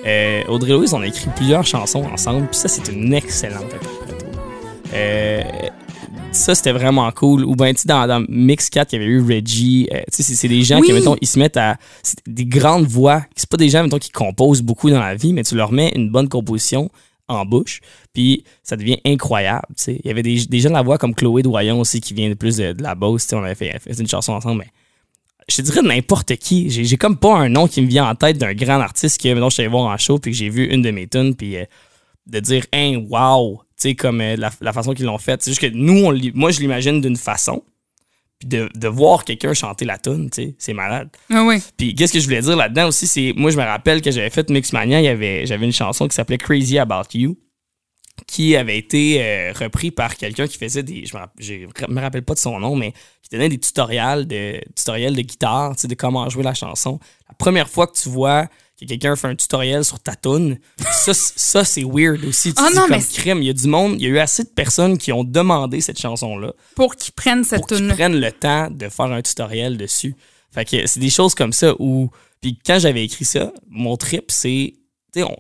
Euh, 0.05 0.41
Audrey 0.49 0.73
Louis, 0.73 0.87
on 0.93 1.01
a 1.01 1.07
écrit 1.07 1.29
plusieurs 1.35 1.65
chansons 1.65 2.03
ensemble, 2.03 2.47
puis 2.47 2.57
ça, 2.59 2.67
c'est 2.67 2.91
une 2.91 3.13
excellente. 3.13 3.73
Euh, 4.93 5.41
ça, 6.31 6.55
c'était 6.55 6.71
vraiment 6.71 7.09
cool. 7.11 7.45
Ou 7.45 7.55
bien, 7.55 7.73
tu 7.73 7.81
sais, 7.81 7.87
dans, 7.87 8.05
dans 8.07 8.25
Mix 8.27 8.69
4, 8.69 8.93
il 8.93 8.95
y 8.99 9.03
avait 9.03 9.11
eu 9.11 9.21
Reggie. 9.21 9.87
Euh, 9.93 9.99
tu 10.11 10.17
sais, 10.17 10.23
c'est- 10.23 10.35
c'est 10.35 10.47
des 10.47 10.63
gens 10.63 10.79
Oui. 10.79 10.87
qui, 10.87 10.93
mettons, 10.93 11.15
ils 11.21 11.27
se 11.27 11.39
mettent 11.39 11.57
à. 11.57 11.77
C'est 12.01 12.17
des 12.27 12.45
grandes 12.45 12.85
voix. 12.85 13.23
C'est 13.35 13.49
pas 13.49 13.57
des 13.57 13.69
gens, 13.69 13.83
mettons, 13.83 13.99
qui 13.99 14.09
composent 14.11 14.61
beaucoup 14.61 14.89
dans 14.89 14.99
la 14.99 15.15
vie, 15.15 15.33
mais 15.33 15.43
tu 15.43 15.55
leur 15.55 15.71
mets 15.71 15.91
une 15.95 16.09
bonne 16.09 16.29
composition 16.29 16.89
en 17.29 17.45
bouche, 17.45 17.79
puis 18.13 18.43
ça 18.63 18.75
devient 18.75 18.97
incroyable. 19.05 19.65
tu 19.77 19.83
sais. 19.83 20.01
Il 20.03 20.07
y 20.07 20.11
avait 20.11 20.23
des, 20.23 20.45
des 20.45 20.59
gens 20.59 20.69
de 20.69 20.73
la 20.73 20.81
voix 20.81 20.97
comme 20.97 21.15
Chloé 21.15 21.41
Doyon 21.41 21.79
aussi, 21.79 22.01
qui 22.01 22.13
vient 22.13 22.27
de 22.29 22.33
plus 22.33 22.57
de, 22.57 22.73
de 22.73 22.83
la 22.83 22.95
Beauce. 22.95 23.23
tu 23.23 23.29
sais, 23.29 23.35
On 23.35 23.43
avait 23.43 23.55
fait, 23.55 23.79
fait 23.79 23.93
une 23.99 24.07
chanson 24.07 24.33
ensemble, 24.33 24.59
mais 24.65 24.71
je 25.49 25.57
te 25.57 25.61
dirais 25.61 25.81
n'importe 25.81 26.35
qui. 26.37 26.69
J'ai 26.69 26.97
comme 26.97 27.17
pas 27.17 27.35
un 27.35 27.49
nom 27.49 27.67
qui 27.67 27.81
me 27.81 27.87
vient 27.87 28.07
en 28.07 28.15
tête 28.15 28.37
d'un 28.37 28.53
grand 28.53 28.79
artiste 28.79 29.21
que, 29.21 29.33
mettons, 29.33 29.49
je 29.49 29.55
suis 29.55 29.61
allé 29.63 29.71
voir 29.71 29.85
en 29.91 29.97
show, 29.97 30.19
puis 30.19 30.31
que 30.31 30.37
j'ai 30.37 30.49
vu 30.49 30.65
une 30.65 30.81
de 30.81 30.91
mes 30.91 31.07
tunes, 31.07 31.35
puis 31.35 31.57
euh, 31.57 31.65
de 32.27 32.39
dire, 32.39 32.65
hein, 32.73 33.03
wow, 33.09 33.61
tu 33.77 33.89
sais, 33.89 33.95
comme 33.95 34.21
euh, 34.21 34.35
la, 34.37 34.51
la 34.61 34.73
façon 34.73 34.93
qu'ils 34.93 35.05
l'ont 35.05 35.17
faite. 35.17 35.41
C'est 35.41 35.51
juste 35.51 35.61
que 35.61 35.67
nous, 35.67 36.05
on, 36.05 36.17
moi, 36.33 36.51
je 36.51 36.59
l'imagine 36.59 37.01
d'une 37.01 37.17
façon, 37.17 37.63
puis 38.39 38.47
de, 38.47 38.69
de 38.73 38.87
voir 38.87 39.25
quelqu'un 39.25 39.53
chanter 39.53 39.85
la 39.85 39.97
tune, 39.97 40.29
tu 40.29 40.41
sais, 40.41 40.55
c'est 40.57 40.73
malade. 40.73 41.09
Ah 41.29 41.43
oui. 41.43 41.61
Puis 41.77 41.95
qu'est-ce 41.95 42.13
que 42.13 42.19
je 42.19 42.25
voulais 42.25 42.41
dire 42.41 42.55
là-dedans 42.55 42.87
aussi, 42.87 43.07
c'est 43.07 43.33
moi 43.35 43.51
je 43.51 43.57
me 43.57 43.63
rappelle 43.63 44.01
que 44.01 44.11
j'avais 44.11 44.29
fait 44.29 44.49
Mixmania, 44.49 45.01
il 45.01 45.05
y 45.05 45.07
avait 45.07 45.45
j'avais 45.45 45.65
une 45.65 45.73
chanson 45.73 46.07
qui 46.07 46.15
s'appelait 46.15 46.37
Crazy 46.37 46.77
About 46.77 47.09
You 47.13 47.37
qui 48.27 48.55
avait 48.55 48.77
été 48.77 49.23
euh, 49.23 49.53
repris 49.53 49.91
par 49.91 50.15
quelqu'un 50.15 50.47
qui 50.47 50.57
faisait 50.57 50.83
des 50.83 51.05
je 51.05 51.17
me, 51.17 52.01
rappelle 52.01 52.23
pas 52.23 52.33
de 52.33 52.39
son 52.39 52.59
nom 52.59 52.75
mais 52.75 52.93
qui 53.21 53.29
donnait 53.31 53.49
des 53.49 53.57
tutoriels 53.57 54.27
de 54.27 54.61
tutoriels 54.75 55.15
de 55.15 55.21
guitare, 55.21 55.75
tu 55.75 55.81
sais 55.81 55.87
de 55.87 55.95
comment 55.95 56.29
jouer 56.29 56.43
la 56.43 56.53
chanson. 56.53 56.99
La 57.27 57.35
première 57.35 57.69
fois 57.69 57.87
que 57.87 57.97
tu 57.97 58.09
vois 58.09 58.47
que 58.79 58.85
quelqu'un 58.85 59.15
fait 59.15 59.27
un 59.27 59.35
tutoriel 59.35 59.83
sur 59.85 59.99
ta 59.99 60.15
tune, 60.15 60.59
ça 60.91 61.63
c'est 61.63 61.83
weird 61.83 62.23
aussi. 62.25 62.53
Tu 62.53 62.61
Ah 62.61 62.69
dis 62.69 62.75
non, 62.75 62.87
comme 62.87 63.03
crime, 63.03 63.41
il 63.41 63.45
y 63.45 63.49
a 63.49 63.53
du 63.53 63.67
monde, 63.67 63.95
il 63.97 64.03
y 64.03 64.05
a 64.05 64.09
eu 64.09 64.19
assez 64.19 64.43
de 64.43 64.49
personnes 64.49 64.97
qui 64.97 65.11
ont 65.11 65.23
demandé 65.23 65.81
cette 65.81 65.99
chanson 65.99 66.37
là 66.37 66.53
Pour 66.75 66.95
qu'ils 66.95 67.13
prennent 67.13 67.43
cette 67.43 67.59
pour 67.59 67.67
qu'ils 67.67 67.77
tune 67.77 67.89
prennent 67.93 68.19
le 68.19 68.31
temps 68.31 68.69
de 68.69 68.89
faire 68.89 69.05
un 69.05 69.21
tutoriel 69.21 69.77
dessus. 69.77 70.15
Fait 70.53 70.65
que 70.65 70.85
c'est 70.85 70.99
des 70.99 71.09
choses 71.09 71.35
comme 71.35 71.53
ça 71.53 71.73
où. 71.79 72.09
Puis 72.41 72.59
quand 72.63 72.77
j'avais 72.77 73.03
écrit 73.03 73.25
ça, 73.25 73.51
mon 73.69 73.97
trip, 73.97 74.25
c'est. 74.29 74.73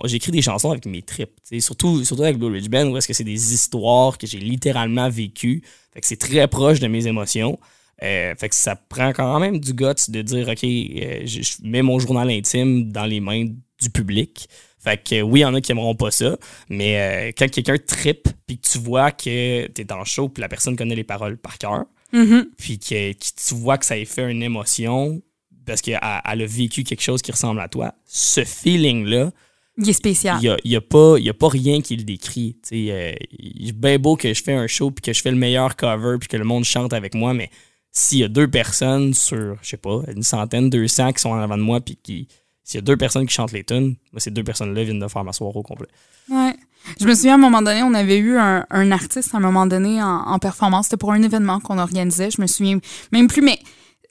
J'écris 0.05 0.31
des 0.31 0.41
chansons 0.41 0.71
avec 0.71 0.85
mes 0.85 1.03
sais, 1.43 1.59
Surtout, 1.59 2.03
surtout 2.03 2.23
avec 2.23 2.37
Blue 2.37 2.47
Ridge 2.51 2.69
Band, 2.69 2.87
où 2.87 2.97
est-ce 2.97 3.07
que 3.07 3.13
c'est 3.13 3.23
des 3.23 3.53
histoires 3.53 4.17
que 4.17 4.27
j'ai 4.27 4.39
littéralement 4.39 5.09
vécues. 5.09 5.63
Fait 5.93 6.01
que 6.01 6.07
c'est 6.07 6.17
très 6.17 6.47
proche 6.47 6.79
de 6.79 6.87
mes 6.87 7.07
émotions. 7.07 7.59
Euh, 8.01 8.33
fait 8.35 8.49
que 8.49 8.55
ça 8.55 8.75
prend 8.75 9.13
quand 9.13 9.39
même 9.39 9.59
du 9.59 9.73
guts 9.73 9.85
de 10.09 10.21
dire, 10.21 10.47
OK, 10.49 10.63
euh, 10.63 11.21
je, 11.25 11.41
je 11.41 11.55
mets 11.63 11.81
mon 11.81 11.99
journal 11.99 12.29
intime 12.29 12.91
dans 12.91 13.05
les 13.05 13.19
mains 13.19 13.45
du 13.45 13.89
public. 13.91 14.47
Fait 14.79 15.01
que 15.01 15.21
oui, 15.21 15.39
il 15.39 15.43
y 15.43 15.45
en 15.45 15.53
a 15.53 15.61
qui 15.61 15.71
aimeront 15.71 15.95
pas 15.95 16.11
ça, 16.11 16.37
mais 16.69 16.99
euh, 16.99 17.31
quand 17.37 17.49
quelqu'un 17.49 17.77
trippe, 17.77 18.27
puis 18.45 18.57
que 18.59 18.67
tu 18.67 18.79
vois 18.79 19.11
que 19.11 19.67
t'es 19.67 19.83
dans 19.85 19.99
le 19.99 20.05
show, 20.05 20.27
puis 20.27 20.41
la 20.41 20.49
personne 20.49 20.75
connaît 20.75 20.95
les 20.95 21.05
paroles 21.05 21.37
par 21.37 21.57
cœur, 21.57 21.85
Mhm. 22.11 22.47
puis 22.57 22.77
que, 22.77 23.13
que 23.13 23.25
tu 23.47 23.55
vois 23.55 23.77
que 23.79 23.85
ça 23.85 23.97
ait 23.97 24.05
fait 24.05 24.29
une 24.29 24.43
émotion 24.43 25.21
parce 25.65 25.81
qu'elle 25.81 25.99
elle 26.03 26.41
a 26.41 26.45
vécu 26.45 26.83
quelque 26.83 27.01
chose 27.01 27.21
qui 27.21 27.31
ressemble 27.31 27.59
à 27.61 27.67
toi, 27.69 27.95
ce 28.05 28.43
feeling-là, 28.43 29.31
Il 29.77 29.89
est 29.89 29.93
spécial. 29.93 30.37
il 30.39 30.43
n'y 30.43 30.49
a, 30.49 30.57
y 30.63 30.75
a 30.75 30.81
pas 30.81 31.17
y 31.17 31.29
a 31.29 31.33
pas 31.33 31.47
rien 31.47 31.81
qui 31.81 31.95
le 31.95 32.03
décrit. 32.03 32.57
Sais, 32.63 32.87
euh, 32.91 33.71
bien 33.73 33.97
beau 33.97 34.15
que 34.15 34.33
je 34.33 34.43
fais 34.43 34.53
un 34.53 34.67
show 34.67 34.91
puis 34.91 35.01
que 35.01 35.13
je 35.13 35.21
fais 35.21 35.31
le 35.31 35.37
meilleur 35.37 35.75
cover 35.75 36.17
puis 36.19 36.29
que 36.29 36.37
le 36.37 36.43
monde 36.43 36.63
chante 36.63 36.93
avec 36.93 37.15
moi, 37.15 37.33
mais 37.33 37.49
s'il 37.91 38.19
y 38.19 38.23
a 38.23 38.27
deux 38.27 38.47
personnes 38.47 39.13
sur, 39.13 39.55
je 39.61 39.69
sais 39.69 39.77
pas, 39.77 40.01
une 40.13 40.23
centaine, 40.23 40.69
200 40.69 41.13
qui 41.13 41.21
sont 41.21 41.29
en 41.29 41.39
avant 41.39 41.57
de 41.57 41.63
moi 41.63 41.81
puis 41.81 41.97
qui. 42.01 42.27
S'il 42.65 42.77
y 42.77 42.79
a 42.79 42.81
deux 42.81 42.95
personnes 42.95 43.27
qui 43.27 43.33
chantent 43.33 43.51
les 43.51 43.65
tunes, 43.65 43.95
moi, 44.13 44.21
ces 44.21 44.31
deux 44.31 44.43
personnes-là 44.43 44.85
viennent 44.85 44.99
de 44.99 45.07
faire 45.09 45.25
ma 45.25 45.33
soirée 45.33 45.57
au 45.59 45.63
complet. 45.63 45.89
Ouais. 46.29 46.55
Je 46.97 47.05
me 47.05 47.13
souviens, 47.13 47.33
à 47.33 47.35
un 47.35 47.39
moment 47.39 47.61
donné, 47.61 47.83
on 47.83 47.93
avait 47.93 48.17
eu 48.17 48.37
un, 48.37 48.65
un 48.69 48.91
artiste, 48.91 49.33
à 49.33 49.37
un 49.37 49.41
moment 49.41 49.67
donné, 49.67 50.01
en, 50.01 50.21
en 50.21 50.39
performance. 50.39 50.85
C'était 50.85 50.95
pour 50.95 51.11
un 51.11 51.21
événement 51.21 51.59
qu'on 51.59 51.77
organisait. 51.77 52.31
Je 52.31 52.41
me 52.41 52.47
souviens 52.47 52.79
même 53.11 53.27
plus, 53.27 53.41
mais 53.41 53.59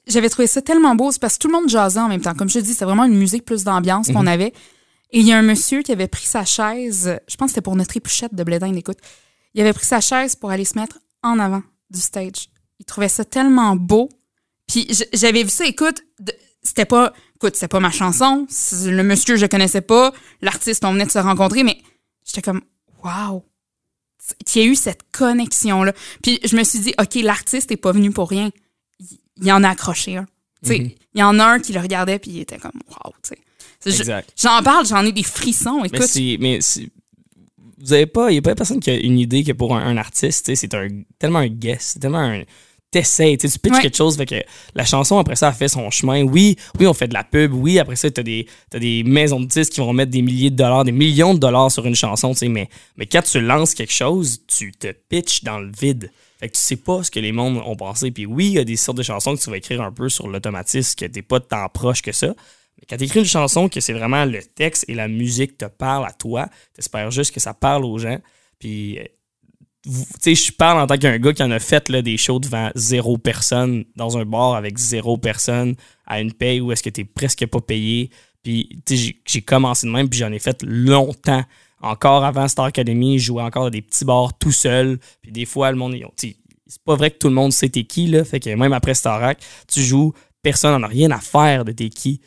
j'avais 0.06 0.28
trouvé 0.28 0.46
ça 0.48 0.60
tellement 0.60 0.94
beau, 0.94 1.12
c'est 1.12 1.20
parce 1.20 1.34
que 1.34 1.38
tout 1.40 1.48
le 1.48 1.54
monde 1.54 1.68
jasait 1.68 2.00
en 2.00 2.08
même 2.08 2.20
temps. 2.20 2.34
Comme 2.34 2.48
je 2.48 2.58
te 2.58 2.64
dis, 2.64 2.74
c'est 2.74 2.84
vraiment 2.84 3.04
une 3.04 3.16
musique 3.16 3.44
plus 3.44 3.64
d'ambiance 3.64 4.08
qu'on 4.08 4.26
avait. 4.26 4.52
Et 5.12 5.20
il 5.20 5.26
y 5.26 5.32
a 5.32 5.38
un 5.38 5.42
monsieur 5.42 5.82
qui 5.82 5.92
avait 5.92 6.08
pris 6.08 6.24
sa 6.24 6.44
chaise, 6.44 7.18
je 7.28 7.36
pense 7.36 7.46
que 7.46 7.50
c'était 7.52 7.60
pour 7.60 7.76
notre 7.76 7.96
épluchette 7.96 8.34
de 8.34 8.44
Blédin, 8.44 8.74
écoute. 8.74 8.98
Il 9.54 9.60
avait 9.60 9.74
pris 9.74 9.84
sa 9.84 10.00
chaise 10.00 10.34
pour 10.34 10.50
aller 10.50 10.64
se 10.64 10.78
mettre 10.78 10.98
en 11.22 11.38
avant 11.38 11.62
du 11.90 12.00
stage. 12.00 12.48
Il 12.78 12.86
trouvait 12.86 13.10
ça 13.10 13.24
tellement 13.24 13.76
beau. 13.76 14.08
Puis 14.66 14.88
j'avais 15.12 15.42
vu 15.42 15.50
ça, 15.50 15.66
écoute, 15.66 16.02
c'était 16.62 16.86
pas, 16.86 17.12
écoute, 17.36 17.54
c'était 17.54 17.68
pas 17.68 17.80
ma 17.80 17.90
chanson. 17.90 18.46
Le 18.86 19.02
monsieur, 19.02 19.36
je 19.36 19.42
le 19.42 19.48
connaissais 19.48 19.82
pas. 19.82 20.12
L'artiste, 20.40 20.84
on 20.84 20.92
venait 20.92 21.04
de 21.04 21.10
se 21.10 21.18
rencontrer, 21.18 21.62
mais 21.62 21.76
j'étais 22.24 22.42
comme, 22.42 22.62
wow. 23.04 23.44
Qu'il 24.46 24.62
y 24.62 24.64
a 24.64 24.68
eu 24.68 24.76
cette 24.76 25.02
connexion-là. 25.12 25.92
Puis 26.22 26.40
je 26.44 26.56
me 26.56 26.64
suis 26.64 26.78
dit, 26.78 26.94
OK, 26.98 27.16
l'artiste 27.16 27.70
est 27.70 27.76
pas 27.76 27.92
venu 27.92 28.12
pour 28.12 28.30
rien. 28.30 28.50
Il, 29.00 29.18
il 29.42 29.52
en 29.52 29.62
a 29.62 29.68
accroché 29.68 30.16
un. 30.16 30.26
Sais, 30.62 30.96
Il 31.14 31.20
y 31.20 31.22
en 31.22 31.38
a 31.40 31.44
un 31.44 31.58
qui 31.58 31.72
le 31.72 31.80
regardait, 31.80 32.18
puis 32.20 32.30
il 32.30 32.40
était 32.40 32.58
comme, 32.58 32.80
wow, 32.88 33.12
tu 33.22 33.30
sais. 33.30 33.38
Je-. 33.85 34.03
J'en 34.41 34.62
parle, 34.62 34.87
j'en 34.87 35.05
ai 35.05 35.12
des 35.12 35.22
frissons. 35.22 35.85
Écoute. 35.85 36.09
Mais 36.41 36.59
vous 37.78 37.93
avez 37.93 38.07
pas. 38.07 38.30
Il 38.30 38.35
n'y 38.35 38.39
a 38.39 38.43
pas 38.43 38.55
personne 38.55 38.80
qui 38.80 38.91
a 38.91 38.95
une 38.97 39.18
idée 39.18 39.43
que 39.45 39.53
pour 39.53 39.74
un, 39.76 39.85
un 39.85 39.97
artiste, 39.97 40.55
c'est 40.55 40.74
un, 40.74 40.89
tellement 41.18 41.41
un 41.41 41.49
guess, 41.49 41.93
c'est 41.95 41.99
tellement 41.99 42.18
un. 42.18 42.43
T'essayes, 42.91 43.39
tu 43.39 43.49
pitches 43.49 43.72
Ouais. 43.76 43.80
quelque 43.80 43.97
chose, 43.97 44.18
fait 44.18 44.26
que 44.26 44.35
la 44.74 44.85
chanson, 44.85 45.16
après 45.16 45.35
ça, 45.35 45.49
a 45.49 45.53
fait 45.53 45.68
son 45.68 45.91
chemin. 45.91 46.22
Oui, 46.24 46.57
oui, 46.78 46.87
on 46.87 46.93
fait 46.93 47.09
de 47.09 47.14
la 47.14 47.24
pub. 47.24 47.55
Oui, 47.55 47.78
après 47.78 47.97
ça, 47.97 48.11
t'as 48.11 48.22
des, 48.22 48.47
t'as 48.68 48.78
des 48.78 49.03
maisons 49.03 49.41
de 49.41 49.47
disques 49.47 49.72
qui 49.72 49.80
vont 49.80 49.95
mettre 49.95 50.11
des 50.11 50.20
milliers 50.20 50.51
de 50.51 50.57
dollars, 50.57 50.85
des 50.85 50.93
millions 50.93 51.33
de 51.33 51.39
dollars 51.39 51.72
sur 51.72 51.87
une 51.87 51.95
chanson, 51.95 52.33
tu 52.33 52.41
sais, 52.41 52.49
mais, 52.49 52.68
mais 52.99 53.07
quand 53.07 53.22
tu 53.22 53.41
lances 53.41 53.72
quelque 53.74 53.95
chose, 53.95 54.43
tu 54.47 54.72
te 54.72 54.89
pitches 55.09 55.43
dans 55.43 55.59
le 55.59 55.72
vide. 55.80 56.11
Fait 56.39 56.49
que 56.51 56.53
tu 56.55 56.61
sais 56.61 56.76
pas 56.76 57.03
ce 57.03 57.11
que 57.11 57.18
les 57.18 57.33
mondes 57.33 57.62
ont 57.64 57.76
pensé. 57.76 58.11
Puis 58.11 58.26
oui, 58.26 58.49
il 58.49 58.53
y 58.53 58.59
a 58.59 58.64
des 58.64 58.76
sortes 58.76 58.99
de 58.99 59.03
chansons 59.03 59.37
que 59.37 59.41
tu 59.41 59.49
vas 59.49 59.57
écrire 59.57 59.80
un 59.80 59.91
peu 59.93 60.11
sur 60.11 60.28
l'automatisme, 60.28 60.95
que 60.99 61.07
t'es 61.07 61.22
pas 61.22 61.41
tant 61.41 61.66
proche 61.70 62.03
que 62.03 62.12
ça. 62.12 62.35
Quand 62.89 62.97
tu 62.97 63.05
écris 63.05 63.20
une 63.20 63.26
chanson 63.26 63.68
que 63.68 63.80
c'est 63.80 63.93
vraiment 63.93 64.24
le 64.24 64.43
texte 64.43 64.85
et 64.89 64.95
la 64.95 65.09
musique 65.09 65.57
te 65.59 65.66
parlent 65.66 66.07
à 66.07 66.12
toi, 66.12 66.49
t'espères 66.74 67.11
juste 67.11 67.33
que 67.35 67.41
ça 67.41 67.55
parle 67.55 67.85
aux 67.85 67.99
gens. 67.99 68.18
Puis, 68.59 68.99
euh, 68.99 69.05
tu 69.85 69.91
sais, 70.20 70.35
je 70.35 70.53
parle 70.53 70.80
en 70.80 70.87
tant 70.87 70.97
qu'un 70.97 71.18
gars 71.18 71.33
qui 71.33 71.43
en 71.43 71.51
a 71.51 71.59
fait 71.59 71.89
là, 71.89 72.03
des 72.03 72.16
shows 72.16 72.39
devant 72.39 72.70
zéro 72.74 73.18
personne 73.18 73.85
dans 73.97 74.16
un 74.18 74.24
bar 74.24 74.55
avec 74.55 74.78
zéro 74.78 75.16
personne 75.18 75.74
à 76.07 76.20
une 76.20 76.33
paye 76.33 76.61
où 76.61 76.70
est-ce 76.72 76.83
que 76.83 76.91
t'es 76.91 77.05
presque 77.05 77.47
pas 77.47 77.61
payé. 77.61 78.11
Puis, 78.43 78.80
tu 78.87 78.97
sais, 78.97 79.14
j'ai- 79.26 79.43
commencé 79.43 79.87
de 79.87 79.93
même, 79.93 80.09
puis 80.09 80.18
j'en 80.18 80.33
ai 80.33 80.39
fait 80.39 80.62
longtemps. 80.62 81.45
Encore 81.80 82.24
avant 82.24 82.47
Star 82.47 82.66
Academy, 82.66 83.18
je 83.18 83.26
jouais 83.26 83.43
encore 83.43 83.64
dans 83.64 83.70
des 83.70 83.83
petits 83.83 84.05
bars 84.05 84.37
tout 84.39 84.53
seul. 84.53 84.99
Puis 85.20 85.33
des 85.33 85.45
fois, 85.47 85.70
le 85.72 85.76
monde, 85.76 85.97
c'est 86.16 86.37
pas 86.85 86.95
vrai 86.95 87.11
que 87.11 87.18
tout 87.18 87.28
le 87.28 87.35
monde 87.35 87.53
sait 87.53 87.68
t'es 87.68 87.85
qui, 87.85 88.07
là. 88.07 88.24
Fait 88.24 88.39
que 88.41 88.51
même 88.51 88.72
après 88.72 88.95
Starac, 88.95 89.41
tu 89.66 89.83
joues, 89.83 90.12
personne 90.43 90.72
n'en 90.72 90.85
a 90.85 90.89
rien 90.89 91.11
à 91.11 91.18
faire 91.18 91.64
de 91.64 91.72
t'es 91.72 91.89
qui. 91.89 92.20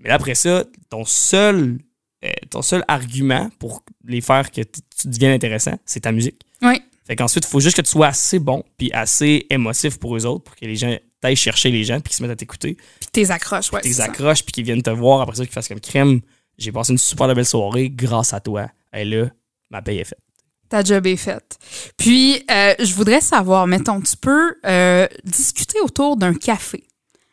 Mais 0.00 0.08
là, 0.08 0.14
après 0.16 0.34
ça, 0.34 0.64
ton 0.88 1.04
seul, 1.04 1.78
euh, 2.24 2.30
ton 2.50 2.62
seul 2.62 2.84
argument 2.88 3.50
pour 3.58 3.84
les 4.04 4.20
faire 4.20 4.50
que 4.50 4.62
tu 4.62 5.08
deviennes 5.08 5.32
intéressant, 5.32 5.78
c'est 5.84 6.00
ta 6.00 6.12
musique. 6.12 6.40
oui. 6.62 6.80
Fait 7.04 7.16
qu'ensuite, 7.16 7.44
il 7.44 7.48
faut 7.48 7.58
juste 7.58 7.76
que 7.76 7.82
tu 7.82 7.90
sois 7.90 8.06
assez 8.06 8.38
bon 8.38 8.62
puis 8.78 8.92
assez 8.92 9.44
émotif 9.50 9.98
pour 9.98 10.16
eux 10.16 10.24
autres 10.24 10.44
pour 10.44 10.54
que 10.54 10.64
les 10.64 10.76
gens 10.76 10.96
t'aillent 11.20 11.34
chercher 11.34 11.70
les 11.72 11.82
gens 11.82 11.94
puis 11.94 12.10
qu'ils 12.10 12.16
se 12.16 12.22
mettent 12.22 12.30
à 12.30 12.36
t'écouter, 12.36 12.76
Puis 13.00 13.08
tes 13.10 13.30
accroches, 13.32 13.72
ouais. 13.72 13.80
tes 13.80 14.00
accroches 14.00 14.44
puis 14.44 14.52
qu'ils 14.52 14.64
viennent 14.64 14.82
te 14.82 14.90
voir 14.90 15.20
après 15.20 15.34
ça, 15.36 15.44
qu'ils 15.44 15.52
fassent 15.52 15.66
comme 15.66 15.80
crème. 15.80 16.20
J'ai 16.58 16.70
passé 16.70 16.92
une 16.92 16.98
super 16.98 17.26
belle 17.34 17.44
soirée 17.44 17.90
grâce 17.90 18.32
à 18.32 18.40
toi. 18.40 18.68
Et 18.92 19.04
là, 19.04 19.26
ma 19.70 19.82
paye 19.82 19.98
est 19.98 20.04
faite. 20.04 20.20
Ta 20.68 20.84
job 20.84 21.06
est 21.06 21.16
faite. 21.16 21.58
Puis, 21.96 22.44
euh, 22.50 22.74
je 22.78 22.94
voudrais 22.94 23.20
savoir, 23.20 23.66
mettons, 23.66 24.00
tu 24.00 24.16
peux 24.16 24.54
euh, 24.64 25.06
discuter 25.24 25.80
autour 25.80 26.16
d'un 26.16 26.34
café 26.34 26.84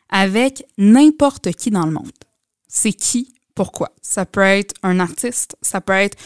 avec 0.08 0.64
n'importe 0.78 1.52
qui 1.52 1.70
dans 1.70 1.86
le 1.86 1.92
monde. 1.92 2.10
C'est 2.72 2.92
qui? 2.92 3.32
Pourquoi? 3.54 3.90
Ça 4.00 4.24
peut 4.24 4.40
être 4.42 4.74
un 4.82 5.00
artiste, 5.00 5.56
ça 5.60 5.80
peut 5.80 5.92
être 5.92 6.16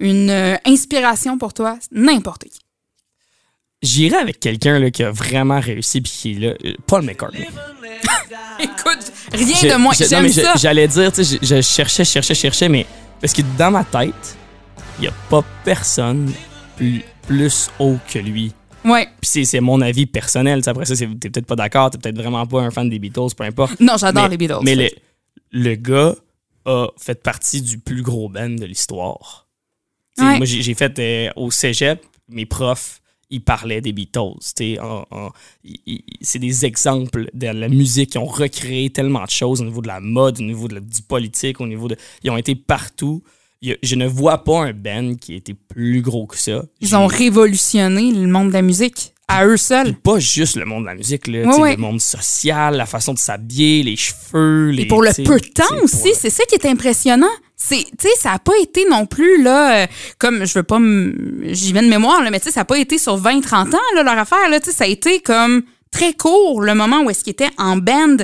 une 0.00 0.30
euh, 0.30 0.56
inspiration 0.66 1.38
pour 1.38 1.54
toi, 1.54 1.78
n'importe 1.92 2.44
qui. 2.44 2.58
J'irai 3.82 4.16
avec 4.16 4.38
quelqu'un 4.40 4.78
là, 4.78 4.90
qui 4.90 5.02
a 5.02 5.10
vraiment 5.10 5.58
réussi 5.60 6.00
puis 6.00 6.12
qui 6.12 6.32
est 6.32 6.38
là, 6.38 6.54
euh, 6.64 6.74
Paul 6.86 7.02
McCartney. 7.02 7.46
Écoute, 8.60 9.12
rien 9.32 9.74
de 9.74 9.76
moins. 9.78 9.92
J'aime 9.94 10.28
ça. 10.28 10.54
J'allais 10.56 10.86
dire, 10.88 11.12
tu 11.12 11.24
sais, 11.24 11.38
je, 11.42 11.46
je 11.56 11.60
cherchais, 11.62 12.04
cherchais, 12.04 12.34
cherchais, 12.34 12.68
mais 12.68 12.86
parce 13.20 13.32
que 13.32 13.42
dans 13.58 13.70
ma 13.70 13.84
tête, 13.84 14.36
il 14.98 15.02
n'y 15.02 15.08
a 15.08 15.12
pas 15.30 15.44
personne 15.64 16.32
plus, 16.76 17.02
plus 17.26 17.70
haut 17.78 17.98
que 18.12 18.18
lui. 18.18 18.52
Ouais. 18.84 19.06
Puis 19.20 19.28
c'est- 19.30 19.44
c'est 19.44 19.60
mon 19.60 19.80
avis 19.80 20.06
personnel. 20.06 20.60
Après 20.66 20.84
ça, 20.84 20.96
t'es 20.96 21.06
peut-être 21.06 21.46
pas 21.46 21.56
d'accord, 21.56 21.90
t'es 21.90 21.98
peut-être 21.98 22.16
vraiment 22.18 22.44
pas 22.46 22.60
un 22.62 22.70
fan 22.70 22.88
des 22.88 22.98
Beatles, 22.98 23.34
peu 23.36 23.44
importe. 23.44 23.78
Non, 23.80 23.94
j'adore 23.96 24.28
les 24.28 24.36
Beatles. 24.36 24.58
Mais 24.62 24.74
le, 24.74 24.90
le 25.52 25.74
gars 25.76 26.16
a 26.64 26.88
fait 26.98 27.22
partie 27.22 27.62
du 27.62 27.78
plus 27.78 28.02
gros 28.02 28.28
band 28.28 28.50
de 28.50 28.64
l'histoire. 28.64 29.46
Ouais. 30.18 30.36
Moi, 30.38 30.46
j'ai 30.46 30.74
fait 30.74 30.98
euh, 30.98 31.30
au 31.36 31.50
cégep, 31.50 32.04
mes 32.28 32.46
profs, 32.46 33.00
ils 33.30 33.42
parlaient 33.42 33.80
des 33.80 33.92
Beatles. 33.92 34.36
C'est 36.20 36.38
des 36.38 36.64
exemples 36.66 37.30
de 37.34 37.46
la 37.46 37.68
musique. 37.68 38.14
Ils 38.14 38.18
ont 38.18 38.26
recréé 38.26 38.90
tellement 38.90 39.24
de 39.24 39.30
choses 39.30 39.60
au 39.60 39.64
niveau 39.64 39.80
de 39.82 39.88
la 39.88 40.00
mode, 40.00 40.38
au 40.40 40.42
niveau 40.44 40.68
de 40.68 40.74
la- 40.74 40.80
du 40.80 41.02
politique, 41.02 41.60
au 41.60 41.66
niveau 41.66 41.88
de. 41.88 41.96
Ils 42.22 42.30
ont 42.30 42.36
été 42.36 42.54
partout. 42.54 43.22
A- 43.64 43.76
je 43.82 43.94
ne 43.94 44.06
vois 44.06 44.44
pas 44.44 44.64
un 44.64 44.72
band 44.72 45.14
qui 45.14 45.34
était 45.34 45.54
plus 45.54 46.02
gros 46.02 46.26
que 46.26 46.36
ça. 46.38 46.64
Ils 46.80 46.94
ont 46.96 47.06
révolutionné 47.06 48.12
le 48.12 48.26
monde 48.26 48.48
de 48.48 48.52
la 48.52 48.62
musique 48.62 49.11
à 49.28 49.46
eux 49.46 49.56
seuls. 49.56 49.94
pas 49.94 50.18
juste 50.18 50.56
le 50.56 50.64
monde 50.64 50.82
de 50.82 50.88
la 50.88 50.94
musique, 50.94 51.26
là, 51.26 51.44
le 51.70 51.76
monde 51.76 52.00
social, 52.00 52.76
la 52.76 52.86
façon 52.86 53.14
de 53.14 53.18
s'habiller, 53.18 53.82
les 53.82 53.96
cheveux. 53.96 54.70
Les, 54.70 54.82
Et 54.82 54.86
pour 54.86 55.02
le 55.02 55.10
peu 55.24 55.40
de 55.40 55.46
temps 55.48 55.64
aussi, 55.82 56.08
le- 56.08 56.14
c'est 56.14 56.30
ça 56.30 56.44
qui 56.44 56.54
est 56.56 56.66
impressionnant. 56.66 57.30
C'est, 57.56 57.84
tu 57.84 58.08
sais, 58.08 58.14
ça 58.18 58.32
a 58.32 58.38
pas 58.40 58.52
été 58.60 58.84
non 58.90 59.06
plus, 59.06 59.40
là, 59.42 59.84
euh, 59.84 59.86
comme, 60.18 60.44
je 60.44 60.54
veux 60.58 60.64
pas, 60.64 60.78
j'y 61.52 61.72
vais 61.72 61.82
de 61.82 61.88
mémoire, 61.88 62.22
là, 62.22 62.30
mais 62.30 62.40
tu 62.40 62.46
sais, 62.46 62.50
ça 62.50 62.62
a 62.62 62.64
pas 62.64 62.78
été 62.78 62.98
sur 62.98 63.16
20-30 63.16 63.74
ans, 63.74 63.78
là, 63.94 64.02
leur 64.02 64.18
affaire, 64.18 64.48
là, 64.50 64.58
tu 64.58 64.66
sais, 64.70 64.76
ça 64.76 64.84
a 64.84 64.88
été 64.88 65.20
comme 65.20 65.62
très 65.92 66.12
court, 66.12 66.60
le 66.60 66.74
moment 66.74 67.02
où 67.02 67.10
est-ce 67.10 67.22
qu'ils 67.22 67.30
étaient 67.32 67.50
en 67.58 67.76
band, 67.76 68.16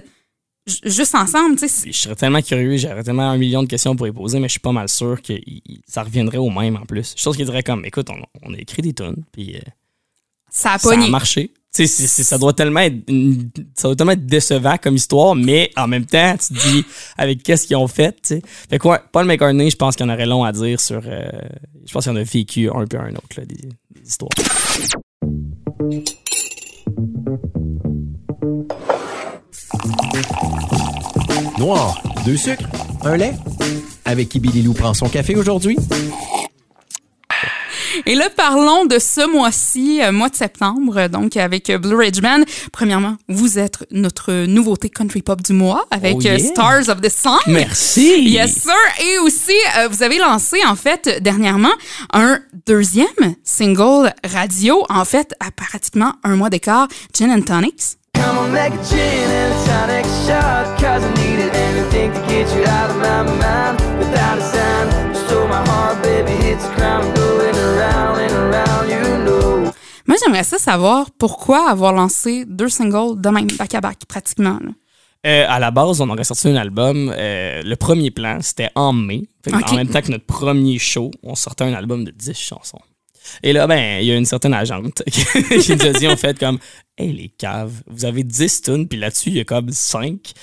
juste 0.85 1.15
ensemble, 1.15 1.57
tu 1.57 1.69
sais. 1.69 1.83
Puis 1.85 1.93
Je 1.93 1.99
serais 1.99 2.15
tellement 2.17 2.43
curieux, 2.43 2.77
j'aurais 2.77 3.03
tellement 3.05 3.31
un 3.31 3.39
million 3.39 3.63
de 3.63 3.69
questions 3.69 3.95
pour 3.95 4.07
y 4.09 4.13
poser, 4.13 4.41
mais 4.41 4.49
je 4.49 4.53
suis 4.53 4.61
pas 4.61 4.73
mal 4.73 4.89
sûr 4.89 5.23
que 5.23 5.33
ça 5.87 6.03
reviendrait 6.03 6.39
au 6.39 6.51
même 6.51 6.77
en 6.77 6.85
plus. 6.85 7.15
Chose 7.17 7.37
qui 7.37 7.45
dirait 7.45 7.63
comme, 7.63 7.85
écoute, 7.85 8.09
on, 8.11 8.21
on 8.43 8.53
a 8.55 8.59
écrit 8.59 8.83
des 8.83 8.93
tunes, 8.93 9.23
puis 9.33 9.55
euh, 9.57 9.61
Ça 10.59 10.73
a 10.75 10.79
ça 10.79 10.89
a 11.07 11.09
marché. 11.11 11.53
Ça 12.25 12.39
doit 12.39 12.53
tellement 12.55 12.81
être 12.81 12.97
une- 13.09 13.51
ça 13.77 13.89
doit 13.89 13.95
tellement 13.95 14.13
être 14.13 14.27
décevant 14.27 14.77
comme 14.83 14.97
histoire, 14.97 15.35
mais 15.37 15.71
en 15.77 15.87
même 15.87 16.07
temps, 16.07 16.35
tu 16.37 16.55
te 16.55 16.69
dis 16.69 16.85
avec 17.17 17.43
qu'est-ce 17.43 17.67
qu'ils 17.67 17.77
ont 17.77 17.87
fait, 17.87 18.13
tu 18.13 18.19
sais. 18.37 18.43
Fait 18.69 18.79
quoi, 18.79 18.99
Paul 19.13 19.27
McCartney, 19.27 19.71
je 19.71 19.77
pense 19.77 19.95
qu'il 19.95 20.05
y 20.07 20.11
en 20.11 20.13
aurait 20.13 20.27
long 20.27 20.43
à 20.45 20.51
dire 20.53 20.81
sur. 20.81 21.01
euh, 21.07 21.29
je 21.87 21.93
pense 21.93 22.05
qu'il 22.05 22.13
en 22.13 22.17
a 22.17 22.23
vécu 22.23 22.69
un 22.69 22.85
peu 22.87 22.99
un 22.99 23.11
autre, 23.13 23.29
là, 23.37 23.45
des, 23.45 23.55
des 23.95 24.09
histoires. 24.09 24.31
Noir, 31.59 32.03
deux 32.25 32.37
sucres, 32.37 32.69
un 33.03 33.17
lait. 33.17 33.35
Avec 34.05 34.29
qui 34.29 34.41
Billy 34.41 34.63
Lou 34.63 34.73
prend 34.73 34.95
son 34.95 35.09
café 35.09 35.35
aujourd'hui? 35.37 35.77
Et 38.07 38.15
là, 38.15 38.29
parlons 38.35 38.87
de 38.87 38.99
ce 38.99 39.31
mois-ci, 39.31 40.01
euh, 40.03 40.13
mois 40.13 40.29
de 40.29 40.37
septembre, 40.37 40.97
euh, 40.97 41.09
donc 41.09 41.37
avec 41.37 41.71
euh, 41.71 41.79
Blue 41.79 41.97
Ridge 41.97 42.21
Band. 42.21 42.41
Premièrement, 42.73 43.17
vous 43.29 43.59
êtes 43.59 43.87
notre 43.91 44.47
nouveauté 44.47 44.89
country 44.89 45.23
pop 45.23 45.43
du 45.43 45.53
mois 45.53 45.87
avec 45.91 46.17
Oh 46.17 46.21
yeah. 46.21 46.39
Stars 46.39 46.89
of 46.89 47.01
the 47.01 47.09
Sun. 47.11 47.39
Merci! 47.47 48.23
Yes, 48.29 48.63
sir. 48.63 48.73
Et 49.01 49.19
aussi, 49.19 49.53
vous 49.91 50.03
avez 50.03 50.19
lancé, 50.19 50.59
en 50.67 50.77
fait, 50.77 51.23
dernièrement, 51.23 51.73
un 52.13 52.41
deuxième 52.67 53.07
single 53.45 54.13
radio, 54.25 54.85
en 54.89 55.05
fait, 55.05 55.35
à 55.41 55.51
pratiquement 55.51 56.13
un 56.25 56.37
mois 56.37 56.51
d'écart, 56.51 56.89
Gin 57.17 57.31
and 57.31 57.43
Tonics. 57.43 57.99
Come 58.15 58.39
on, 58.39 58.53
make 58.53 58.73
a 58.73 58.85
gin 58.85 59.31
and 59.31 59.53
a 59.53 59.67
tonic 59.67 60.05
shot 60.27 60.79
Cause 60.81 61.05
I 61.05 61.11
needed 61.15 61.55
anything 61.55 62.13
to 62.13 62.21
get 62.27 62.49
you 62.57 62.65
out 62.65 62.91
of 62.91 62.97
my 62.97 63.23
mind 63.39 63.79
Without 63.99 64.39
a 64.39 64.58
j'aimerais 70.39 70.59
ça 70.59 70.59
savoir 70.59 71.11
pourquoi 71.19 71.69
avoir 71.71 71.93
lancé 71.93 72.45
deux 72.47 72.69
singles 72.69 73.21
de 73.21 73.29
même, 73.29 73.49
back-à-back, 73.59 74.05
pratiquement. 74.07 74.59
là. 74.61 74.71
Euh, 75.27 75.45
à 75.49 75.59
la 75.59 75.73
base, 75.73 76.01
on 76.01 76.09
aurait 76.11 76.23
sorti 76.23 76.49
un 76.49 76.55
album. 76.55 77.13
euh, 77.17 77.63
le 77.63 77.77
premier 77.77 78.13
plan, 78.13 78.39
c'était 78.41 78.71
en 78.77 78.93
mai. 78.93 79.23
En 79.53 79.75
même 79.75 79.89
temps 79.89 80.01
que 80.01 80.13
notre 80.13 80.27
premier 80.27 80.79
show, 80.79 81.11
on 81.25 81.35
sortait 81.35 81.65
un 81.65 81.73
album 81.73 82.05
de 82.05 82.13
10 82.13 82.35
chansons. 82.39 82.79
Et 83.43 83.53
là, 83.53 83.67
ben, 83.67 84.01
il 84.01 84.07
y 84.07 84.13
a 84.13 84.17
une 84.17 84.25
certaine 84.25 84.55
agente 84.55 85.03
qui 85.11 85.25
qui 85.25 85.73
nous 85.75 85.87
a 85.87 85.93
dit, 85.93 86.07
en 86.07 86.17
fait, 86.17 86.39
comme, 86.39 86.59
hey, 86.97 87.13
les 87.13 87.29
caves, 87.29 87.83
vous 87.89 88.05
avez 88.05 88.23
10 88.23 88.63
tunes, 88.63 88.89
puis 88.89 88.99
là-dessus, 88.99 89.31
il 89.31 89.37
y 89.37 89.41
a 89.41 89.45
comme 89.45 89.71
5 89.71 90.23
qui, 90.23 90.35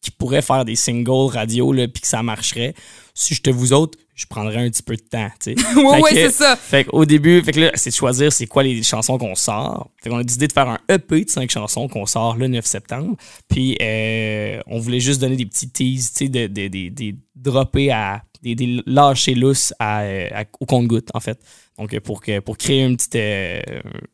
qui 0.00 0.10
pourraient 0.10 0.42
faire 0.42 0.64
des 0.64 0.74
singles 0.74 1.30
radio, 1.30 1.70
là, 1.72 1.86
puis 1.86 2.00
que 2.00 2.08
ça 2.08 2.22
marcherait. 2.22 2.74
Si 3.12 3.34
j'étais 3.34 3.52
vous 3.52 3.74
autres, 3.74 3.98
je 4.14 4.26
prendrais 4.26 4.58
un 4.64 4.70
petit 4.70 4.82
peu 4.82 4.94
de 4.96 5.02
temps, 5.02 5.28
tu 5.40 5.54
sais. 5.54 5.54
Que- 6.10 6.14
c'est 6.14 6.30
ça. 6.30 6.56
Fait 6.56 6.84
qu'au 6.84 7.04
début, 7.04 7.42
fait 7.42 7.52
que 7.52 7.60
là, 7.60 7.70
c'est 7.74 7.90
de 7.90 7.94
choisir 7.94 8.32
c'est 8.32 8.46
quoi 8.46 8.62
les 8.62 8.82
chansons 8.82 9.18
qu'on 9.18 9.34
sort. 9.34 9.90
Fait 10.02 10.08
qu'on 10.10 10.18
a 10.18 10.24
décidé 10.24 10.46
de 10.46 10.52
faire 10.52 10.68
un 10.68 10.78
EP 10.88 11.24
de 11.24 11.30
cinq 11.30 11.50
chansons 11.50 11.88
qu'on 11.88 12.06
sort 12.06 12.36
le 12.36 12.46
9 12.48 12.64
septembre. 12.64 13.16
Puis 13.48 13.76
euh, 13.82 14.60
on 14.66 14.78
voulait 14.78 15.00
juste 15.00 15.20
donner 15.20 15.36
des 15.36 15.46
petits 15.46 15.68
teases, 15.70 16.12
tu 16.12 16.26
sais, 16.26 16.28
de, 16.28 16.46
de, 16.46 16.68
des- 16.68 16.90
des 16.90 17.16
dropper 17.34 17.90
à. 17.90 18.22
des, 18.42 18.54
des 18.54 18.82
lâcher 18.86 19.34
lousses 19.34 19.72
à, 19.78 20.02
euh, 20.02 20.28
à- 20.32 20.44
au 20.60 20.66
compte-goutte, 20.66 21.08
en 21.14 21.20
fait. 21.20 21.38
Donc, 21.76 21.98
pour, 22.00 22.20
que, 22.20 22.38
pour 22.38 22.56
créer 22.56 22.84
un 22.84 22.94
petit, 22.94 23.08
euh, 23.16 23.60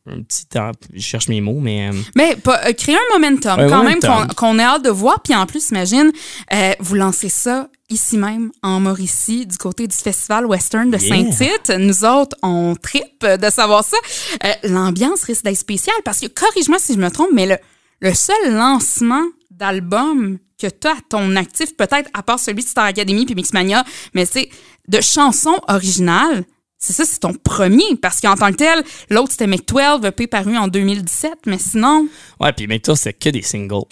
un 0.09 0.21
petit 0.23 0.47
temps, 0.47 0.71
je 0.93 0.99
cherche 0.99 1.27
mes 1.27 1.41
mots, 1.41 1.59
mais 1.59 1.89
euh, 1.89 1.93
Mais 2.15 2.35
euh, 2.47 2.73
créer 2.73 2.95
un 2.95 3.13
momentum, 3.19 3.59
Un 3.59 3.69
quand 3.69 3.83
momentum. 3.83 4.09
même, 4.19 4.27
qu'on 4.29 4.33
qu'on 4.33 4.57
ait 4.59 4.63
hâte 4.63 4.83
de 4.83 4.89
voir. 4.89 5.21
Puis 5.21 5.35
en 5.35 5.45
plus, 5.45 5.69
imagine, 5.69 6.11
euh, 6.53 6.73
vous 6.79 6.95
lancez 6.95 7.29
ça 7.29 7.69
ici 7.89 8.17
même, 8.17 8.51
en 8.63 8.79
Mauricie, 8.79 9.45
du 9.45 9.57
côté 9.57 9.85
du 9.85 9.95
Festival 9.95 10.47
Western 10.47 10.89
de 10.89 10.97
Yeah. 10.97 11.31
Saint-Tite. 11.31 11.69
Nous 11.77 12.03
autres, 12.03 12.35
on 12.41 12.75
tripe 12.81 13.23
de 13.25 13.49
savoir 13.51 13.83
ça. 13.83 13.97
Euh, 14.43 14.53
L'ambiance 14.63 15.21
risque 15.23 15.43
d'être 15.43 15.57
spéciale 15.57 15.95
parce 16.03 16.19
que, 16.19 16.27
corrige-moi 16.27 16.79
si 16.79 16.93
je 16.93 16.97
me 16.99 17.11
trompe, 17.11 17.29
mais 17.31 17.45
le, 17.45 17.57
le 17.99 18.13
seul 18.15 18.53
lancement 18.55 19.21
d'album 19.51 20.39
que 20.59 20.67
tu 20.67 20.87
as 20.87 20.91
à 20.91 20.95
ton 21.09 21.35
actif, 21.35 21.75
peut-être 21.77 22.09
à 22.15 22.23
part 22.23 22.39
celui 22.39 22.63
de 22.63 22.69
Star 22.69 22.85
Academy 22.85 23.25
puis 23.25 23.35
Mixmania, 23.35 23.83
mais 24.15 24.25
c'est 24.25 24.49
de 24.87 24.99
chansons 25.01 25.59
originales. 25.67 26.43
C'est 26.83 26.93
ça, 26.93 27.05
c'est 27.05 27.19
ton 27.19 27.33
premier. 27.33 27.95
Parce 28.01 28.19
qu'en 28.19 28.35
tant 28.35 28.49
que 28.51 28.55
tel, 28.57 28.83
l'autre, 29.11 29.31
c'était 29.31 29.45
Make 29.45 29.67
12, 29.67 30.03
EP 30.03 30.25
paru 30.25 30.57
en 30.57 30.67
2017. 30.67 31.31
Mais 31.45 31.59
sinon, 31.59 32.07
Ouais, 32.39 32.51
puis 32.53 32.65
Make 32.65 32.81
Tour, 32.81 32.97
c'est 32.97 33.13
que 33.13 33.29
des 33.29 33.43
singles. 33.43 33.83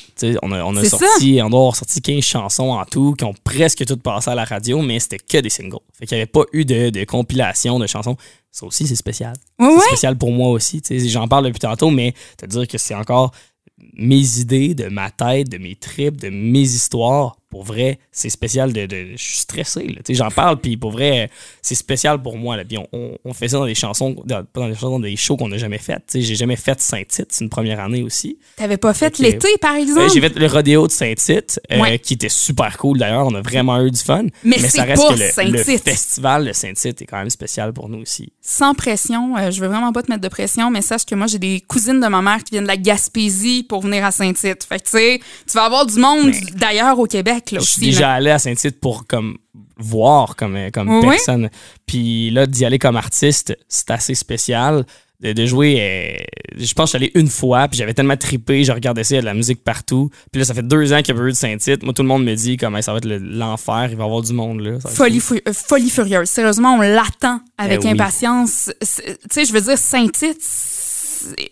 On 0.42 0.52
a, 0.52 0.64
on 0.64 0.76
a 0.76 0.82
sorti, 0.84 1.40
on 1.44 1.50
doit 1.52 1.60
avoir 1.60 1.76
sorti 1.76 2.02
15 2.02 2.24
chansons 2.24 2.72
en 2.72 2.84
tout 2.86 3.14
qui 3.14 3.24
ont 3.26 3.36
presque 3.44 3.86
toutes 3.86 4.02
passé 4.02 4.32
à 4.32 4.36
la 4.36 4.44
radio, 4.44 4.82
mais 4.82 5.00
c'était 5.00 5.20
que 5.20 5.38
des 5.38 5.50
singles. 5.50 5.78
Fait 6.00 6.08
qu'il 6.08 6.18
n'y 6.18 6.22
avait 6.24 6.32
pas 6.32 6.44
eu 6.52 6.66
de, 6.66 6.90
de 6.90 7.04
compilation 7.04 7.78
de 7.78 7.86
chansons. 7.86 8.18
Ça 8.52 8.66
aussi, 8.66 8.88
c'est 8.88 8.96
spécial. 8.96 9.34
Ouais, 9.60 9.70
c'est 9.82 9.88
spécial 9.90 10.18
pour 10.18 10.32
moi 10.32 10.50
aussi. 10.50 10.82
J'en 10.90 11.28
parle 11.28 11.46
depuis 11.46 11.60
tantôt, 11.60 11.92
mais 11.92 12.16
te 12.38 12.48
dire 12.48 12.68
que 12.68 12.80
c'est 12.80 12.96
encore 12.96 13.32
mes 13.94 14.40
idées, 14.40 14.74
de 14.74 14.88
ma 14.88 15.12
tête, 15.12 15.48
de 15.50 15.60
mes 15.60 15.76
tripes, 15.76 16.20
de 16.20 16.30
mes 16.30 16.62
histoires. 16.62 17.36
Pour 17.50 17.64
vrai, 17.64 17.98
c'est 18.12 18.30
spécial 18.30 18.72
de, 18.74 18.86
de- 18.86 19.14
Je 19.16 19.24
suis 19.24 19.40
stressé. 19.40 19.96
J'en 20.10 20.30
parle, 20.30 20.60
puis 20.62 20.78
pour 20.78 20.92
vrai, 20.92 21.32
c'est 21.64 21.74
spécial 21.76 22.22
pour 22.22 22.38
moi. 22.38 22.58
Là. 22.58 22.64
Puis 22.64 22.78
on, 22.78 22.88
on- 22.94 23.18
on 23.26 23.34
fait 23.34 23.48
ça 23.48 23.58
dans 23.58 23.66
des 23.66 23.74
chansons, 23.76 24.16
dans, 24.26 24.44
pas 24.46 24.62
dans 24.62 24.68
des 24.70 24.76
chansons, 24.76 24.92
dans 24.92 25.00
des 25.00 25.16
shows 25.16 25.36
qu'on 25.38 25.48
n'a 25.50 25.58
jamais 25.58 25.80
fait. 25.80 25.96
Tu 25.96 26.02
sais, 26.08 26.22
J'ai 26.22 26.36
jamais 26.36 26.56
fait 26.56 26.80
Saint-Tite, 26.80 27.28
c'est 27.32 27.44
une 27.44 27.50
première 27.50 27.80
année 27.80 28.04
aussi. 28.04 28.38
t'avais 28.56 28.78
pas 28.78 28.94
fait 28.94 29.18
l'été, 29.18 29.48
par 29.60 29.76
exemple? 29.76 30.02
Euh, 30.02 30.10
J'ai 30.14 30.22
fait 30.22 30.38
le 30.38 30.46
rodéo 30.48 30.86
de 30.88 30.92
Saint-Tite, 30.92 31.60
euh, 31.72 31.80
Ouais. 31.80 31.98
qui 31.98 32.14
était 32.14 32.30
super 32.30 32.78
cool 32.78 33.00
d'ailleurs. 33.00 33.26
On 33.26 33.34
a 33.34 33.42
vraiment 33.42 33.82
eu 33.82 33.90
du 33.90 34.00
fun. 34.00 34.26
Mais 34.44 34.60
ça 34.60 34.70
c'est 34.70 34.82
reste 34.84 35.02
que 35.36 35.42
le, 35.42 35.52
le 35.52 35.64
festival 35.64 36.46
de 36.46 36.54
Saint-Tite 36.54 37.02
est 37.02 37.06
quand 37.06 37.18
même 37.18 37.30
spécial 37.32 37.74
pour 37.74 37.90
nous 37.90 38.00
aussi. 38.02 38.32
Sans 38.42 38.74
pression. 38.76 39.36
euh, 39.38 39.50
je 39.50 39.60
veux 39.62 39.68
vraiment 39.68 39.92
pas 39.92 40.04
te 40.04 40.12
mettre 40.12 40.22
de 40.22 40.28
pression, 40.30 40.70
mais 40.70 40.82
sache 40.84 41.06
que 41.06 41.16
moi, 41.16 41.26
j'ai 41.28 41.40
des 41.40 41.62
cousines 41.62 42.00
de 42.00 42.08
ma 42.08 42.22
mère 42.22 42.44
qui 42.44 42.52
viennent 42.52 42.64
de 42.64 42.68
la 42.70 42.78
Gaspésie 42.78 43.64
pour 43.64 43.82
venir 43.82 44.06
à 44.06 44.12
Saint-Tite. 44.12 44.64
Fait 44.64 44.78
que, 44.80 44.84
tu 44.84 44.90
sais, 44.92 45.20
tu 45.48 45.54
vas 45.58 45.64
avoir 45.66 45.86
du 45.86 45.98
monde 46.00 46.28
Mais- 46.28 46.42
d'ailleurs 46.56 47.00
au 47.00 47.06
Québec, 47.08 47.39
Je 47.52 47.58
aussi. 47.58 47.74
suis 47.74 47.86
déjà 47.88 48.02
là. 48.02 48.14
allé 48.16 48.30
à 48.32 48.40
Saint-Tite 48.40 48.80
pour 48.80 49.06
comme 49.08 49.38
voir 49.78 50.36
comme, 50.36 50.56
euh, 50.56 50.70
comme 50.72 50.90
Oui, 50.90 51.08
personne. 51.10 51.50
Puis 51.86 52.30
là, 52.32 52.46
d'y 52.46 52.66
aller 52.66 52.80
comme 52.80 52.98
artiste, 52.98 53.58
c'est 53.68 53.92
assez 53.92 54.16
spécial. 54.16 54.86
De, 55.22 55.34
de 55.34 55.46
jouer, 55.46 55.76
euh, 55.82 56.24
je 56.58 56.74
pense 56.74 56.94
que 56.94 56.98
je 56.98 57.04
allé 57.04 57.12
une 57.14 57.28
fois, 57.28 57.68
puis 57.68 57.78
j'avais 57.78 57.94
tellement 57.94 58.16
trippé, 58.16 58.64
je 58.64 58.72
regardais 58.72 59.04
ça, 59.04 59.16
il 59.16 59.18
y 59.18 59.20
a 59.20 59.22
de 59.22 59.26
la 59.26 59.34
musique 59.34 59.62
partout. 59.66 60.10
Puis 60.32 60.40
là, 60.40 60.46
ça 60.46 60.54
fait 60.54 60.66
deux 60.66 60.94
ans 60.94 61.00
qu'il 61.02 61.14
y 61.14 61.18
a 61.18 61.22
pas 61.22 61.28
eu 61.28 61.32
de 61.32 61.36
Saint-Tite. 61.36 61.84
Moi, 61.84 61.94
tout 61.94 62.04
le 62.04 62.08
monde 62.08 62.24
me 62.24 62.34
dit 62.36 62.56
comment 62.56 62.82
ça 62.82 62.94
va 62.94 63.00
être 63.00 63.06
le- 63.06 63.18
l'enfer, 63.18 63.90
il 63.92 63.98
va 63.98 64.04
y 64.04 64.06
avoir 64.06 64.22
du 64.22 64.32
monde 64.32 64.62
là. 64.62 64.78
Folie, 64.80 65.20
fou. 65.20 65.36
euh, 65.46 65.52
folie 65.52 65.90
furieuse. 65.90 66.30
Sérieusement, 66.30 66.76
on 66.76 66.80
l'attend 66.82 67.42
avec 67.58 67.80
Eh 67.84 67.88
oui. 67.88 67.92
impatience. 67.92 68.72
Tu 68.82 68.88
sais, 69.30 69.44
je 69.44 69.52
veux 69.52 69.60
dire, 69.60 69.78
Saint-Tite, 69.78 70.40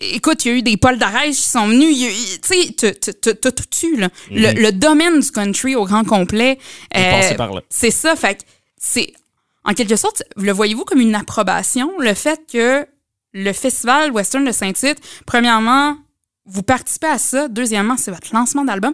écoute, 0.00 0.44
il 0.44 0.48
y 0.48 0.54
a 0.54 0.54
eu 0.58 0.62
des 0.62 0.76
Paul 0.76 0.98
d'Arèche 0.98 1.36
qui 1.36 1.48
sont 1.48 1.66
venus. 1.68 1.96
Tu 2.42 2.54
sais, 2.54 2.72
t'as- 3.20 3.34
tout 3.34 3.64
tu, 3.70 3.96
là. 3.96 4.08
Le, 4.30 4.52
le 4.60 4.72
domaine 4.72 5.20
du 5.20 5.30
country 5.30 5.74
au 5.74 5.84
grand 5.84 6.04
complet. 6.04 6.58
Euh, 6.96 7.10
passé 7.10 7.34
par 7.34 7.52
là. 7.52 7.62
C'est 7.68 7.90
ça. 7.90 8.16
Fait 8.16 8.34
que 8.36 8.42
c'est, 8.78 9.12
en 9.64 9.74
quelque 9.74 9.96
sorte, 9.96 10.22
le 10.36 10.52
voyez-vous 10.52 10.84
comme 10.84 11.00
une 11.00 11.14
approbation, 11.14 11.90
le 11.98 12.14
fait 12.14 12.40
que 12.50 12.86
le 13.34 13.52
Festival 13.52 14.10
Western 14.12 14.44
de 14.44 14.52
Saint-Tite, 14.52 14.98
premièrement, 15.26 15.96
vous 16.46 16.62
participez 16.62 17.08
à 17.08 17.18
ça. 17.18 17.48
Deuxièmement, 17.48 17.96
c'est 17.98 18.10
votre 18.10 18.34
lancement 18.34 18.64
d'album. 18.64 18.92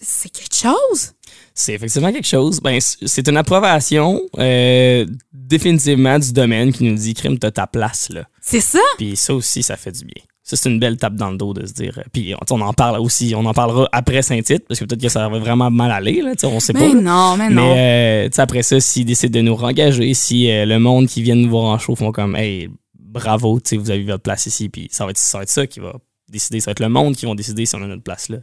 C'est- 0.00 0.28
quelque 0.32 0.54
chose? 0.54 1.12
C'est 1.54 1.74
effectivement 1.74 2.12
quelque 2.12 2.26
chose. 2.26 2.60
Ben, 2.60 2.78
c'est 2.80 3.28
une 3.28 3.36
approbation 3.36 4.20
euh, 4.38 5.06
définitivement 5.32 6.18
du 6.18 6.32
domaine 6.32 6.72
qui 6.72 6.84
nous 6.84 6.96
dit 6.96 7.14
crime, 7.14 7.38
t'as 7.38 7.50
ta 7.50 7.66
place 7.66 8.08
là. 8.10 8.24
C'est 8.48 8.60
ça? 8.60 8.78
Puis 8.96 9.16
ça 9.16 9.34
aussi, 9.34 9.62
ça 9.62 9.76
fait 9.76 9.92
du 9.92 10.04
bien. 10.04 10.22
Ça, 10.42 10.56
c'est 10.56 10.70
une 10.70 10.78
belle 10.78 10.96
tape 10.96 11.14
dans 11.16 11.30
le 11.30 11.36
dos 11.36 11.52
de 11.52 11.66
se 11.66 11.74
dire. 11.74 11.98
euh, 11.98 12.02
Puis 12.10 12.34
on, 12.50 12.60
en 12.62 12.72
parle 12.72 12.98
aussi, 13.00 13.34
on 13.36 13.44
en 13.44 13.52
parlera 13.52 13.86
après 13.92 14.22
Saint-Tite, 14.22 14.66
parce 14.66 14.80
que 14.80 14.86
peut-être 14.86 15.02
que 15.02 15.10
ça 15.10 15.28
va 15.28 15.38
vraiment 15.38 15.70
mal 15.70 15.90
aller, 15.92 16.22
là, 16.22 16.32
on 16.44 16.58
sait 16.58 16.72
Mais 16.72 16.88
pas. 16.88 16.94
non, 16.94 17.36
mais 17.36 17.50
non. 17.50 17.74
Mais 17.74 18.28
euh, 18.34 18.42
après 18.42 18.62
ça, 18.62 18.80
s'ils 18.80 19.04
décident 19.04 19.38
de 19.38 19.44
nous 19.44 19.54
rengager, 19.54 20.14
si 20.14 20.50
euh, 20.50 20.64
le 20.64 20.78
monde 20.78 21.06
qui 21.06 21.20
vient 21.20 21.34
nous 21.34 21.50
voir 21.50 21.64
en 21.64 21.78
show 21.78 21.94
font 21.94 22.12
comme 22.12 22.34
Hey, 22.34 22.70
bravo, 22.98 23.60
tu 23.60 23.68
sais, 23.70 23.76
vous 23.76 23.90
avez 23.90 24.02
votre 24.04 24.22
place 24.22 24.46
ici, 24.46 24.70
puis 24.70 24.88
ça 24.90 25.04
va 25.04 25.10
être 25.10 25.18
ça, 25.18 25.36
va 25.38 25.42
être 25.42 25.50
ça 25.50 25.66
qui 25.66 25.80
va 25.80 25.92
décider, 26.30 26.60
ça 26.60 26.66
va 26.66 26.72
être 26.72 26.80
le 26.80 26.88
monde 26.88 27.14
qui 27.14 27.26
va 27.26 27.34
décider 27.34 27.66
si 27.66 27.74
on 27.76 27.82
a 27.82 27.86
notre 27.86 28.02
place 28.02 28.30
là. 28.30 28.38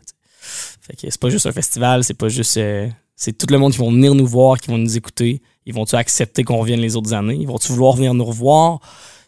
Fait 0.82 0.94
que 0.96 1.10
c'est 1.10 1.20
pas 1.20 1.30
juste 1.32 1.48
un 1.48 1.52
festival, 1.52 2.04
c'est 2.04 2.14
pas 2.14 2.30
juste. 2.30 2.58
euh, 2.58 2.88
c'est 3.16 3.36
tout 3.36 3.48
le 3.50 3.58
monde 3.58 3.72
qui 3.72 3.80
vont 3.80 3.92
venir 3.92 4.14
nous 4.14 4.28
voir, 4.28 4.60
qui 4.60 4.70
vont 4.70 4.78
nous 4.78 4.96
écouter. 4.96 5.42
Ils 5.66 5.74
vont-tu 5.74 5.96
accepter 5.96 6.44
qu'on 6.44 6.58
revienne 6.58 6.82
les 6.82 6.96
autres 6.96 7.14
années? 7.14 7.38
Ils 7.40 7.48
vont-tu 7.48 7.72
vouloir 7.72 7.96
venir 7.96 8.14
nous 8.14 8.26
revoir? 8.26 8.80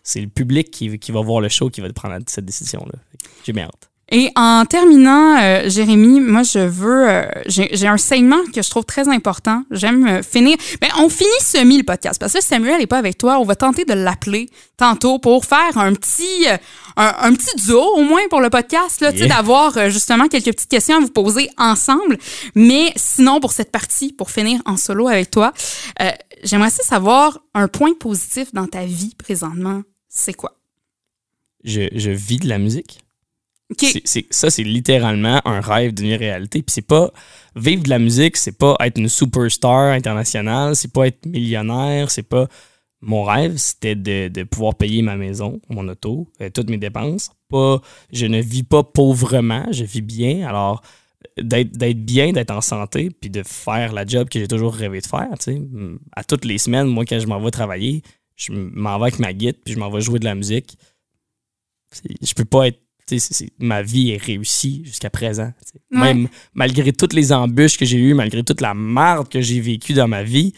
C'est 0.09 0.21
le 0.21 0.27
public 0.27 0.71
qui, 0.71 0.97
qui 0.99 1.11
va 1.11 1.19
voir 1.21 1.41
le 1.41 1.49
show 1.49 1.69
qui 1.69 1.81
va 1.81 1.91
prendre 1.91 2.15
cette 2.27 2.45
décision-là. 2.45 2.97
J'ai 3.43 3.51
bien 3.51 3.65
hâte. 3.65 3.89
Et 4.09 4.31
en 4.37 4.63
terminant, 4.63 5.37
euh, 5.37 5.69
Jérémy, 5.69 6.21
moi, 6.21 6.41
je 6.43 6.59
veux. 6.59 7.09
euh, 7.09 7.25
J'ai 7.47 7.87
un 7.89 7.97
segment 7.97 8.37
que 8.55 8.61
je 8.61 8.69
trouve 8.69 8.85
très 8.85 9.09
important. 9.09 9.63
J'aime 9.69 10.07
euh, 10.07 10.23
finir. 10.23 10.55
Ben, 10.79 10.87
on 10.99 11.09
finit 11.09 11.41
semi 11.41 11.77
le 11.77 11.83
podcast 11.83 12.17
parce 12.17 12.31
que 12.31 12.41
Samuel 12.41 12.77
n'est 12.79 12.87
pas 12.87 12.99
avec 12.99 13.17
toi. 13.17 13.37
On 13.37 13.43
va 13.43 13.57
tenter 13.57 13.83
de 13.83 13.91
l'appeler 13.93 14.49
tantôt 14.77 15.19
pour 15.19 15.43
faire 15.43 15.77
un 15.77 15.91
petit, 15.93 16.45
un, 16.95 17.15
un 17.19 17.33
petit 17.33 17.53
duo 17.65 17.81
au 17.97 18.03
moins 18.03 18.21
pour 18.29 18.39
le 18.39 18.49
podcast, 18.49 19.01
là, 19.01 19.11
Yeah. 19.11 19.27
d'avoir 19.27 19.89
justement 19.89 20.29
quelques 20.29 20.53
petites 20.53 20.69
questions 20.69 20.95
à 20.95 20.99
vous 21.01 21.09
poser 21.11 21.49
ensemble. 21.57 22.17
Mais 22.55 22.93
sinon, 22.95 23.41
pour 23.41 23.51
cette 23.51 23.73
partie, 23.73 24.13
pour 24.13 24.31
finir 24.31 24.61
en 24.65 24.77
solo 24.77 25.09
avec 25.09 25.31
toi, 25.31 25.51
j'aimerais 26.45 26.69
aussi 26.69 26.87
savoir 26.87 27.39
un 27.53 27.67
point 27.67 27.91
positif 27.99 28.53
dans 28.53 28.67
ta 28.67 28.85
vie 28.85 29.13
présentement. 29.17 29.81
C'est 30.17 30.33
quoi? 30.33 30.57
Je, 31.63 31.89
je 31.93 32.09
vis 32.09 32.37
de 32.37 32.49
la 32.49 32.57
musique. 32.57 32.99
Ça, 34.31 34.49
c'est 34.49 34.63
littéralement 34.63 35.41
un 35.45 35.59
rêve 35.61 35.93
d'une 35.93 36.13
réalité. 36.13 36.63
Puis 36.63 36.73
c'est 36.73 36.87
pas 36.87 37.11
vivre 37.55 37.83
de 37.83 37.89
la 37.89 37.99
musique, 37.99 38.35
c'est 38.37 38.57
pas 38.57 38.75
être 38.79 38.97
une 38.97 39.09
superstar 39.09 39.91
internationale, 39.91 40.75
c'est 40.75 40.91
pas 40.91 41.07
être 41.07 41.25
millionnaire, 41.25 42.09
c'est 42.09 42.23
pas. 42.23 42.47
Mon 43.01 43.23
rêve, 43.23 43.57
c'était 43.57 43.93
de, 43.93 44.27
de 44.27 44.41
pouvoir 44.41 44.73
payer 44.73 45.03
ma 45.03 45.17
maison, 45.17 45.61
mon 45.69 45.87
auto, 45.87 46.27
euh, 46.41 46.49
toutes 46.49 46.71
mes 46.71 46.79
dépenses. 46.79 47.29
Pas, 47.47 47.79
je 48.11 48.25
ne 48.25 48.41
vis 48.41 48.63
pas 48.63 48.81
pauvrement, 48.83 49.67
je 49.71 49.83
vis 49.83 50.01
bien. 50.01 50.47
Alors, 50.47 50.81
d'être 51.37 51.77
d'être 51.77 52.03
bien, 52.03 52.31
d'être 52.31 52.49
en 52.49 52.61
santé, 52.61 53.11
puis 53.11 53.29
de 53.29 53.43
faire 53.43 53.93
la 53.93 54.03
job 54.03 54.29
que 54.29 54.39
j'ai 54.39 54.47
toujours 54.47 54.73
rêvé 54.73 54.99
de 55.01 55.05
faire. 55.05 55.29
tu 55.39 55.53
sais. 55.53 55.61
À 56.15 56.23
toutes 56.23 56.43
les 56.43 56.57
semaines, 56.57 56.87
moi, 56.87 57.05
quand 57.05 57.19
je 57.19 57.27
m'en 57.27 57.39
vais 57.39 57.51
travailler, 57.51 58.01
je 58.37 58.53
m'en 58.53 58.97
vais 58.99 59.05
avec 59.07 59.19
ma 59.19 59.33
guide, 59.33 59.57
puis 59.65 59.73
je 59.73 59.79
m'en 59.79 59.89
vais 59.89 59.99
jouer 59.99 60.19
de 60.19 60.25
la 60.25 60.35
musique. 60.35 60.77
Je 62.21 62.33
peux 62.33 62.45
pas 62.45 62.67
être. 62.67 62.79
ma 63.59 63.81
vie 63.81 64.11
est 64.11 64.17
réussie 64.17 64.83
jusqu'à 64.85 65.09
présent. 65.09 65.51
Ouais. 65.91 66.13
Même 66.13 66.29
malgré 66.53 66.93
toutes 66.93 67.13
les 67.13 67.33
embûches 67.33 67.77
que 67.77 67.85
j'ai 67.85 67.97
eues, 67.97 68.13
malgré 68.13 68.43
toute 68.43 68.61
la 68.61 68.73
marde 68.73 69.27
que 69.27 69.41
j'ai 69.41 69.59
vécue 69.59 69.93
dans 69.93 70.07
ma 70.07 70.23
vie, 70.23 70.53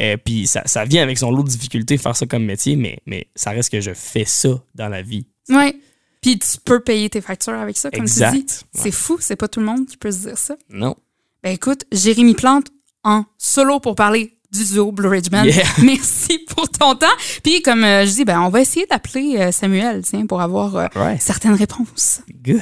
euh, 0.00 0.16
puis 0.16 0.46
ça, 0.46 0.62
ça 0.66 0.84
vient 0.84 1.02
avec 1.02 1.18
son 1.18 1.30
lot 1.30 1.42
de 1.42 1.48
difficultés 1.48 1.98
faire 1.98 2.16
ça 2.16 2.26
comme 2.26 2.44
métier, 2.44 2.76
mais, 2.76 2.98
mais 3.06 3.28
ça 3.36 3.50
reste 3.50 3.70
que 3.70 3.80
je 3.80 3.92
fais 3.94 4.24
ça 4.24 4.62
dans 4.74 4.88
la 4.88 5.02
vie. 5.02 5.26
Ouais. 5.48 5.76
Puis 6.22 6.38
tu 6.38 6.58
peux 6.64 6.80
payer 6.80 7.10
tes 7.10 7.20
factures 7.20 7.54
avec 7.54 7.76
ça, 7.76 7.90
comme 7.90 8.02
Exact. 8.02 8.32
tu 8.32 8.38
dis. 8.38 8.52
Ouais. 8.52 8.80
C'est 8.82 8.90
fou, 8.90 9.18
c'est 9.20 9.36
pas 9.36 9.48
tout 9.48 9.60
le 9.60 9.66
monde 9.66 9.86
qui 9.86 9.96
peut 9.96 10.10
se 10.10 10.28
dire 10.28 10.38
ça. 10.38 10.56
Non. 10.70 10.96
Ben 11.42 11.50
écoute, 11.50 11.84
Jérémy 11.92 12.34
Plante 12.34 12.68
en 13.04 13.24
solo 13.36 13.80
pour 13.80 13.96
parler 13.96 14.38
du 14.52 14.64
duo 14.64 14.92
Blue 14.92 15.08
Ridge 15.08 15.30
Band. 15.30 15.44
Yeah. 15.44 15.64
Merci 15.82 16.38
pour 16.54 16.68
ton 16.68 16.94
temps. 16.94 17.06
Puis 17.42 17.62
comme 17.62 17.84
euh, 17.84 18.04
je 18.06 18.12
dis, 18.12 18.24
ben 18.24 18.40
on 18.40 18.48
va 18.50 18.60
essayer 18.60 18.86
d'appeler 18.86 19.36
euh, 19.38 19.52
Samuel, 19.52 20.02
tiens, 20.04 20.26
pour 20.26 20.40
avoir 20.40 20.76
euh, 20.76 20.86
Right. 20.94 21.20
certaines 21.22 21.54
réponses. 21.54 22.20
Good. 22.44 22.60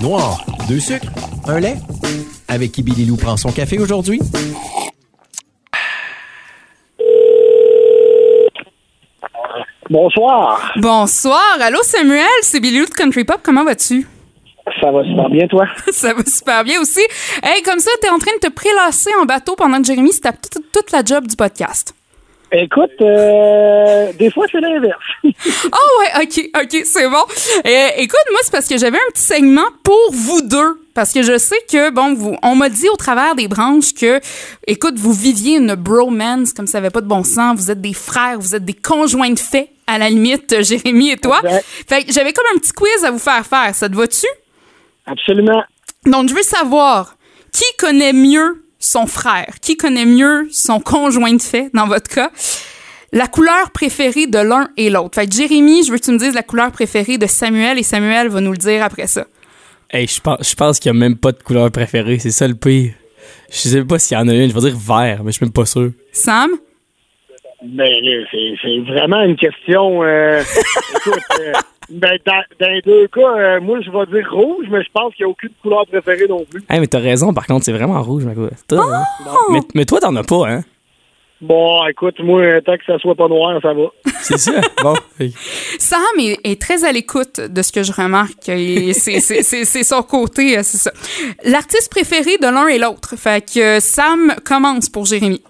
Noir, 0.00 0.44
deux 0.68 0.80
sucres, 0.80 1.06
un 1.46 1.60
lait. 1.60 1.76
Avec 2.48 2.72
qui 2.72 2.82
Billy 2.82 3.04
Lou 3.04 3.16
prend 3.16 3.36
son 3.36 3.50
café 3.52 3.78
aujourd'hui? 3.78 4.20
Bonsoir. 9.88 10.72
Bonsoir, 10.76 11.56
allô 11.60 11.78
Samuel, 11.82 12.26
c'est 12.42 12.60
Billy 12.60 12.80
Lou 12.80 12.86
de 12.86 12.90
Country 12.90 13.24
Pop, 13.24 13.40
comment 13.42 13.64
vas-tu? 13.64 14.06
Ça 14.80 14.90
va 14.90 15.04
super 15.04 15.30
bien, 15.30 15.46
toi? 15.46 15.66
ça 15.92 16.12
va 16.12 16.24
super 16.24 16.64
bien 16.64 16.80
aussi. 16.80 17.02
Hey, 17.42 17.62
comme 17.62 17.78
ça, 17.78 17.90
t'es 18.00 18.08
en 18.08 18.18
train 18.18 18.34
de 18.34 18.48
te 18.48 18.52
prélasser 18.52 19.10
en 19.20 19.24
bateau 19.24 19.54
pendant 19.56 19.78
que 19.78 19.86
Jérémy 19.86 20.12
se 20.12 20.20
tape 20.20 20.40
toute, 20.40 20.72
toute 20.72 20.92
la 20.92 21.04
job 21.04 21.26
du 21.26 21.36
podcast. 21.36 21.94
Écoute, 22.52 22.92
euh, 23.00 24.12
des 24.18 24.30
fois, 24.30 24.46
c'est 24.50 24.60
l'inverse. 24.60 25.02
Oh 25.24 25.28
ouais, 26.00 26.22
ok, 26.22 26.62
ok, 26.62 26.82
c'est 26.84 27.08
bon. 27.08 27.24
Euh, 27.66 27.88
écoute, 27.98 28.20
moi, 28.30 28.38
c'est 28.42 28.52
parce 28.52 28.68
que 28.68 28.78
j'avais 28.78 28.96
un 28.96 29.10
petit 29.12 29.22
segment 29.22 29.66
pour 29.82 30.12
vous 30.12 30.42
deux. 30.42 30.80
Parce 30.94 31.12
que 31.12 31.22
je 31.22 31.38
sais 31.38 31.58
que, 31.70 31.90
bon, 31.90 32.14
vous, 32.14 32.36
on 32.42 32.54
m'a 32.54 32.68
dit 32.68 32.88
au 32.88 32.96
travers 32.96 33.34
des 33.34 33.48
branches 33.48 33.92
que, 33.94 34.20
écoute, 34.66 34.96
vous 34.96 35.12
viviez 35.12 35.56
une 35.56 35.74
bromance 35.74 36.52
comme 36.52 36.68
ça 36.68 36.78
n'avait 36.78 36.90
pas 36.90 37.00
de 37.00 37.08
bon 37.08 37.24
sens. 37.24 37.58
Vous 37.58 37.70
êtes 37.70 37.80
des 37.80 37.92
frères, 37.92 38.38
vous 38.38 38.54
êtes 38.54 38.64
des 38.64 38.74
conjoints 38.74 39.30
de 39.30 39.38
fait, 39.38 39.68
à 39.88 39.98
la 39.98 40.08
limite, 40.08 40.62
Jérémy 40.62 41.10
et 41.10 41.16
toi. 41.16 41.40
Exact. 41.44 41.64
Fait 41.88 42.04
que 42.04 42.12
j'avais 42.12 42.32
comme 42.32 42.46
un 42.54 42.58
petit 42.58 42.72
quiz 42.72 43.04
à 43.04 43.10
vous 43.10 43.18
faire 43.18 43.44
faire. 43.44 43.74
Ça 43.74 43.88
te 43.88 43.96
va-tu? 43.96 44.26
Absolument. 45.06 45.62
Donc, 46.04 46.28
je 46.28 46.34
veux 46.34 46.42
savoir 46.42 47.16
qui 47.52 47.64
connaît 47.78 48.12
mieux 48.12 48.62
son 48.78 49.06
frère, 49.06 49.54
qui 49.60 49.76
connaît 49.76 50.04
mieux 50.06 50.46
son 50.50 50.80
conjoint 50.80 51.32
de 51.32 51.42
fait, 51.42 51.70
dans 51.74 51.86
votre 51.86 52.08
cas? 52.08 52.30
La 53.12 53.28
couleur 53.28 53.70
préférée 53.70 54.26
de 54.26 54.38
l'un 54.38 54.68
et 54.76 54.90
l'autre. 54.90 55.14
Fait 55.14 55.26
que 55.26 55.34
Jérémy, 55.34 55.84
je 55.84 55.92
veux 55.92 55.98
que 55.98 56.04
tu 56.04 56.10
me 56.12 56.18
dises 56.18 56.34
la 56.34 56.42
couleur 56.42 56.70
préférée 56.72 57.18
de 57.18 57.26
Samuel 57.26 57.78
et 57.78 57.82
Samuel 57.82 58.28
va 58.28 58.40
nous 58.40 58.50
le 58.50 58.58
dire 58.58 58.82
après 58.84 59.06
ça. 59.06 59.26
Hey, 59.90 60.06
je 60.06 60.20
pense, 60.20 60.50
je 60.50 60.54
pense 60.54 60.80
qu'il 60.80 60.90
n'y 60.92 60.98
a 60.98 61.00
même 61.00 61.16
pas 61.16 61.32
de 61.32 61.42
couleur 61.42 61.70
préférée. 61.70 62.18
C'est 62.18 62.32
ça 62.32 62.46
le 62.48 62.54
pire. 62.56 62.92
Je 63.50 63.56
sais 63.56 63.84
pas 63.84 63.98
s'il 63.98 64.18
y 64.18 64.20
en 64.20 64.28
a 64.28 64.34
une. 64.34 64.50
Je 64.50 64.54
vais 64.54 64.60
dire 64.70 64.76
vert, 64.76 65.22
mais 65.22 65.30
je 65.30 65.36
suis 65.36 65.46
même 65.46 65.52
pas 65.52 65.64
sûr. 65.64 65.92
Sam? 66.12 66.50
Ben, 67.62 67.88
là, 67.88 68.26
c'est 68.30 68.54
c'est 68.60 68.78
vraiment 68.80 69.22
une 69.22 69.36
question. 69.36 70.02
euh, 70.02 70.42
écoute, 70.96 71.22
euh, 71.40 71.52
ben, 71.88 72.18
dans, 72.26 72.42
dans 72.60 72.72
les 72.72 72.82
deux 72.82 73.06
cas, 73.08 73.20
euh, 73.20 73.60
moi, 73.60 73.80
je 73.80 73.90
vais 73.90 74.06
dire 74.06 74.30
rouge, 74.32 74.66
mais 74.70 74.82
je 74.82 74.90
pense 74.92 75.14
qu'il 75.14 75.24
n'y 75.24 75.30
a 75.30 75.32
aucune 75.32 75.50
couleur 75.62 75.86
préférée 75.86 76.26
non 76.28 76.44
plus. 76.44 76.62
Hey, 76.68 76.80
mais 76.80 76.86
t'as 76.86 76.98
raison, 76.98 77.32
par 77.32 77.46
contre, 77.46 77.64
c'est 77.64 77.72
vraiment 77.72 78.02
rouge, 78.02 78.24
ma. 78.24 78.34
Toi, 78.34 78.84
hein? 78.92 79.02
mais, 79.52 79.60
mais 79.74 79.84
toi, 79.84 80.00
t'en 80.00 80.14
as 80.16 80.24
pas, 80.24 80.48
hein? 80.48 80.64
Bon, 81.40 81.86
écoute, 81.86 82.18
moi, 82.20 82.62
tant 82.62 82.78
que 82.78 82.84
ça 82.86 82.98
soit 82.98 83.14
pas 83.14 83.28
noir, 83.28 83.60
ça 83.60 83.74
va. 83.74 83.84
C'est 84.22 84.38
ça? 84.38 84.52
bon. 84.82 84.94
Sam 85.78 86.00
est, 86.18 86.38
est 86.44 86.60
très 86.60 86.84
à 86.84 86.92
l'écoute 86.92 87.40
de 87.40 87.62
ce 87.62 87.72
que 87.72 87.82
je 87.82 87.92
remarque. 87.92 88.44
c'est 88.44 89.84
son 89.84 90.02
côté, 90.02 90.58
euh, 90.58 90.62
c'est 90.62 90.78
ça. 90.78 90.92
L'artiste 91.44 91.90
préféré 91.90 92.38
de 92.38 92.46
l'un 92.46 92.66
et 92.68 92.78
l'autre. 92.78 93.16
Fait 93.16 93.44
que 93.44 93.76
euh, 93.76 93.80
Sam 93.80 94.34
commence 94.44 94.88
pour 94.88 95.04
Jérémy. 95.04 95.42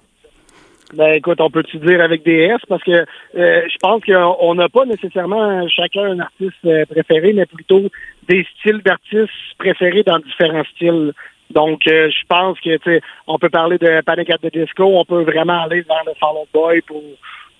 Ben, 0.95 1.15
écoute, 1.15 1.41
on 1.41 1.51
peut-tu 1.51 1.79
dire 1.79 2.01
avec 2.01 2.23
des 2.23 2.43
S? 2.43 2.61
Parce 2.69 2.83
que 2.83 2.93
euh, 2.93 3.05
je 3.35 3.77
pense 3.81 4.03
qu'on 4.05 4.55
n'a 4.55 4.69
pas 4.69 4.85
nécessairement 4.85 5.67
chacun 5.69 6.13
un 6.13 6.21
artiste 6.21 6.55
euh, 6.65 6.85
préféré, 6.87 7.33
mais 7.33 7.47
plutôt 7.47 7.83
des 8.29 8.47
styles 8.59 8.83
d'artistes 8.83 9.31
préférés 9.59 10.05
dans 10.05 10.19
différents 10.19 10.65
styles. 10.75 11.13
Donc, 11.51 11.87
euh, 11.87 12.11
je 12.11 12.27
pense 12.29 12.59
que, 12.61 12.77
tu 12.79 13.01
on 13.27 13.39
peut 13.39 13.51
parler 13.51 13.79
de 13.79 14.01
Panic 14.03 14.31
at 14.31 14.39
the 14.39 14.53
Disco, 14.53 14.85
on 14.85 15.05
peut 15.05 15.23
vraiment 15.23 15.63
aller 15.65 15.83
vers 15.83 16.03
le 16.07 16.15
Fall 16.15 16.37
Boy. 16.53 16.81
Pour, 16.83 17.03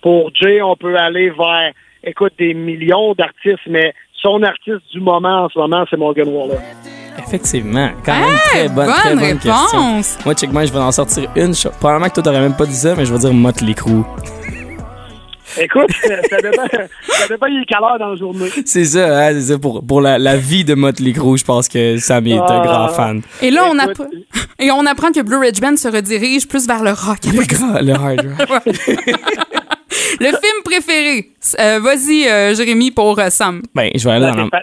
pour 0.01 0.31
Jay, 0.33 0.61
on 0.61 0.75
peut 0.75 0.95
aller 0.95 1.29
vers, 1.29 1.71
écoute, 2.03 2.33
des 2.37 2.53
millions 2.53 3.13
d'artistes, 3.13 3.67
mais 3.67 3.93
son 4.13 4.41
artiste 4.43 4.91
du 4.91 4.99
moment 4.99 5.43
en 5.43 5.49
ce 5.49 5.59
moment, 5.59 5.85
c'est 5.89 5.97
Morgan 5.97 6.27
Wallen. 6.29 6.96
Effectivement. 7.25 7.89
Quand 8.05 8.19
même, 8.19 8.37
très 8.51 8.67
bonne, 8.69 8.85
bonne 8.85 8.93
très 8.95 9.09
bonne 9.15 9.19
réponse. 9.23 9.41
question. 9.43 10.01
Moi, 10.25 10.33
check 10.35 10.51
moi, 10.51 10.65
je 10.65 10.71
vais 10.73 10.79
en 10.79 10.91
sortir 10.91 11.29
une. 11.35 11.53
Probablement 11.79 12.09
que 12.09 12.13
toi, 12.15 12.23
t'aurais 12.23 12.39
même 12.41 12.55
pas 12.55 12.65
dit 12.65 12.75
ça, 12.75 12.93
mais 12.95 13.05
je 13.05 13.13
vais 13.13 13.19
dire 13.19 13.33
Motley 13.33 13.73
Crue. 13.73 14.03
Écoute, 15.59 15.89
ça 16.29 16.37
dépend, 16.41 16.63
ça 17.09 17.27
dépend 17.27 17.47
il 17.47 17.61
est 17.61 17.65
quelle 17.65 17.77
heure 17.83 17.97
dans 17.97 18.09
la 18.09 18.15
journée. 18.15 18.49
C'est 18.65 18.85
ça, 18.85 19.17
hein, 19.27 19.31
c'est 19.33 19.53
ça. 19.53 19.57
Pour, 19.57 19.83
pour 19.83 20.01
la, 20.01 20.19
la 20.19 20.37
vie 20.37 20.63
de 20.63 20.75
Motley 20.75 21.13
Crue, 21.13 21.37
je 21.39 21.45
pense 21.45 21.67
que 21.67 21.97
Sam 21.97 22.27
est 22.27 22.37
un 22.37 22.45
Ah. 22.47 22.61
grand 22.63 22.87
fan. 22.89 23.21
Et 23.41 23.49
là, 23.49 23.63
on, 23.71 23.77
et 24.63 24.69
on 24.71 24.85
apprend 24.85 25.11
que 25.11 25.21
Blue 25.21 25.37
Ridge 25.37 25.59
Band 25.59 25.75
se 25.77 25.87
redirige 25.87 26.47
plus 26.47 26.67
vers 26.67 26.83
le 26.83 26.91
rock. 26.91 27.19
Le 27.25 27.43
grand, 27.47 27.79
le 27.81 27.93
hard 27.93 28.27
rock. 28.49 28.63
Le 30.19 30.27
film 30.27 30.63
préféré. 30.63 31.29
Euh, 31.59 31.79
Vas-y, 31.79 32.27
euh, 32.27 32.53
Jérémy, 32.55 32.91
pour 32.91 33.17
euh, 33.19 33.29
Sam. 33.29 33.61
Ben, 33.75 33.89
je 33.95 34.03
vais 34.07 34.15
aller 34.15 34.25
dans 34.25 34.35
la... 34.35 34.61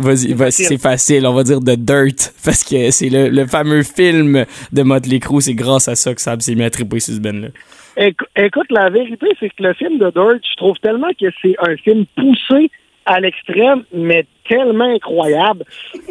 Vas-y, 0.00 0.52
c'est 0.52 0.78
facile. 0.80 1.26
On 1.26 1.34
va 1.34 1.42
dire 1.44 1.60
The 1.60 1.76
Dirt, 1.78 2.32
parce 2.44 2.64
que 2.64 2.90
c'est 2.90 3.08
le, 3.08 3.28
le 3.28 3.46
fameux 3.46 3.82
film 3.82 4.44
de 4.72 4.82
Motley 4.82 5.18
Crue. 5.18 5.40
C'est 5.42 5.54
grâce 5.54 5.88
à 5.88 5.94
ça 5.94 6.14
que 6.14 6.20
Sam 6.20 6.40
s'est 6.40 6.54
mis 6.54 6.64
à 6.64 6.70
triper 6.70 7.00
sur 7.00 7.14
ce 7.14 7.20
ben-là. 7.20 7.48
Écou- 7.96 8.26
Écoute, 8.36 8.66
la 8.70 8.90
vérité, 8.90 9.26
c'est 9.40 9.48
que 9.48 9.62
le 9.62 9.74
film 9.74 9.98
de 9.98 10.10
Dirt, 10.10 10.40
je 10.48 10.56
trouve 10.56 10.76
tellement 10.82 11.08
que 11.20 11.26
c'est 11.42 11.56
un 11.60 11.76
film 11.76 12.04
poussé 12.16 12.70
à 13.06 13.20
l'extrême, 13.20 13.84
mais 13.94 14.26
tellement 14.46 14.84
incroyable. 14.94 15.64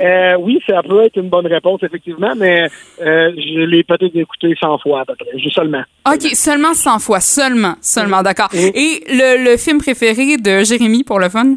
Euh, 0.03 0.35
oui, 0.39 0.59
ça 0.67 0.81
peut 0.81 1.03
être 1.03 1.15
une 1.17 1.29
bonne 1.29 1.45
réponse, 1.45 1.81
effectivement, 1.83 2.33
mais 2.35 2.67
euh, 3.01 3.31
je 3.35 3.59
l'ai 3.65 3.83
peut-être 3.83 4.15
écouté 4.15 4.55
100 4.59 4.79
fois 4.79 5.01
à 5.01 5.05
peu 5.05 5.13
près, 5.15 5.29
juste 5.37 5.55
seulement. 5.55 5.83
OK, 6.11 6.21
seulement 6.33 6.73
100 6.73 6.97
fois. 6.99 7.19
Seulement. 7.19 7.75
Seulement, 7.81 8.23
d'accord. 8.23 8.49
Et 8.53 9.03
le, 9.09 9.51
le 9.51 9.57
film 9.57 9.77
préféré 9.77 10.37
de 10.37 10.63
Jérémy, 10.63 11.03
pour 11.03 11.19
le 11.19 11.29
fun? 11.29 11.55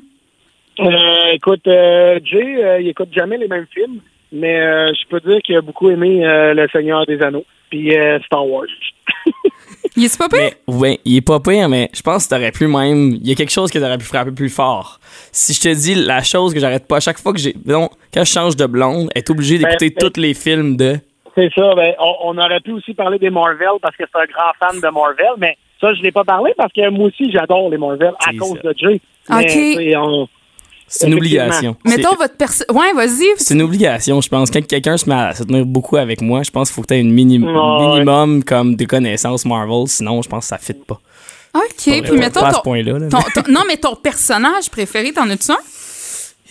Euh, 0.81 1.33
écoute, 1.35 1.67
euh, 1.67 2.19
Jay, 2.25 2.65
euh, 2.65 2.81
il 2.81 2.89
écoute 2.89 3.09
jamais 3.15 3.37
les 3.39 3.49
mêmes 3.49 3.67
films, 3.73 4.01
mais 4.33 4.61
euh, 4.61 4.93
je 4.95 5.07
peux 5.09 5.21
dire 5.21 5.41
qu'il 5.43 5.57
a 5.57 5.61
beaucoup 5.61 5.91
aimé 5.91 6.25
euh, 6.27 6.55
Le 6.55 6.69
Seigneur 6.73 7.05
des 7.07 7.21
Anneaux, 7.23 7.45
puis 7.71 7.97
euh, 7.97 8.19
Star 8.27 8.47
Wars. 8.47 8.65
Il 9.97 10.05
est 10.05 10.19
pas 10.19 10.29
pire? 10.29 10.39
Mais, 10.69 10.75
ouais, 10.75 11.01
il 11.05 11.17
est 11.17 11.21
pas 11.27 11.41
pire, 11.41 11.69
mais 11.69 11.91
je 11.93 12.01
pense 12.01 12.25
que 12.29 12.35
t'aurais 12.35 12.53
pu 12.53 12.67
même. 12.69 13.11
Il 13.13 13.27
y 13.27 13.33
a 13.33 13.35
quelque 13.35 13.51
chose 13.51 13.71
que 13.73 13.79
t'aurais 13.79 13.99
pu 13.99 14.05
frapper 14.05 14.31
plus 14.31 14.49
fort. 14.49 15.01
Si 15.33 15.53
je 15.53 15.61
te 15.61 15.75
dis 15.75 15.95
la 15.95 16.23
chose 16.23 16.55
que 16.55 16.61
j'arrête 16.61 16.87
pas, 16.87 16.99
à 16.99 17.01
chaque 17.01 17.19
fois 17.19 17.33
que 17.33 17.41
j'ai. 17.41 17.55
Non, 17.67 17.89
quand 18.15 18.25
je 18.25 18.31
change 18.31 18.57
de 18.57 18.67
blonde, 18.67 19.11
est 19.17 19.29
obligé 19.31 19.59
d'écouter 19.59 19.89
Ben, 19.91 19.95
ben- 20.01 20.11
tous 20.11 20.21
les 20.21 20.33
films 20.35 20.77
de. 20.77 20.97
C'est 21.35 21.51
ça. 21.55 21.75
Ben, 21.75 21.95
on, 21.99 22.15
on 22.25 22.39
aurait 22.39 22.61
pu 22.61 22.71
aussi 22.73 22.95
parler 22.95 23.19
des 23.19 23.31
Marvel 23.31 23.69
parce 23.83 23.97
que 23.97 24.05
c'est 24.13 24.21
un 24.21 24.27
grand 24.27 24.53
fan 24.61 24.81
de 24.81 24.95
Marvel, 24.95 25.35
mais 25.39 25.57
ça, 25.81 25.93
je 25.95 26.03
l'ai 26.03 26.13
pas 26.13 26.25
parlé 26.25 26.53
parce 26.57 26.73
que 26.73 26.89
moi 26.91 27.09
aussi, 27.09 27.31
j'adore 27.33 27.69
les 27.71 27.79
Marvel 27.79 28.13
à 28.25 28.33
cause 28.39 28.59
ça. 28.63 28.69
de 28.69 28.75
Jay. 28.79 29.01
Mais, 29.29 29.97
Ok. 29.97 30.05
on- 30.07 30.29
C'est 30.93 31.07
une 31.07 31.15
obligation. 31.15 31.77
Mettons 31.85 32.17
votre 32.17 32.35
perso... 32.37 32.65
Ouais, 32.73 32.93
vas-y. 32.95 33.27
C'est 33.37 33.55
une 33.55 33.63
obligation, 33.63 34.21
je 34.21 34.29
pense. 34.29 34.51
Quand 34.51 34.67
quelqu'un 34.67 34.97
se 34.97 35.09
met 35.09 35.15
à 35.15 35.35
se 35.35 35.45
tenir 35.45 35.65
beaucoup 35.65 35.97
avec 35.97 36.21
moi, 36.21 36.43
je 36.43 36.51
pense 36.51 36.69
qu'il 36.69 36.75
faut 36.75 36.83
que 36.83 36.89
tu 36.89 36.95
aies 36.95 37.01
une 37.01 37.13
mini- 37.13 37.39
Ouais. 37.39 37.87
minimum 37.95 38.43
comme 38.43 38.75
de 38.75 38.85
connaissances 38.85 39.45
Marvel, 39.45 39.87
sinon 39.87 40.21
je 40.21 40.29
pense 40.29 40.45
que 40.45 40.49
ça 40.49 40.59
fit 40.59 40.73
pas. 40.75 41.01
OK, 41.55 41.63
puis 42.03 42.13
mettons 42.19 42.41
pas 42.41 42.49
à 42.49 42.53
ce 42.53 42.57
ton, 42.59 42.63
ton- 43.09 43.43
ton- 43.43 43.53
Non, 43.53 43.63
mais 43.69 43.77
ton 43.77 43.95
personnage 43.95 44.69
préféré, 44.71 45.13
t'en 45.13 45.29
as-tu 45.31 45.53
un? 45.53 45.57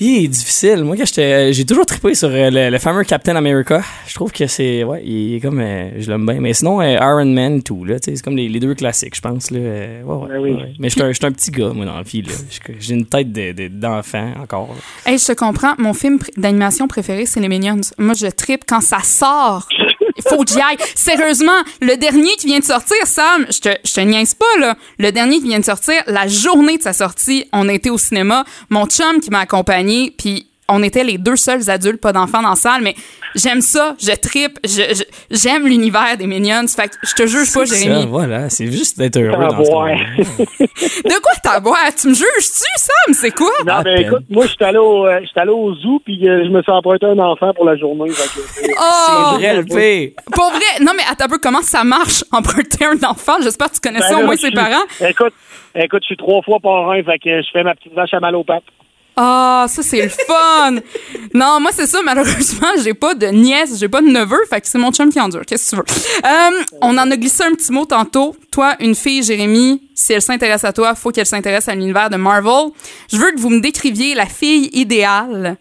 Il 0.02 0.24
est 0.24 0.28
difficile. 0.30 0.84
Moi, 0.86 0.96
quand 0.96 1.06
j'étais, 1.06 1.52
j'ai 1.52 1.66
toujours 1.66 1.86
trippé 1.86 2.16
sur 2.16 2.30
euh, 2.30 2.50
le, 2.50 2.70
le 2.70 2.78
fameux 2.78 3.04
Captain 3.04 3.36
America. 3.36 3.82
Je 4.08 4.14
trouve 4.14 4.32
que 4.32 4.48
c'est, 4.48 4.84
ouais, 4.86 5.02
il 5.04 5.36
est 5.36 5.40
comme, 5.42 5.60
euh, 5.60 5.90
je 6.00 6.10
l'aime 6.10 6.26
bien. 6.26 6.40
Mais 6.40 6.54
sinon, 6.54 6.80
euh, 6.82 6.94
Iron 6.96 7.26
Man, 7.26 7.62
tout 7.62 7.84
là, 7.84 8.00
tu 8.00 8.10
sais, 8.12 8.16
c'est 8.16 8.24
comme 8.24 8.38
les, 8.38 8.48
les 8.48 8.60
deux 8.62 8.76
classiques, 8.76 9.16
je 9.16 9.22
pense 9.22 9.52
là. 9.52 9.60
Euh, 9.60 10.04
ouais, 10.04 10.16
ouais, 10.16 10.28
Ben 10.30 10.40
oui. 10.42 10.52
ouais. 10.54 10.74
Mais 10.80 10.88
je 10.90 10.94
suis 10.94 11.26
un, 11.26 11.32
petit 11.34 11.52
gars, 11.52 11.70
moi, 11.74 11.86
dans 11.86 11.96
la 11.96 12.04
vie 12.04 12.22
là. 12.22 12.32
Je- 12.50 12.74
J'ai 12.80 12.94
une 12.94 13.06
tête 13.08 13.32
de- 13.34 13.52
de- 13.52 13.68
d'enfant 13.68 14.32
encore. 14.42 14.74
Hey, 15.06 15.18
je 15.18 15.26
te 15.28 15.34
comprends. 15.34 15.74
Mon 15.78 15.94
film 15.94 16.16
pr- 16.18 16.30
d'animation 16.40 16.88
préféré, 16.88 17.26
c'est 17.26 17.42
Les 17.42 17.50
Minions. 17.50 17.82
Moi, 17.98 18.14
je 18.14 18.28
trippe 18.28 18.64
quand 18.68 18.82
ça 18.82 19.00
sort. 19.04 19.68
Il 20.18 20.24
faut 20.24 20.44
que 20.44 20.52
j'y 20.52 20.62
aille. 20.62 20.78
Sérieusement, 20.96 21.62
le 21.82 21.96
dernier 21.96 22.36
qui 22.38 22.48
vient 22.48 22.60
de 22.60 22.64
sortir, 22.64 22.98
Sam, 23.06 23.46
je 23.50 23.60
te, 23.60 23.70
je 23.84 23.94
te 23.94 24.02
niaise 24.02 24.34
pas, 24.34 24.60
là. 24.60 24.76
Le 24.98 25.12
dernier 25.12 25.40
qui 25.40 25.48
vient 25.48 25.60
de 25.60 25.66
sortir, 25.66 26.02
la 26.08 26.28
journée 26.28 26.78
de 26.78 26.84
sa 26.84 26.94
sortie, 26.94 27.46
on 27.54 27.70
été 27.70 27.90
au 27.90 27.98
cinéma. 27.98 28.46
Mon 28.70 28.86
chum 28.86 29.20
qui 29.20 29.30
m'a 29.30 29.40
accompagné, 29.40 30.14
puis 30.18 30.49
on 30.70 30.82
était 30.84 31.04
les 31.04 31.18
deux 31.18 31.36
seuls 31.36 31.70
adultes, 31.70 32.00
pas 32.02 32.14
d'enfants 32.14 32.42
dans 32.42 32.50
la 32.52 32.56
salle, 32.56 32.82
mais 32.82 32.96
j'aime 33.36 33.62
ça, 33.62 33.96
je 34.02 34.12
trippe, 34.16 34.58
je- 34.64 34.94
je- 34.96 35.04
j'aime 35.36 35.68
l'univers 35.68 36.16
des 36.18 36.28
Minions. 36.28 36.68
Fait 36.68 36.88
que 36.90 36.96
je 37.04 37.14
te 37.14 37.28
juge 37.28 37.52
pas, 37.54 37.66
Ça, 37.66 37.76
Jérémy. 37.76 38.06
voilà, 38.08 38.50
c'est 38.50 38.72
juste 38.72 38.98
d'être 38.98 39.18
heureux 39.18 39.38
dans 39.48 39.64
ce. 39.64 40.44
De 41.04 41.22
quoi 41.22 41.32
t'as 41.44 41.60
boire? 41.60 41.78
Tu 42.00 42.08
me 42.08 42.14
juges-tu, 42.14 42.64
Sam? 42.78 43.14
C'est 43.14 43.32
quoi? 43.32 43.50
Non, 43.66 43.74
À 43.74 43.84
mais 43.84 43.96
peine. 43.96 44.06
écoute, 44.08 44.24
moi, 44.30 44.46
je 44.46 44.52
suis 44.52 44.64
allé 44.66 44.78
au, 44.78 45.06
euh, 45.06 45.20
au 45.52 45.76
zoo, 45.76 46.02
puis 46.06 46.28
euh, 46.28 46.44
je 46.46 46.50
me 46.50 46.62
suis 46.62 46.72
emprunté 46.72 47.06
un 47.06 47.20
enfant 47.20 47.54
pour 47.54 47.66
la 47.66 47.76
journée. 47.78 48.10
fait 48.12 48.28
que, 48.62 48.68
euh, 48.70 48.74
Oh! 48.80 49.36
C'est 49.36 49.38
vrai, 49.40 49.56
le. 49.58 50.14
Pour 50.32 50.50
vrai, 50.52 50.84
non 50.84 50.92
mais 50.96 51.04
attends 51.12 51.26
un 51.26 51.30
peu, 51.30 51.38
comment 51.40 51.62
ça 51.62 51.84
marche 51.84 52.24
emprunter 52.32 52.86
un 52.86 53.04
enfant? 53.10 53.34
J'espère 53.42 53.70
que 53.70 53.76
tu 53.76 53.82
connais 53.82 54.00
ben 54.00 54.08
ça 54.08 54.18
au 54.20 54.24
moins 54.26 54.36
je 54.36 54.42
ses 54.42 54.52
parents. 54.52 54.84
Écoute, 55.08 55.34
écoute, 55.76 56.02
je 56.04 56.08
suis 56.08 56.18
trois 56.18 56.42
fois 56.42 56.60
parrain, 56.60 57.02
fait 57.04 57.20
que 57.20 57.42
je 57.42 57.48
fais 57.52 57.64
ma 57.64 57.76
petite 57.76 57.94
vache 57.94 58.14
à 58.14 58.20
mal 58.20 58.36
aux 58.36 58.44
pattes. 58.44 58.64
Ah, 59.22 59.66
ça 59.68 59.84
c'est 59.84 60.02
le 60.02 60.08
fun! 60.08 60.76
non, 61.34 61.60
moi 61.60 61.72
c'est 61.74 61.88
ça, 61.88 62.00
malheureusement, 62.06 62.70
j'ai 62.82 62.94
pas 62.94 63.14
de 63.14 63.28
nièce, 63.28 63.78
j'ai 63.78 63.90
pas 63.90 64.02
de 64.02 64.08
neveu, 64.08 64.38
fait 64.50 64.62
que 64.62 64.68
c'est 64.70 64.78
mon 64.78 64.94
chum 64.94 65.12
qui 65.12 65.20
endure. 65.20 65.42
Qu'est-ce 65.46 65.76
que 65.76 65.82
tu 65.82 65.82
veux? 65.82 66.26
Euh, 66.26 66.64
on 66.82 66.98
en 66.98 67.12
a 67.12 67.18
glissé 67.18 67.44
un 67.44 67.52
petit 67.52 67.74
mot 67.74 67.84
tantôt. 67.84 68.34
Toi, 68.50 68.78
une 68.80 68.96
fille, 68.96 69.22
Jérémy, 69.22 69.84
si 69.94 70.14
elle 70.14 70.22
s'intéresse 70.22 70.64
à 70.64 70.72
toi, 70.72 70.96
faut 70.96 71.12
qu'elle 71.12 71.26
s'intéresse 71.26 71.68
à 71.68 71.76
l'univers 71.76 72.10
de 72.10 72.16
Marvel. 72.16 72.72
Je 73.12 73.18
veux 73.18 73.32
que 73.32 73.40
vous 73.42 73.50
me 73.50 73.60
décriviez 73.60 74.16
la 74.16 74.26
fille 74.26 74.70
idéale 74.72 75.58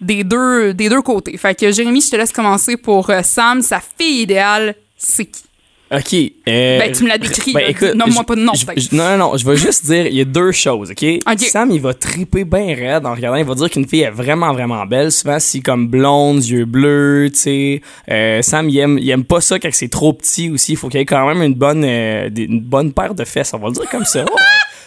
des 0.00 0.24
deux, 0.24 0.74
des 0.74 0.88
deux 0.88 1.02
côtés. 1.02 1.36
Fait 1.36 1.54
que 1.54 1.70
Jérémy, 1.70 2.00
je 2.00 2.10
te 2.10 2.16
laisse 2.16 2.32
commencer 2.32 2.76
pour 2.76 3.08
euh, 3.10 3.22
Sam. 3.22 3.62
Sa 3.62 3.78
fille 3.80 4.22
idéale, 4.22 4.74
c'est 4.96 5.26
qui? 5.26 5.45
OK. 5.88 6.14
euh, 6.14 6.78
Ben, 6.80 6.90
tu 6.92 7.04
me 7.04 7.08
l'as 7.08 7.16
décrit, 7.18 7.52
Ben, 7.52 7.64
écoute, 7.68 7.94
Nomme-moi 7.94 8.22
je- 8.22 8.26
pas 8.26 8.34
de 8.34 8.40
nom, 8.40 8.52
Non, 8.92 9.10
non, 9.10 9.16
non. 9.30 9.36
Je 9.36 9.46
vais 9.48 9.56
juste 9.56 9.86
dire, 9.86 10.06
il 10.06 10.14
y 10.14 10.20
a 10.20 10.24
deux 10.24 10.50
choses, 10.50 10.90
OK? 10.90 11.04
OK. 11.30 11.38
Sam, 11.40 11.70
il 11.70 11.80
va 11.80 11.94
triper 11.94 12.44
bien 12.44 12.74
raide 12.74 13.06
en 13.06 13.14
regardant. 13.14 13.36
Il 13.36 13.44
va 13.44 13.54
dire 13.54 13.70
qu'une 13.70 13.86
fille 13.86 14.00
est 14.02 14.10
vraiment, 14.10 14.52
vraiment 14.52 14.84
belle. 14.84 15.12
Souvent, 15.12 15.38
si 15.38 15.62
comme 15.62 15.86
blonde, 15.86 16.44
yeux 16.44 16.64
bleus, 16.64 17.30
tu 17.32 17.38
sais. 17.38 17.80
Euh, 18.10 18.42
Sam, 18.42 18.68
il 18.68 18.78
aime, 18.78 18.98
il 18.98 19.08
aime 19.10 19.24
pas 19.24 19.40
ça 19.40 19.60
quand 19.60 19.68
c'est 19.72 19.88
trop 19.88 20.12
petit 20.12 20.50
aussi. 20.50 20.72
Il 20.72 20.76
faut 20.76 20.88
qu'il 20.88 20.98
y 20.98 21.02
ait 21.02 21.06
quand 21.06 21.24
même 21.26 21.40
une 21.42 21.54
bonne, 21.54 21.84
euh, 21.84 22.28
une 22.36 22.60
bonne 22.60 22.92
paire 22.92 23.14
de 23.14 23.24
fesses. 23.24 23.52
On 23.54 23.58
va 23.58 23.68
le 23.68 23.74
dire 23.74 23.88
comme 23.90 24.04
ça. 24.04 24.24
Ouais. 24.36 24.42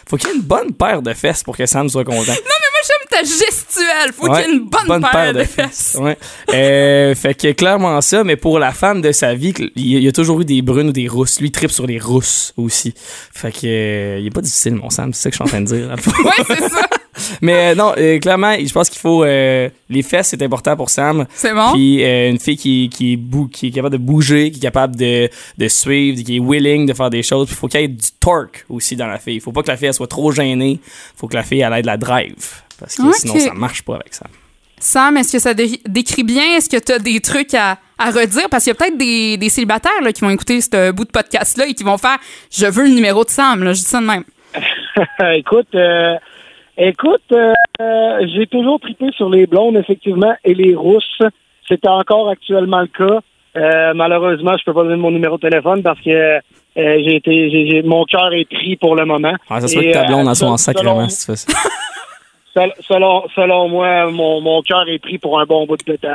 Faut 0.10 0.18
qu'il 0.18 0.30
y 0.30 0.32
ait 0.32 0.36
une 0.38 0.42
bonne 0.42 0.74
paire 0.74 1.04
de 1.04 1.14
fesses 1.14 1.44
pour 1.44 1.56
que 1.56 1.68
Sam 1.68 1.88
soit 1.88 2.04
content. 2.04 2.18
Non, 2.32 2.34
mais 2.34 2.69
ta 3.10 3.22
gestuelle. 3.24 4.14
Faut 4.14 4.28
Ouais, 4.30 4.44
qu'il 4.44 4.52
y 4.52 4.54
ait 4.54 4.58
une 4.58 4.70
bonne, 4.88 5.02
paire, 5.12 5.34
de 5.34 5.44
fesses. 5.44 5.98
Ouais. 6.00 6.18
Euh, 6.54 7.16
fait 7.16 7.34
que 7.34 7.52
clairement 7.54 8.00
ça, 8.02 8.24
mais 8.24 8.36
pour 8.36 8.60
la 8.60 8.72
femme 8.72 9.02
de 9.02 9.12
sa 9.12 9.34
vie, 9.34 9.54
il 9.76 10.00
y 10.04 10.08
a- 10.08 10.12
toujours 10.12 10.42
eu 10.42 10.46
des 10.46 10.62
brunes 10.62 10.90
ou 10.90 10.92
des 10.92 11.08
rousses. 11.08 11.40
Lui, 11.40 11.48
il 11.48 11.52
tripe 11.52 11.72
sur 11.72 11.88
les 11.88 12.00
rousses 12.00 12.54
aussi. 12.58 12.94
Fait 13.34 13.52
que 13.52 13.60
euh, 13.66 14.18
il 14.20 14.28
est 14.28 14.32
pas 14.32 14.42
difficile, 14.42 14.76
mon 14.76 14.90
Sam, 14.90 15.14
c'est 15.14 15.24
ça 15.24 15.30
que 15.30 15.34
je 15.38 15.38
suis 15.38 15.44
en 15.44 15.48
train 15.48 15.62
de 15.62 15.66
dire. 15.66 15.96
Ouais, 16.26 16.32
c'est 16.48 16.70
ça. 16.70 16.82
mais 17.42 17.72
euh, 17.72 17.76
non, 17.76 17.94
euh, 17.98 18.20
clairement, 18.20 18.56
je 18.64 18.72
pense 18.72 18.90
qu'il 18.90 19.00
faut 19.00 19.24
euh, 19.24 19.70
les 19.90 20.04
fesses, 20.04 20.28
c'est 20.30 20.42
important 20.42 20.76
pour 20.76 20.90
Sam. 20.90 21.26
C'est 21.34 21.54
bon? 21.54 21.74
Puis 21.74 22.04
une 22.04 22.40
fille 22.40 22.58
qui, 22.58 22.90
qui, 22.90 23.18
bou- 23.18 23.48
qui 23.48 23.68
est 23.68 23.72
capable 23.72 23.94
de 23.98 24.02
bouger, 24.02 24.52
qui 24.52 24.58
est 24.58 24.62
capable 24.62 24.96
de, 24.96 25.30
de 25.58 25.68
suivre, 25.68 26.22
qui 26.24 26.38
est 26.38 26.40
willing 26.40 26.86
de 26.86 26.94
faire 26.94 27.10
des 27.10 27.24
choses. 27.24 27.48
Puis 27.48 27.56
il 27.56 27.60
faut 27.60 27.68
qu'il 27.68 27.82
y 27.82 27.84
ait 27.84 27.88
du 27.88 28.08
torque 28.20 28.66
aussi 28.70 28.96
dans 28.96 29.08
la 29.08 29.18
fille. 29.20 29.36
Il 29.36 29.42
faut 29.42 29.52
pas 29.52 29.64
que 29.64 29.68
la 29.68 29.78
fille 29.78 29.88
elle 29.88 29.94
soit 29.94 30.08
trop 30.08 30.32
gênée. 30.32 30.80
faut 31.16 31.28
que 31.28 31.36
la 31.36 31.44
fille 31.44 31.62
elle 31.62 31.74
ait 31.74 31.82
de 31.82 31.88
la 31.88 31.98
drive. 31.98 32.36
Parce 32.80 32.96
que 32.96 33.12
sinon, 33.14 33.40
ça 33.40 33.54
marche 33.54 33.84
pas 33.84 33.96
avec 33.96 34.14
ça. 34.14 34.26
Sam, 34.80 35.18
est-ce 35.18 35.34
que 35.34 35.40
ça 35.40 35.54
dé- 35.54 35.82
décrit 35.88 36.24
bien? 36.24 36.56
Est-ce 36.56 36.70
que 36.70 36.78
tu 36.84 36.92
as 36.94 37.00
des 37.00 37.20
trucs 37.20 37.54
à, 37.54 37.78
à 37.98 38.12
redire? 38.12 38.48
Parce 38.50 38.64
qu'il 38.64 38.72
y 38.72 38.76
a 38.76 38.80
peut-être 38.80 38.98
des, 38.98 39.36
des 39.38 39.50
célibataires 39.50 40.02
là, 40.02 40.14
qui 40.14 40.22
vont 40.22 40.30
écouter 40.30 40.62
ce 40.62 40.92
bout 40.92 41.04
de 41.04 41.12
podcast-là 41.12 41.66
et 41.68 41.74
qui 41.74 41.84
vont 41.84 41.98
faire 41.98 42.18
Je 42.52 42.66
veux 42.66 42.84
le 42.86 42.94
numéro 42.94 43.26
de 43.26 43.30
Sam. 43.30 43.64
Là. 43.64 43.74
Je 43.74 43.80
dis 43.80 43.86
ça 43.86 44.00
de 44.00 44.06
même. 44.06 44.24
écoute, 45.36 45.68
euh, 45.76 46.16
écoute, 46.78 47.22
euh, 47.34 47.54
euh, 47.82 48.28
j'ai 48.34 48.48
toujours 48.48 48.80
trippé 48.80 49.08
sur 49.18 49.30
les 49.30 49.46
blondes, 49.48 49.76
effectivement, 49.76 50.34
et 50.46 50.54
les 50.54 50.74
rousses. 50.76 51.22
C'est 51.68 51.86
encore 51.86 52.30
actuellement 52.30 52.80
le 52.82 52.88
cas. 52.88 53.20
Euh, 53.58 53.94
malheureusement, 53.96 54.54
je 54.58 54.64
peux 54.64 54.74
pas 54.74 54.84
donner 54.84 54.96
mon 54.96 55.12
numéro 55.12 55.38
de 55.38 55.42
téléphone 55.50 55.84
parce 55.84 56.00
que 56.02 56.10
euh, 56.10 56.40
j'ai 56.76 57.16
été, 57.18 57.82
mon 57.84 58.06
cœur 58.06 58.32
est 58.34 58.46
pris 58.46 58.78
pour 58.78 58.96
le 58.96 59.06
moment. 59.06 59.34
Ça 59.50 59.68
se 59.68 59.78
Et, 59.78 59.88
que 59.88 59.94
ta 59.94 60.06
blonde 60.06 60.28
euh, 60.28 60.32
en 60.32 60.36
soit 60.36 60.50
en 60.50 60.58
sacrement 60.58 61.10
si 61.10 61.20
tu 61.20 61.26
fais 61.32 61.36
ça. 61.36 61.48
Sel- 62.54 62.74
Selon, 62.88 63.24
selon 63.36 63.70
moi, 63.70 64.10
mon, 64.12 64.42
mon 64.42 64.62
cœur 64.62 64.88
est 64.90 65.00
pris 65.00 65.18
pour 65.18 65.40
un 65.40 65.46
bon 65.46 65.66
bout 65.66 65.78
de 65.86 65.96
temps. 65.96 66.10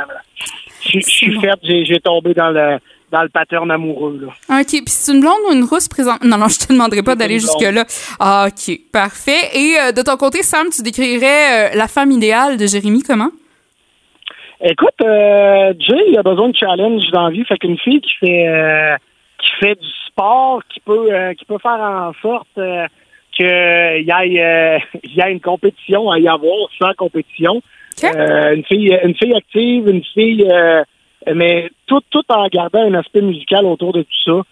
Je 0.81 1.01
suis 1.01 1.41
faite, 1.41 1.61
j'ai, 1.63 2.01
tombé 2.01 2.35
dans 2.35 2.51
le 2.51 2.79
dans 3.11 3.23
le 3.23 3.29
pattern 3.29 3.71
amoureux. 3.71 4.19
Là. 4.23 4.59
OK. 4.61 4.67
Puis 4.67 4.83
c'est 4.87 5.13
une 5.13 5.21
blonde 5.21 5.39
ou 5.49 5.53
une 5.53 5.65
rousse 5.65 5.89
présente? 5.89 6.25
Non, 6.25 6.37
non, 6.37 6.49
je 6.49 6.59
te 6.59 6.73
demanderai 6.73 7.03
pas 7.03 7.15
d'aller 7.15 7.39
jusque-là. 7.39 7.85
Ah, 8.19 8.49
OK. 8.49 8.77
Parfait. 8.93 9.51
Et 9.55 9.77
euh, 9.79 9.93
de 9.93 10.03
ton 10.03 10.17
côté, 10.17 10.43
Sam, 10.43 10.67
tu 10.75 10.83
décrirais 10.83 11.71
euh, 11.71 11.77
la 11.77 11.87
femme 11.87 12.11
idéale 12.11 12.57
de 12.57 12.67
Jérémy 12.67 13.03
comment? 13.03 13.31
Écoute, 14.61 15.01
euh, 15.03 15.75
Jay, 15.79 16.05
il 16.09 16.19
a 16.19 16.23
besoin 16.23 16.49
de 16.49 16.57
challenge 16.57 17.03
dans 17.13 17.29
la 17.29 17.31
vie. 17.31 17.45
Fait 17.45 17.59
qu'une 17.59 17.79
fille 17.79 18.01
qui 18.01 18.13
fait 18.19 18.49
euh, 18.49 18.97
qui 19.39 19.49
fait 19.61 19.75
du 19.77 19.89
sport, 20.09 20.63
qui 20.73 20.81
peut 20.81 21.09
qui 21.39 21.45
peut 21.45 21.59
faire 21.63 21.81
en 21.81 22.13
sorte 22.21 22.59
qu'il 23.35 23.47
y 23.47 23.49
ait 23.49 24.45
euh, 24.45 24.79
il 25.03 25.15
y 25.15 25.21
ait 25.21 25.33
une 25.33 25.41
compétition 25.41 26.11
à 26.11 26.19
y 26.19 26.29
avoir 26.29 26.69
sans 26.79 26.93
compétition. 26.95 27.63
Euh, 28.03 28.55
une 28.55 28.65
fille 28.65 28.99
une 29.05 29.15
fille 29.15 29.35
active, 29.35 29.89
une 29.89 30.03
fille 30.03 30.45
euh, 30.51 30.83
mais 31.33 31.71
tout 31.87 32.01
tout 32.11 32.25
en 32.29 32.47
gardant 32.49 32.83
un 32.83 32.95
aspect 32.95 33.23
musical 33.23 33.65
autour 33.67 33.93
de 33.93 34.03
tout 34.03 34.23
ça. 34.25 34.43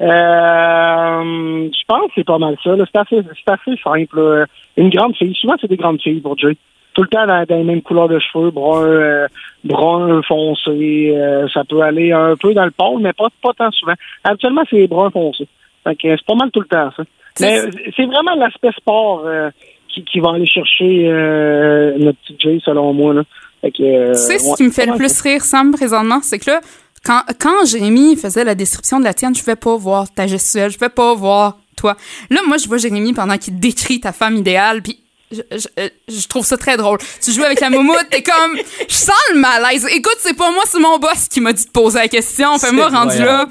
Euh, 0.00 1.68
je 1.72 1.84
pense 1.88 2.06
que 2.06 2.12
c'est 2.16 2.26
pas 2.26 2.38
mal 2.38 2.56
ça. 2.62 2.74
C'est 2.76 2.98
assez, 2.98 3.22
c'est 3.44 3.52
assez 3.52 3.80
simple. 3.82 4.20
là. 4.20 4.46
Une 4.76 4.90
grande 4.90 5.16
fille. 5.16 5.34
Souvent, 5.34 5.56
c'est 5.60 5.68
des 5.68 5.76
grandes 5.76 6.00
filles 6.00 6.20
pour 6.20 6.38
Jay. 6.38 6.56
Tout 6.94 7.02
le 7.02 7.08
temps 7.08 7.26
dans, 7.26 7.44
dans 7.44 7.56
les 7.56 7.64
mêmes 7.64 7.82
couleurs 7.82 8.08
de 8.08 8.18
cheveux, 8.18 8.50
brun, 8.50 8.82
euh, 8.84 9.28
brun 9.64 10.22
foncé. 10.22 11.12
euh, 11.16 11.48
ça 11.52 11.64
peut 11.64 11.80
aller 11.82 12.12
un 12.12 12.36
peu 12.36 12.54
dans 12.54 12.64
le 12.64 12.70
pôle, 12.70 13.02
mais 13.02 13.12
pas, 13.12 13.28
pas 13.42 13.52
tant 13.56 13.70
souvent. 13.72 13.94
Habituellement, 14.24 14.64
c'est 14.70 14.86
brun 14.86 15.10
foncé. 15.10 15.46
Fait 15.84 15.94
que 15.94 16.08
c'est 16.16 16.26
pas 16.26 16.34
mal 16.34 16.50
tout 16.50 16.60
le 16.60 16.66
temps, 16.66 16.90
ça. 16.96 17.04
Mais 17.40 17.60
c'est 17.96 18.04
vraiment 18.06 18.34
l'aspect 18.36 18.72
sport 18.76 19.22
euh, 19.26 19.50
qui, 19.92 20.04
qui 20.04 20.20
va 20.20 20.30
aller 20.34 20.46
chercher 20.46 21.06
euh, 21.08 21.94
notre 21.98 22.18
petit 22.26 22.36
Jay, 22.38 22.60
selon 22.64 22.92
moi. 22.92 23.14
Là. 23.14 23.22
Fait 23.60 23.70
que, 23.72 23.82
euh, 23.82 24.12
Tu 24.12 24.18
sais, 24.18 24.38
ce 24.38 24.48
ouais, 24.50 24.54
qui 24.56 24.62
me 24.64 24.70
fait 24.70 24.86
le 24.86 24.94
plus 24.96 25.20
rire, 25.20 25.44
Sam, 25.44 25.72
présentement, 25.72 26.20
c'est 26.22 26.38
que 26.38 26.50
là, 26.50 26.60
quand, 27.04 27.22
quand 27.40 27.64
Jérémy 27.66 28.16
faisait 28.16 28.44
la 28.44 28.54
description 28.54 28.98
de 28.98 29.04
la 29.04 29.14
tienne, 29.14 29.34
je 29.34 29.40
ne 29.40 29.46
vais 29.46 29.56
pas 29.56 29.76
voir 29.76 30.12
ta 30.12 30.26
gestuelle, 30.26 30.70
je 30.70 30.76
ne 30.76 30.80
vais 30.80 30.88
pas 30.88 31.14
voir 31.14 31.58
toi. 31.76 31.96
Là, 32.30 32.40
moi, 32.46 32.56
je 32.56 32.66
vois 32.68 32.78
Jérémy 32.78 33.12
pendant 33.12 33.36
qu'il 33.38 33.58
décrit 33.58 34.00
ta 34.00 34.12
femme 34.12 34.36
idéale, 34.36 34.82
puis 34.82 34.98
je, 35.30 35.42
je- 35.52 35.88
je 36.14 36.26
trouve 36.28 36.44
ça 36.44 36.56
très 36.56 36.76
drôle. 36.76 36.98
Tu 37.22 37.32
joues 37.32 37.44
avec 37.44 37.60
la 37.60 37.70
moumoute, 37.70 38.06
t'es 38.10 38.22
comme... 38.22 38.56
Je 38.88 38.94
sens 38.94 39.14
le 39.32 39.38
malaise. 39.38 39.86
Écoute, 39.94 40.16
c'est 40.18 40.36
pas 40.36 40.50
moi, 40.50 40.62
c'est 40.66 40.80
mon 40.80 40.98
boss 40.98 41.28
qui 41.28 41.40
m'a 41.40 41.52
dit 41.52 41.66
de 41.66 41.70
poser 41.70 41.98
la 41.98 42.08
question. 42.08 42.58
Fais-moi 42.58 42.88
rendu 42.88 43.18
là. 43.18 43.46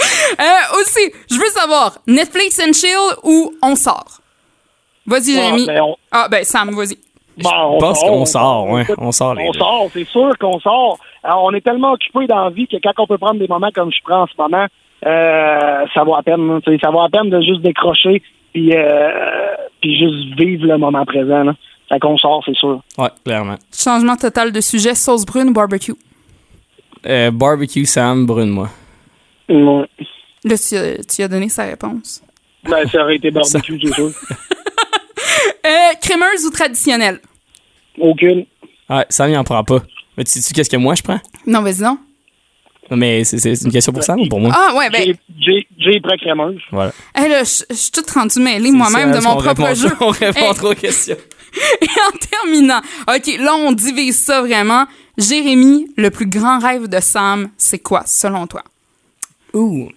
Euh, 0.40 0.80
aussi, 0.80 1.12
je 1.30 1.36
veux 1.36 1.50
savoir, 1.50 1.98
Netflix 2.06 2.58
and 2.60 2.72
chill 2.72 2.96
ou 3.24 3.52
on 3.62 3.74
sort? 3.76 4.20
Vas-y, 5.06 5.36
Ah, 5.36 5.42
Jérémy. 5.42 5.66
ben, 5.66 5.80
on- 5.82 5.96
Ah, 6.10 6.28
ben, 6.30 6.44
Sam, 6.44 6.70
vas-y. 6.74 6.96
Bon, 7.42 7.78
Je 7.78 7.78
pense 7.80 8.00
qu'on 8.00 8.24
sort, 8.26 8.68
ouais. 8.70 8.84
On 8.98 9.12
sort 9.12 9.34
les 9.34 9.44
On 9.48 9.50
deux. 9.52 9.58
sort, 9.58 9.88
c'est 9.92 10.06
sûr 10.06 10.30
qu'on 10.38 10.58
sort. 10.60 10.98
Alors, 11.22 11.44
on 11.44 11.52
est 11.54 11.60
tellement 11.62 11.92
occupé 11.92 12.26
dans 12.26 12.44
la 12.44 12.50
vie 12.50 12.66
que 12.68 12.76
quand 12.82 12.92
on 12.98 13.06
peut 13.06 13.18
prendre 13.18 13.38
des 13.40 13.48
moments 13.48 13.70
comme 13.74 13.90
je 13.90 13.98
prends 14.04 14.22
en 14.22 14.26
ce 14.26 14.32
moment, 14.38 14.66
euh, 15.06 15.86
ça 15.94 16.04
vaut 16.04 16.14
à 16.14 16.22
peine. 16.22 16.60
sais, 16.64 16.78
Ça 16.82 16.90
vaut 16.90 17.00
à 17.00 17.08
peine 17.08 17.28
de 17.30 17.40
juste 17.40 17.60
décrocher 17.62 18.22
puis, 18.52 18.72
euh, 18.74 19.54
puis 19.80 19.98
juste 19.98 20.38
vivre 20.38 20.66
le 20.66 20.76
moment 20.78 21.04
présent. 21.04 21.44
Là. 21.44 21.52
Fait 21.88 21.98
qu'on 21.98 22.16
sort, 22.18 22.42
c'est 22.46 22.54
sûr. 22.56 22.80
Ouais, 22.98 23.08
clairement. 23.24 23.56
Changement 23.72 24.16
total 24.16 24.52
de 24.52 24.60
sujet, 24.60 24.94
sauce 24.94 25.24
brune 25.26 25.48
ou 25.48 25.52
barbecue? 25.52 25.94
Euh, 27.06 27.30
barbecue 27.30 27.84
Sam, 27.86 28.26
brune 28.26 28.50
moi. 28.50 28.68
Ouais. 29.50 29.86
Là, 30.44 30.56
tu, 30.56 30.74
as- 30.76 31.04
tu 31.04 31.22
as 31.22 31.28
donné 31.28 31.48
sa 31.48 31.64
réponse. 31.64 32.22
Ben, 32.64 32.88
ça 32.88 33.02
aurait 33.02 33.16
été 33.16 33.30
barbecue, 33.32 33.78
c'est 33.82 33.94
sûr. 33.94 34.10
Euh, 35.64 35.94
crémeuse 36.00 36.46
ou 36.46 36.50
traditionnelle? 36.50 37.20
Aucune. 37.98 38.46
Ouais, 38.88 39.04
Sam, 39.10 39.30
il 39.30 39.36
en 39.36 39.44
prend 39.44 39.62
pas. 39.62 39.80
Mais 40.16 40.24
tu 40.24 40.40
sais 40.40 40.54
qu'est-ce 40.54 40.70
que 40.70 40.76
moi 40.76 40.94
je 40.94 41.02
prends? 41.02 41.20
Non, 41.46 41.60
vas-y 41.62 41.82
non. 41.82 41.98
Non, 42.90 42.96
Mais 42.96 43.22
c'est 43.24 43.62
une 43.62 43.70
question 43.70 43.92
pour 43.92 44.02
Sam 44.02 44.20
ou 44.20 44.28
pour 44.28 44.40
moi? 44.40 44.52
Ah, 44.54 44.74
ouais, 44.76 44.88
ben, 44.90 45.14
J'ai- 45.38 46.00
prêt 46.00 46.16
crémeuse. 46.18 46.60
Voilà. 46.72 46.92
hey, 47.14 47.28
là, 47.28 47.44
je 47.44 47.74
suis 47.74 47.90
toute 47.92 48.10
rendue 48.10 48.40
mêlée 48.40 48.70
moi-même 48.72 49.10
de 49.10 49.16
C'est 49.16 49.20
ça, 49.20 49.28
mon 49.28 49.36
on 49.38 49.42
propre 49.42 49.62
répond- 49.62 49.74
jeu. 49.74 49.90
On 50.00 50.08
répond 50.08 50.48
Hey. 50.50 50.54
trop 50.54 50.72
aux 50.72 50.74
questions. 50.74 51.16
Et 51.82 51.86
en 51.86 52.16
terminant, 52.18 52.80
OK, 53.08 53.36
là, 53.38 53.54
on 53.54 53.72
divise 53.72 54.18
ça 54.18 54.40
vraiment. 54.40 54.86
Jérémy, 55.18 55.88
le 55.96 56.10
plus 56.10 56.26
grand 56.26 56.58
rêve 56.58 56.88
de 56.88 57.00
Sam, 57.00 57.50
c'est 57.58 57.80
quoi, 57.80 58.02
selon 58.06 58.46
toi? 58.46 58.62
Ooh, 59.54 59.90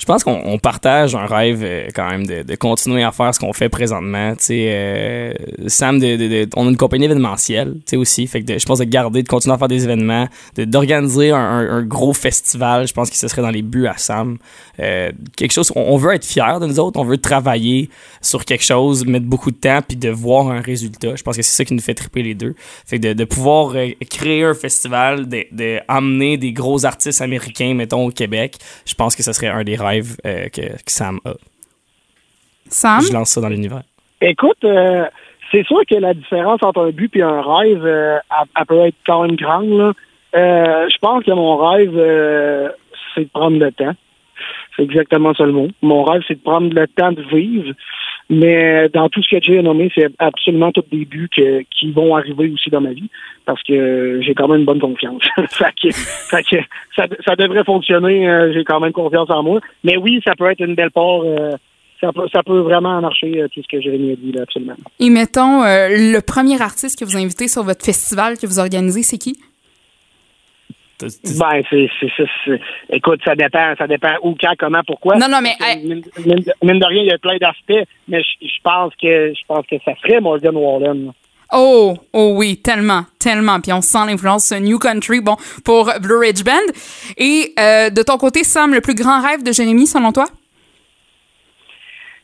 Je 0.00 0.06
pense 0.06 0.24
qu'on 0.24 0.40
on 0.46 0.58
partage 0.58 1.14
un 1.14 1.26
rêve 1.26 1.60
euh, 1.62 1.88
quand 1.94 2.08
même 2.08 2.26
de, 2.26 2.42
de 2.42 2.54
continuer 2.54 3.02
à 3.04 3.12
faire 3.12 3.34
ce 3.34 3.38
qu'on 3.38 3.52
fait 3.52 3.68
présentement. 3.68 4.30
Tu 4.32 4.44
sais, 4.44 4.64
euh, 4.72 5.34
Sam, 5.66 5.98
de, 5.98 6.16
de- 6.16 6.48
on 6.56 6.66
a 6.66 6.70
une 6.70 6.78
compagnie 6.78 7.04
événementielle, 7.04 7.74
tu 7.74 7.82
sais 7.90 7.96
aussi. 7.96 8.26
Fait 8.26 8.42
que 8.42 8.58
je 8.58 8.64
pense 8.64 8.78
de 8.78 8.84
garder, 8.84 9.22
de 9.22 9.28
continuer 9.28 9.54
à 9.54 9.58
faire 9.58 9.68
des 9.68 9.84
événements, 9.84 10.26
d'organiser 10.56 11.32
un, 11.32 11.38
un- 11.38 11.82
gros 11.82 12.14
festival. 12.14 12.88
Je 12.88 12.94
pense 12.94 13.10
que 13.10 13.16
ce 13.16 13.28
serait 13.28 13.42
dans 13.42 13.50
les 13.50 13.60
buts 13.60 13.86
à 13.88 13.98
Sam. 13.98 14.38
Euh, 14.80 15.12
quelque 15.36 15.52
chose. 15.52 15.70
On, 15.76 15.82
on 15.82 15.96
veut 15.98 16.14
être 16.14 16.24
fiers 16.24 16.58
de 16.62 16.66
nous 16.66 16.80
autres. 16.80 16.98
On 16.98 17.04
veut 17.04 17.18
travailler 17.18 17.90
sur 18.22 18.46
quelque 18.46 18.64
chose, 18.64 19.04
mettre 19.04 19.26
beaucoup 19.26 19.50
de 19.50 19.56
temps, 19.58 19.80
puis 19.86 19.98
de 19.98 20.08
voir 20.08 20.48
un 20.48 20.62
résultat. 20.62 21.14
Je 21.14 21.22
pense 21.22 21.36
que 21.36 21.42
c'est 21.42 21.56
ça 21.56 21.64
qui 21.66 21.74
nous 21.74 21.82
fait 21.82 21.92
triper 21.94 22.22
les 22.22 22.34
deux. 22.34 22.54
Fait 22.86 22.98
que 22.98 23.12
de, 23.12 23.24
pouvoir 23.24 23.74
euh, 23.76 23.88
créer 24.08 24.44
un 24.44 24.54
festival, 24.54 25.28
de, 25.28 25.44
de 25.52 25.78
amener 25.88 26.38
des 26.38 26.52
gros 26.52 26.86
artistes 26.86 27.20
américains, 27.20 27.74
mettons 27.74 28.06
au 28.06 28.10
Québec, 28.10 28.56
je 28.86 28.94
pense 28.94 29.14
que 29.14 29.22
ce 29.22 29.34
serait 29.34 29.48
un 29.48 29.62
des 29.62 29.76
rêves 29.76 29.89
euh, 29.98 30.48
que, 30.48 30.60
que 30.60 30.90
Sam 30.90 31.20
a. 31.24 31.32
Sam? 32.68 33.00
Je 33.00 33.12
lance 33.12 33.30
ça 33.30 33.40
dans 33.40 33.48
l'univers. 33.48 33.82
Écoute, 34.20 34.64
euh, 34.64 35.06
c'est 35.50 35.66
sûr 35.66 35.80
que 35.88 35.96
la 35.96 36.14
différence 36.14 36.62
entre 36.62 36.86
un 36.86 36.90
but 36.90 37.14
et 37.16 37.22
un 37.22 37.40
rêve, 37.42 37.84
euh, 37.84 38.18
elle, 38.30 38.48
elle 38.58 38.66
peut 38.66 38.86
être 38.86 38.96
quand 39.06 39.22
même 39.22 39.36
grande. 39.36 39.70
Là. 39.70 39.92
Euh, 40.34 40.88
je 40.88 40.98
pense 40.98 41.24
que 41.24 41.32
mon 41.32 41.56
rêve, 41.56 41.96
euh, 41.96 42.68
c'est 43.14 43.24
de 43.24 43.30
prendre 43.30 43.58
le 43.58 43.72
temps. 43.72 43.94
C'est 44.76 44.84
exactement 44.84 45.34
ça 45.34 45.44
le 45.44 45.52
mot. 45.52 45.68
Mon 45.82 46.04
rêve, 46.04 46.22
c'est 46.28 46.36
de 46.36 46.42
prendre 46.42 46.72
le 46.72 46.86
temps 46.86 47.12
de 47.12 47.22
vivre. 47.22 47.74
Mais 48.30 48.88
dans 48.90 49.08
tout 49.08 49.22
ce 49.22 49.36
que 49.36 49.42
j'ai 49.42 49.60
nommé, 49.60 49.90
c'est 49.94 50.06
absolument 50.20 50.70
tous 50.70 50.84
des 50.92 51.04
buts 51.04 51.28
que- 51.36 51.62
qui 51.76 51.90
vont 51.90 52.14
arriver 52.14 52.48
aussi 52.50 52.70
dans 52.70 52.80
ma 52.80 52.92
vie 52.92 53.10
parce 53.44 53.60
que 53.64 54.20
j'ai 54.22 54.34
quand 54.34 54.46
même 54.46 54.60
une 54.60 54.66
bonne 54.66 54.78
confiance. 54.80 55.22
que 55.36 55.88
ça, 56.96 57.06
ça 57.26 57.36
devrait 57.36 57.64
fonctionner. 57.64 58.28
euh, 58.28 58.52
j'ai 58.54 58.62
quand 58.64 58.78
même 58.80 58.92
confiance 58.92 59.28
en 59.30 59.42
moi. 59.42 59.60
Mais 59.82 59.96
oui, 59.96 60.20
ça 60.24 60.34
peut 60.36 60.48
être 60.50 60.60
une 60.60 60.76
belle 60.76 60.92
part. 60.92 61.22
euh, 61.24 61.50
ça, 62.00 62.12
peut, 62.12 62.26
ça 62.32 62.42
peut 62.42 62.60
vraiment 62.60 63.00
marcher 63.00 63.42
euh, 63.42 63.48
tout 63.52 63.60
ce 63.62 63.68
que 63.68 63.80
Jérémy 63.82 64.12
a 64.12 64.16
dit, 64.16 64.32
là, 64.32 64.42
absolument. 64.42 64.76
Et 65.00 65.10
mettons, 65.10 65.62
euh, 65.64 65.88
le 65.90 66.20
premier 66.20 66.60
artiste 66.62 66.98
que 66.98 67.04
vous 67.04 67.16
invitez 67.16 67.48
sur 67.48 67.62
votre 67.64 67.84
festival 67.84 68.38
que 68.38 68.46
vous 68.46 68.58
organisez, 68.60 69.02
c'est 69.02 69.18
qui? 69.18 69.36
Ben, 71.00 71.62
c'est, 71.70 71.88
Écoute, 72.90 73.20
ça 73.24 73.34
dépend, 73.34 73.74
ça 73.78 73.86
dépend 73.86 74.14
où, 74.22 74.34
quand, 74.40 74.54
comment, 74.58 74.82
pourquoi. 74.86 75.16
Non, 75.16 75.28
non, 75.28 75.40
mais. 75.42 75.54
Mine, 75.82 76.02
mine 76.24 76.40
de, 76.40 76.52
mine 76.62 76.78
de 76.78 76.86
rien, 76.86 77.02
il 77.02 77.08
y 77.08 77.12
a 77.12 77.18
plein 77.18 77.36
d'aspects, 77.38 77.88
mais 78.08 78.22
je 78.22 78.60
pense 78.62 78.92
que 79.00 79.32
je 79.34 79.40
pense 79.46 79.66
que 79.66 79.76
ça 79.84 79.94
ferait 79.96 80.20
Morgan 80.20 80.56
Wallen. 80.56 81.12
Oh, 81.52 81.96
oh 82.12 82.34
oui, 82.36 82.58
tellement, 82.58 83.02
tellement. 83.18 83.60
Puis 83.60 83.72
on 83.72 83.80
sent 83.80 84.06
l'influence 84.06 84.52
New 84.52 84.78
Country, 84.78 85.20
bon, 85.20 85.36
pour 85.64 85.90
Blue 86.00 86.18
Ridge 86.18 86.44
Band. 86.44 86.72
Et 87.16 87.52
euh, 87.58 87.90
de 87.90 88.02
ton 88.02 88.18
côté, 88.18 88.44
Sam, 88.44 88.72
le 88.72 88.80
plus 88.80 88.94
grand 88.94 89.20
rêve 89.20 89.42
de 89.42 89.50
Jérémy, 89.50 89.86
selon 89.86 90.12
toi? 90.12 90.26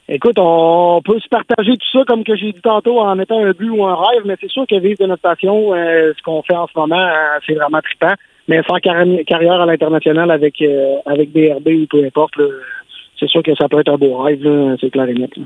Écoute, 0.08 0.38
on 0.38 1.02
peut 1.04 1.18
se 1.18 1.28
partager 1.28 1.76
tout 1.76 1.98
ça, 1.98 2.04
comme 2.06 2.22
que 2.22 2.36
j'ai 2.36 2.52
dit 2.52 2.60
tantôt, 2.62 3.00
en 3.00 3.18
étant 3.18 3.44
un 3.44 3.50
but 3.50 3.70
ou 3.70 3.84
un 3.84 3.96
rêve, 3.96 4.22
mais 4.24 4.36
c'est 4.40 4.50
sûr 4.50 4.64
que 4.68 4.78
vivre 4.78 5.00
de 5.00 5.06
notre 5.06 5.22
passion, 5.22 5.74
euh, 5.74 6.12
ce 6.16 6.22
qu'on 6.22 6.42
fait 6.42 6.54
en 6.54 6.68
ce 6.68 6.78
moment, 6.78 6.96
euh, 6.96 7.38
c'est 7.44 7.54
vraiment 7.54 7.80
trippant. 7.80 8.14
Mais 8.48 8.62
faire 8.62 8.76
carri- 8.76 9.24
carrière 9.24 9.60
à 9.60 9.66
l'international 9.66 10.30
avec 10.30 10.60
euh, 10.62 10.96
avec 11.06 11.32
BRB 11.32 11.68
ou 11.82 11.86
peu 11.90 12.04
importe, 12.04 12.34
c'est 13.18 13.28
sûr 13.28 13.42
que 13.42 13.54
ça 13.56 13.68
peut 13.68 13.80
être 13.80 13.88
un 13.92 13.96
beau 13.96 14.16
rêve, 14.18 14.46
c'est 14.80 14.90
clair 14.90 15.08
et 15.08 15.14
net. 15.14 15.36
là. 15.36 15.44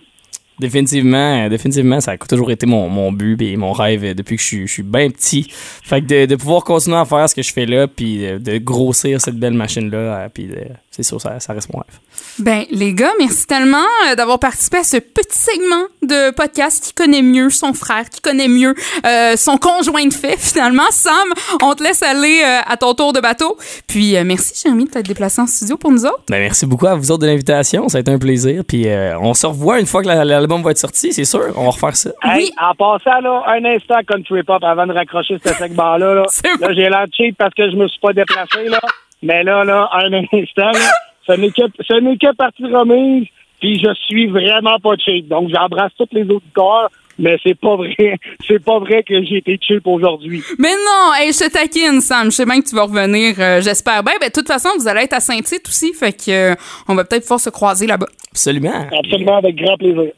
Définitivement, 0.59 1.49
définitivement, 1.49 2.01
ça 2.01 2.11
a 2.13 2.17
toujours 2.19 2.51
été 2.51 2.67
mon, 2.67 2.91
mon 2.91 3.13
but 3.13 3.41
et 3.41 3.57
mon 3.57 3.73
rêve 3.73 4.15
depuis 4.15 4.37
que 4.37 4.43
je 4.43 4.47
suis, 4.47 4.67
je 4.67 4.73
suis 4.75 4.83
bien 4.83 5.09
petit. 5.09 5.47
Fait 5.51 6.03
que 6.03 6.07
de, 6.07 6.27
de 6.27 6.37
pouvoir 6.37 6.65
continuer 6.65 6.99
à 6.99 7.07
faire 7.07 7.27
ce 7.31 7.35
que 7.35 7.41
je 7.41 7.51
fais 7.51 7.65
là, 7.65 7.87
puis 7.89 8.19
de 8.39 8.59
grossir 8.59 9.23
cette 9.23 9.37
belle 9.37 9.55
machine-là, 9.55 9.97
euh, 9.97 10.29
puis 10.33 10.51
euh, 10.51 10.65
c'est 10.91 11.05
sûr, 11.05 11.21
ça, 11.21 11.39
ça 11.39 11.53
reste 11.53 11.73
mon 11.73 11.79
rêve. 11.81 11.99
Ben, 12.41 12.65
les 12.73 12.93
gars, 12.95 13.13
merci 13.21 13.47
tellement 13.47 13.79
euh, 14.11 14.17
d'avoir 14.17 14.41
participé 14.41 14.79
à 14.79 14.83
ce 14.83 14.97
petit 14.97 15.39
segment 15.39 15.85
de 16.03 16.33
podcast 16.33 16.83
qui 16.83 16.93
connaît 16.95 17.23
mieux 17.23 17.49
son 17.51 17.73
frère, 17.75 18.11
qui 18.11 18.21
connaît 18.21 18.49
mieux 18.49 18.75
euh, 19.07 19.37
son 19.37 19.57
conjoint 19.57 20.05
de 20.07 20.13
fait, 20.13 20.37
finalement. 20.39 20.83
Sam, 20.91 21.15
on 21.63 21.75
te 21.75 21.83
laisse 21.85 22.03
aller 22.03 22.43
euh, 22.45 22.59
à 22.67 22.77
ton 22.77 22.95
tour 22.95 23.13
de 23.13 23.21
bateau. 23.21 23.57
Puis, 23.87 24.17
euh, 24.17 24.25
merci, 24.25 24.61
Jérémy, 24.65 24.87
de 24.87 24.91
t'être 24.91 25.07
déplacé 25.07 25.41
en 25.41 25.47
studio 25.47 25.77
pour 25.77 25.93
nous 25.93 26.05
autres. 26.07 26.25
Ben, 26.29 26.41
merci 26.41 26.67
beaucoup 26.67 26.89
à 26.89 26.95
vous 26.97 27.13
autres 27.13 27.23
de 27.23 27.27
l'invitation, 27.29 27.89
ça 27.89 27.99
a 27.99 28.01
été 28.01 28.11
un 28.11 28.19
plaisir. 28.19 28.63
Puis 28.67 28.89
euh, 28.89 29.17
on 29.21 29.33
se 29.35 29.47
revoit 29.47 29.79
une 29.79 29.87
fois 29.87 30.03
que 30.03 30.09
la- 30.09 30.25
l'album 30.25 30.61
va 30.63 30.73
être 30.73 30.79
sorti, 30.79 31.13
c'est 31.13 31.25
sûr, 31.25 31.53
on 31.57 31.65
va 31.65 31.71
refaire 31.71 31.95
ça. 31.97 32.11
Hey, 32.25 32.47
Oui. 32.47 32.53
en 32.61 32.75
passant, 32.75 33.21
là, 33.21 33.45
un 33.47 33.65
instant 33.65 34.01
country 34.09 34.43
pop 34.43 34.63
avant 34.65 34.87
de 34.89 34.93
raccrocher 34.93 35.37
ce 35.45 35.55
segment-là. 35.55 36.15
Là, 36.15 36.25
là 36.61 36.69
j'ai 36.75 36.89
l'air 36.89 37.07
cheap 37.13 37.37
parce 37.39 37.55
que 37.55 37.71
je 37.71 37.77
me 37.77 37.87
suis 37.87 38.01
pas 38.01 38.13
déplacé, 38.13 38.65
là. 38.69 38.81
Mais 39.23 39.43
là, 39.43 39.65
là, 39.65 39.89
un 39.93 40.13
instant, 40.13 40.71
là, 40.73 40.91
ce 41.27 41.33
n'est 41.33 41.51
que, 41.51 41.63
ce 41.81 42.01
n'est 42.01 42.17
que 42.17 42.35
partie 42.35 42.65
remise, 42.65 43.29
puis 43.61 43.79
je 43.79 43.93
suis 44.07 44.27
vraiment 44.27 44.79
pas 44.79 44.97
cheap. 44.97 45.29
Donc, 45.29 45.51
j'embrasse 45.55 45.93
tous 45.99 46.09
les 46.13 46.23
auditeurs, 46.23 46.91
mais 47.19 47.37
c'est 47.43 47.59
pas 47.59 47.77
vrai. 47.77 47.95
C'est 48.49 48.65
pas 48.65 48.79
vrai 48.79 49.03
que 49.03 49.23
j'ai 49.23 49.37
été 49.37 49.59
cheap 49.61 49.87
aujourd'hui. 49.87 50.43
Mais 50.59 50.73
non, 50.73 51.13
hey, 51.15 51.33
je 51.33 51.39
te 51.39 51.53
taquine, 51.53 52.01
Sam. 52.01 52.25
Je 52.27 52.31
sais 52.31 52.47
bien 52.47 52.61
que 52.61 52.69
tu 52.69 52.75
vas 52.75 52.85
revenir, 52.85 53.35
euh, 53.39 53.61
j'espère 53.61 54.03
bien. 54.03 54.15
Ben, 54.21 54.29
de 54.29 54.33
toute 54.33 54.49
façon, 54.49 54.71
vous 54.79 54.89
allez 54.89 55.03
être 55.03 55.13
à 55.13 55.21
Saint-Tite 55.21 55.69
aussi, 55.69 55.93
fait 55.93 56.13
que 56.13 56.53
euh, 56.53 56.55
on 56.89 56.95
va 56.95 57.05
peut-être 57.05 57.23
pouvoir 57.23 57.39
se 57.39 57.51
croiser 57.51 57.87
là-bas. 57.87 58.09
Absolument. 58.33 58.89
Absolument, 58.99 59.37
avec 59.37 59.57
grand 59.57 59.77
plaisir. 59.77 60.13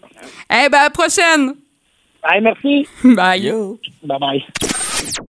Eh 0.50 0.68
ben, 0.70 0.78
à 0.78 0.84
la 0.84 0.90
prochaine! 0.90 1.54
Hey, 2.24 2.40
merci. 2.40 2.86
Bye! 3.04 3.42
Yo. 3.42 3.78
Bye 4.04 4.18
bye. 4.18 4.44